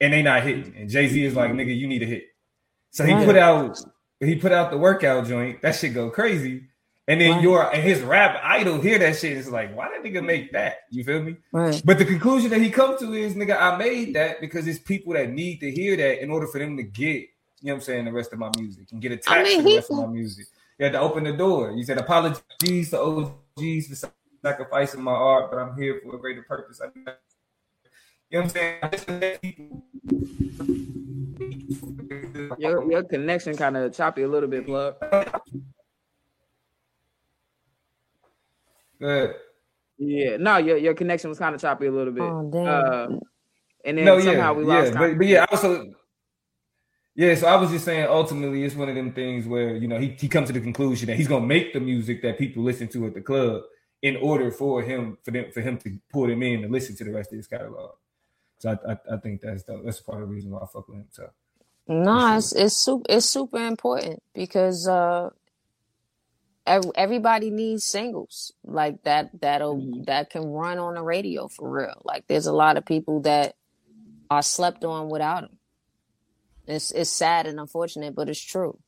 and 0.00 0.12
they 0.12 0.22
not 0.22 0.42
hitting. 0.42 0.74
And 0.76 0.90
Jay 0.90 1.06
Z 1.08 1.24
is 1.24 1.36
like, 1.36 1.52
"Nigga, 1.52 1.76
you 1.76 1.86
need 1.86 2.02
a 2.02 2.06
hit." 2.06 2.24
So 2.90 3.04
he 3.04 3.12
Right. 3.12 3.24
put 3.24 3.36
out 3.36 3.78
he 4.18 4.34
put 4.36 4.52
out 4.52 4.70
the 4.70 4.78
workout 4.78 5.26
joint. 5.26 5.62
That 5.62 5.76
shit 5.76 5.94
go 5.94 6.10
crazy. 6.10 6.64
And 7.08 7.20
then 7.20 7.32
Right. 7.36 7.42
your 7.42 7.72
and 7.74 7.82
his 7.82 8.02
rap 8.02 8.40
idol 8.44 8.80
hear 8.80 8.98
that 8.98 9.16
shit. 9.16 9.36
It's 9.36 9.48
like, 9.48 9.74
why 9.76 9.88
that 9.88 10.04
nigga 10.04 10.24
make 10.24 10.52
that? 10.52 10.78
You 10.90 11.02
feel 11.04 11.22
me? 11.22 11.36
Right. 11.52 11.80
But 11.84 11.98
the 11.98 12.04
conclusion 12.04 12.50
that 12.50 12.60
he 12.60 12.70
come 12.70 12.98
to 12.98 13.14
is, 13.14 13.34
nigga, 13.34 13.56
I 13.60 13.76
made 13.78 14.14
that 14.14 14.40
because 14.40 14.66
it's 14.66 14.78
people 14.78 15.14
that 15.14 15.30
need 15.30 15.60
to 15.60 15.70
hear 15.70 15.96
that 15.96 16.22
in 16.22 16.30
order 16.30 16.46
for 16.46 16.58
them 16.58 16.76
to 16.76 16.82
get, 16.82 17.24
you 17.60 17.68
know 17.68 17.74
what 17.74 17.76
I'm 17.76 17.80
saying, 17.82 18.04
the 18.06 18.12
rest 18.12 18.32
of 18.32 18.38
my 18.38 18.50
music 18.56 18.86
and 18.92 19.00
get 19.00 19.12
attached 19.12 19.44
mean, 19.44 19.58
to 19.58 19.62
the 19.64 19.68
he- 19.70 19.76
rest 19.76 19.90
of 19.90 19.96
my 19.98 20.06
music. 20.06 20.46
You 20.78 20.84
had 20.84 20.92
to 20.92 21.00
open 21.00 21.24
the 21.24 21.32
door. 21.32 21.72
You 21.72 21.82
said 21.84 21.98
apologies 21.98 22.90
to 22.90 23.00
OGs 23.00 23.86
for 23.88 24.10
sacrificing 24.42 25.02
my 25.02 25.12
art, 25.12 25.50
but 25.50 25.58
I'm 25.58 25.76
here 25.76 26.00
for 26.02 26.16
a 26.16 26.18
greater 26.18 26.42
purpose. 26.42 26.80
I, 26.80 26.86
you 26.96 27.02
know 27.04 27.12
what 28.30 28.42
I'm 28.44 28.48
saying? 28.48 28.78
I 28.82 28.88
just 28.88 29.08
let 29.08 29.42
people- 29.42 29.84
Your, 32.58 32.90
your 32.90 33.02
connection 33.04 33.56
kind 33.56 33.76
of 33.76 33.92
choppy 33.94 34.22
a 34.22 34.28
little 34.28 34.48
bit, 34.48 34.64
plug. 34.66 34.94
Good. 38.98 39.34
Yeah, 39.98 40.36
no, 40.38 40.56
your 40.56 40.76
your 40.78 40.94
connection 40.94 41.28
was 41.28 41.38
kind 41.38 41.54
of 41.54 41.60
choppy 41.60 41.86
a 41.86 41.92
little 41.92 42.12
bit. 42.12 42.22
Oh, 42.22 42.48
damn. 42.50 42.66
Uh, 42.66 43.18
and 43.84 43.98
then 43.98 44.04
no, 44.04 44.16
yeah, 44.16 44.24
somehow 44.24 44.54
we 44.54 44.64
lost. 44.64 44.92
yeah, 44.92 44.98
but, 44.98 45.18
but 45.18 45.26
yeah, 45.26 45.46
also, 45.50 45.92
yeah. 47.14 47.34
So 47.34 47.46
I 47.46 47.56
was 47.56 47.70
just 47.70 47.84
saying, 47.84 48.06
ultimately, 48.08 48.64
it's 48.64 48.74
one 48.74 48.88
of 48.88 48.94
them 48.94 49.12
things 49.12 49.46
where 49.46 49.76
you 49.76 49.88
know 49.88 49.98
he 49.98 50.08
he 50.18 50.28
comes 50.28 50.48
to 50.48 50.52
the 50.52 50.60
conclusion 50.60 51.06
that 51.08 51.16
he's 51.16 51.28
gonna 51.28 51.46
make 51.46 51.72
the 51.72 51.80
music 51.80 52.22
that 52.22 52.38
people 52.38 52.62
listen 52.62 52.88
to 52.88 53.06
at 53.06 53.14
the 53.14 53.20
club 53.20 53.62
in 54.02 54.16
order 54.16 54.50
for 54.50 54.82
him 54.82 55.18
for 55.22 55.30
them 55.30 55.46
for 55.52 55.60
him 55.60 55.78
to 55.78 55.98
pull 56.12 56.26
them 56.26 56.42
in 56.42 56.64
and 56.64 56.72
listen 56.72 56.96
to 56.96 57.04
the 57.04 57.12
rest 57.12 57.32
of 57.32 57.36
his 57.36 57.46
catalog. 57.46 57.92
So 58.58 58.70
I 58.70 58.92
I, 58.92 59.14
I 59.14 59.16
think 59.18 59.40
that's 59.40 59.64
the, 59.64 59.80
that's 59.84 60.00
part 60.00 60.22
of 60.22 60.28
the 60.28 60.34
reason 60.34 60.50
why 60.50 60.60
I 60.60 60.66
fuck 60.66 60.88
with 60.88 60.98
him. 60.98 61.06
So 61.10 61.30
No, 61.88 62.36
it's 62.36 62.52
it's 62.52 62.76
super 62.76 63.06
it's 63.08 63.26
super 63.26 63.66
important 63.66 64.22
because 64.34 64.88
uh 64.88 65.30
everybody 66.94 67.50
needs 67.50 67.84
singles 67.84 68.52
like 68.64 69.02
that 69.02 69.30
that'll 69.40 70.04
that 70.04 70.30
can 70.30 70.44
run 70.44 70.78
on 70.78 70.94
the 70.94 71.02
radio 71.02 71.48
for 71.48 71.68
real. 71.68 72.00
Like 72.04 72.26
there's 72.26 72.46
a 72.46 72.52
lot 72.52 72.76
of 72.76 72.84
people 72.84 73.20
that 73.22 73.56
are 74.30 74.42
slept 74.42 74.84
on 74.84 75.08
without 75.08 75.42
them. 75.42 75.58
It's 76.70 76.92
it's 76.92 77.10
sad 77.10 77.46
and 77.46 77.60
unfortunate, 77.60 78.14
but 78.14 78.28
it's 78.30 78.40
true. 78.40 78.78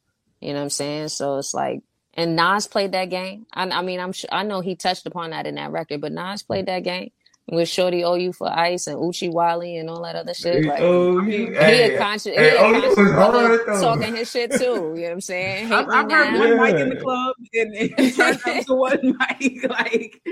You 0.40 0.50
know 0.50 0.60
what 0.60 0.64
I'm 0.64 0.70
saying? 0.70 1.08
So 1.08 1.38
it's 1.38 1.54
like 1.54 1.82
and 2.14 2.36
Nas 2.36 2.66
played 2.68 2.92
that 2.92 3.10
game. 3.10 3.46
I, 3.54 3.64
I 3.70 3.82
mean, 3.82 4.00
I'm 4.00 4.12
sure 4.12 4.30
I 4.32 4.44
know 4.44 4.60
he 4.60 4.76
touched 4.76 5.06
upon 5.06 5.30
that 5.30 5.46
in 5.46 5.56
that 5.56 5.72
record, 5.72 6.00
but 6.02 6.12
Nas 6.12 6.42
played 6.42 6.66
that 6.66 6.80
game 6.84 7.10
with 7.50 7.68
Shorty 7.68 8.04
O 8.04 8.14
You 8.14 8.32
for 8.32 8.48
Ice 8.50 8.86
and 8.88 8.98
Oochie 8.98 9.32
Wally 9.32 9.76
and 9.78 9.90
all 9.90 10.02
that 10.04 10.16
other 10.16 10.34
shit. 10.34 10.66
Like, 10.66 10.80
oh, 10.82 11.20
he- 11.24 11.46
he 11.60 11.82
a 11.82 11.90
conscious, 11.90 12.36
hey, 12.36 12.50
he 12.50 12.56
a 12.56 12.58
conscious 12.72 12.96
was 12.96 13.12
hard, 13.12 13.60
talking 13.80 14.14
his 14.16 14.30
shit 14.30 14.54
too. 14.54 14.64
You 14.64 15.02
know 15.02 15.02
what 15.04 15.12
I'm 15.12 15.20
saying? 15.22 15.72
I've, 15.72 15.86
I've 15.92 16.10
heard 16.10 16.32
one 16.32 16.50
Yeah. 16.50 16.56
mic 16.56 16.80
in 16.80 16.90
the 16.90 16.96
club 16.96 17.36
and, 17.54 17.74
and 17.76 18.14
turned 18.16 18.40
up 18.46 18.60
to 18.66 18.74
one 18.74 19.16
mic. 19.40 19.64
Like 19.70 20.22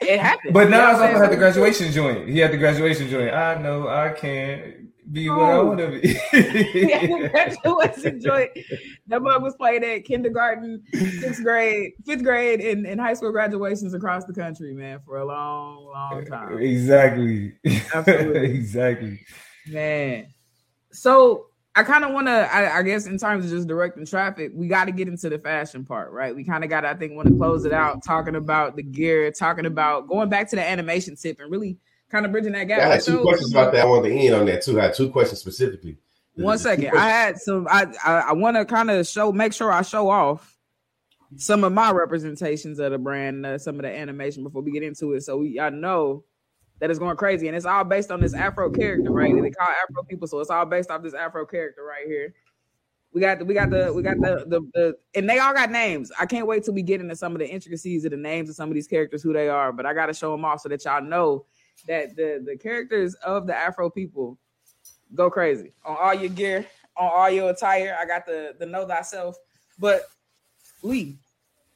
it 0.00 0.20
happened. 0.20 0.54
But 0.54 0.68
You 0.68 0.70
know 0.70 0.78
now 0.78 0.92
what 0.92 1.02
also 1.02 1.06
had 1.22 1.32
the 1.32 1.36
graduation 1.36 1.92
joint. 1.92 2.28
He 2.28 2.38
had 2.38 2.52
the 2.52 2.58
graduation 2.58 3.08
joint. 3.08 3.34
I 3.34 3.60
know 3.60 3.88
I 3.88 4.10
can't 4.10 4.87
be 5.12 5.28
what 5.28 5.40
I 5.40 5.52
Oh. 5.52 5.66
want 5.66 5.78
to 5.80 5.88
be. 6.00 6.08
Yeah, 6.88 7.06
the 7.06 7.28
graduation 7.30 8.20
joint. 8.20 8.50
That 9.06 9.22
mug 9.22 9.42
was 9.42 9.54
played 9.56 9.82
at 9.84 10.04
kindergarten, 10.04 10.82
sixth 11.20 11.42
grade, 11.42 11.92
fifth 12.04 12.22
grade, 12.22 12.60
and, 12.60 12.86
and 12.86 13.00
high 13.00 13.14
school 13.14 13.32
graduations 13.32 13.94
across 13.94 14.24
the 14.24 14.32
country, 14.34 14.74
man, 14.74 15.00
for 15.04 15.18
a 15.18 15.24
long, 15.24 15.84
long 15.86 16.24
time. 16.26 16.58
exactly. 16.58 17.54
Absolutely. 17.94 18.50
exactly. 18.54 19.20
Man. 19.66 20.26
So 20.92 21.46
I 21.74 21.82
kind 21.84 22.04
of 22.04 22.12
want 22.12 22.26
to, 22.26 22.32
I, 22.32 22.78
I 22.78 22.82
guess, 22.82 23.06
in 23.06 23.18
terms 23.18 23.44
of 23.44 23.50
just 23.50 23.68
directing 23.68 24.04
traffic, 24.06 24.50
we 24.54 24.66
got 24.68 24.86
to 24.86 24.92
get 24.92 25.06
into 25.06 25.28
the 25.28 25.38
fashion 25.38 25.84
part, 25.84 26.10
right? 26.12 26.34
We 26.34 26.42
kind 26.44 26.64
of 26.64 26.70
got, 26.70 26.84
I 26.84 26.94
think, 26.94 27.12
want 27.14 27.28
to 27.28 27.36
close 27.36 27.64
it 27.64 27.72
out 27.72 28.02
talking 28.04 28.34
about 28.36 28.74
the 28.76 28.82
gear, 28.82 29.30
talking 29.30 29.66
about 29.66 30.08
going 30.08 30.28
back 30.28 30.48
to 30.50 30.56
the 30.56 30.62
animation 30.68 31.14
tip 31.16 31.38
and 31.40 31.50
really 31.52 31.78
kind 32.10 32.26
of 32.26 32.32
bridging 32.32 32.52
that 32.52 32.64
gap. 32.64 32.80
I 32.80 32.86
had 32.94 33.00
two 33.02 33.12
So- 33.12 33.22
questions 33.22 33.52
about 33.52 33.72
that. 33.72 33.82
I 33.82 33.84
wanted 33.84 34.08
to 34.10 34.14
end 34.14 34.34
on 34.34 34.46
that 34.46 34.62
too. 34.62 34.80
I 34.80 34.84
had 34.84 34.94
two 34.94 35.10
questions 35.10 35.40
specifically. 35.40 35.98
One 36.34 36.58
second. 36.58 36.96
I 36.96 37.08
had 37.08 37.38
some. 37.38 37.66
I 37.68 37.86
I, 38.04 38.12
I 38.28 38.32
want 38.32 38.56
to 38.56 38.64
kind 38.64 38.90
of 38.90 39.06
show, 39.08 39.32
make 39.32 39.52
sure 39.52 39.72
I 39.72 39.82
show 39.82 40.08
off 40.08 40.56
some 41.36 41.64
of 41.64 41.72
my 41.72 41.90
representations 41.90 42.78
of 42.78 42.92
the 42.92 42.98
brand, 42.98 43.44
uh, 43.44 43.58
some 43.58 43.74
of 43.76 43.82
the 43.82 43.88
animation 43.88 44.44
before 44.44 44.62
we 44.62 44.70
get 44.70 44.82
into 44.84 45.14
it. 45.14 45.22
So 45.22 45.38
we, 45.38 45.58
I 45.58 45.70
know 45.70 46.24
that 46.78 46.90
it's 46.90 46.98
going 47.00 47.16
crazy, 47.16 47.48
and 47.48 47.56
it's 47.56 47.66
all 47.66 47.82
based 47.82 48.12
on 48.12 48.20
this 48.20 48.34
Afro 48.34 48.70
character, 48.70 49.10
right? 49.10 49.34
They 49.34 49.50
call 49.50 49.66
Afro 49.66 50.04
people, 50.04 50.28
so 50.28 50.38
it's 50.38 50.48
all 50.48 50.64
based 50.64 50.92
off 50.92 51.02
this 51.02 51.12
Afro 51.12 51.44
character 51.44 51.82
right 51.82 52.06
here. 52.06 52.32
We 53.12 53.20
got 53.20 53.40
the, 53.40 53.44
we 53.44 53.54
got 53.54 53.70
the, 53.70 53.92
we 53.92 54.02
got 54.02 54.18
the, 54.20 54.44
the, 54.46 54.60
the, 54.74 54.96
and 55.16 55.28
they 55.28 55.40
all 55.40 55.52
got 55.54 55.72
names. 55.72 56.12
I 56.20 56.26
can't 56.26 56.46
wait 56.46 56.62
till 56.62 56.74
we 56.74 56.82
get 56.82 57.00
into 57.00 57.16
some 57.16 57.32
of 57.32 57.40
the 57.40 57.48
intricacies 57.48 58.04
of 58.04 58.12
the 58.12 58.16
names 58.16 58.48
of 58.48 58.54
some 58.54 58.68
of 58.68 58.74
these 58.76 58.86
characters, 58.86 59.22
who 59.22 59.32
they 59.32 59.48
are. 59.48 59.72
But 59.72 59.86
I 59.86 59.94
got 59.94 60.06
to 60.06 60.14
show 60.14 60.30
them 60.30 60.44
off 60.44 60.60
so 60.60 60.68
that 60.68 60.84
y'all 60.84 61.02
know 61.02 61.46
that 61.86 62.16
the 62.16 62.42
the 62.44 62.56
characters 62.56 63.14
of 63.16 63.46
the 63.46 63.54
Afro 63.54 63.90
people 63.90 64.38
go 65.14 65.30
crazy 65.30 65.72
on 65.84 65.96
all 65.98 66.14
your 66.14 66.30
gear, 66.30 66.66
on 66.96 67.10
all 67.12 67.30
your 67.30 67.50
attire. 67.50 67.96
I 67.98 68.06
got 68.06 68.26
the 68.26 68.54
the 68.58 68.66
know 68.66 68.86
thyself. 68.86 69.36
But 69.78 70.02
Lee, 70.82 71.18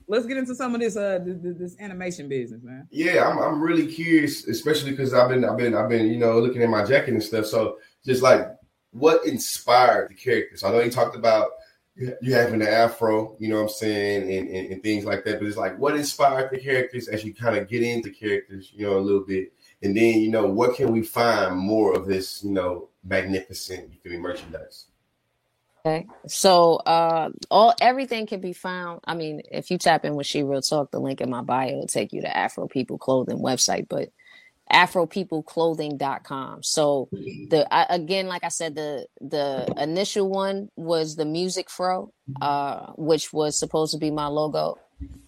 let's 0.09 0.27
get 0.27 0.37
into 0.37 0.55
some 0.55 0.75
of 0.75 0.81
this 0.81 0.97
uh 0.97 1.21
this, 1.25 1.57
this 1.59 1.81
animation 1.81 2.29
business, 2.29 2.63
man. 2.63 2.87
Yeah, 2.91 3.29
I'm, 3.29 3.39
I'm 3.39 3.61
really 3.61 3.87
curious, 3.87 4.47
especially 4.47 4.91
because 4.91 5.15
I've 5.15 5.29
been 5.29 5.45
I've 5.45 5.57
been 5.57 5.75
I've 5.75 5.89
been 5.89 6.07
you 6.07 6.19
know 6.19 6.39
looking 6.39 6.63
at 6.63 6.69
my 6.69 6.85
jacket 6.85 7.15
and 7.15 7.23
stuff. 7.23 7.47
So 7.47 7.79
just 8.05 8.23
like 8.23 8.47
what 8.93 9.27
inspired 9.27 10.11
the 10.11 10.15
characters? 10.15 10.63
I 10.63 10.71
know 10.71 10.81
you 10.81 10.91
talked 10.91 11.17
about 11.17 11.51
you 11.97 12.35
having 12.35 12.61
the 12.61 12.71
afro, 12.71 13.37
you 13.39 13.49
know 13.49 13.57
what 13.57 13.63
I'm 13.63 13.69
saying, 13.69 14.23
and, 14.23 14.49
and, 14.49 14.73
and 14.73 14.83
things 14.83 15.05
like 15.05 15.25
that. 15.25 15.39
But 15.39 15.49
it's 15.49 15.57
like 15.57 15.79
what 15.79 15.97
inspired 15.97 16.51
the 16.51 16.59
characters 16.59 17.09
as 17.09 17.25
you 17.25 17.35
kind 17.35 17.57
of 17.57 17.69
get 17.69 17.83
into 17.83 18.11
characters, 18.11 18.73
you 18.75 18.87
know, 18.87 18.99
a 18.99 19.01
little 19.01 19.21
bit, 19.21 19.53
and 19.83 19.97
then 19.97 20.21
you 20.21 20.31
know 20.31 20.47
what 20.47 20.77
can 20.77 20.93
we 20.93 21.03
find 21.03 21.57
more 21.57 21.95
of 21.95 22.07
this, 22.07 22.43
you 22.45 22.51
know, 22.51 22.89
magnificent 23.05 23.93
you 23.93 23.99
can 24.01 24.13
be 24.13 24.19
merchandise. 24.19 24.87
Okay. 25.85 26.07
So 26.29 26.77
uh 26.77 27.31
all 27.51 27.75
everything 27.81 28.27
can 28.27 28.41
be 28.41 28.53
found. 28.53 29.01
I 29.05 29.15
mean, 29.15 29.43
if 29.51 29.71
you 29.71 29.79
tap 29.79 30.05
in 30.05 30.15
with 30.15 30.27
She 30.27 30.43
Real 30.43 30.63
Talk, 30.63 30.91
the 30.91 31.01
link 31.01 31.21
in 31.21 31.31
my 31.31 31.43
bio 31.43 31.75
will 31.75 31.87
take 31.87 32.13
you 32.13 32.21
to 32.21 32.37
Afro 32.37 32.69
People 32.69 32.99
Clothing 32.99 33.39
website, 33.39 33.89
but 33.89 34.11
afropeopleclothing.com. 34.73 36.63
So 36.63 37.09
the 37.13 37.67
I, 37.71 37.87
again, 37.91 38.27
like 38.27 38.45
I 38.45 38.49
said, 38.49 38.75
the 38.75 39.07
the 39.21 39.67
initial 39.77 40.29
one 40.29 40.71
was 40.77 41.17
the 41.17 41.25
music 41.25 41.69
fro, 41.69 42.13
uh, 42.41 42.93
which 42.97 43.33
was 43.33 43.59
supposed 43.59 43.93
to 43.93 43.99
be 43.99 44.11
my 44.11 44.27
logo. 44.27 44.79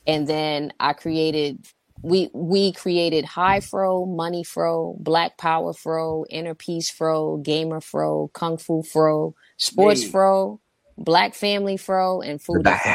And 0.07 0.27
then 0.27 0.73
I 0.79 0.93
created 0.93 1.67
we 2.05 2.29
we 2.35 2.73
created 2.73 3.25
high 3.25 3.61
fro, 3.61 4.05
money 4.05 4.45
fro, 4.45 4.95
black 5.01 5.39
power 5.39 5.73
fro, 5.73 6.27
inner 6.29 6.55
peace 6.55 6.91
fro, 6.91 7.39
gamer 7.39 7.81
fro, 7.81 8.31
kung 8.35 8.59
fu 8.59 8.83
fro, 8.83 9.35
sports 9.57 10.03
Yeah. 10.03 10.11
fro, 10.11 10.61
black 10.99 11.35
family 11.35 11.79
fro, 11.79 12.21
and 12.21 12.43
food 12.43 12.65
fro. 12.67 12.95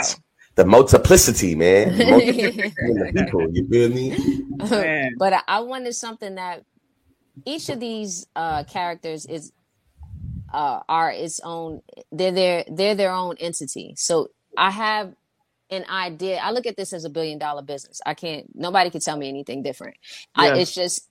The 0.55 0.65
multiplicity, 0.65 1.55
man. 1.55 1.97
The 1.97 2.05
multiplicity 2.05 3.11
people, 3.15 3.49
you 3.51 3.67
feel 3.67 3.89
me? 3.89 4.15
But 5.17 5.33
I, 5.33 5.41
I 5.47 5.59
wanted 5.61 5.95
something 5.95 6.35
that 6.35 6.63
each 7.45 7.69
of 7.69 7.79
these 7.79 8.27
uh 8.35 8.63
characters 8.65 9.25
is 9.25 9.51
uh 10.53 10.81
are 10.87 11.11
its 11.11 11.39
own 11.43 11.81
they're 12.11 12.31
their 12.31 12.63
they're 12.71 12.95
their 12.95 13.11
own 13.11 13.35
entity 13.39 13.93
so 13.97 14.27
i 14.57 14.69
have 14.69 15.13
an 15.69 15.85
idea 15.89 16.37
i 16.37 16.51
look 16.51 16.65
at 16.65 16.77
this 16.77 16.93
as 16.93 17.05
a 17.05 17.09
billion 17.09 17.37
dollar 17.37 17.61
business. 17.61 18.01
I 18.05 18.13
can't 18.13 18.47
nobody 18.55 18.89
can 18.89 19.01
tell 19.01 19.17
me 19.17 19.29
anything 19.29 19.63
different. 19.63 19.97
I, 20.35 20.57
it's 20.57 20.73
just 20.73 21.07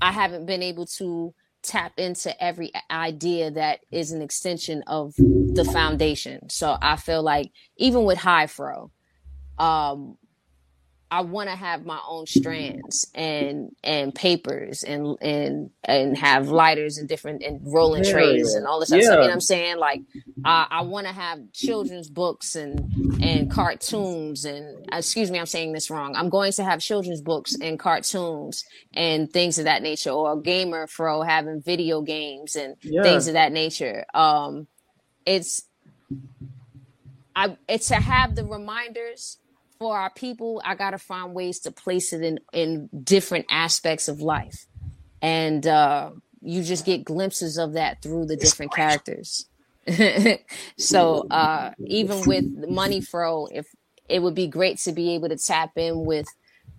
i 0.00 0.12
haven't 0.12 0.46
been 0.46 0.62
able 0.62 0.86
to 0.86 1.34
tap 1.62 1.92
into 1.96 2.42
every 2.42 2.72
idea 2.90 3.50
that 3.52 3.80
is 3.92 4.10
an 4.10 4.20
extension 4.20 4.82
of 4.86 5.14
the 5.16 5.68
foundation. 5.72 6.48
So 6.48 6.76
i 6.80 6.96
feel 6.96 7.22
like 7.22 7.50
even 7.76 8.04
with 8.04 8.18
high 8.18 8.46
fro 8.46 8.90
um 9.58 10.16
I 11.12 11.20
want 11.20 11.50
to 11.50 11.54
have 11.56 11.84
my 11.84 12.00
own 12.08 12.24
strands 12.26 13.06
and 13.14 13.76
and 13.84 14.14
papers 14.14 14.82
and 14.82 15.18
and 15.20 15.68
and 15.84 16.16
have 16.16 16.48
lighters 16.48 16.96
and 16.96 17.06
different 17.06 17.42
and 17.42 17.60
rolling 17.70 18.02
Yeah. 18.02 18.12
trays 18.12 18.54
and 18.54 18.66
all 18.66 18.80
this 18.80 18.88
stuff. 18.88 19.02
Yeah. 19.02 19.10
You 19.10 19.16
know 19.16 19.20
what 19.20 19.30
I'm 19.30 19.40
saying? 19.42 19.76
Like 19.76 20.00
I, 20.42 20.66
I 20.70 20.80
want 20.80 21.06
to 21.06 21.12
have 21.12 21.38
children's 21.52 22.08
books 22.08 22.56
and 22.56 22.90
and 23.20 23.50
cartoons 23.50 24.46
and 24.46 24.86
excuse 24.90 25.30
me, 25.30 25.38
I'm 25.38 25.44
saying 25.44 25.74
this 25.74 25.90
wrong. 25.90 26.16
I'm 26.16 26.30
going 26.30 26.50
to 26.52 26.64
have 26.64 26.80
children's 26.80 27.20
books 27.20 27.56
and 27.60 27.78
cartoons 27.78 28.64
and 28.94 29.30
things 29.30 29.58
of 29.58 29.66
that 29.66 29.82
nature, 29.82 30.10
or 30.12 30.32
a 30.32 30.40
gamer 30.40 30.86
fro 30.86 31.20
having 31.20 31.60
video 31.60 32.00
games 32.00 32.56
and 32.56 32.76
Yeah. 32.82 33.02
things 33.02 33.28
of 33.28 33.34
that 33.34 33.52
nature. 33.52 34.06
Um, 34.14 34.66
it's 35.26 35.64
I 37.36 37.58
it's 37.68 37.88
to 37.88 37.96
have 37.96 38.34
the 38.34 38.46
reminders 38.46 39.36
for 39.82 39.98
our 39.98 40.10
people. 40.10 40.62
I 40.64 40.76
gotta 40.76 40.98
find 40.98 41.34
ways 41.34 41.58
to 41.60 41.72
place 41.72 42.12
it 42.12 42.22
in 42.22 42.38
in 42.52 42.88
different 43.02 43.46
aspects 43.50 44.06
of 44.06 44.20
life, 44.20 44.66
and 45.20 45.66
uh, 45.66 46.12
you 46.40 46.62
just 46.62 46.86
get 46.86 47.04
glimpses 47.04 47.58
of 47.58 47.72
that 47.72 48.00
through 48.00 48.26
the 48.26 48.36
different 48.36 48.72
characters. 48.72 49.46
so 50.78 51.26
uh, 51.30 51.72
even 51.84 52.24
with 52.26 52.44
Money 52.68 53.00
Fro, 53.00 53.46
if 53.46 53.66
it 54.08 54.22
would 54.22 54.36
be 54.36 54.46
great 54.46 54.78
to 54.78 54.92
be 54.92 55.14
able 55.14 55.28
to 55.28 55.36
tap 55.36 55.72
in 55.76 56.04
with 56.04 56.26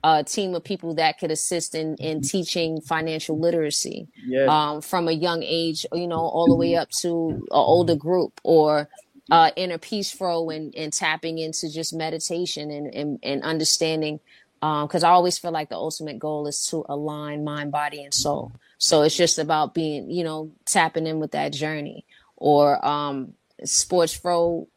a 0.03 0.23
team 0.23 0.55
of 0.55 0.63
people 0.63 0.95
that 0.95 1.19
could 1.19 1.31
assist 1.31 1.75
in 1.75 1.95
in 1.97 2.21
teaching 2.21 2.79
financial 2.79 3.37
literacy 3.37 4.07
Yeah. 4.25 4.45
um, 4.47 4.81
from 4.81 5.09
a 5.09 5.13
young 5.13 5.43
age, 5.43 5.85
you 5.93 6.07
know, 6.07 6.19
all 6.19 6.47
the 6.47 6.55
way 6.55 6.75
up 6.75 6.89
to 7.01 7.29
an 7.29 7.43
older 7.51 7.95
group 7.95 8.39
or 8.43 8.87
uh, 9.31 9.51
inner 9.55 9.77
peace 9.77 10.11
flow 10.11 10.49
and, 10.49 10.73
and 10.75 10.91
tapping 10.91 11.37
into 11.37 11.71
just 11.71 11.93
meditation 11.93 12.71
and, 12.71 12.93
and, 12.93 13.19
and 13.23 13.43
understanding. 13.43 14.19
Because 14.61 15.03
I 15.03 15.09
always 15.09 15.37
feel 15.37 15.51
like 15.51 15.67
the 15.67 15.75
ultimate 15.75 16.19
goal 16.19 16.47
is 16.47 16.67
to 16.67 16.85
align 16.87 17.43
mind, 17.43 17.71
body, 17.71 18.01
and 18.01 18.13
soul. 18.13 18.53
So 18.77 19.01
it's 19.01 19.15
just 19.15 19.37
about 19.37 19.73
being, 19.73 20.09
you 20.09 20.23
know, 20.23 20.51
tapping 20.65 21.05
in 21.05 21.19
with 21.19 21.31
that 21.31 21.51
journey 21.51 22.05
or 22.37 22.85
um, 22.85 23.33
sports 23.65 24.13
fro 24.13 24.67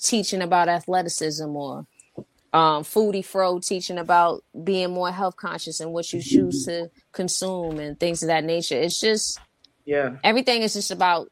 teaching 0.00 0.42
about 0.42 0.68
athleticism 0.68 1.44
or 1.44 1.86
um, 2.52 2.82
foodie 2.82 3.24
fro 3.24 3.58
teaching 3.58 3.98
about 3.98 4.42
being 4.64 4.90
more 4.90 5.12
health 5.12 5.36
conscious 5.36 5.80
and 5.80 5.92
what 5.92 6.12
you 6.12 6.22
choose 6.22 6.64
to 6.66 6.90
consume 7.12 7.78
and 7.78 8.00
things 8.00 8.22
of 8.22 8.28
that 8.28 8.44
nature. 8.44 8.76
It's 8.76 9.00
just 9.00 9.38
yeah. 9.86 10.16
everything 10.22 10.62
is 10.62 10.74
just 10.74 10.90
about 10.90 11.28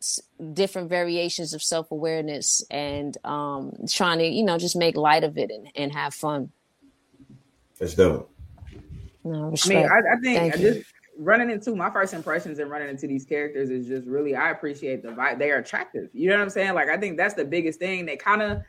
different 0.53 0.89
variations 0.89 1.53
of 1.53 1.63
self 1.63 1.91
awareness 1.91 2.65
and 2.71 3.17
um, 3.25 3.75
trying 3.89 4.19
to, 4.21 4.27
you 4.27 4.45
know, 4.45 4.57
just 4.57 4.77
make 4.77 4.97
light 4.97 5.25
of 5.25 5.37
it 5.37 5.51
and, 5.51 5.69
and 5.75 5.93
have 5.93 6.15
fun. 6.15 6.51
That's 7.79 7.95
dope. 7.95 8.31
No, 9.25 9.55
I 9.65 9.69
mean. 9.69 9.79
I, 9.79 9.99
I 9.99 10.21
think 10.23 10.39
Thank 10.39 10.55
I 10.55 10.59
you. 10.59 10.75
just 10.75 10.93
running 11.19 11.51
into 11.51 11.75
my 11.75 11.91
first 11.91 12.15
impressions 12.15 12.59
and 12.59 12.71
running 12.71 12.89
into 12.89 13.07
these 13.07 13.25
characters 13.25 13.71
is 13.71 13.87
just 13.87 14.07
really 14.07 14.35
I 14.35 14.51
appreciate 14.51 15.03
the 15.03 15.09
vibe. 15.09 15.39
They 15.39 15.51
are 15.51 15.59
attractive. 15.59 16.09
You 16.13 16.31
know 16.31 16.37
what 16.37 16.43
I'm 16.43 16.51
saying? 16.51 16.75
Like 16.75 16.89
I 16.89 16.97
think 16.97 17.17
that's 17.17 17.35
the 17.35 17.45
biggest 17.45 17.79
thing. 17.79 18.07
They 18.07 18.17
kind 18.17 18.43
of 18.43 18.63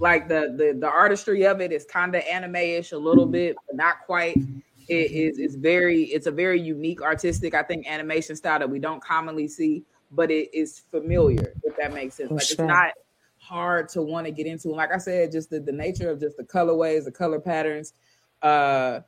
like 0.00 0.28
the 0.28 0.54
the 0.56 0.76
the 0.78 0.88
artistry 0.88 1.46
of 1.46 1.60
it 1.60 1.72
is 1.72 1.84
kind 1.84 2.14
of 2.14 2.22
anime-ish 2.30 2.92
a 2.92 2.98
little 2.98 3.26
bit, 3.26 3.56
but 3.66 3.76
not 3.76 4.00
quite. 4.06 4.36
It 4.88 5.10
is 5.10 5.38
it's 5.38 5.54
very 5.54 6.04
it's 6.04 6.26
a 6.26 6.30
very 6.30 6.60
unique 6.60 7.02
artistic 7.02 7.54
I 7.54 7.62
think 7.62 7.86
animation 7.86 8.36
style 8.36 8.58
that 8.58 8.70
we 8.70 8.78
don't 8.78 9.02
commonly 9.02 9.48
see, 9.48 9.84
but 10.10 10.30
it 10.30 10.54
is 10.56 10.82
familiar 10.90 11.52
if 11.62 11.76
that 11.76 11.92
makes 11.92 12.16
sense. 12.16 12.30
Like 12.30 12.42
it's 12.42 12.58
not 12.58 12.92
hard 13.38 13.88
to 13.90 14.02
want 14.02 14.26
to 14.26 14.32
get 14.32 14.46
into. 14.46 14.68
And 14.68 14.76
like 14.76 14.92
I 14.92 14.98
said, 14.98 15.32
just 15.32 15.50
the, 15.50 15.60
the 15.60 15.72
nature 15.72 16.10
of 16.10 16.20
just 16.20 16.36
the 16.36 16.44
colorways, 16.44 17.04
the 17.04 17.12
color 17.12 17.40
patterns. 17.40 17.92
Uh 18.42 19.00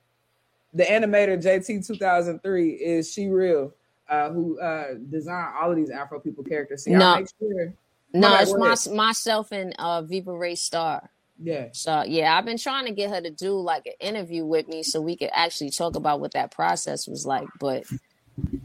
the 0.74 0.84
animator 0.84 1.42
JT 1.42 1.86
2003 1.86 2.70
is 2.70 3.12
she 3.12 3.28
real, 3.28 3.72
uh, 4.08 4.30
who 4.30 4.60
uh, 4.60 4.94
designed 5.10 5.54
all 5.60 5.70
of 5.70 5.76
these 5.76 5.90
Afro 5.90 6.20
people 6.20 6.44
characters. 6.44 6.84
See, 6.84 6.92
No. 6.92 7.14
I 7.14 7.20
make 7.20 7.28
sure. 7.38 7.74
no, 8.12 8.36
it's 8.38 8.88
my, 8.88 8.94
myself 8.94 9.52
and 9.52 9.74
uh, 9.78 10.02
Viva 10.02 10.36
Ray 10.36 10.54
Star. 10.54 11.10
Yeah, 11.42 11.68
So 11.72 12.04
yeah, 12.06 12.36
I've 12.36 12.44
been 12.44 12.58
trying 12.58 12.86
to 12.86 12.92
get 12.92 13.10
her 13.10 13.20
to 13.20 13.30
do 13.30 13.58
like 13.58 13.86
an 13.86 13.94
interview 14.00 14.44
with 14.44 14.68
me 14.68 14.82
so 14.82 15.00
we 15.00 15.16
could 15.16 15.30
actually 15.32 15.70
talk 15.70 15.96
about 15.96 16.20
what 16.20 16.32
that 16.32 16.50
process 16.50 17.08
was 17.08 17.24
like. 17.24 17.48
But 17.58 17.84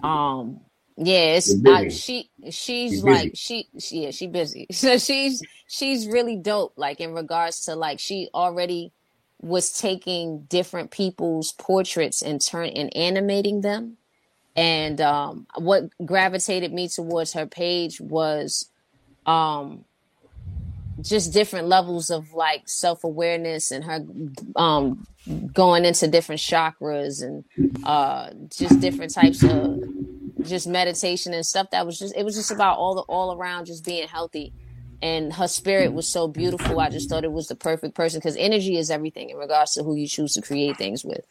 um 0.03 0.59
yeah, 0.97 1.35
it's 1.35 1.53
I, 1.65 1.89
she 1.89 2.29
she's 2.49 2.93
You're 2.93 3.03
like 3.03 3.31
she, 3.33 3.69
she 3.79 4.03
yeah, 4.03 4.11
she 4.11 4.27
busy. 4.27 4.67
So 4.71 4.97
she's 4.97 5.41
she's 5.67 6.07
really 6.07 6.35
dope 6.35 6.73
like 6.77 6.99
in 6.99 7.13
regards 7.13 7.61
to 7.65 7.75
like 7.75 7.99
she 7.99 8.29
already 8.33 8.91
was 9.41 9.77
taking 9.77 10.43
different 10.49 10.91
people's 10.91 11.53
portraits 11.53 12.21
and 12.21 12.41
turn 12.41 12.69
and 12.69 12.95
animating 12.95 13.61
them. 13.61 13.97
And 14.55 14.99
um 14.99 15.47
what 15.57 15.85
gravitated 16.05 16.73
me 16.73 16.89
towards 16.89 17.33
her 17.33 17.45
page 17.45 18.01
was 18.01 18.69
um 19.25 19.85
just 21.01 21.33
different 21.33 21.67
levels 21.67 22.09
of 22.09 22.33
like 22.33 22.67
self-awareness 22.67 23.71
and 23.71 23.83
her 23.83 24.05
um 24.55 25.05
going 25.53 25.85
into 25.85 26.07
different 26.07 26.39
chakras 26.39 27.23
and 27.23 27.43
uh 27.85 28.29
just 28.55 28.79
different 28.79 29.13
types 29.13 29.43
of 29.43 29.79
just 30.43 30.67
meditation 30.67 31.33
and 31.33 31.45
stuff 31.45 31.67
that 31.71 31.85
was 31.85 31.97
just 31.99 32.15
it 32.15 32.23
was 32.23 32.35
just 32.35 32.51
about 32.51 32.77
all 32.77 32.95
the 32.95 33.01
all 33.01 33.35
around 33.35 33.65
just 33.65 33.83
being 33.85 34.07
healthy. 34.07 34.53
And 35.01 35.33
her 35.33 35.47
spirit 35.47 35.93
was 35.93 36.07
so 36.07 36.27
beautiful 36.27 36.79
i 36.79 36.89
just 36.89 37.09
thought 37.09 37.23
it 37.25 37.31
was 37.31 37.47
the 37.47 37.55
perfect 37.55 37.95
person 37.95 38.19
because 38.19 38.37
energy 38.37 38.77
is 38.77 38.89
everything 38.89 39.29
in 39.29 39.37
regards 39.37 39.73
to 39.73 39.83
who 39.83 39.95
you 39.95 40.07
choose 40.07 40.33
to 40.33 40.41
create 40.41 40.77
things 40.77 41.03
with. 41.03 41.25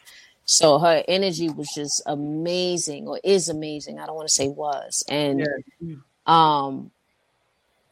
So 0.44 0.78
her 0.78 1.02
energy 1.08 1.48
was 1.48 1.68
just 1.74 2.02
amazing 2.06 3.08
or 3.08 3.18
is 3.24 3.48
amazing 3.48 3.98
i 3.98 4.06
don't 4.06 4.16
want 4.16 4.28
to 4.28 4.34
say 4.34 4.48
was. 4.48 5.04
And 5.08 5.46
yeah, 5.80 5.94
um 6.26 6.90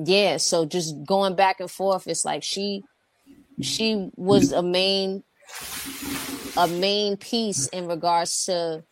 yeah 0.05 0.37
so 0.37 0.65
just 0.65 0.95
going 1.05 1.35
back 1.35 1.61
and 1.61 1.71
forth 1.71 2.07
it's 2.07 2.25
like 2.25 2.43
she 2.43 2.83
she 3.61 4.11
was 4.17 4.53
a 4.53 4.63
main 4.63 5.23
a 6.57 6.69
main 6.69 7.17
piece 7.17 7.67
in 7.69 7.87
regards 7.87 8.47
to 8.47 8.83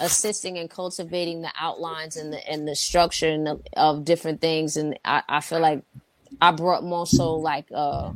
assisting 0.00 0.58
and 0.58 0.68
cultivating 0.68 1.42
the 1.42 1.52
outlines 1.58 2.16
and 2.16 2.32
the 2.32 2.48
and 2.48 2.68
the 2.68 2.76
structure 2.76 3.28
and 3.28 3.46
the, 3.46 3.60
of 3.76 4.04
different 4.04 4.40
things. 4.40 4.76
And 4.76 4.98
I, 5.04 5.22
I 5.28 5.40
feel 5.40 5.60
like 5.60 5.82
I 6.40 6.50
brought 6.50 6.84
more 6.84 7.06
so 7.06 7.34
like 7.34 7.66
uh 7.74 8.12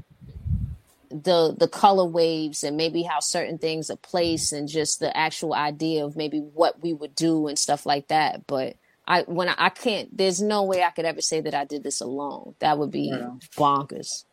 the 1.10 1.54
the 1.58 1.68
color 1.68 2.04
waves 2.04 2.62
and 2.62 2.76
maybe 2.76 3.02
how 3.02 3.20
certain 3.20 3.58
things 3.58 3.90
are 3.90 3.96
placed 3.96 4.52
and 4.52 4.68
just 4.68 5.00
the 5.00 5.16
actual 5.16 5.54
idea 5.54 6.04
of 6.04 6.16
maybe 6.16 6.38
what 6.38 6.82
we 6.82 6.92
would 6.92 7.14
do 7.14 7.48
and 7.48 7.58
stuff 7.58 7.86
like 7.86 8.08
that. 8.08 8.46
But 8.46 8.76
I 9.10 9.22
when 9.24 9.50
I, 9.50 9.56
I 9.58 9.70
can't 9.70 10.16
there's 10.16 10.42
no 10.42 10.64
way 10.64 10.84
I 10.84 10.90
could 10.92 11.06
ever 11.06 11.22
say 11.22 11.42
that 11.42 11.54
I 11.54 11.66
did 11.66 11.84
this 11.84 12.00
alone 12.02 12.54
that 12.60 12.78
would 12.78 12.92
be 12.92 13.12
Right 13.12 13.22
on. 13.22 13.40
bonkers 13.58 14.24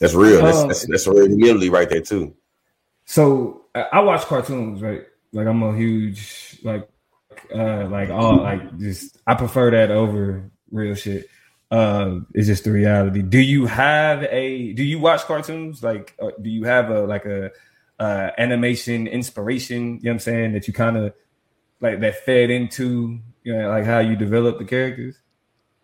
That's 0.00 0.14
real. 0.14 0.42
That's 0.42 0.64
Oh. 0.64 0.68
that's, 0.68 0.86
that's 0.86 1.06
real 1.08 1.28
humility 1.28 1.70
right 1.70 1.88
there 1.90 2.02
too. 2.02 2.36
So 3.06 3.66
I 3.74 3.82
I 3.94 4.00
watch 4.00 4.22
cartoons, 4.26 4.82
right? 4.82 5.02
Like 5.32 5.46
I'm 5.48 5.62
a 5.62 5.76
huge 5.76 6.58
like 6.64 6.88
uh 7.54 7.86
like 7.88 8.10
all 8.10 8.38
like 8.42 8.78
just 8.78 9.18
I 9.26 9.34
prefer 9.34 9.70
that 9.72 9.90
over 9.90 10.50
real 10.70 10.94
shit. 10.96 11.26
Uh 11.70 12.20
it's 12.34 12.46
just 12.48 12.64
the 12.64 12.72
reality. 12.72 13.22
Do 13.22 13.38
you 13.40 13.66
have 13.66 14.24
a 14.24 14.72
do 14.74 14.84
you 14.84 15.00
watch 15.00 15.22
cartoons? 15.22 15.82
Like 15.82 16.16
uh, 16.20 16.30
do 16.42 16.50
you 16.50 16.64
have 16.64 16.90
a 16.90 17.02
like 17.02 17.26
a 17.26 17.52
uh 18.00 18.30
animation 18.38 19.06
inspiration, 19.08 19.96
you 19.98 20.04
know 20.04 20.10
what 20.10 20.12
I'm 20.14 20.18
saying, 20.20 20.52
that 20.54 20.68
you 20.68 20.74
kind 20.74 20.96
of 20.96 21.14
like 21.80 22.00
that 22.00 22.24
fed 22.24 22.50
into 22.50 23.18
you 23.44 23.56
know 23.56 23.68
like 23.68 23.84
how 23.84 23.98
you 24.00 24.16
develop 24.16 24.58
the 24.58 24.64
characters? 24.64 25.16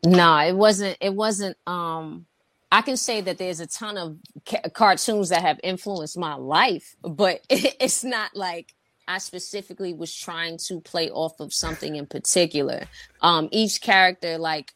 No, 0.05 0.37
it 0.39 0.55
wasn't. 0.55 0.99
It 1.01 1.15
wasn't. 1.15 1.57
Um, 1.67 2.27
I 2.71 2.83
can 2.83 2.97
say 2.97 3.21
that 3.21 3.39
there's 3.39 3.61
a 3.61 3.67
ton 3.67 3.97
of 3.97 4.19
ca- 4.47 4.69
cartoons 4.71 5.29
that 5.31 5.43
have 5.43 5.61
influenced 5.63 6.19
my 6.19 6.35
life, 6.35 6.97
but 7.03 7.41
it's 7.51 8.05
not 8.05 8.35
like 8.35 8.75
I 9.07 9.19
specifically 9.19 9.95
was 9.95 10.15
trying 10.15 10.59
to 10.67 10.81
play 10.81 11.11
off 11.11 11.41
of 11.41 11.53
something 11.53 11.97
in 11.97 12.07
particular. 12.07 12.87
Um, 13.23 13.49
each 13.53 13.81
character, 13.81 14.39
like, 14.39 14.75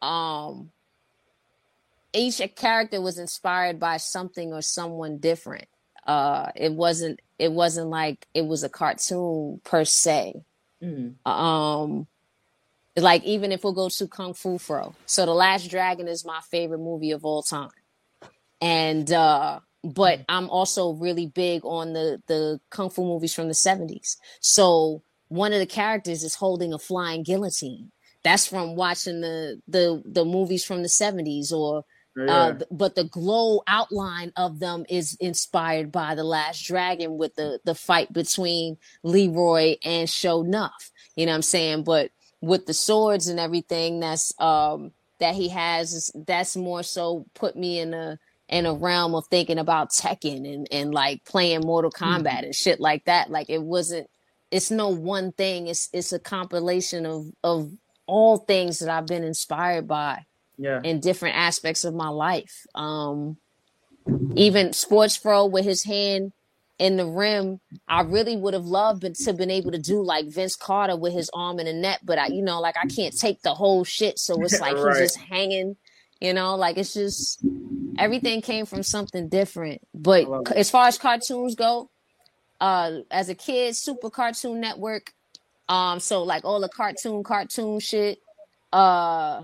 um, 0.00 0.70
each 2.12 2.40
character 2.56 3.00
was 3.00 3.18
inspired 3.18 3.80
by 3.80 3.96
something 3.96 4.52
or 4.52 4.62
someone 4.62 5.18
different. 5.18 5.66
Uh, 6.08 6.50
it 6.56 6.72
wasn't. 6.72 7.20
It 7.38 7.52
wasn't 7.52 7.88
like 7.88 8.26
it 8.34 8.46
was 8.46 8.64
a 8.64 8.68
cartoon 8.68 9.60
per 9.62 9.84
se. 9.84 10.42
Mm-hmm. 10.82 11.30
Um, 11.30 12.08
like 12.96 13.22
even 13.24 13.52
if 13.52 13.62
we'll 13.62 13.74
go 13.74 13.88
to 13.88 14.08
Kung 14.08 14.34
Fu 14.34 14.58
Fro. 14.58 14.94
So 15.06 15.26
The 15.26 15.34
Last 15.34 15.70
Dragon 15.70 16.08
is 16.08 16.24
my 16.24 16.40
favorite 16.50 16.78
movie 16.78 17.12
of 17.12 17.24
all 17.24 17.42
time. 17.42 17.70
And 18.60 19.12
uh 19.12 19.60
but 19.84 20.20
I'm 20.28 20.50
also 20.50 20.92
really 20.92 21.26
big 21.26 21.64
on 21.64 21.92
the 21.92 22.20
the 22.26 22.60
kung 22.70 22.90
fu 22.90 23.04
movies 23.04 23.34
from 23.34 23.48
the 23.48 23.54
70s. 23.54 24.16
So 24.40 25.02
one 25.28 25.52
of 25.52 25.60
the 25.60 25.66
characters 25.66 26.24
is 26.24 26.34
holding 26.34 26.72
a 26.72 26.78
flying 26.78 27.22
guillotine. 27.22 27.92
That's 28.24 28.46
from 28.46 28.74
watching 28.74 29.20
the 29.20 29.60
the 29.68 30.02
the 30.04 30.24
movies 30.24 30.64
from 30.64 30.82
the 30.82 30.88
70s 30.88 31.52
or 31.52 31.84
uh, 32.16 32.54
but 32.70 32.94
the 32.94 33.04
glow 33.04 33.62
outline 33.66 34.32
of 34.36 34.58
them 34.58 34.84
is 34.88 35.16
inspired 35.20 35.92
by 35.92 36.14
the 36.14 36.24
Last 36.24 36.66
Dragon 36.66 37.16
with 37.16 37.34
the 37.34 37.60
the 37.64 37.74
fight 37.74 38.12
between 38.12 38.76
Leroy 39.02 39.76
and 39.84 40.08
Sho'nuff. 40.08 40.90
You 41.16 41.26
know 41.26 41.32
what 41.32 41.36
I'm 41.36 41.42
saying? 41.42 41.84
But 41.84 42.10
with 42.40 42.66
the 42.66 42.74
swords 42.74 43.28
and 43.28 43.40
everything 43.40 44.00
that's 44.00 44.32
um 44.40 44.92
that 45.20 45.34
he 45.34 45.48
has 45.48 46.10
that's 46.26 46.56
more 46.56 46.82
so 46.82 47.26
put 47.34 47.56
me 47.56 47.80
in 47.80 47.94
a 47.94 48.18
in 48.48 48.64
a 48.66 48.74
realm 48.74 49.14
of 49.14 49.26
thinking 49.26 49.58
about 49.58 49.90
Tekken 49.90 50.52
and 50.52 50.68
and 50.70 50.94
like 50.94 51.24
playing 51.24 51.60
Mortal 51.60 51.90
Kombat 51.90 52.24
mm-hmm. 52.24 52.44
and 52.46 52.54
shit 52.54 52.80
like 52.80 53.04
that. 53.04 53.30
Like 53.30 53.50
it 53.50 53.62
wasn't 53.62 54.08
it's 54.50 54.70
no 54.70 54.88
one 54.88 55.32
thing. 55.32 55.66
It's 55.66 55.88
it's 55.92 56.12
a 56.12 56.18
compilation 56.18 57.06
of 57.06 57.26
of 57.44 57.70
all 58.06 58.38
things 58.38 58.78
that 58.78 58.88
I've 58.88 59.06
been 59.06 59.24
inspired 59.24 59.86
by 59.86 60.24
yeah 60.58 60.80
in 60.84 61.00
different 61.00 61.36
aspects 61.36 61.84
of 61.84 61.94
my 61.94 62.08
life. 62.08 62.66
Um 62.74 63.38
even 64.36 64.72
Sports 64.72 65.16
Fro 65.16 65.46
with 65.46 65.64
his 65.64 65.84
hand 65.84 66.32
in 66.78 66.96
the 66.96 67.06
rim, 67.06 67.60
I 67.88 68.02
really 68.02 68.36
would 68.36 68.54
have 68.54 68.64
loved 68.64 69.02
to 69.02 69.32
been 69.32 69.50
able 69.50 69.72
to 69.72 69.78
do 69.78 70.02
like 70.02 70.26
Vince 70.26 70.54
Carter 70.54 70.96
with 70.96 71.12
his 71.12 71.30
arm 71.34 71.58
in 71.58 71.66
the 71.66 71.72
net, 71.72 72.00
but 72.04 72.18
I, 72.18 72.28
you 72.28 72.42
know, 72.42 72.60
like 72.60 72.76
I 72.80 72.86
can't 72.86 73.16
take 73.18 73.42
the 73.42 73.54
whole 73.54 73.84
shit, 73.84 74.18
so 74.18 74.40
it's 74.42 74.60
like 74.60 74.76
right. 74.76 74.96
he's 74.96 75.12
just 75.12 75.18
hanging, 75.18 75.76
you 76.20 76.32
know, 76.32 76.54
like 76.54 76.78
it's 76.78 76.94
just 76.94 77.44
everything 77.98 78.42
came 78.42 78.64
from 78.64 78.82
something 78.82 79.28
different. 79.28 79.82
But 79.92 80.26
as 80.52 80.70
far 80.70 80.86
as 80.86 80.98
cartoons 80.98 81.56
go, 81.56 81.90
uh, 82.60 82.98
as 83.10 83.28
a 83.28 83.34
kid, 83.34 83.74
Super 83.74 84.10
Cartoon 84.10 84.60
Network, 84.60 85.12
um, 85.68 85.98
so 85.98 86.22
like 86.22 86.44
all 86.44 86.60
the 86.60 86.68
cartoon, 86.68 87.24
cartoon 87.24 87.80
shit, 87.80 88.20
uh, 88.72 89.42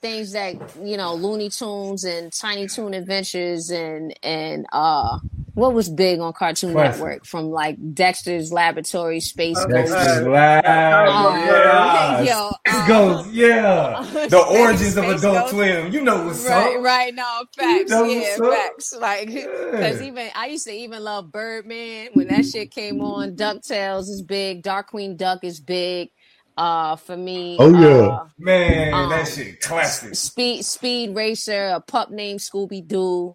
things 0.00 0.32
that 0.32 0.54
you 0.82 0.96
know, 0.96 1.14
Looney 1.14 1.50
Tunes 1.50 2.04
and 2.04 2.32
Tiny 2.32 2.66
Toon 2.66 2.94
Adventures 2.94 3.70
and 3.70 4.18
and 4.22 4.66
uh 4.72 5.18
what 5.58 5.74
was 5.74 5.88
big 5.88 6.20
on 6.20 6.32
Cartoon 6.32 6.72
Network 6.72 7.24
from 7.24 7.50
like 7.50 7.76
Dexter's 7.92 8.52
Laboratory, 8.52 9.18
Space 9.18 9.56
Ghost. 9.56 9.92
Dexter's 9.92 10.26
Lab, 10.28 10.64
uh, 10.64 11.32
yeah. 11.36 12.20
Yo, 12.22 12.50
Space 12.64 12.88
Ghost, 12.88 13.30
yeah. 13.32 14.06
the 14.28 14.38
origins 14.38 14.96
of 14.96 15.04
Adult 15.04 15.20
Ghost. 15.20 15.50
Swim. 15.50 15.92
You 15.92 16.02
know 16.02 16.26
what's 16.26 16.46
right, 16.46 16.76
up. 16.76 16.84
Right, 16.84 17.12
no, 17.12 17.42
facts. 17.56 17.90
You 17.90 17.96
know 17.96 18.04
yeah, 18.04 18.36
facts. 18.36 18.94
Like, 18.94 19.26
because 19.26 20.00
yeah. 20.00 20.06
even 20.06 20.28
I 20.36 20.46
used 20.46 20.64
to 20.68 20.72
even 20.72 21.02
love 21.02 21.32
Birdman 21.32 22.10
when 22.12 22.28
that 22.28 22.46
shit 22.46 22.70
came 22.70 23.00
on. 23.00 23.34
DuckTales 23.34 24.08
is 24.08 24.22
big. 24.22 24.62
Darkwing 24.62 25.16
Duck 25.16 25.42
is 25.42 25.58
big 25.58 26.10
uh 26.58 26.96
for 26.96 27.16
me 27.16 27.56
oh 27.58 27.80
yeah 27.80 28.06
uh, 28.08 28.28
man 28.38 28.92
um, 28.92 29.08
that 29.08 29.26
shit 29.26 29.60
classic 29.60 30.14
speed 30.14 30.62
speed 30.64 31.14
racer 31.14 31.68
a 31.68 31.80
pup 31.80 32.10
named 32.10 32.40
scooby-doo 32.40 33.34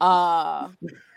uh 0.00 0.68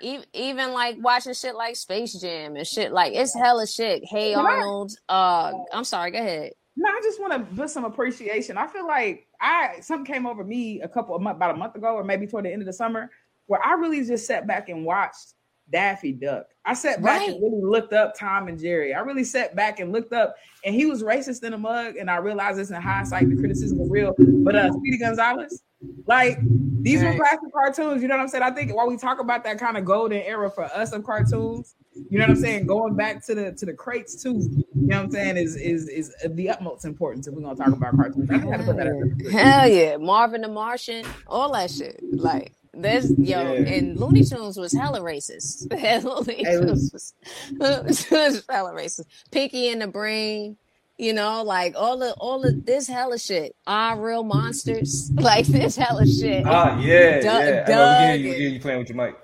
even, 0.03 0.25
even 0.33 0.73
like 0.73 0.97
watching 0.99 1.33
shit 1.33 1.55
like 1.55 1.75
Space 1.75 2.19
Jam 2.19 2.55
and 2.55 2.67
shit 2.67 2.91
like 2.91 3.13
it's 3.13 3.33
hella 3.33 3.65
shit. 3.65 4.03
Hey 4.03 4.33
Arnold, 4.33 4.91
uh, 5.07 5.53
I'm 5.71 5.85
sorry, 5.85 6.11
go 6.11 6.19
ahead. 6.19 6.51
No, 6.75 6.89
I 6.89 6.99
just 7.03 7.21
want 7.21 7.33
to 7.33 7.55
put 7.55 7.69
some 7.69 7.85
appreciation. 7.85 8.57
I 8.57 8.67
feel 8.67 8.87
like 8.87 9.27
I 9.39 9.79
something 9.81 10.11
came 10.11 10.25
over 10.25 10.43
me 10.43 10.81
a 10.81 10.89
couple 10.89 11.15
of 11.15 11.21
months, 11.21 11.37
about 11.37 11.55
a 11.55 11.57
month 11.57 11.75
ago, 11.75 11.95
or 11.95 12.03
maybe 12.03 12.27
toward 12.27 12.45
the 12.45 12.51
end 12.51 12.61
of 12.61 12.65
the 12.65 12.73
summer, 12.73 13.11
where 13.45 13.65
I 13.65 13.73
really 13.73 14.03
just 14.05 14.25
sat 14.25 14.47
back 14.47 14.69
and 14.69 14.85
watched 14.85 15.32
Daffy 15.71 16.11
Duck. 16.11 16.47
I 16.65 16.73
sat 16.73 17.01
back 17.01 17.21
right. 17.21 17.29
and 17.29 17.41
really 17.41 17.61
looked 17.61 17.93
up 17.93 18.17
Tom 18.17 18.47
and 18.47 18.59
Jerry. 18.59 18.93
I 18.93 18.99
really 18.99 19.23
sat 19.23 19.55
back 19.55 19.79
and 19.79 19.91
looked 19.91 20.13
up, 20.13 20.35
and 20.63 20.73
he 20.73 20.85
was 20.85 21.03
racist 21.03 21.43
in 21.43 21.53
a 21.53 21.57
mug, 21.57 21.97
and 21.97 22.09
I 22.09 22.17
realized 22.17 22.57
this 22.57 22.69
in 22.69 22.81
hindsight, 22.81 23.29
the 23.29 23.35
criticism 23.35 23.79
was 23.79 23.89
real. 23.89 24.13
But 24.17 24.55
uh, 24.55 24.71
Speedy 24.71 24.97
Gonzales, 24.97 25.63
like 26.07 26.37
these 26.81 27.01
right. 27.01 27.17
were 27.17 27.17
classic 27.17 27.51
cartoons. 27.53 28.01
You 28.01 28.07
know 28.07 28.15
what 28.15 28.23
I'm 28.23 28.27
saying? 28.29 28.43
I 28.43 28.51
think 28.51 28.75
while 28.75 28.87
we 28.87 28.97
talk 28.97 29.19
about 29.19 29.43
that 29.43 29.59
kind 29.59 29.77
of 29.77 29.85
golden 29.85 30.21
era 30.21 30.49
for 30.49 30.65
us 30.65 30.93
of 30.93 31.03
cartoons, 31.03 31.75
you 32.09 32.17
know 32.17 32.25
what 32.25 32.31
I'm 32.31 32.35
saying? 32.37 32.67
Going 32.67 32.95
back 32.95 33.25
to 33.25 33.35
the 33.35 33.51
to 33.53 33.65
the 33.65 33.73
crates 33.73 34.21
too. 34.21 34.39
You 34.39 34.65
know 34.73 34.97
what 34.97 35.05
I'm 35.05 35.11
saying? 35.11 35.37
Is 35.37 35.55
is 35.55 35.87
is 35.89 36.15
the 36.25 36.49
utmost 36.49 36.85
importance 36.85 37.27
if 37.27 37.33
we're 37.33 37.41
gonna 37.41 37.55
talk 37.55 37.67
about 37.67 37.95
cartoons. 37.95 38.29
I 38.29 38.37
had 38.37 38.59
to 38.59 38.65
put 38.65 38.77
that. 38.77 39.31
Hell 39.31 39.67
yeah, 39.67 39.97
Marvin 39.97 40.41
the 40.41 40.47
Martian, 40.47 41.05
all 41.27 41.51
that 41.53 41.71
shit. 41.71 41.99
Like 42.11 42.53
there's 42.73 43.11
yo, 43.19 43.53
yeah. 43.53 43.69
and 43.69 43.99
Looney 43.99 44.23
Tunes 44.23 44.57
was 44.57 44.73
hella 44.73 44.99
racist. 44.99 45.71
Looney 46.03 46.43
Tunes 46.43 46.91
was, 46.91 47.13
was 48.11 48.45
hella 48.49 48.73
racist. 48.73 49.05
Pinky 49.31 49.69
and 49.69 49.81
the 49.81 49.87
Brain, 49.87 50.57
you 50.97 51.13
know, 51.13 51.43
like 51.43 51.75
all 51.77 51.97
the 51.97 52.13
all 52.13 52.43
of 52.43 52.65
this 52.65 52.87
hella 52.87 53.19
shit. 53.19 53.55
Are 53.67 53.99
real 53.99 54.23
monsters, 54.23 55.11
like 55.15 55.45
this 55.45 55.75
hella 55.75 56.07
shit. 56.07 56.45
Ah, 56.47 56.79
yeah, 56.79 57.19
D- 57.19 57.25
yeah. 57.25 57.65
Doug 57.65 58.19
you, 58.19 58.31
you, 58.31 58.49
you 58.49 58.59
playing 58.59 58.79
with 58.79 58.89
your 58.89 58.97
mic. 58.97 59.17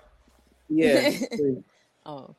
Yeah. 0.69 1.11
oh. 2.05 2.35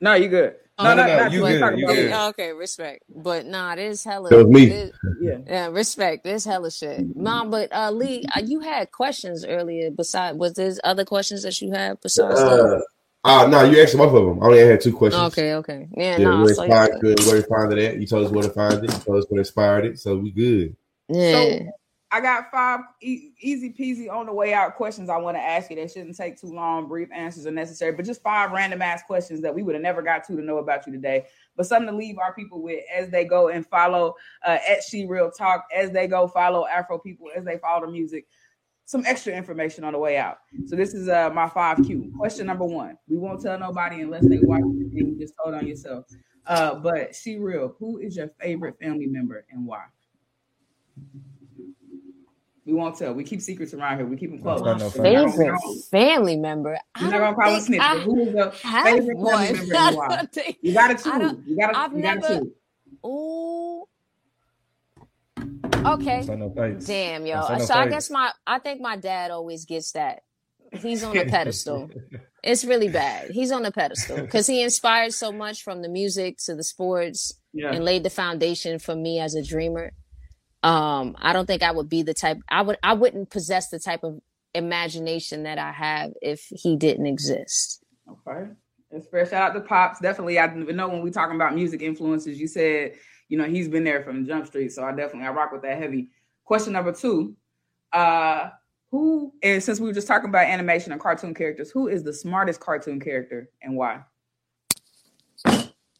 No, 0.00 0.14
you 0.14 0.28
good. 0.28 0.56
Oh, 0.80 0.84
no, 0.84 0.94
no, 0.94 1.06
no, 1.06 1.16
no 1.16 1.28
you 1.28 1.40
good. 1.40 1.78
You 1.78 1.86
good. 1.86 2.12
Okay, 2.12 2.52
respect. 2.52 3.02
But 3.08 3.46
nah, 3.46 3.74
this 3.74 4.04
hella. 4.04 4.30
That 4.30 4.36
was 4.36 4.46
me. 4.46 4.66
This, 4.66 4.92
yeah. 5.20 5.38
yeah, 5.44 5.66
respect. 5.68 6.22
This 6.22 6.44
hella 6.44 6.70
shit, 6.70 7.16
mom. 7.16 7.50
But 7.50 7.72
uh, 7.72 7.90
Lee, 7.90 8.24
uh, 8.36 8.42
you 8.44 8.60
had 8.60 8.92
questions 8.92 9.44
earlier. 9.44 9.90
Besides, 9.90 10.38
was 10.38 10.54
there 10.54 10.72
other 10.84 11.04
questions 11.04 11.42
that 11.42 11.60
you 11.60 11.72
had 11.72 12.00
besides? 12.00 12.38
Uh, 12.38 12.80
uh 13.24 13.46
no, 13.48 13.64
you 13.64 13.82
asked 13.82 13.96
both 13.96 14.14
of 14.14 14.24
them. 14.24 14.40
I 14.40 14.46
only 14.46 14.58
had 14.60 14.80
two 14.80 14.96
questions. 14.96 15.24
Okay, 15.32 15.54
okay. 15.54 15.88
Yeah, 15.96 16.18
yeah 16.18 16.24
no, 16.24 16.44
where, 16.44 16.54
so 16.54 16.68
find, 16.68 17.00
good, 17.00 17.18
where 17.26 17.42
to 17.42 17.48
find 17.48 17.72
it 17.72 17.78
at. 17.78 17.98
You 17.98 18.06
told 18.06 18.26
us 18.26 18.32
where 18.32 18.44
to 18.44 18.50
find 18.50 18.74
it. 18.74 18.82
You 18.82 18.98
told 19.00 19.18
us 19.18 19.26
what 19.28 19.38
inspired 19.38 19.84
it. 19.84 19.98
So 19.98 20.16
we 20.16 20.30
good. 20.30 20.76
Yeah. 21.08 21.32
So, 21.32 21.72
I 22.10 22.20
got 22.20 22.50
five 22.50 22.80
e- 23.02 23.32
easy 23.38 23.70
peasy 23.70 24.10
on 24.10 24.26
the 24.26 24.32
way 24.32 24.54
out 24.54 24.76
questions 24.76 25.10
I 25.10 25.18
want 25.18 25.36
to 25.36 25.42
ask 25.42 25.68
you. 25.68 25.76
They 25.76 25.88
shouldn't 25.88 26.16
take 26.16 26.40
too 26.40 26.52
long. 26.52 26.88
Brief 26.88 27.08
answers 27.12 27.46
are 27.46 27.50
necessary, 27.50 27.92
but 27.92 28.06
just 28.06 28.22
five 28.22 28.50
random 28.50 28.80
ass 28.80 29.02
questions 29.06 29.42
that 29.42 29.54
we 29.54 29.62
would 29.62 29.74
have 29.74 29.82
never 29.82 30.00
got 30.00 30.24
to 30.24 30.36
to 30.36 30.42
know 30.42 30.58
about 30.58 30.86
you 30.86 30.92
today. 30.92 31.26
But 31.54 31.66
something 31.66 31.90
to 31.90 31.96
leave 31.96 32.18
our 32.18 32.34
people 32.34 32.62
with 32.62 32.82
as 32.94 33.10
they 33.10 33.26
go 33.26 33.48
and 33.48 33.66
follow 33.66 34.14
uh, 34.46 34.58
at 34.66 34.82
She 34.82 35.06
Real 35.06 35.30
Talk, 35.30 35.66
as 35.74 35.90
they 35.90 36.06
go 36.06 36.26
follow 36.28 36.66
Afro 36.66 36.98
people, 36.98 37.28
as 37.36 37.44
they 37.44 37.58
follow 37.58 37.84
the 37.84 37.92
music. 37.92 38.26
Some 38.86 39.04
extra 39.04 39.34
information 39.34 39.84
on 39.84 39.92
the 39.92 39.98
way 39.98 40.16
out. 40.16 40.38
So 40.64 40.74
this 40.74 40.94
is 40.94 41.10
uh, 41.10 41.28
my 41.34 41.46
five 41.46 41.84
Q. 41.84 42.10
Question 42.16 42.46
number 42.46 42.64
one. 42.64 42.96
We 43.06 43.18
won't 43.18 43.42
tell 43.42 43.58
nobody 43.58 44.00
unless 44.00 44.26
they 44.26 44.38
watch 44.38 44.60
it 44.60 44.64
and 44.64 44.96
you 44.96 45.18
just 45.18 45.34
told 45.42 45.54
on 45.54 45.66
yourself. 45.66 46.06
Uh, 46.46 46.76
but 46.76 47.14
She 47.14 47.36
Real, 47.36 47.76
who 47.78 47.98
is 47.98 48.16
your 48.16 48.28
favorite 48.40 48.78
family 48.80 49.06
member 49.06 49.44
and 49.50 49.66
why? 49.66 49.84
We 52.68 52.74
won't 52.74 52.98
tell. 52.98 53.14
We 53.14 53.24
keep 53.24 53.40
secrets 53.40 53.72
around 53.72 53.96
here. 53.96 54.04
We 54.04 54.18
keep 54.18 54.30
them 54.30 54.42
close. 54.42 54.60
My 54.60 54.90
favorite 54.90 55.58
family 55.90 56.36
member. 56.36 56.78
You're 57.00 57.10
not 57.10 57.18
gonna 57.18 57.34
call 57.34 57.56
a 57.56 57.60
snitch. 57.62 57.80
Who 57.80 58.20
is 58.20 58.34
the 58.34 58.50
favorite 58.84 59.16
one. 59.16 59.46
family 59.46 59.70
member? 59.70 60.28
You 60.60 60.74
got 60.74 60.88
to 60.88 60.94
choose. 60.94 61.46
You 61.46 61.56
got 61.56 61.72
to. 61.72 61.78
I've 61.78 61.92
you 61.94 61.98
never. 61.98 62.28
Choose. 62.28 62.48
Ooh. 63.06 63.84
Okay. 65.86 66.26
No 66.26 66.78
Damn, 66.84 67.24
yo. 67.24 67.48
No 67.48 67.64
so 67.64 67.72
I 67.72 67.88
guess 67.88 68.10
my. 68.10 68.32
I 68.46 68.58
think 68.58 68.82
my 68.82 68.96
dad 68.96 69.30
always 69.30 69.64
gets 69.64 69.92
that. 69.92 70.24
He's 70.70 71.02
on 71.02 71.16
a 71.16 71.24
pedestal. 71.30 71.88
it's 72.44 72.66
really 72.66 72.88
bad. 72.88 73.30
He's 73.30 73.50
on 73.50 73.64
a 73.64 73.70
pedestal 73.72 74.20
because 74.20 74.46
he 74.46 74.62
inspired 74.62 75.14
so 75.14 75.32
much 75.32 75.62
from 75.62 75.80
the 75.80 75.88
music 75.88 76.36
to 76.44 76.54
the 76.54 76.64
sports 76.64 77.32
yeah. 77.54 77.72
and 77.72 77.82
laid 77.82 78.02
the 78.02 78.10
foundation 78.10 78.78
for 78.78 78.94
me 78.94 79.20
as 79.20 79.34
a 79.34 79.42
dreamer 79.42 79.92
um 80.62 81.16
i 81.20 81.32
don't 81.32 81.46
think 81.46 81.62
i 81.62 81.70
would 81.70 81.88
be 81.88 82.02
the 82.02 82.14
type 82.14 82.38
i 82.48 82.62
would 82.62 82.76
i 82.82 82.92
wouldn't 82.92 83.30
possess 83.30 83.68
the 83.70 83.78
type 83.78 84.02
of 84.02 84.20
imagination 84.54 85.44
that 85.44 85.58
i 85.58 85.70
have 85.70 86.12
if 86.20 86.46
he 86.50 86.76
didn't 86.76 87.06
exist 87.06 87.84
okay 88.10 88.48
and 88.90 89.04
shout 89.12 89.32
out 89.34 89.52
to 89.54 89.60
pops 89.60 90.00
definitely 90.00 90.38
i 90.38 90.46
know 90.46 90.88
when 90.88 91.02
we 91.02 91.10
talking 91.10 91.36
about 91.36 91.54
music 91.54 91.82
influences 91.82 92.40
you 92.40 92.48
said 92.48 92.94
you 93.28 93.38
know 93.38 93.44
he's 93.44 93.68
been 93.68 93.84
there 93.84 94.02
from 94.02 94.26
jump 94.26 94.46
street 94.46 94.72
so 94.72 94.82
i 94.84 94.90
definitely 94.90 95.26
i 95.26 95.30
rock 95.30 95.52
with 95.52 95.62
that 95.62 95.78
heavy 95.78 96.08
question 96.44 96.72
number 96.72 96.92
two 96.92 97.36
uh 97.92 98.48
who 98.90 99.32
and 99.42 99.62
since 99.62 99.78
we 99.78 99.86
were 99.86 99.92
just 99.94 100.08
talking 100.08 100.28
about 100.30 100.46
animation 100.46 100.90
and 100.92 101.00
cartoon 101.00 101.34
characters 101.34 101.70
who 101.70 101.88
is 101.88 102.02
the 102.02 102.12
smartest 102.12 102.58
cartoon 102.58 102.98
character 102.98 103.48
and 103.62 103.76
why 103.76 104.00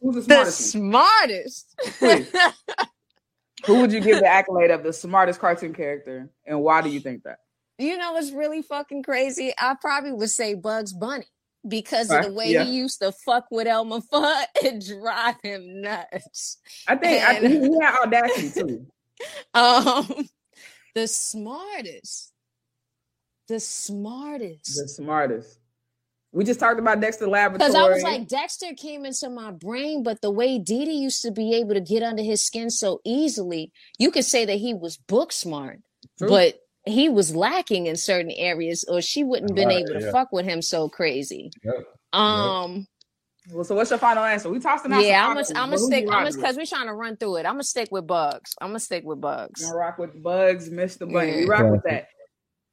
Who's 0.00 0.14
the 0.14 0.20
The 0.20 0.50
smartest? 0.50 0.74
one? 0.76 0.92
smartest. 0.92 1.76
Who 3.66 3.80
would 3.80 3.92
you 3.92 4.00
give 4.00 4.20
the 4.20 4.26
accolade 4.38 4.70
of 4.70 4.82
the 4.82 4.92
smartest 4.92 5.40
cartoon 5.40 5.74
character, 5.74 6.30
and 6.46 6.60
why 6.62 6.80
do 6.82 6.90
you 6.90 7.00
think 7.00 7.24
that? 7.24 7.38
you 7.80 7.96
know 7.96 8.16
it's 8.16 8.32
really 8.32 8.62
fucking 8.62 9.02
crazy? 9.04 9.52
I 9.58 9.76
probably 9.80 10.12
would 10.12 10.30
say 10.30 10.54
Bugs 10.54 10.92
Bunny 10.92 11.26
because 11.66 12.10
of 12.10 12.24
the 12.24 12.32
way 12.32 12.52
yeah. 12.52 12.64
he 12.64 12.72
used 12.72 13.00
to 13.00 13.12
fuck 13.12 13.46
with 13.50 13.66
Elmer 13.66 14.00
Fudd 14.12 14.44
and 14.64 14.84
drive 14.84 15.36
him 15.42 15.80
nuts. 15.82 16.58
I 16.86 16.96
think 16.96 17.22
I 17.22 17.34
And- 17.34 17.42
think 17.42 17.64
he 17.64 17.80
had 17.80 17.98
audacity 18.04 18.50
too. 18.50 18.86
Um, 19.52 20.28
the 20.94 21.08
smartest, 21.08 22.32
the 23.48 23.58
smartest. 23.58 24.76
The 24.76 24.88
smartest. 24.88 25.58
We 26.38 26.44
just 26.44 26.60
talked 26.60 26.78
about 26.78 27.00
Dexter 27.00 27.26
Laboratory. 27.26 27.68
Because 27.68 27.74
I 27.74 27.88
was 27.88 28.00
like, 28.04 28.28
Dexter 28.28 28.72
came 28.76 29.04
into 29.04 29.28
my 29.28 29.50
brain, 29.50 30.04
but 30.04 30.22
the 30.22 30.30
way 30.30 30.60
Dee 30.60 30.84
Dee 30.84 30.92
used 30.92 31.22
to 31.22 31.32
be 31.32 31.54
able 31.56 31.74
to 31.74 31.80
get 31.80 32.04
under 32.04 32.22
his 32.22 32.40
skin 32.40 32.70
so 32.70 33.00
easily, 33.04 33.72
you 33.98 34.12
could 34.12 34.24
say 34.24 34.44
that 34.44 34.54
he 34.54 34.72
was 34.72 34.98
book 34.98 35.32
smart, 35.32 35.80
True. 36.16 36.28
but 36.28 36.54
he 36.86 37.08
was 37.08 37.34
lacking 37.34 37.88
in 37.88 37.96
certain 37.96 38.30
areas, 38.30 38.84
or 38.88 39.02
she 39.02 39.24
wouldn't 39.24 39.56
been 39.56 39.66
Right, 39.66 39.78
able 39.78 39.98
to 39.98 40.12
fuck 40.12 40.30
with 40.30 40.44
him 40.44 40.62
so 40.62 40.88
crazy. 40.88 41.50
Yep. 41.64 41.74
Um, 42.12 42.86
well, 43.52 43.64
so 43.64 43.74
what's 43.74 43.90
your 43.90 43.98
final 43.98 44.22
answer? 44.22 44.48
We 44.48 44.60
tossed 44.60 44.84
them 44.84 44.92
out. 44.92 45.02
yeah, 45.02 45.22
I'm 45.24 45.30
gonna, 45.30 45.40
options, 45.40 45.58
I'm 45.58 45.70
gonna 45.70 45.78
stick, 45.78 46.04
I'm 46.04 46.06
gonna, 46.06 46.16
rocking 46.18 46.26
with? 46.26 46.36
because 46.36 46.56
we're 46.56 46.66
trying 46.66 46.86
to 46.86 46.94
run 46.94 47.16
through 47.16 47.38
it. 47.38 47.46
I'm 47.46 47.54
gonna 47.54 47.64
stick 47.64 47.88
with 47.90 48.06
Bugs. 48.06 48.54
I'm 48.60 48.68
gonna 48.68 48.78
stick 48.78 49.02
with 49.02 49.20
Bugs. 49.20 49.62
Gonna 49.62 49.76
rock 49.76 49.98
with 49.98 50.22
Bugs, 50.22 50.70
Mr. 50.70 51.12
Bunny. 51.12 51.32
We 51.38 51.46
rock 51.46 51.68
with 51.68 51.82
that. 51.82 52.10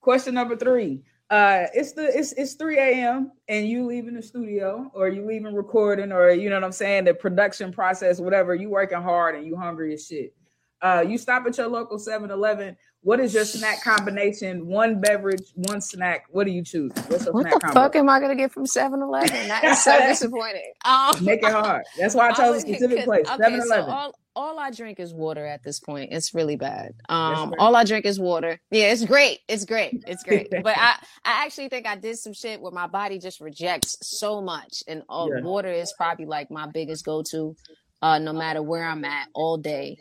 Question 0.02 0.36
number 0.36 0.56
three. 0.56 1.02
Uh, 1.30 1.65
it's 1.73 1.93
the 1.93 2.06
it's 2.18 2.34
it's 2.34 2.53
3 2.53 2.77
a.m. 2.77 3.31
and 3.49 3.68
you 3.68 3.85
leaving 3.85 4.14
the 4.14 4.22
studio 4.22 4.91
or 4.93 5.10
you 5.10 5.26
leaving 5.26 5.56
recording 5.56 6.11
or 6.11 6.30
you 6.30 6.49
know 6.49 6.56
what 6.56 6.64
I'm 6.64 6.72
saying, 6.72 7.06
the 7.06 7.15
production 7.15 7.72
process, 7.72 8.19
whatever, 8.19 8.53
you 8.53 8.69
working 8.69 9.02
hard 9.02 9.35
and 9.35 9.45
you 9.45 9.56
hungry 9.56 9.93
as 9.93 10.06
shit. 10.06 10.35
Uh, 10.81 11.03
you 11.07 11.18
stop 11.18 11.45
at 11.47 11.57
your 11.57 11.68
local 11.68 11.97
7-Eleven. 11.97 12.76
What 13.02 13.19
is 13.19 13.34
your 13.34 13.45
snack 13.45 13.84
combination? 13.84 14.68
One 14.68 14.99
beverage, 14.99 15.43
one 15.56 15.80
snack. 15.80 16.26
What 16.30 16.45
do 16.45 16.52
you 16.52 16.64
choose? 16.64 16.91
What's 17.07 17.23
your 17.26 17.34
What 17.34 17.41
snack 17.43 17.53
the 17.53 17.60
combo? 17.60 17.80
fuck 17.80 17.95
am 17.95 18.10
I 18.10 18.19
gonna 18.19 18.35
get 18.35 18.52
from 18.52 18.65
7-Eleven? 18.65 19.47
That 19.47 19.64
is 19.64 19.84
so 19.84 19.97
disappointing. 20.07 20.73
Um, 20.84 21.14
Make 21.23 21.43
it 21.43 21.52
hard. 21.52 21.84
That's 21.97 22.14
why 22.15 22.30
I 22.30 22.34
chose 22.38 22.57
a 22.57 22.60
specific 22.61 23.03
place. 23.06 23.26
okay, 23.30 23.43
7-Eleven. 23.43 23.68
So 23.85 23.91
all, 23.91 24.14
all 24.35 24.60
I 24.60 24.72
drink 24.72 24.99
is 24.99 25.14
water 25.14 25.45
at 25.45 25.64
this 25.64 25.80
point. 25.80 26.11
It's 26.11 26.34
really 26.34 26.56
bad. 26.57 26.93
Um, 27.07 27.52
right. 27.52 27.60
all 27.60 27.76
I 27.76 27.84
drink 27.84 28.06
is 28.06 28.19
water. 28.19 28.60
Yeah, 28.72 28.91
it's 28.91 29.06
great. 29.06 29.39
It's 29.47 29.65
great. 29.65 30.03
It's 30.07 30.23
great. 30.23 30.49
but 30.64 30.76
I, 30.77 30.95
I 31.23 31.45
actually 31.45 31.69
think 31.69 31.88
I 31.88 31.95
did 31.95 32.18
some 32.18 32.34
shit 32.34 32.60
where 32.60 32.72
my 32.72 32.88
body 32.88 33.18
just 33.19 33.39
rejects 33.39 33.97
so 34.02 34.41
much, 34.41 34.84
and 34.88 35.03
uh, 35.10 35.27
Yeah. 35.34 35.41
water 35.41 35.72
is 35.72 35.93
probably 35.95 36.26
like 36.26 36.52
my 36.52 36.68
biggest 36.68 37.06
go 37.06 37.23
to, 37.31 37.56
uh, 38.02 38.19
no 38.19 38.34
matter 38.34 38.61
where 38.61 38.84
I'm 38.85 39.06
at 39.06 39.30
all 39.34 39.57
day. 39.57 39.97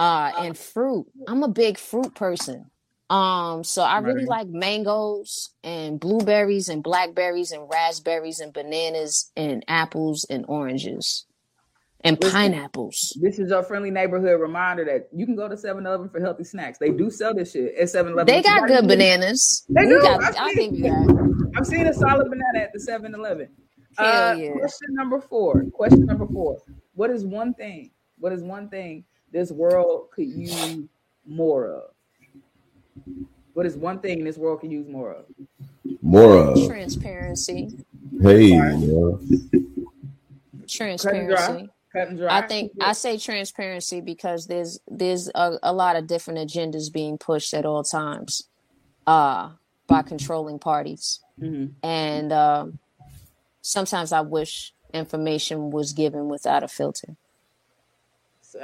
Uh, 0.00 0.32
and 0.38 0.56
fruit. 0.56 1.06
I'm 1.28 1.42
a 1.42 1.48
big 1.48 1.76
fruit 1.76 2.14
person. 2.14 2.70
Um, 3.10 3.64
so 3.64 3.82
I 3.82 3.98
really 3.98 4.20
Right. 4.24 4.46
like 4.46 4.48
mangoes 4.48 5.50
and 5.62 6.00
blueberries 6.00 6.68
and 6.70 6.82
blackberries 6.82 7.50
and 7.52 7.68
raspberries 7.68 8.40
and 8.40 8.52
bananas 8.52 9.30
and 9.36 9.64
apples 9.68 10.24
and 10.30 10.44
oranges 10.48 11.26
and 12.02 12.16
Listen. 12.22 12.32
pineapples. 12.34 13.18
This 13.20 13.38
is 13.38 13.50
your 13.50 13.62
friendly 13.62 13.90
neighborhood 13.90 14.40
reminder 14.40 14.84
that 14.86 15.08
you 15.12 15.26
can 15.26 15.36
go 15.36 15.48
to 15.48 15.56
7-Eleven 15.56 16.08
for 16.08 16.20
healthy 16.20 16.44
snacks. 16.44 16.78
They 16.78 16.90
do 16.92 17.10
sell 17.10 17.34
this 17.34 17.50
shit 17.52 17.74
at 17.74 17.88
7-Eleven. 17.90 18.26
They 18.32 18.42
got 18.42 18.66
good 18.68 18.86
bananas. 18.88 19.66
They 19.68 19.86
do. 19.86 20.00
got- 20.00 20.36
I'll 20.38 20.54
give 20.54 20.72
you 20.72 20.82
that. 20.84 21.52
I've 21.58 21.66
seen 21.66 21.86
a 21.88 21.92
solid 21.92 22.30
banana 22.30 22.60
at 22.64 22.72
the 22.72 22.78
7-Eleven. 22.78 23.48
Hell 23.98 24.06
Uh, 24.06 24.34
yeah. 24.34 24.52
Question 24.52 24.94
number 24.94 25.20
four. 25.20 25.64
Question 25.74 26.06
number 26.06 26.26
four. 26.28 26.56
What 26.94 27.10
is 27.10 27.26
one 27.26 27.52
thing? 27.54 27.90
What 28.18 28.32
is 28.32 28.42
one 28.42 28.68
thing 28.70 29.04
this 29.32 29.50
world 29.50 30.10
could 30.10 30.28
use 30.28 30.78
more 31.26 31.66
of? 31.66 31.82
What 33.54 33.66
is 33.66 33.76
one 33.76 33.98
thing 34.00 34.24
this 34.24 34.36
world 34.38 34.60
can 34.60 34.70
use 34.70 34.88
more 34.88 35.12
of? 35.12 35.24
More 36.02 36.36
of. 36.36 36.66
Transparency. 36.66 37.76
Hey, 38.22 38.48
yo. 38.48 39.20
Transparency. 40.68 41.70
Cut 41.92 42.08
and 42.08 42.18
dry. 42.18 42.38
I 42.38 42.46
think 42.46 42.72
I 42.80 42.92
say 42.92 43.18
transparency 43.18 44.00
because 44.00 44.46
there's 44.46 44.78
there's 44.88 45.28
a, 45.34 45.58
a 45.62 45.72
lot 45.72 45.96
of 45.96 46.06
different 46.06 46.38
agendas 46.38 46.92
being 46.92 47.18
pushed 47.18 47.52
at 47.52 47.66
all 47.66 47.82
times 47.82 48.44
uh 49.08 49.50
by 49.88 50.02
controlling 50.02 50.60
parties. 50.60 51.18
Mhm. 51.40 51.72
And 51.82 52.32
um 52.32 52.78
sometimes 53.60 54.12
I 54.12 54.20
wish 54.20 54.72
information 54.94 55.70
was 55.70 55.92
given 55.92 56.28
without 56.28 56.62
a 56.62 56.68
filter. 56.68 57.16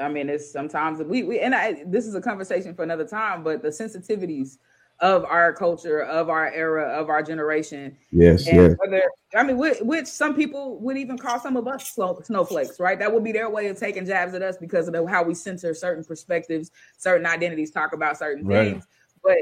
I 0.00 0.08
mean, 0.08 0.28
it's 0.28 0.50
sometimes 0.50 1.00
we 1.02 1.22
we 1.22 1.40
and 1.40 1.54
I, 1.54 1.84
this 1.86 2.06
is 2.06 2.14
a 2.14 2.20
conversation 2.20 2.74
for 2.74 2.82
another 2.82 3.06
time, 3.06 3.42
but 3.42 3.62
the 3.62 3.68
sensitivities 3.68 4.58
of 5.00 5.24
our 5.24 5.52
culture, 5.52 6.02
of 6.02 6.28
our 6.30 6.50
era, 6.52 6.84
of 6.84 7.08
our 7.10 7.22
generation, 7.22 7.96
Yes, 8.10 8.46
and 8.46 8.56
yes. 8.56 8.76
whether 8.78 9.02
I 9.34 9.42
mean, 9.42 9.58
which, 9.58 9.78
which 9.80 10.06
some 10.06 10.34
people 10.34 10.78
would 10.80 10.96
even 10.96 11.18
call 11.18 11.38
some 11.38 11.56
of 11.56 11.66
us 11.66 11.94
snowflakes, 12.22 12.80
right? 12.80 12.98
That 12.98 13.12
would 13.12 13.24
be 13.24 13.32
their 13.32 13.50
way 13.50 13.66
of 13.66 13.78
taking 13.78 14.06
jabs 14.06 14.34
at 14.34 14.42
us 14.42 14.56
because 14.56 14.86
of 14.86 14.94
the, 14.94 15.06
how 15.06 15.22
we 15.22 15.34
censor 15.34 15.74
certain 15.74 16.04
perspectives, 16.04 16.70
certain 16.96 17.26
identities, 17.26 17.70
talk 17.70 17.92
about 17.92 18.16
certain 18.16 18.46
Right. 18.46 18.70
things. 18.72 18.86
But 19.22 19.38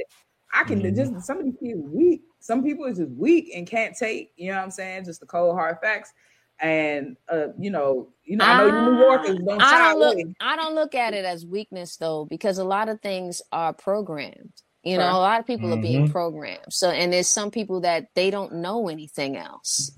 I 0.52 0.64
can 0.64 0.80
Mhm. 0.80 0.96
just 0.96 1.26
some 1.26 1.38
of 1.38 1.44
these 1.44 1.56
people 1.62 1.82
weak. 1.82 2.22
Some 2.40 2.62
people 2.62 2.86
is 2.86 2.98
just 2.98 3.12
weak 3.12 3.50
and 3.54 3.66
can't 3.66 3.96
take, 3.96 4.32
you 4.36 4.50
know 4.50 4.56
what 4.56 4.64
I'm 4.64 4.70
saying? 4.70 5.04
Just 5.04 5.20
the 5.20 5.26
cold 5.26 5.54
hard 5.54 5.78
facts. 5.80 6.12
And 6.60 7.16
uh, 7.28 7.48
you 7.59 7.70
know, 7.70 8.09
you 8.24 8.36
know, 8.36 8.44
I 8.44 8.56
know 8.59 8.66
you 8.66 8.93
New 8.93 8.98
Yorkers 9.01 9.39
don't 9.40 9.60
I 9.60 9.78
don't 9.78 9.98
look 9.98 10.14
away. 10.14 10.35
I 10.40 10.56
don't 10.56 10.74
look 10.74 10.94
at 10.94 11.12
it 11.14 11.24
as 11.24 11.44
weakness 11.44 11.97
though, 11.97 12.24
because 12.24 12.59
a 12.59 12.64
lot 12.64 12.89
of 12.89 13.01
things 13.01 13.43
are 13.52 13.72
programmed. 13.72 14.52
You 14.82 14.98
know, 14.98 15.05
Right. 15.05 15.14
a 15.16 15.18
lot 15.18 15.40
of 15.40 15.47
people 15.47 15.72
are 15.72 15.81
being 15.82 16.06
Mhm. 16.06 16.12
programmed. 16.12 16.66
So 16.70 16.90
and 16.90 17.12
there's 17.12 17.28
some 17.28 17.51
people 17.51 17.81
that 17.81 18.09
they 18.14 18.31
don't 18.31 18.55
know 18.56 18.89
anything 18.89 19.36
else. 19.36 19.93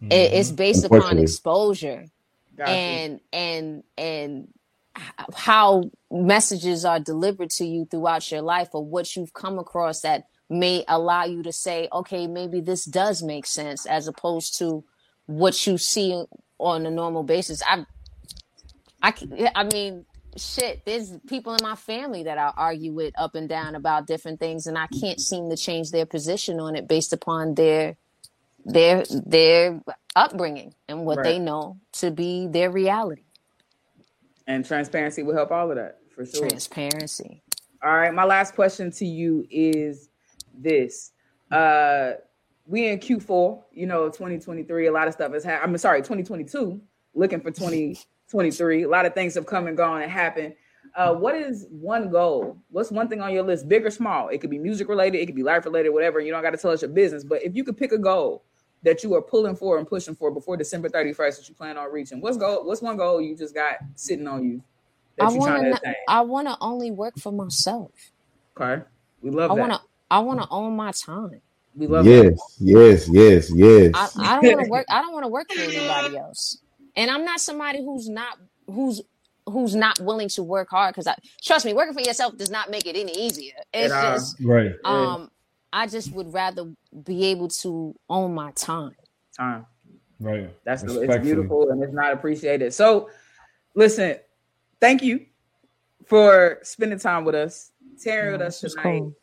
Mm-hmm. 0.00 0.12
It, 0.12 0.32
it's 0.32 0.50
based 0.50 0.84
upon 0.84 1.18
exposure 1.18 2.06
Got 2.56 2.68
you. 2.68 2.74
and 2.74 3.20
and 3.32 3.84
and 3.98 4.48
how 5.34 5.90
messages 6.10 6.84
are 6.84 7.00
delivered 7.00 7.50
to 7.50 7.64
you 7.66 7.84
throughout 7.90 8.30
your 8.30 8.42
life 8.42 8.68
or 8.72 8.84
what 8.84 9.16
you've 9.16 9.32
come 9.34 9.58
across 9.58 10.00
that 10.02 10.28
may 10.48 10.84
allow 10.88 11.24
you 11.24 11.42
to 11.42 11.52
say 11.52 11.88
okay 11.92 12.26
maybe 12.28 12.60
this 12.60 12.84
does 12.84 13.22
make 13.22 13.44
sense 13.46 13.86
as 13.86 14.06
opposed 14.06 14.56
to 14.58 14.84
what 15.26 15.66
you 15.66 15.78
see 15.78 16.24
on 16.58 16.86
a 16.86 16.90
normal 16.90 17.22
basis 17.22 17.62
I, 17.66 17.84
I, 19.02 19.12
I 19.54 19.64
mean 19.64 20.04
shit 20.36 20.84
there's 20.84 21.12
people 21.28 21.54
in 21.54 21.62
my 21.62 21.76
family 21.76 22.24
that 22.24 22.38
i 22.38 22.52
argue 22.56 22.92
with 22.92 23.14
up 23.16 23.34
and 23.36 23.48
down 23.48 23.74
about 23.76 24.06
different 24.06 24.40
things 24.40 24.66
and 24.66 24.76
i 24.76 24.86
can't 24.88 25.20
seem 25.20 25.48
to 25.50 25.56
change 25.56 25.90
their 25.92 26.06
position 26.06 26.58
on 26.58 26.74
it 26.74 26.88
based 26.88 27.12
upon 27.12 27.54
their 27.54 27.96
their 28.64 29.04
their 29.08 29.80
upbringing 30.16 30.74
and 30.88 31.04
what 31.04 31.18
Right. 31.18 31.24
they 31.24 31.38
know 31.38 31.78
to 31.92 32.10
be 32.10 32.46
their 32.48 32.70
reality 32.70 33.22
and 34.46 34.64
transparency 34.64 35.22
will 35.22 35.34
help 35.36 35.50
all 35.52 35.70
of 35.70 35.76
that 35.76 35.98
for 36.14 36.26
sure. 36.26 36.48
transparency 36.48 37.42
All 37.82 37.94
right, 37.94 38.12
my 38.14 38.24
last 38.24 38.54
question 38.54 38.90
to 38.92 39.04
you 39.06 39.46
is 39.50 40.08
this. 40.56 41.12
Uh 41.50 42.12
we 42.66 42.88
in 42.88 42.98
Q4, 42.98 43.62
you 43.72 43.86
know, 43.86 44.06
2023, 44.06 44.86
a 44.86 44.92
lot 44.92 45.08
of 45.08 45.14
stuff 45.14 45.32
has 45.32 45.44
happened. 45.44 45.70
I'm 45.72 45.78
sorry, 45.78 46.00
2022, 46.00 46.80
looking 47.14 47.40
for 47.40 47.50
2023. 47.50 48.82
A 48.82 48.88
lot 48.88 49.06
of 49.06 49.14
things 49.14 49.34
have 49.34 49.46
come 49.46 49.66
and 49.66 49.76
gone 49.76 50.02
and 50.02 50.10
happened. 50.10 50.54
Uh, 50.96 51.14
what 51.14 51.34
is 51.34 51.66
one 51.70 52.10
goal? 52.10 52.58
What's 52.70 52.90
one 52.90 53.08
thing 53.08 53.20
on 53.20 53.32
your 53.32 53.42
list, 53.42 53.68
big 53.68 53.84
or 53.84 53.90
small? 53.90 54.28
It 54.28 54.40
could 54.40 54.50
be 54.50 54.58
music 54.58 54.88
related, 54.88 55.18
it 55.18 55.26
could 55.26 55.34
be 55.34 55.42
life 55.42 55.64
related, 55.64 55.90
whatever. 55.90 56.20
You 56.20 56.32
don't 56.32 56.42
got 56.42 56.50
to 56.50 56.56
tell 56.56 56.70
us 56.70 56.82
your 56.82 56.90
business, 56.90 57.24
but 57.24 57.42
if 57.42 57.54
you 57.54 57.64
could 57.64 57.76
pick 57.76 57.92
a 57.92 57.98
goal 57.98 58.44
that 58.82 59.02
you 59.02 59.14
are 59.14 59.22
pulling 59.22 59.56
for 59.56 59.78
and 59.78 59.86
pushing 59.86 60.14
for 60.14 60.30
before 60.30 60.56
December 60.56 60.88
31st 60.88 61.38
that 61.38 61.48
you 61.48 61.54
plan 61.54 61.76
on 61.76 61.90
reaching, 61.90 62.20
what's 62.20 62.36
goal? 62.36 62.64
What's 62.64 62.82
one 62.82 62.96
goal 62.96 63.20
you 63.20 63.36
just 63.36 63.54
got 63.54 63.76
sitting 63.94 64.26
on 64.28 64.44
you 64.44 64.62
that 65.16 65.24
i 65.24 65.32
want 65.32 65.50
trying 65.50 65.74
to 65.74 65.94
i 66.08 66.20
want 66.20 66.48
to 66.48 66.56
only 66.60 66.90
work 66.90 67.16
for 67.18 67.32
myself 67.32 67.90
Okay, 68.56 68.82
we 69.20 69.30
love 69.30 69.50
i 69.50 69.54
that. 69.54 69.60
to 69.72 69.80
i 70.10 70.18
want 70.18 70.40
to 70.42 70.48
own 70.50 70.76
my 70.76 70.92
time 70.92 71.40
We 71.76 71.86
love 71.86 72.04
that. 72.04 72.38
Yes, 72.60 73.08
yes, 73.08 73.08
yes, 73.10 73.52
yes. 73.54 73.92
I, 73.94 74.36
I 74.36 74.40
don't 74.40 74.54
want 74.54 74.64
to 74.64 74.70
work. 74.70 74.86
I 74.88 75.00
don't 75.00 75.12
want 75.12 75.24
to 75.24 75.28
work 75.28 75.50
for 75.52 75.60
anybody 75.60 76.16
else. 76.16 76.58
And 76.96 77.10
I'm 77.10 77.24
not 77.24 77.40
somebody 77.40 77.78
who's 77.84 78.08
not 78.08 78.38
who's 78.66 79.02
who's 79.46 79.74
not 79.74 79.98
willing 80.00 80.28
to 80.30 80.42
work 80.42 80.70
hard. 80.70 80.94
Because 80.94 81.06
I 81.06 81.16
trust 81.42 81.64
me, 81.64 81.74
working 81.74 81.94
for 81.94 82.00
yourself 82.00 82.36
does 82.36 82.50
not 82.50 82.70
make 82.70 82.86
it 82.86 82.96
any 82.96 83.12
easier. 83.12 83.54
It's 83.72 83.92
At 83.92 84.04
all. 84.04 84.12
just 84.14 84.36
Right. 84.40 84.72
um, 84.84 85.30
I 85.72 85.88
just 85.88 86.12
would 86.12 86.32
rather 86.32 86.72
be 87.04 87.26
able 87.26 87.48
to 87.48 87.94
own 88.08 88.34
my 88.34 88.52
time. 88.52 88.94
Time. 89.36 89.66
Right. 90.20 90.50
That's 90.64 90.82
the, 90.82 91.00
it's 91.00 91.16
beautiful 91.24 91.70
and 91.70 91.82
it's 91.82 91.92
not 91.92 92.12
appreciated. 92.12 92.72
So, 92.72 93.10
listen, 93.74 94.16
thank 94.80 95.02
you 95.02 95.26
for 96.06 96.60
spending 96.62 96.98
time 97.00 97.24
with 97.24 97.34
us, 97.34 97.72
tearing 98.00 98.32
with 98.32 98.42
us 98.42 98.60
tonight, 98.60 99.00
cool. 99.00 99.16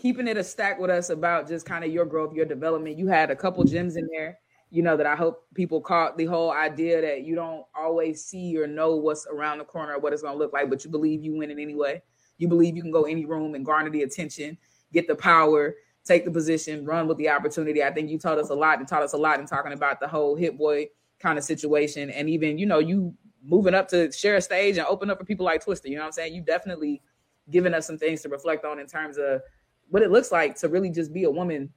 Keeping 0.00 0.26
it 0.26 0.38
a 0.38 0.44
stack 0.44 0.80
with 0.80 0.90
us 0.90 1.10
about 1.10 1.46
just 1.46 1.66
kind 1.66 1.84
of 1.84 1.92
your 1.92 2.06
growth, 2.06 2.34
your 2.34 2.46
development. 2.46 2.98
You 2.98 3.06
had 3.06 3.30
a 3.30 3.36
couple 3.36 3.62
gems 3.64 3.96
in 3.96 4.08
there, 4.10 4.38
you 4.70 4.82
know, 4.82 4.96
that 4.96 5.06
I 5.06 5.14
hope 5.14 5.44
people 5.54 5.80
caught 5.82 6.16
the 6.16 6.24
whole 6.24 6.52
idea 6.52 7.02
that 7.02 7.24
you 7.24 7.34
don't 7.34 7.64
always 7.74 8.24
see 8.24 8.56
or 8.58 8.66
know 8.66 8.96
what's 8.96 9.26
around 9.26 9.58
the 9.58 9.64
corner 9.64 9.96
or 9.96 9.98
what 9.98 10.14
it's 10.14 10.22
going 10.22 10.32
to 10.32 10.38
look 10.38 10.54
like, 10.54 10.70
but 10.70 10.84
you 10.84 10.90
believe 10.90 11.22
you 11.22 11.36
win 11.36 11.50
it 11.50 11.58
anyway. 11.60 12.00
You 12.38 12.48
believe 12.48 12.76
you 12.76 12.82
can 12.82 12.90
go 12.90 13.02
any 13.02 13.26
room 13.26 13.54
and 13.54 13.66
garner 13.66 13.90
the 13.90 14.02
attention, 14.02 14.56
get 14.90 15.06
the 15.06 15.14
power, 15.14 15.74
take 16.02 16.24
the 16.24 16.30
position, 16.30 16.86
run 16.86 17.06
with 17.06 17.18
the 17.18 17.28
opportunity. 17.28 17.84
I 17.84 17.92
think 17.92 18.08
you 18.08 18.18
taught 18.18 18.38
us 18.38 18.48
a 18.48 18.54
lot 18.54 18.78
and 18.78 18.88
taught 18.88 19.02
us 19.02 19.12
a 19.12 19.18
lot 19.18 19.38
in 19.38 19.44
talking 19.44 19.74
about 19.74 20.00
the 20.00 20.08
whole 20.08 20.34
Hit-Boy 20.34 20.88
kind 21.18 21.36
of 21.36 21.44
situation. 21.44 22.08
And 22.08 22.30
even, 22.30 22.56
you 22.56 22.64
know, 22.64 22.78
you 22.78 23.12
moving 23.44 23.74
up 23.74 23.88
to 23.88 24.10
share 24.12 24.36
a 24.36 24.40
stage 24.40 24.78
and 24.78 24.86
open 24.86 25.10
up 25.10 25.18
for 25.18 25.26
people 25.26 25.44
like 25.44 25.62
Twista. 25.62 25.90
You 25.90 25.96
know 25.96 26.02
what 26.02 26.06
I'm 26.06 26.12
saying? 26.12 26.34
You 26.34 26.40
definitely 26.40 27.02
given 27.50 27.74
us 27.74 27.86
some 27.86 27.98
things 27.98 28.22
to 28.22 28.30
reflect 28.30 28.64
on 28.64 28.78
in 28.78 28.86
terms 28.86 29.18
of 29.18 29.42
what 29.90 30.02
it 30.02 30.10
looks 30.10 30.32
like 30.32 30.56
to 30.58 30.68
really 30.68 30.90
just 30.90 31.12
be 31.12 31.24
a 31.24 31.30
woman 31.30 31.70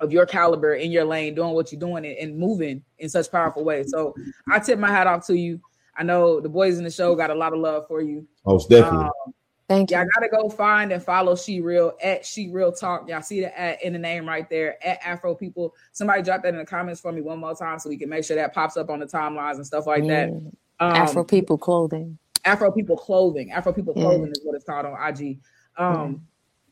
of 0.00 0.12
your 0.12 0.24
caliber 0.24 0.74
in 0.74 0.90
your 0.90 1.04
lane, 1.04 1.34
doing 1.34 1.52
what 1.52 1.70
you're 1.70 1.80
doing 1.80 2.06
and, 2.06 2.16
and 2.16 2.38
moving 2.38 2.82
in 2.98 3.08
such 3.08 3.30
powerful 3.30 3.64
ways. 3.64 3.90
So 3.90 4.14
I 4.50 4.58
tip 4.58 4.78
my 4.78 4.88
hat 4.88 5.06
off 5.06 5.26
to 5.26 5.36
you. 5.36 5.60
I 5.96 6.02
know 6.02 6.40
the 6.40 6.48
boys 6.48 6.78
in 6.78 6.84
the 6.84 6.90
show 6.90 7.14
got 7.14 7.30
a 7.30 7.34
lot 7.34 7.52
of 7.52 7.58
love 7.58 7.86
for 7.86 8.00
you. 8.00 8.26
Most 8.46 8.70
definitely. 8.70 9.06
Um, 9.06 9.34
Thank 9.68 9.90
you. 9.90 9.96
Y'all 9.96 10.06
gotta 10.16 10.28
go 10.28 10.48
find 10.48 10.90
and 10.90 11.00
follow 11.00 11.36
She 11.36 11.60
Real 11.60 11.92
at 12.02 12.26
She 12.26 12.50
Real 12.50 12.72
Talk. 12.72 13.08
Y'all 13.08 13.22
see 13.22 13.40
the 13.42 13.56
at 13.56 13.80
in 13.84 13.92
the 13.92 14.00
name 14.00 14.26
right 14.26 14.48
there 14.50 14.84
at 14.84 14.98
Afro 15.04 15.34
People. 15.34 15.74
Somebody 15.92 16.22
drop 16.22 16.42
that 16.42 16.48
in 16.48 16.58
the 16.58 16.64
comments 16.64 17.00
for 17.00 17.12
me 17.12 17.20
one 17.20 17.38
more 17.38 17.54
time 17.54 17.78
so 17.78 17.88
we 17.88 17.96
can 17.96 18.08
make 18.08 18.24
sure 18.24 18.34
that 18.34 18.52
pops 18.52 18.76
up 18.76 18.90
on 18.90 18.98
the 18.98 19.06
timelines 19.06 19.56
and 19.56 19.66
stuff 19.66 19.86
like 19.86 20.04
that. 20.08 20.30
Yeah. 20.30 20.34
Um, 20.80 20.96
Afro 20.96 21.22
people 21.22 21.56
clothing. 21.56 22.18
Afro 22.44 22.72
People 22.72 22.96
Clothing. 22.96 23.52
Afro 23.52 23.72
People 23.72 23.92
Yeah. 23.96 24.04
Clothing 24.04 24.30
is 24.30 24.40
what 24.42 24.54
it's 24.54 24.64
called 24.64 24.86
on 24.86 24.94
IG. 25.08 25.38
Um, 25.76 26.26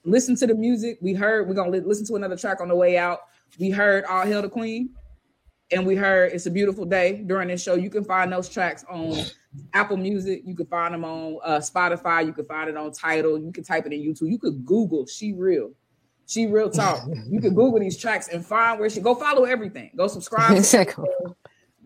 Listen 0.09 0.35
to 0.36 0.47
the 0.47 0.55
music. 0.55 0.98
We 1.01 1.12
heard, 1.12 1.48
we're 1.48 1.55
to 1.55 1.70
li- 1.70 1.80
listen 1.80 2.06
to 2.06 2.16
another 2.16 2.36
track 2.36 2.60
on 2.60 2.68
the 2.68 2.76
way 2.76 2.97
out. 2.97 3.20
We 3.59 3.70
heard 3.70 4.05
All 4.05 4.24
Hail 4.24 4.43
the 4.43 4.48
Queen, 4.48 4.90
and 5.70 5.86
we 5.86 5.94
heard 5.97 6.32
It's 6.32 6.47
a 6.47 6.51
Beautiful 6.51 6.85
Day 6.85 7.24
during 7.26 7.48
this 7.48 7.62
show. 7.62 7.74
You 7.74 7.90
can 7.90 8.05
find 8.05 8.32
those 8.32 8.48
tracks 8.48 8.85
on 8.89 9.24
Apple 9.74 9.97
Music. 9.97 10.43
You 10.44 10.55
can 10.55 10.66
find 10.66 10.94
them 10.94 11.05
on 11.05 11.39
uh, 11.44 11.59
Spotify. 11.59 12.24
You 12.24 12.32
can 12.32 12.47
find 12.47 12.70
it 12.70 12.76
on 12.76 12.93
Tidal. 12.93 13.39
You 13.39 13.52
can 13.52 13.64
type 13.64 13.86
it 13.86 13.93
in 13.93 14.01
YouTube. 14.01 14.30
You 14.30 14.39
could 14.39 14.64
Google 14.64 15.06
She 15.06 15.32
Real. 15.32 15.72
She 16.26 16.47
Real 16.47 16.70
Talk. 16.70 17.06
you 17.28 17.40
can 17.40 17.55
Google 17.55 17.80
these 17.80 17.97
tracks 17.97 18.28
and 18.28 18.44
find 18.44 18.80
where 18.80 18.90
she 18.90 19.01
go 19.01 19.14
follow 19.14 19.44
everything. 19.44 19.90
Go 19.97 20.09
subscribe. 20.09 20.56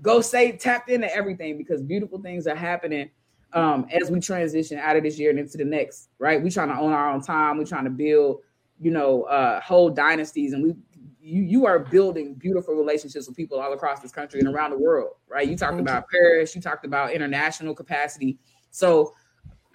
go 0.00 0.20
stay 0.20 0.52
tapped 0.52 0.90
into 0.90 1.12
everything 1.14 1.56
because 1.56 1.82
beautiful 1.82 2.20
things 2.20 2.46
are 2.46 2.56
happening 2.56 3.10
um, 3.54 3.86
as 3.92 4.10
we 4.10 4.20
transition 4.20 4.78
out 4.78 4.96
of 4.96 5.02
this 5.02 5.18
year 5.18 5.30
and 5.30 5.38
into 5.38 5.56
the 5.56 5.64
next. 5.64 6.08
Right, 6.18 6.42
We're 6.42 6.50
trying 6.50 6.68
to 6.68 6.78
own 6.78 6.92
our 6.92 7.10
own 7.10 7.22
time. 7.22 7.58
We're 7.58 7.66
trying 7.66 7.84
to 7.84 7.90
build, 7.90 8.40
you 8.80 8.90
know, 8.90 9.24
uh, 9.24 9.60
whole 9.60 9.90
dynasties, 9.90 10.52
and 10.52 10.62
we 10.62 10.74
you 11.20 11.42
you 11.42 11.66
are 11.66 11.78
building 11.78 12.34
beautiful 12.34 12.74
relationships 12.74 13.26
with 13.26 13.36
people 13.36 13.60
all 13.60 13.72
across 13.72 14.00
this 14.00 14.12
country 14.12 14.40
and 14.40 14.48
around 14.48 14.70
the 14.70 14.78
world. 14.78 15.14
Right, 15.28 15.48
you 15.48 15.56
talked 15.56 15.78
about 15.78 16.08
Paris, 16.10 16.54
you 16.54 16.60
talked 16.60 16.84
about 16.84 17.12
international 17.12 17.74
capacity. 17.74 18.38
So 18.70 19.14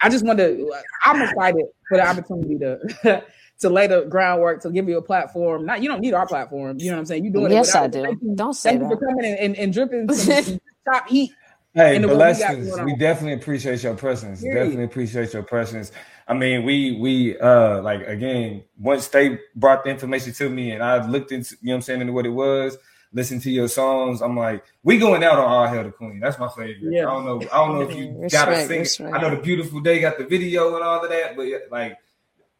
I 0.00 0.08
just 0.08 0.24
want 0.24 0.38
to. 0.38 0.72
I'm 1.04 1.22
excited 1.22 1.66
for 1.88 1.98
the 1.98 2.06
opportunity 2.06 2.58
to. 2.58 3.24
To 3.62 3.68
lay 3.68 3.88
the 3.88 4.02
groundwork 4.02 4.62
to 4.62 4.70
give 4.70 4.88
you 4.88 4.98
a 4.98 5.02
platform. 5.02 5.66
Not 5.66 5.82
you 5.82 5.88
don't 5.88 6.00
need 6.00 6.14
our 6.14 6.28
platform. 6.28 6.78
You 6.78 6.92
know 6.92 6.96
what 6.96 7.00
I'm 7.00 7.06
saying. 7.06 7.24
You 7.24 7.32
doing 7.32 7.50
it. 7.50 7.56
Yes, 7.56 7.74
I 7.74 7.88
do. 7.88 8.16
Don't 8.36 8.54
say 8.54 8.78
Thank 8.78 8.82
you 8.82 8.88
for 8.88 8.96
coming 8.96 9.24
in 9.24 9.34
and, 9.36 9.56
and 9.56 9.72
dripping 9.72 10.06
top 10.86 11.08
heat. 11.08 11.32
Hey, 11.74 11.96
And 11.96 12.04
the 12.04 12.08
we 12.08 12.14
blessings. 12.14 12.80
We 12.80 12.96
definitely 12.96 13.34
appreciate 13.34 13.82
your 13.82 13.94
presence. 13.94 14.40
Period. 14.40 14.54
Definitely 14.54 14.84
appreciate 14.84 15.32
your 15.32 15.42
presence. 15.42 15.92
I 16.26 16.34
mean, 16.34 16.64
we 16.64 16.98
we 16.98 17.38
uh 17.38 17.82
like 17.82 18.06
again, 18.06 18.64
once 18.78 19.08
they 19.08 19.38
brought 19.56 19.84
the 19.84 19.90
information 19.90 20.32
to 20.34 20.48
me 20.48 20.72
and 20.72 20.82
I 20.82 21.06
looked 21.06 21.32
into 21.32 21.56
you 21.60 21.68
know 21.68 21.72
what 21.72 21.76
I'm 21.76 21.82
saying 21.82 22.00
into 22.00 22.12
what 22.12 22.26
it 22.26 22.30
was, 22.30 22.76
listened 23.12 23.42
to 23.42 23.50
your 23.50 23.68
songs, 23.68 24.20
I'm 24.22 24.36
like, 24.36 24.64
we 24.82 24.98
going 24.98 25.24
out 25.24 25.38
on 25.38 25.44
All 25.44 25.66
Hail 25.66 25.84
the 25.84 25.90
Queen. 25.90 26.20
That's 26.20 26.38
my 26.38 26.48
favorite. 26.48 26.92
Yeah. 26.92 27.06
I 27.06 27.12
don't 27.12 27.24
know. 27.24 27.48
I 27.52 27.66
don't 27.66 27.74
know 27.76 27.82
if 27.82 27.96
you 27.96 28.14
Respect, 28.18 28.50
gotta 28.50 28.66
sing 28.66 29.06
it. 29.06 29.12
I 29.12 29.20
know 29.20 29.30
the 29.30 29.40
beautiful 29.40 29.80
day 29.80 30.00
got 30.00 30.18
the 30.18 30.24
video 30.24 30.74
and 30.74 30.84
all 30.84 31.02
of 31.02 31.10
that, 31.10 31.36
but 31.36 31.46
like 31.70 31.96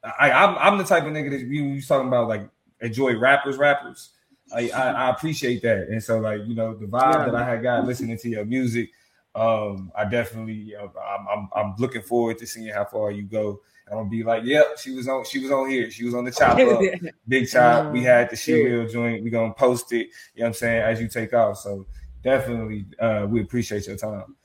I, 0.02 0.30
I'm 0.30 0.56
I'm 0.58 0.78
the 0.78 0.84
type 0.84 1.04
of 1.04 1.12
nigga 1.12 1.30
that 1.30 1.40
you 1.40 1.64
you 1.64 1.82
talking 1.82 2.08
about 2.08 2.28
like 2.28 2.48
enjoy 2.80 3.18
rappers, 3.18 3.56
rappers. 3.56 4.10
I, 4.52 4.70
I, 4.70 4.90
I 4.90 5.10
appreciate 5.10 5.62
that, 5.62 5.88
and 5.88 6.02
so 6.02 6.18
like 6.20 6.40
you 6.46 6.54
know 6.54 6.74
the 6.74 6.86
vibe 6.86 7.12
Yeah. 7.18 7.24
that 7.26 7.34
I 7.34 7.44
had 7.44 7.62
got 7.62 7.86
listening 7.86 8.16
to 8.18 8.28
your 8.28 8.44
music, 8.44 8.90
um, 9.34 9.92
I 9.96 10.04
definitely 10.04 10.74
uh, 10.74 10.86
I'm, 11.00 11.26
I'm 11.28 11.48
I'm 11.54 11.74
looking 11.78 12.02
forward 12.02 12.38
to 12.38 12.46
seeing 12.46 12.68
how 12.72 12.84
far 12.84 13.10
you 13.10 13.22
go. 13.24 13.60
I'm 13.90 13.98
gonna 13.98 14.08
be 14.10 14.22
like, 14.22 14.44
yep, 14.44 14.78
she 14.78 14.92
was 14.92 15.08
on 15.08 15.24
she 15.24 15.38
was 15.38 15.50
on 15.50 15.68
here, 15.70 15.90
she 15.90 16.04
was 16.04 16.14
on 16.14 16.24
the 16.24 16.30
chop 16.38 16.58
up, 16.58 16.80
big 17.26 17.48
chop. 17.48 17.92
We 17.92 18.02
had 18.02 18.30
the 18.30 18.36
she 18.36 18.52
Yeah. 18.52 18.64
real 18.64 18.88
joint. 18.88 19.22
We 19.24 19.30
gonna 19.30 19.52
post 19.54 19.92
it. 19.92 20.08
You 20.34 20.40
know 20.40 20.44
what 20.44 20.46
I'm 20.48 20.54
saying 20.54 20.82
as 20.82 21.00
you 21.00 21.08
take 21.08 21.32
off. 21.34 21.58
So 21.58 21.86
definitely, 22.22 22.86
uh, 22.98 23.26
we 23.28 23.40
appreciate 23.42 23.86
your 23.86 23.96
time. 23.96 24.36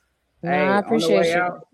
No, 0.44 0.50
Hey, 0.52 0.68
I 0.68 0.80
appreciate 0.80 1.18
way 1.20 1.30
you. 1.34 1.40
out- 1.42 1.68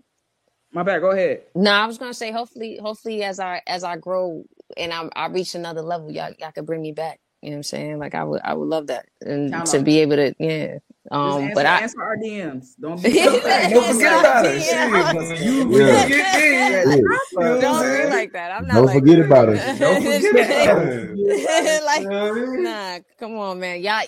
My 0.72 0.82
bad. 0.84 1.00
Go 1.00 1.10
ahead. 1.10 1.42
No, 1.56 1.72
I 1.72 1.86
was 1.86 1.98
gonna 1.98 2.14
say 2.14 2.30
hopefully, 2.32 2.78
hopefully 2.80 3.22
as 3.24 3.40
I 3.40 3.60
as 3.66 3.82
I 3.84 3.96
grow 3.96 4.44
and 4.76 4.92
I 4.92 5.08
I 5.16 5.26
reach 5.26 5.54
another 5.56 5.82
level, 5.82 6.10
y'all 6.12 6.32
y'all 6.38 6.52
could 6.52 6.66
bring 6.66 6.82
me 6.82 6.92
back. 6.92 7.18
You 7.42 7.50
know 7.50 7.54
what 7.54 7.58
I'm 7.58 7.62
saying? 7.64 7.98
Like 7.98 8.14
I 8.14 8.24
would 8.24 8.40
I 8.44 8.54
would 8.54 8.68
love 8.68 8.88
that 8.88 9.06
and 9.22 9.50
Count 9.52 9.66
to 9.68 9.78
on 9.78 9.84
be 9.84 10.00
able 10.00 10.16
to 10.16 10.34
yeah. 10.38 10.74
Just 10.74 10.84
Um, 11.10 11.42
answer, 11.42 11.54
but 11.54 11.66
I 11.66 11.80
answer 11.80 12.02
our 12.02 12.16
DMs. 12.18 12.66
Don't 12.80 13.02
be. 13.02 13.12
Don't 13.14 13.42
Don't 13.42 13.94
forget 13.94 14.20
about 14.20 14.44
it. 14.46 14.60
Shit, 14.62 15.42
you, 15.46 15.68
when 15.68 15.80
Yeah. 15.80 16.02
you 16.02 16.08
get 16.08 16.32
there, 16.34 16.86
Yeah. 16.86 16.94
you 16.94 17.02
know 17.02 17.60
don't 17.60 18.02
be 18.04 18.10
like 18.10 18.32
that. 18.34 18.52
I'm 18.52 18.66
not 18.66 18.74
Don't 18.74 18.86
like 18.86 18.98
forget 18.98 19.16
that. 19.16 19.24
about 19.26 19.48
us. 19.48 19.78
Don't 19.78 20.02
forget 20.02 20.34
about 20.34 20.82
it. 20.86 21.84
like 21.84 22.02
You 22.02 22.08
know 22.10 22.32
what 22.32 22.38
I 22.38 22.46
mean? 22.46 22.64
Nah, 22.64 22.98
come 23.18 23.36
on, 23.38 23.58
man. 23.60 23.80
Y'all 23.82 24.02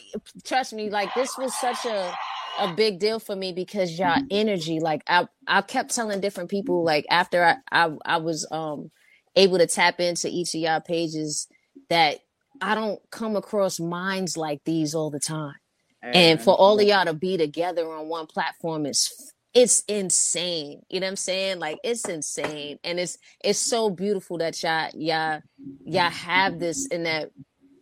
trust 0.44 0.74
me, 0.74 0.90
like 0.90 1.14
this 1.14 1.36
was 1.38 1.58
such 1.58 1.86
a 1.86 2.14
a 2.60 2.74
big 2.74 2.98
deal 2.98 3.18
for 3.18 3.34
me 3.34 3.52
because 3.54 3.98
y'all 3.98 4.20
energy, 4.30 4.78
like 4.78 5.02
I 5.08 5.26
I 5.48 5.62
kept 5.62 5.94
telling 5.94 6.20
different 6.20 6.50
people, 6.50 6.84
like 6.84 7.06
after 7.10 7.42
I 7.42 7.56
I, 7.72 7.90
I 8.04 8.16
was 8.18 8.46
um 8.52 8.90
able 9.34 9.56
to 9.58 9.66
tap 9.66 9.98
into 10.00 10.28
each 10.28 10.54
of 10.54 10.60
y'all 10.60 10.80
pages 10.80 11.48
that 11.88 12.18
I 12.62 12.74
don't 12.74 13.00
come 13.10 13.36
across 13.36 13.80
minds 13.80 14.36
like 14.36 14.62
these 14.64 14.94
all 14.94 15.10
the 15.10 15.20
time. 15.20 15.56
And 16.02 16.40
for 16.40 16.54
all 16.54 16.80
of 16.80 16.86
y'all 16.86 17.04
to 17.04 17.14
be 17.14 17.36
together 17.36 17.90
on 17.92 18.08
one 18.08 18.26
platform 18.26 18.86
is 18.86 19.32
it's 19.54 19.80
insane. 19.86 20.82
You 20.88 21.00
know 21.00 21.06
what 21.06 21.10
I'm 21.10 21.16
saying? 21.16 21.58
Like 21.58 21.78
it's 21.84 22.08
insane. 22.08 22.78
And 22.84 22.98
it's 22.98 23.18
it's 23.44 23.58
so 23.58 23.90
beautiful 23.90 24.38
that 24.38 24.62
y'all 24.62 24.90
y'all 24.94 25.42
y'all 25.84 26.10
have 26.10 26.58
this 26.58 26.86
in 26.86 27.04
that 27.04 27.30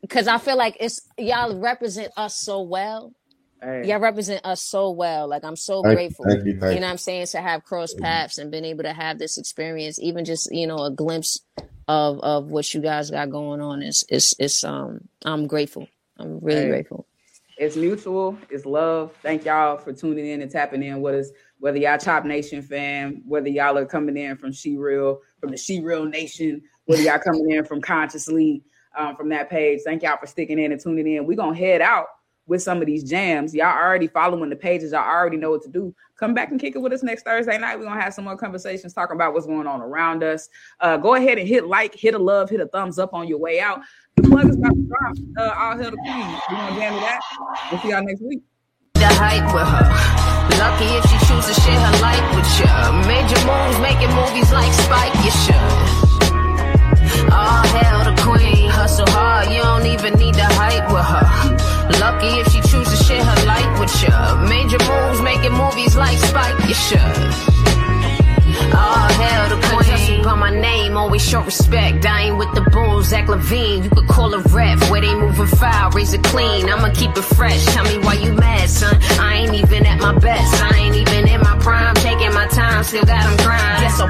because 0.03 0.29
I 0.29 0.39
feel 0.39 0.57
like 0.57 0.77
it's 0.81 1.01
y'all 1.17 1.59
represent 1.59 2.13
us 2.17 2.37
so 2.37 2.63
well. 2.63 3.13
Hey, 3.63 3.89
Y'all 3.89 3.99
represent 4.01 4.45
us 4.45 4.63
so 4.63 4.91
well. 4.91 5.29
Like 5.29 5.45
I'm 5.45 5.57
so 5.57 5.83
Thank 5.83 6.01
you, 6.01 6.07
grateful. 6.07 6.25
thank 6.25 6.45
you, 6.47 6.61
thank 6.61 6.75
You 6.75 6.81
know 6.81 6.87
what 6.87 6.93
I'm 6.93 6.99
saying? 6.99 7.27
To 7.29 7.41
have 7.41 7.65
crossed 7.65 7.99
paths 7.99 8.39
and 8.39 8.51
been 8.51 8.65
able 8.65 8.85
to 8.85 8.93
have 8.93 9.19
this 9.19 9.39
experience, 9.39 9.99
even 10.01 10.25
just, 10.25 10.49
you 10.53 10.67
know, 10.67 10.85
a 10.85 10.91
glimpse 10.91 11.41
of 11.89 12.21
of 12.21 12.47
what 12.51 12.73
you 12.75 12.81
guys 12.81 13.11
got 13.11 13.31
going 13.31 13.61
on 13.61 13.83
is 13.83 14.05
is 14.09 14.35
is 14.39 14.65
um 14.65 15.09
I'm 15.25 15.47
grateful. 15.47 15.89
I'm 16.19 16.41
really 16.41 16.63
Hey. 16.63 16.69
grateful. 16.69 17.07
It's 17.59 17.77
mutual. 17.77 18.39
It's 18.51 18.65
love. 18.67 19.13
Thank 19.23 19.45
y'all 19.45 19.77
for 19.77 19.93
tuning 19.93 20.27
in 20.27 20.41
and 20.43 20.51
tapping 20.51 20.83
in 20.83 21.01
with 21.03 21.15
us. 21.15 21.31
Whether 21.59 21.79
y'all 21.79 21.99
Chop 21.99 22.25
Nation 22.25 22.63
fam, 22.63 23.23
whether 23.27 23.49
y'all 23.49 23.77
are 23.77 23.87
coming 23.87 24.17
in 24.17 24.37
from 24.39 24.53
She 24.53 24.77
Real, 24.79 25.21
from 25.41 25.51
the 25.51 25.59
She 25.59 25.81
Real 25.81 26.07
Nation, 26.07 26.63
whether 26.87 27.03
y'all 27.03 27.19
coming 27.19 27.51
in 27.51 27.65
from 27.65 27.83
Conscious 27.83 28.29
Lee, 28.29 28.65
um, 28.97 29.15
from 29.17 29.29
that 29.31 29.51
page. 29.51 29.81
Thank 29.85 30.03
y'all 30.03 30.17
for 30.19 30.27
sticking 30.27 30.59
in 30.59 30.73
and 30.73 30.81
tuning 30.81 31.07
in. 31.07 31.27
We're 31.27 31.37
gonna 31.37 31.57
head 31.57 31.83
out 31.83 32.07
with 32.51 32.61
some 32.61 32.81
of 32.81 32.87
these 32.87 33.05
jams. 33.05 33.55
Y'all 33.55 33.67
already 33.69 34.09
following 34.09 34.51
the 34.51 34.57
pages. 34.57 34.91
Y'all 34.91 35.09
already 35.09 35.37
know 35.37 35.53
what 35.53 35.63
to 35.63 35.69
do. 35.69 35.95
Come 36.17 36.35
back 36.35 36.51
and 36.51 36.61
kick 36.61 36.75
it 36.75 36.81
with 36.81 36.93
us 36.93 37.05
next 37.05 37.23
Thursday 37.23 37.57
night. 37.57 37.79
We're 37.79 37.85
gonna 37.85 38.03
have 38.03 38.13
some 38.13 38.25
more 38.25 38.37
conversations 38.37 38.93
talking 38.93 39.15
about 39.15 39.33
what's 39.33 39.47
going 39.47 39.69
on 39.69 39.81
around 39.81 40.25
us. 40.25 40.49
Uh, 40.81 40.97
go 40.97 41.15
ahead 41.15 41.39
and 41.39 41.47
hit 41.49 41.69
like, 41.69 41.95
hit 41.95 42.15
a 42.15 42.19
love, 42.19 42.51
hit 42.51 42.59
a 42.59 42.67
thumbs 42.67 42.99
up 42.99 43.15
on 43.15 43.29
your 43.29 43.39
way 43.39 43.61
out. 43.61 43.81
The 44.17 44.25
plug 44.25 44.49
is 44.51 44.57
about 44.57 44.75
to 44.75 44.83
drop. 44.83 45.17
Uh, 45.39 45.55
All 45.57 45.79
Hail 45.79 45.93
the 45.93 45.97
Queen. 45.97 46.27
We're 46.51 46.57
gonna 46.57 46.77
jam 46.81 46.95
to 46.95 47.01
that. 47.01 47.21
We'll 47.71 47.81
see 47.81 47.91
y'all 47.91 48.03
next 48.03 48.21
week. 48.21 48.43
the 48.95 49.07
hype 49.07 49.55
with 49.55 49.71
her. 49.71 49.87
Lucky 50.59 50.91
if 50.99 51.05
she 51.07 51.17
choose 51.31 51.47
to 51.47 51.55
share 51.63 51.79
her 51.79 52.03
life 52.03 52.35
with 52.35 52.51
ya. 52.59 52.91
Major 53.07 53.39
moves, 53.47 53.79
making 53.79 54.13
movies 54.13 54.51
like 54.53 54.73
Spike, 54.75 55.15
you 55.25 55.31
should. 55.31 55.55
All 57.31 57.63
hail 57.71 58.11
the 58.11 58.21
queen. 58.21 58.69
Hustle 58.69 59.09
hard, 59.09 59.49
you 59.49 59.63
don't 59.63 59.87
even 59.87 60.15
need 60.19 60.35
to 60.35 60.45
hype 60.45 60.91
with 60.91 61.07
her. 61.07 61.70
Lucky 61.99 62.29
if 62.41 62.47
she 62.53 62.61
choose 62.61 62.89
to 62.89 62.97
share 63.05 63.25
her 63.25 63.47
life 63.47 63.81
with 63.81 64.03
ya. 64.03 64.37
Major 64.49 64.79
moves, 64.79 65.21
making 65.23 65.53
movies 65.53 65.97
like 65.97 66.19
Spike, 66.19 66.69
you 66.69 66.75
should. 66.75 67.60
All 68.73 69.07
oh, 69.07 69.09
hail 69.21 69.57
the 69.57 69.61
queen. 69.69 70.23
By 70.23 70.35
my 70.35 70.51
name, 70.51 70.97
always 70.97 71.23
show 71.23 71.43
respect. 71.43 72.03
Dying 72.03 72.37
with 72.37 72.53
the 72.55 72.63
bulls, 72.71 73.09
Zach 73.09 73.27
LaVine. 73.27 73.85
You 73.85 73.91
could 73.91 74.09
call 74.09 74.35
a 74.35 74.41
ref 74.41 74.91
where 74.91 75.01
they 75.01 75.15
moving 75.15 75.47
foul, 75.47 75.91
raise 75.91 76.13
it 76.13 76.23
clean. 76.25 76.69
I'ma 76.69 76.91
keep 76.93 77.17
it 77.17 77.23
fresh. 77.23 77.65
Tell 77.67 77.85
me 77.85 77.99
why 77.99 78.15
you 78.15 78.33
mad, 78.33 78.69
son. 78.69 78.97
I 79.19 79.39
ain't 79.39 79.55
even 79.55 79.87
at 79.87 80.01
my 80.01 80.17
best. 80.19 80.63
I 80.63 80.77
ain't 80.77 80.97
even 80.97 81.29
in 81.29 81.41
my 81.41 81.59
prime. 81.59 81.95
Taking 81.97 82.33
my 82.35 82.47
time, 82.49 82.85
still 82.85 83.05
got 83.05 83.25
them 83.25 83.37
grind. 83.45 83.83
Guess 83.83 83.99
so 83.99 84.07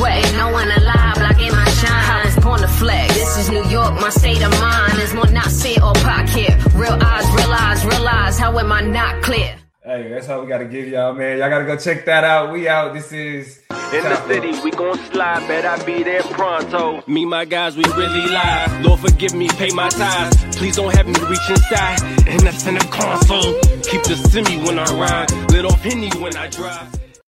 wet, 0.00 0.24
ain't 0.24 0.36
no 0.36 0.50
one 0.52 0.70
alive, 0.70 1.14
blocking 1.16 1.52
my 1.52 1.68
shine. 1.80 2.10
I 2.10 2.22
was 2.24 2.36
born 2.44 2.60
to 2.60 2.68
flex. 2.68 3.14
This 3.14 3.38
is 3.38 3.50
New 3.50 3.64
York, 3.66 3.94
my 4.00 4.10
state 4.10 4.42
of 4.42 4.50
mind. 4.60 4.98
There's 4.98 5.14
more 5.14 5.30
not 5.30 5.50
say 5.50 5.76
or 5.76 5.94
pocket. 5.94 6.52
Real 6.74 6.98
eyes, 7.00 7.26
real 7.38 7.52
eyes, 7.52 7.84
realize 7.84 8.38
how 8.38 8.58
am 8.58 8.72
I 8.72 8.80
not 8.80 9.22
clear. 9.22 9.61
Hey, 9.84 10.08
that's 10.10 10.28
how 10.28 10.40
we 10.40 10.46
gotta 10.46 10.64
give 10.66 10.86
y'all, 10.86 11.12
man. 11.12 11.38
Y'all 11.38 11.50
gotta 11.50 11.64
go 11.64 11.76
check 11.76 12.04
that 12.04 12.22
out. 12.22 12.52
We 12.52 12.68
out. 12.68 12.94
This 12.94 13.10
is 13.10 13.60
In 13.92 14.04
the 14.04 14.26
city, 14.28 14.52
we 14.62 14.70
gon' 14.70 14.96
slide, 15.10 15.46
bet 15.48 15.66
I 15.66 15.84
be 15.84 16.04
there 16.04 16.22
pronto. 16.22 17.02
Me, 17.08 17.26
my 17.26 17.44
guys, 17.44 17.76
we 17.76 17.82
really 17.96 18.28
live. 18.28 18.84
Lord, 18.84 19.00
forgive 19.00 19.34
me, 19.34 19.48
pay 19.48 19.70
my 19.70 19.88
tithes. 19.88 20.56
Please 20.56 20.76
don't 20.76 20.94
have 20.94 21.08
me 21.08 21.18
reach 21.28 21.50
inside. 21.50 22.00
And 22.28 22.40
that's 22.42 22.64
in 22.64 22.76
the 22.76 22.86
console. 22.92 23.58
Keep 23.82 24.04
the 24.04 24.14
semi 24.30 24.58
when 24.64 24.78
I 24.78 24.84
ride. 24.94 25.50
Lit 25.50 25.64
off 25.64 25.80
Henny 25.82 26.10
when 26.20 26.36
I 26.36 26.46
drive. 26.46 27.01